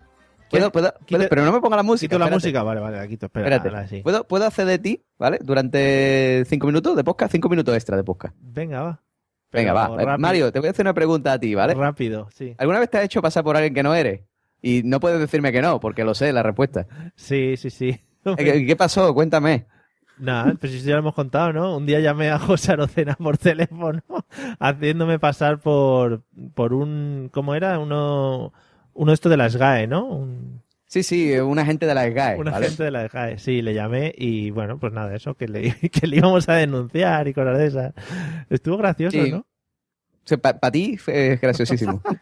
¿Puedo, 0.50 0.70
puedo, 0.70 0.92
Quita- 1.06 1.16
puedo- 1.18 1.28
pero 1.30 1.44
no 1.46 1.52
me 1.52 1.60
ponga 1.62 1.76
la 1.76 1.82
música. 1.82 2.10
Quito 2.10 2.18
la 2.18 2.26
espérate. 2.26 2.36
música, 2.48 2.62
vale, 2.62 2.80
vale, 2.80 2.96
la 2.98 3.08
quito. 3.08 3.24
Espera, 3.26 3.46
Espérate. 3.46 3.68
ahora 3.74 3.88
sí. 3.88 4.02
¿Puedo, 4.02 4.24
¿Puedo 4.28 4.44
hacer 4.46 4.66
de 4.66 4.78
ti, 4.78 5.00
¿vale? 5.18 5.38
Durante 5.42 6.44
cinco 6.46 6.66
minutos 6.66 6.94
de 6.94 7.02
podcast, 7.04 7.32
cinco 7.32 7.48
minutos 7.48 7.74
extra 7.74 7.96
de 7.96 8.04
podcast. 8.04 8.36
Venga, 8.42 8.82
va. 8.82 9.00
Venga, 9.52 9.72
va. 9.72 9.88
rápido. 9.88 10.18
Mario, 10.18 10.52
te 10.52 10.58
voy 10.58 10.68
a 10.68 10.70
hacer 10.70 10.84
una 10.84 10.94
pregunta 10.94 11.32
a 11.34 11.38
ti, 11.38 11.54
¿vale? 11.54 11.74
Rápido, 11.74 12.28
sí. 12.34 12.54
¿Alguna 12.58 12.80
vez 12.80 12.90
te 12.90 12.98
has 12.98 13.04
hecho 13.04 13.20
pasar 13.22 13.44
por 13.44 13.56
alguien 13.56 13.74
que 13.74 13.82
no 13.82 13.94
eres? 13.94 14.22
Y 14.62 14.82
no 14.84 15.00
puedes 15.00 15.18
decirme 15.18 15.52
que 15.52 15.60
no, 15.60 15.80
porque 15.80 16.04
lo 16.04 16.14
sé, 16.14 16.32
la 16.32 16.42
respuesta. 16.42 16.86
Sí, 17.16 17.56
sí, 17.56 17.70
sí. 17.70 18.00
¿Qué, 18.36 18.64
qué 18.66 18.76
pasó? 18.76 19.12
Cuéntame. 19.12 19.66
Nada, 20.18 20.54
pues 20.60 20.72
eso 20.72 20.86
ya 20.86 20.92
lo 20.94 21.00
hemos 21.00 21.14
contado, 21.14 21.52
¿no? 21.52 21.76
Un 21.76 21.86
día 21.86 22.00
llamé 22.00 22.30
a 22.30 22.38
José 22.38 22.72
Arocena 22.72 23.14
por 23.16 23.38
teléfono 23.38 24.02
haciéndome 24.60 25.18
pasar 25.18 25.58
por, 25.58 26.22
por 26.54 26.72
un... 26.74 27.28
¿Cómo 27.32 27.54
era? 27.54 27.78
Uno, 27.78 28.52
uno 28.94 29.10
de 29.10 29.14
estos 29.14 29.30
de 29.30 29.36
las 29.36 29.56
GAE, 29.56 29.86
¿no? 29.86 30.04
Un, 30.06 30.62
Sí, 30.92 31.02
sí, 31.02 31.32
un 31.38 31.58
agente 31.58 31.86
de 31.86 31.94
la 31.94 32.04
SGAE, 32.06 32.36
un 32.38 32.44
¿vale? 32.44 32.66
agente 32.66 32.84
de 32.84 32.90
las 32.90 33.10
GAE. 33.10 33.38
Sí, 33.38 33.62
le 33.62 33.72
llamé 33.72 34.12
y 34.14 34.50
bueno, 34.50 34.78
pues 34.78 34.92
nada, 34.92 35.16
eso, 35.16 35.34
que 35.34 35.48
le, 35.48 35.72
que 35.90 36.06
le 36.06 36.18
íbamos 36.18 36.46
a 36.50 36.54
denunciar 36.56 37.26
y 37.28 37.32
cosas 37.32 37.56
de 37.56 37.66
esas. 37.66 37.94
Estuvo 38.50 38.76
gracioso, 38.76 39.16
Sí. 39.24 39.30
¿no? 39.30 39.46
Para 40.42 40.70
ti 40.70 40.98
fue- 40.98 41.32
es 41.32 41.40
graciosísimo. 41.40 42.02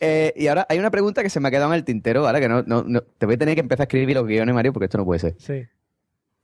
Eh, 0.00 0.32
y 0.36 0.48
ahora 0.48 0.66
hay 0.68 0.80
una 0.80 0.90
pregunta 0.90 1.22
que 1.22 1.30
se 1.30 1.38
me 1.38 1.46
ha 1.46 1.50
quedado 1.52 1.68
en 1.72 1.76
el 1.78 1.84
tintero, 1.84 2.22
¿vale? 2.22 2.40
Que 2.40 2.48
no, 2.48 2.62
no, 2.64 2.82
no- 2.82 3.02
te 3.02 3.24
voy 3.24 3.36
a 3.36 3.38
tener 3.38 3.54
que 3.54 3.60
empezar 3.60 3.82
a 3.82 3.84
escribir 3.84 4.16
los 4.16 4.26
guiones, 4.26 4.52
Mario, 4.52 4.72
porque 4.72 4.86
esto 4.86 4.98
no 4.98 5.04
puede 5.04 5.20
ser. 5.20 5.36
Sí. 5.38 5.64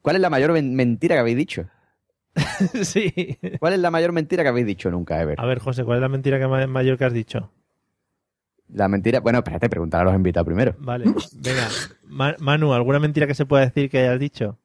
¿Cuál 0.00 0.14
es 0.16 0.22
la 0.22 0.30
mayor 0.30 0.52
men- 0.52 0.74
mentira 0.76 1.16
que 1.16 1.20
habéis 1.20 1.36
dicho? 1.36 1.68
sí. 2.84 3.36
¿Cuál 3.58 3.72
es 3.74 3.80
la 3.80 3.90
mayor 3.90 4.12
mentira 4.12 4.44
que 4.44 4.48
habéis 4.48 4.66
dicho 4.66 4.90
nunca, 4.92 5.20
Ever? 5.20 5.40
A 5.40 5.44
ver, 5.44 5.58
José, 5.58 5.82
¿cuál 5.84 5.98
es 5.98 6.02
la 6.02 6.08
mentira 6.08 6.38
que 6.38 6.46
ma- 6.46 6.66
mayor 6.68 6.96
que 6.96 7.04
has 7.04 7.12
dicho? 7.12 7.52
La 8.72 8.88
mentira... 8.88 9.20
Bueno, 9.20 9.38
espérate, 9.38 9.68
preguntar 9.68 10.00
a 10.00 10.04
los 10.04 10.14
invitados 10.14 10.46
primero. 10.46 10.74
Vale, 10.78 11.04
venga. 11.40 11.68
Ma- 12.04 12.36
Manu, 12.38 12.72
¿alguna 12.72 12.98
mentira 12.98 13.26
que 13.26 13.34
se 13.34 13.44
pueda 13.46 13.64
decir 13.66 13.90
que 13.90 13.98
hayas 14.00 14.18
dicho? 14.18 14.58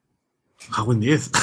Hago 0.76 0.92
en 0.92 1.00
10. 1.00 1.30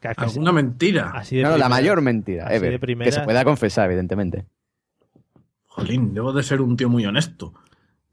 Que- 0.00 0.14
que- 0.14 0.20
Alguna 0.24 0.52
mentira. 0.52 1.12
Así 1.14 1.36
de 1.36 1.42
No, 1.44 1.48
no, 1.48 1.56
la 1.56 1.64
primera- 1.64 1.80
mayor 1.80 2.02
mentira, 2.02 2.46
así 2.46 2.56
Ever. 2.56 2.78
de 2.78 2.96
Que 3.04 3.10
se 3.12 3.22
pueda 3.22 3.42
confesar, 3.42 3.86
evidentemente. 3.86 4.44
Jolín, 5.66 6.12
debo 6.12 6.34
de 6.34 6.42
ser 6.42 6.60
un 6.60 6.76
tío 6.76 6.90
muy 6.90 7.06
honesto. 7.06 7.54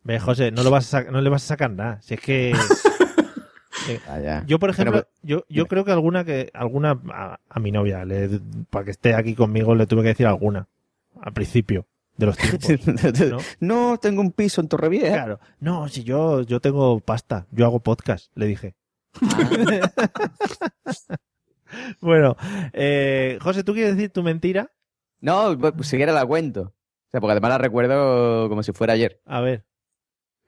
Ve, 0.04 0.18
José, 0.18 0.52
no, 0.52 0.64
lo 0.64 0.72
vas 0.72 0.94
a 0.94 1.04
no 1.04 1.20
le 1.20 1.30
vas 1.30 1.44
a 1.44 1.48
sacar 1.48 1.70
nada. 1.72 2.02
Si 2.02 2.14
es 2.14 2.22
que. 2.22 2.56
que- 3.86 4.00
Vaya. 4.08 4.44
Yo, 4.48 4.58
por 4.58 4.70
ejemplo, 4.70 4.92
Bueno, 4.94 5.08
yo, 5.22 5.44
yo 5.50 5.68
creo 5.68 5.84
que 5.84 5.92
alguna 5.92 6.24
que 6.24 6.50
alguna 6.54 6.98
a, 7.12 7.40
a 7.50 7.60
mi 7.60 7.72
novia, 7.74 8.06
le- 8.06 8.40
para 8.70 8.86
que 8.86 8.92
esté 8.92 9.14
aquí 9.14 9.36
conmigo, 9.36 9.76
le 9.76 9.86
tuve 9.86 10.02
que 10.02 10.08
decir 10.10 10.28
alguna. 10.28 10.68
Al 11.22 11.34
principio 11.34 11.86
de 12.18 12.26
los 12.26 12.38
tiempos. 12.38 13.22
¿no? 13.30 13.38
No, 13.60 13.98
tengo 13.98 14.22
un 14.22 14.32
piso 14.32 14.62
en 14.62 14.68
Torrevieja. 14.68 15.14
Claro. 15.14 15.40
No, 15.60 15.88
si 15.88 16.04
yo, 16.04 16.42
yo 16.42 16.60
tengo 16.60 17.00
pasta, 17.00 17.48
yo 17.52 17.66
hago 17.66 17.80
podcast, 17.80 18.32
le 18.36 18.48
dije. 18.48 18.76
bueno, 22.02 22.36
eh, 22.74 23.38
José, 23.42 23.64
¿tú 23.64 23.74
quieres 23.74 23.96
decir 23.96 24.12
tu 24.12 24.24
mentira? 24.24 24.72
No, 25.20 25.58
pues 25.58 25.88
siquiera 25.88 26.14
la 26.14 26.26
cuento. 26.26 26.62
O 26.62 27.12
sea, 27.12 27.20
porque 27.20 27.34
además 27.34 27.52
la 27.52 27.58
recuerdo 27.58 28.50
como 28.50 28.64
si 28.64 28.72
fuera 28.72 28.94
ayer. 28.94 29.22
A 29.26 29.42
ver. 29.42 29.66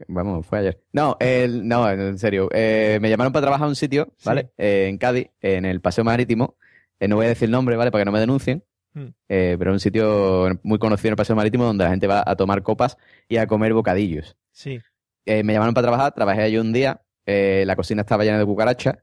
Vamos, 0.07 0.45
fue 0.45 0.59
ayer. 0.59 0.83
No, 0.91 1.17
el, 1.19 1.67
no, 1.67 1.89
en 1.89 2.17
serio. 2.17 2.49
Eh, 2.51 2.99
me 3.01 3.09
llamaron 3.09 3.31
para 3.31 3.43
trabajar 3.43 3.65
a 3.65 3.69
un 3.69 3.75
sitio, 3.75 4.13
¿vale? 4.25 4.51
Eh, 4.57 4.87
en 4.89 4.97
Cádiz, 4.97 5.29
en 5.41 5.65
el 5.65 5.81
Paseo 5.81 6.03
Marítimo. 6.03 6.57
Eh, 6.99 7.07
no 7.07 7.17
voy 7.17 7.25
a 7.25 7.29
decir 7.29 7.45
el 7.45 7.51
nombre, 7.51 7.75
¿vale? 7.75 7.91
Para 7.91 8.01
que 8.01 8.05
no 8.05 8.11
me 8.11 8.19
denuncien. 8.19 8.63
Hmm. 8.93 9.07
Eh, 9.29 9.55
pero 9.57 9.71
es 9.71 9.75
un 9.75 9.79
sitio 9.79 10.49
muy 10.63 10.77
conocido 10.79 11.09
en 11.09 11.13
el 11.13 11.17
Paseo 11.17 11.35
Marítimo 11.35 11.63
donde 11.65 11.83
la 11.83 11.89
gente 11.89 12.07
va 12.07 12.23
a 12.25 12.35
tomar 12.35 12.61
copas 12.63 12.97
y 13.27 13.37
a 13.37 13.47
comer 13.47 13.73
bocadillos. 13.73 14.35
Sí. 14.51 14.79
Eh, 15.25 15.43
me 15.43 15.53
llamaron 15.53 15.73
para 15.73 15.87
trabajar, 15.87 16.13
trabajé 16.13 16.41
allí 16.43 16.57
un 16.57 16.71
día. 16.73 17.01
eh, 17.25 17.63
la 17.65 17.75
cocina 17.77 18.01
estaba 18.01 18.23
llena 18.25 18.37
de 18.37 18.45
cucarachas. 18.45 18.97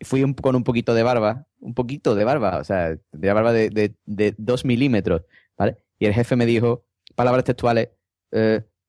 fui 0.00 0.22
un- 0.22 0.34
con 0.34 0.54
un 0.56 0.64
poquito 0.64 0.94
de 0.94 1.02
barba, 1.02 1.46
un 1.60 1.74
poquito 1.74 2.14
de 2.14 2.24
barba, 2.24 2.58
o 2.58 2.64
sea, 2.64 2.96
de 3.12 3.32
barba 3.32 3.52
de, 3.52 3.68
de, 3.70 3.94
de 4.06 4.34
dos 4.38 4.64
milímetros, 4.64 5.22
¿vale? 5.56 5.76
Y 5.98 6.06
el 6.06 6.14
jefe 6.14 6.36
me 6.36 6.46
dijo, 6.46 6.84
palabras 7.16 7.44
textuales, 7.44 7.88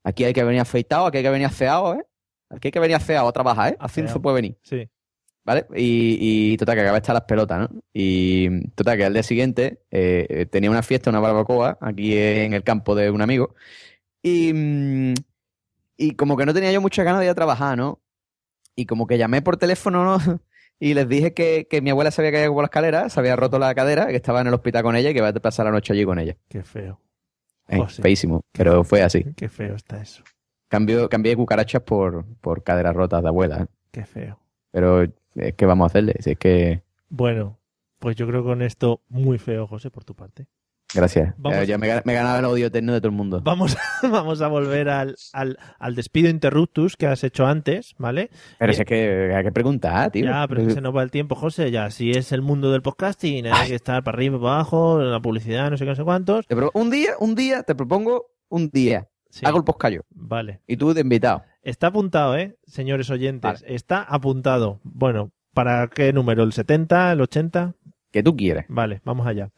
aquí 0.04 0.24
hay 0.24 0.34
que 0.34 0.44
venir 0.44 0.62
afeitado, 0.62 1.08
aquí 1.08 1.18
hay 1.18 1.24
que 1.24 1.30
venir 1.30 1.48
afeado, 1.48 1.96
¿eh? 1.96 2.06
Aquí 2.52 2.68
hay 2.68 2.72
que 2.72 2.80
venir 2.80 2.96
afeado 2.96 3.28
a 3.28 3.32
trabajar, 3.32 3.74
¿eh? 3.74 3.78
Así 3.80 4.02
no 4.02 4.08
se 4.08 4.20
puede 4.20 4.36
venir. 4.36 4.58
Sí. 4.64 4.88
¿Vale? 5.50 5.66
Y, 5.76 6.52
y 6.52 6.58
total, 6.58 6.76
que 6.76 6.82
acaba 6.82 6.98
de 6.98 7.02
estar 7.02 7.16
las 7.16 7.24
pelotas, 7.24 7.62
¿no? 7.62 7.82
Y 7.92 8.68
total, 8.76 8.98
que 8.98 9.06
al 9.06 9.14
día 9.14 9.24
siguiente 9.24 9.82
eh, 9.90 10.46
tenía 10.52 10.70
una 10.70 10.84
fiesta, 10.84 11.10
una 11.10 11.20
barbacoa, 11.20 11.80
aquí 11.82 12.16
en 12.16 12.54
el 12.54 12.62
campo 12.62 12.94
de 12.94 13.10
un 13.10 13.20
amigo. 13.20 13.56
Y, 14.22 14.54
mm, 14.54 15.14
y 15.98 16.12
como 16.12 16.38
que 16.38 16.46
no 16.46 16.54
tenía 16.54 16.72
yo 16.72 16.82
muchas 16.82 17.04
ganas 17.04 17.22
de 17.22 17.26
ir 17.26 17.32
a 17.32 17.34
trabajar, 17.34 17.76
¿no? 17.76 18.00
Y 18.76 18.86
como 18.86 19.08
que 19.08 19.18
llamé 19.18 19.42
por 19.42 19.58
teléfono, 19.58 20.04
¿no? 20.04 20.18
Y 20.80 20.94
les 20.94 21.10
dije 21.10 21.34
que, 21.34 21.66
que 21.68 21.82
mi 21.82 21.90
abuela 21.90 22.12
se 22.12 22.22
había 22.22 22.32
caído 22.32 22.54
por 22.54 22.62
la 22.62 22.68
escalera, 22.68 23.10
se 23.10 23.20
había 23.20 23.36
roto 23.36 23.58
la 23.58 23.74
cadera, 23.74 24.06
que 24.06 24.18
estaba 24.18 24.42
en 24.42 24.48
el 24.48 24.54
hospital 24.54 24.84
con 24.84 24.96
ella 24.96 25.10
y 25.10 25.14
que 25.14 25.18
iba 25.18 25.30
a 25.30 25.34
pasar 25.34 25.66
la 25.66 25.72
noche 25.72 25.94
allí 25.94 26.06
con 26.06 26.20
ella. 26.20 26.38
Qué 26.48 26.62
feo. 26.62 27.02
Eh, 27.68 27.78
José. 27.78 28.04
feísimo, 28.04 28.46
pero 28.52 28.84
fue 28.84 29.02
así. 29.02 29.26
Qué 29.36 29.50
feo 29.50 29.76
está 29.76 30.00
eso. 30.00 30.24
Cambio, 30.68 31.10
cambié 31.10 31.36
cucarachas 31.36 31.82
por, 31.82 32.24
por 32.40 32.62
caderas 32.62 32.96
rotas 32.96 33.24
de 33.24 33.28
abuela. 33.30 33.64
¿eh? 33.64 33.66
Qué 33.92 34.06
feo. 34.06 34.40
Pero 34.72 35.06
es 35.40 35.54
que 35.56 35.66
vamos 35.66 35.86
a 35.86 35.88
hacerle, 35.88 36.16
si 36.20 36.32
es 36.32 36.38
que... 36.38 36.84
Bueno, 37.10 37.60
pues 38.00 38.16
yo 38.16 38.28
creo 38.28 38.44
que 38.44 38.50
con 38.50 38.62
esto 38.62 39.02
muy 39.10 39.38
feo, 39.38 39.68
José, 39.68 39.92
por 39.92 40.04
tu 40.04 40.16
parte. 40.16 40.48
Gracias. 40.94 41.36
Vamos. 41.38 41.60
Eh, 41.60 41.68
ya 41.68 41.78
me, 41.78 41.88
me 42.04 42.14
ganaba 42.14 42.40
el 42.40 42.46
odio 42.46 42.68
eterno 42.68 42.94
de 42.94 43.00
todo 43.00 43.10
el 43.10 43.16
mundo. 43.16 43.42
Vamos, 43.44 43.78
vamos 44.02 44.42
a 44.42 44.48
volver 44.48 44.90
al, 44.90 45.16
al, 45.34 45.60
al 45.78 45.96
despido 45.96 46.30
interruptus 46.30 46.98
que 46.98 47.06
has 47.06 47.24
hecho 47.24 47.46
antes, 47.46 47.94
¿vale? 48.00 48.32
Pero 48.58 48.74
si 48.74 48.82
es 48.82 48.88
que 48.88 49.34
hay 49.36 49.44
que 49.44 49.52
preguntar, 49.52 50.10
tío. 50.10 50.26
Ya, 50.26 50.48
pero 50.48 50.62
es 50.62 50.68
que 50.70 50.74
se 50.74 50.82
nos 50.82 50.96
va 50.96 51.04
el 51.04 51.12
tiempo, 51.12 51.36
José. 51.36 51.70
Ya, 51.70 51.92
si 51.92 52.12
es 52.12 52.32
el 52.32 52.42
mundo 52.42 52.72
del 52.72 52.82
podcasting, 52.82 53.46
hay 53.48 53.70
que 53.70 53.76
estar 53.76 54.04
para 54.04 54.16
arriba, 54.16 54.40
para 54.40 54.56
abajo, 54.56 55.00
la 55.00 55.20
publicidad, 55.20 55.70
no 55.70 55.78
sé 55.78 55.86
qué, 55.86 55.92
no 55.92 55.96
sé 55.96 56.04
cuántos. 56.04 56.48
Te 56.48 56.56
un 56.74 56.90
día, 56.90 57.12
un 57.20 57.36
día, 57.36 57.62
te 57.64 57.76
propongo 57.76 58.32
un 58.48 58.70
día. 58.70 59.08
Hago 59.44 59.58
el 59.58 59.64
poscallo. 59.64 60.02
Vale. 60.10 60.62
Y 60.68 60.78
tú 60.78 60.94
de 60.94 61.02
invitado. 61.02 61.44
Está 61.62 61.88
apuntado, 61.88 62.38
¿eh? 62.38 62.58
Señores 62.66 63.10
oyentes, 63.10 63.64
está 63.68 64.02
apuntado. 64.02 64.80
Bueno, 64.84 65.32
¿para 65.54 65.88
qué 65.88 66.14
número? 66.14 66.44
¿El 66.44 66.54
70, 66.54 67.12
el 67.12 67.22
80? 67.22 67.76
Que 68.12 68.24
tú 68.24 68.36
quieres. 68.36 68.66
Vale, 68.70 69.02
vamos 69.04 69.28
allá. 69.28 69.52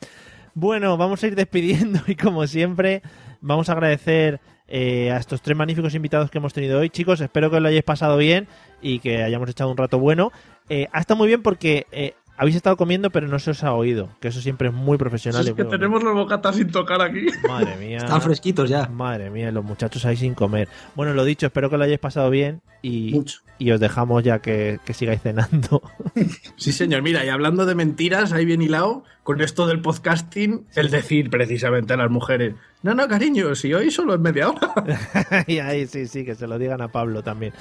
Bueno, 0.53 0.98
vamos 0.98 1.23
a 1.23 1.27
ir 1.27 1.35
despidiendo 1.35 2.02
y 2.07 2.15
como 2.15 2.45
siempre, 2.48 3.02
vamos 3.39 3.69
a 3.69 3.73
agradecer 3.73 4.41
eh, 4.68 5.11
a 5.11 5.18
estos 5.18 5.41
tres 5.41 5.57
magníficos 5.57 5.95
invitados 5.95 6.31
que 6.31 6.38
hemos 6.38 6.53
tenido 6.53 6.80
hoy. 6.80 6.89
Chicos, 6.89 7.22
espero 7.22 7.49
que 7.49 7.57
os 7.57 7.61
lo 7.61 7.68
hayáis 7.68 7.84
pasado 7.84 8.18
bien 8.18 8.48
y 8.81 8.99
que 8.99 9.23
hayamos 9.23 9.49
echado 9.49 9.69
un 9.69 9.77
rato 9.77 9.99
bueno. 9.99 10.31
Eh, 10.69 10.88
ha 10.91 10.99
estado 10.99 11.18
muy 11.18 11.27
bien 11.27 11.43
porque 11.43 11.88
eh, 11.91 12.15
habéis 12.37 12.55
estado 12.55 12.77
comiendo 12.77 13.09
pero 13.09 13.27
no 13.27 13.39
se 13.39 13.51
os 13.51 13.63
ha 13.63 13.73
oído, 13.73 14.09
que 14.19 14.29
eso 14.29 14.41
siempre 14.41 14.69
es 14.69 14.73
muy 14.73 14.97
profesional. 14.97 15.45
y 15.45 15.49
es 15.49 15.55
que 15.55 15.65
tenemos 15.65 16.03
los 16.03 16.13
bocatas 16.13 16.55
sin 16.55 16.71
tocar 16.71 17.01
aquí. 17.01 17.25
Madre 17.47 17.75
mía. 17.77 17.97
Están 17.97 18.21
fresquitos 18.21 18.69
ya. 18.69 18.87
Madre 18.87 19.29
mía, 19.29 19.51
los 19.51 19.63
muchachos 19.63 20.05
ahí 20.05 20.17
sin 20.17 20.33
comer. 20.33 20.67
Bueno, 20.95 21.13
lo 21.13 21.23
dicho, 21.23 21.45
espero 21.45 21.69
que 21.69 21.77
lo 21.77 21.83
hayáis 21.83 21.99
pasado 21.99 22.29
bien 22.29 22.61
y, 22.81 23.23
y 23.61 23.71
os 23.71 23.79
dejamos 23.79 24.23
ya 24.23 24.39
que, 24.39 24.79
que 24.83 24.93
sigáis 24.93 25.21
cenando. 25.21 25.81
Sí, 26.57 26.71
señor. 26.71 27.01
Mira, 27.01 27.25
y 27.25 27.29
hablando 27.29 27.65
de 27.65 27.73
mentiras, 27.73 28.33
ahí 28.33 28.45
bien 28.45 28.61
hilado, 28.61 29.03
con 29.23 29.41
esto 29.41 29.65
del 29.65 29.81
podcasting, 29.81 30.67
el 30.75 30.91
decir 30.91 31.29
precisamente 31.29 31.93
a 31.93 31.97
las 31.97 32.11
mujeres, 32.11 32.53
no, 32.83 32.95
no, 32.95 33.07
cariño, 33.07 33.53
si 33.53 33.73
hoy 33.73 33.91
solo 33.91 34.15
es 34.15 34.19
media 34.19 34.49
hora. 34.49 34.73
y 35.47 35.59
ahí 35.59 35.85
sí, 35.85 36.07
sí, 36.07 36.25
que 36.25 36.33
se 36.33 36.47
lo 36.47 36.57
digan 36.57 36.81
a 36.81 36.88
Pablo 36.88 37.21
también. 37.23 37.53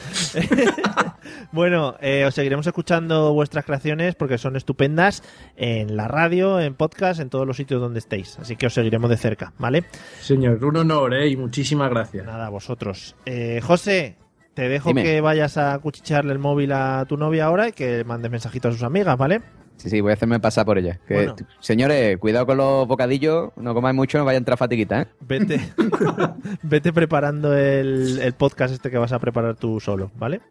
bueno, 1.52 1.96
eh, 2.00 2.24
os 2.26 2.34
seguiremos 2.34 2.66
escuchando 2.66 3.32
vuestras 3.34 3.66
creaciones 3.66 4.14
porque 4.14 4.38
son 4.38 4.56
estupendas 4.56 5.22
en 5.56 5.96
la 5.96 6.08
radio, 6.08 6.60
en 6.60 6.74
podcast, 6.74 7.20
en 7.20 7.28
todos 7.28 7.46
los 7.46 7.58
sitios 7.58 7.80
donde 7.80 7.98
estéis. 7.98 8.38
Así 8.38 8.56
que 8.56 8.66
os 8.66 8.74
seguiremos 8.74 9.10
de 9.10 9.18
cerca, 9.18 9.52
¿vale? 9.58 9.84
Señor, 10.20 10.64
un 10.64 10.78
honor, 10.78 11.14
¿eh? 11.14 11.28
Y 11.28 11.36
muchísimas 11.36 11.90
gracias. 11.90 12.24
Nada, 12.24 12.46
a 12.46 12.50
vosotros. 12.50 13.14
Eh, 13.26 13.60
José, 13.62 14.16
te 14.54 14.68
dejo 14.68 14.88
Dime. 14.90 15.02
que 15.02 15.20
vayas 15.20 15.56
a 15.56 15.78
cuchicharle 15.78 16.32
el 16.32 16.38
móvil 16.38 16.72
a 16.72 17.04
tu 17.08 17.16
novia 17.16 17.46
ahora 17.46 17.68
y 17.68 17.72
que 17.72 18.04
mandes 18.04 18.30
mensajitos 18.30 18.70
a 18.70 18.72
sus 18.78 18.82
amigas, 18.82 19.16
¿vale? 19.16 19.40
Sí, 19.76 19.88
sí, 19.88 20.00
voy 20.02 20.10
a 20.10 20.14
hacerme 20.14 20.38
pasar 20.40 20.66
por 20.66 20.76
ella. 20.76 20.98
Que, 21.08 21.14
Bueno. 21.14 21.36
Señores, 21.60 22.18
cuidado 22.18 22.44
con 22.44 22.58
los 22.58 22.86
bocadillos, 22.86 23.50
no 23.56 23.72
comáis 23.72 23.96
mucho, 23.96 24.18
no 24.18 24.26
vaya 24.26 24.36
a 24.36 24.38
entrar 24.38 24.58
fatiguita, 24.58 25.02
¿eh? 25.02 25.06
Vete, 25.20 25.58
vete 26.62 26.92
preparando 26.92 27.56
el, 27.56 28.18
el 28.20 28.32
podcast 28.34 28.74
este 28.74 28.90
que 28.90 28.98
vas 28.98 29.12
a 29.12 29.18
preparar 29.18 29.56
tú 29.56 29.80
solo, 29.80 30.10
¿vale? 30.16 30.42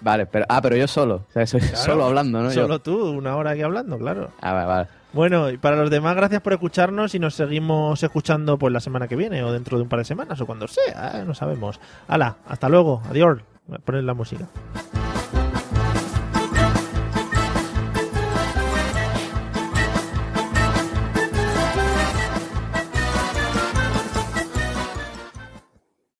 Vale, 0.00 0.26
pero, 0.26 0.46
ah, 0.48 0.60
pero 0.62 0.76
yo 0.76 0.88
solo, 0.88 1.26
o 1.28 1.32
sea, 1.32 1.46
soy 1.46 1.60
Claro, 1.60 1.76
solo 1.76 2.04
hablando, 2.06 2.42
¿no? 2.42 2.48
Yo. 2.48 2.62
Solo 2.62 2.80
tú, 2.80 3.10
una 3.10 3.36
hora 3.36 3.50
aquí 3.50 3.62
hablando, 3.62 3.98
claro. 3.98 4.30
Ah, 4.40 4.52
vale, 4.54 4.66
vale. 4.66 4.88
Bueno, 5.12 5.50
y 5.50 5.58
para 5.58 5.76
los 5.76 5.90
demás, 5.90 6.14
gracias 6.14 6.40
por 6.40 6.52
escucharnos 6.52 7.14
y 7.14 7.18
nos 7.18 7.34
seguimos 7.34 8.00
escuchando 8.02 8.58
pues 8.58 8.72
la 8.72 8.80
semana 8.80 9.08
que 9.08 9.16
viene 9.16 9.42
o 9.42 9.52
dentro 9.52 9.76
de 9.76 9.82
un 9.82 9.88
par 9.88 9.98
de 9.98 10.04
semanas 10.04 10.40
o 10.40 10.46
cuando 10.46 10.68
sea, 10.68 11.20
¿eh? 11.20 11.24
no 11.26 11.34
sabemos. 11.34 11.80
Hala, 12.06 12.36
hasta 12.46 12.68
luego, 12.68 13.02
adiós. 13.08 13.38
Poner 13.84 14.04
la 14.04 14.14
música. 14.14 14.48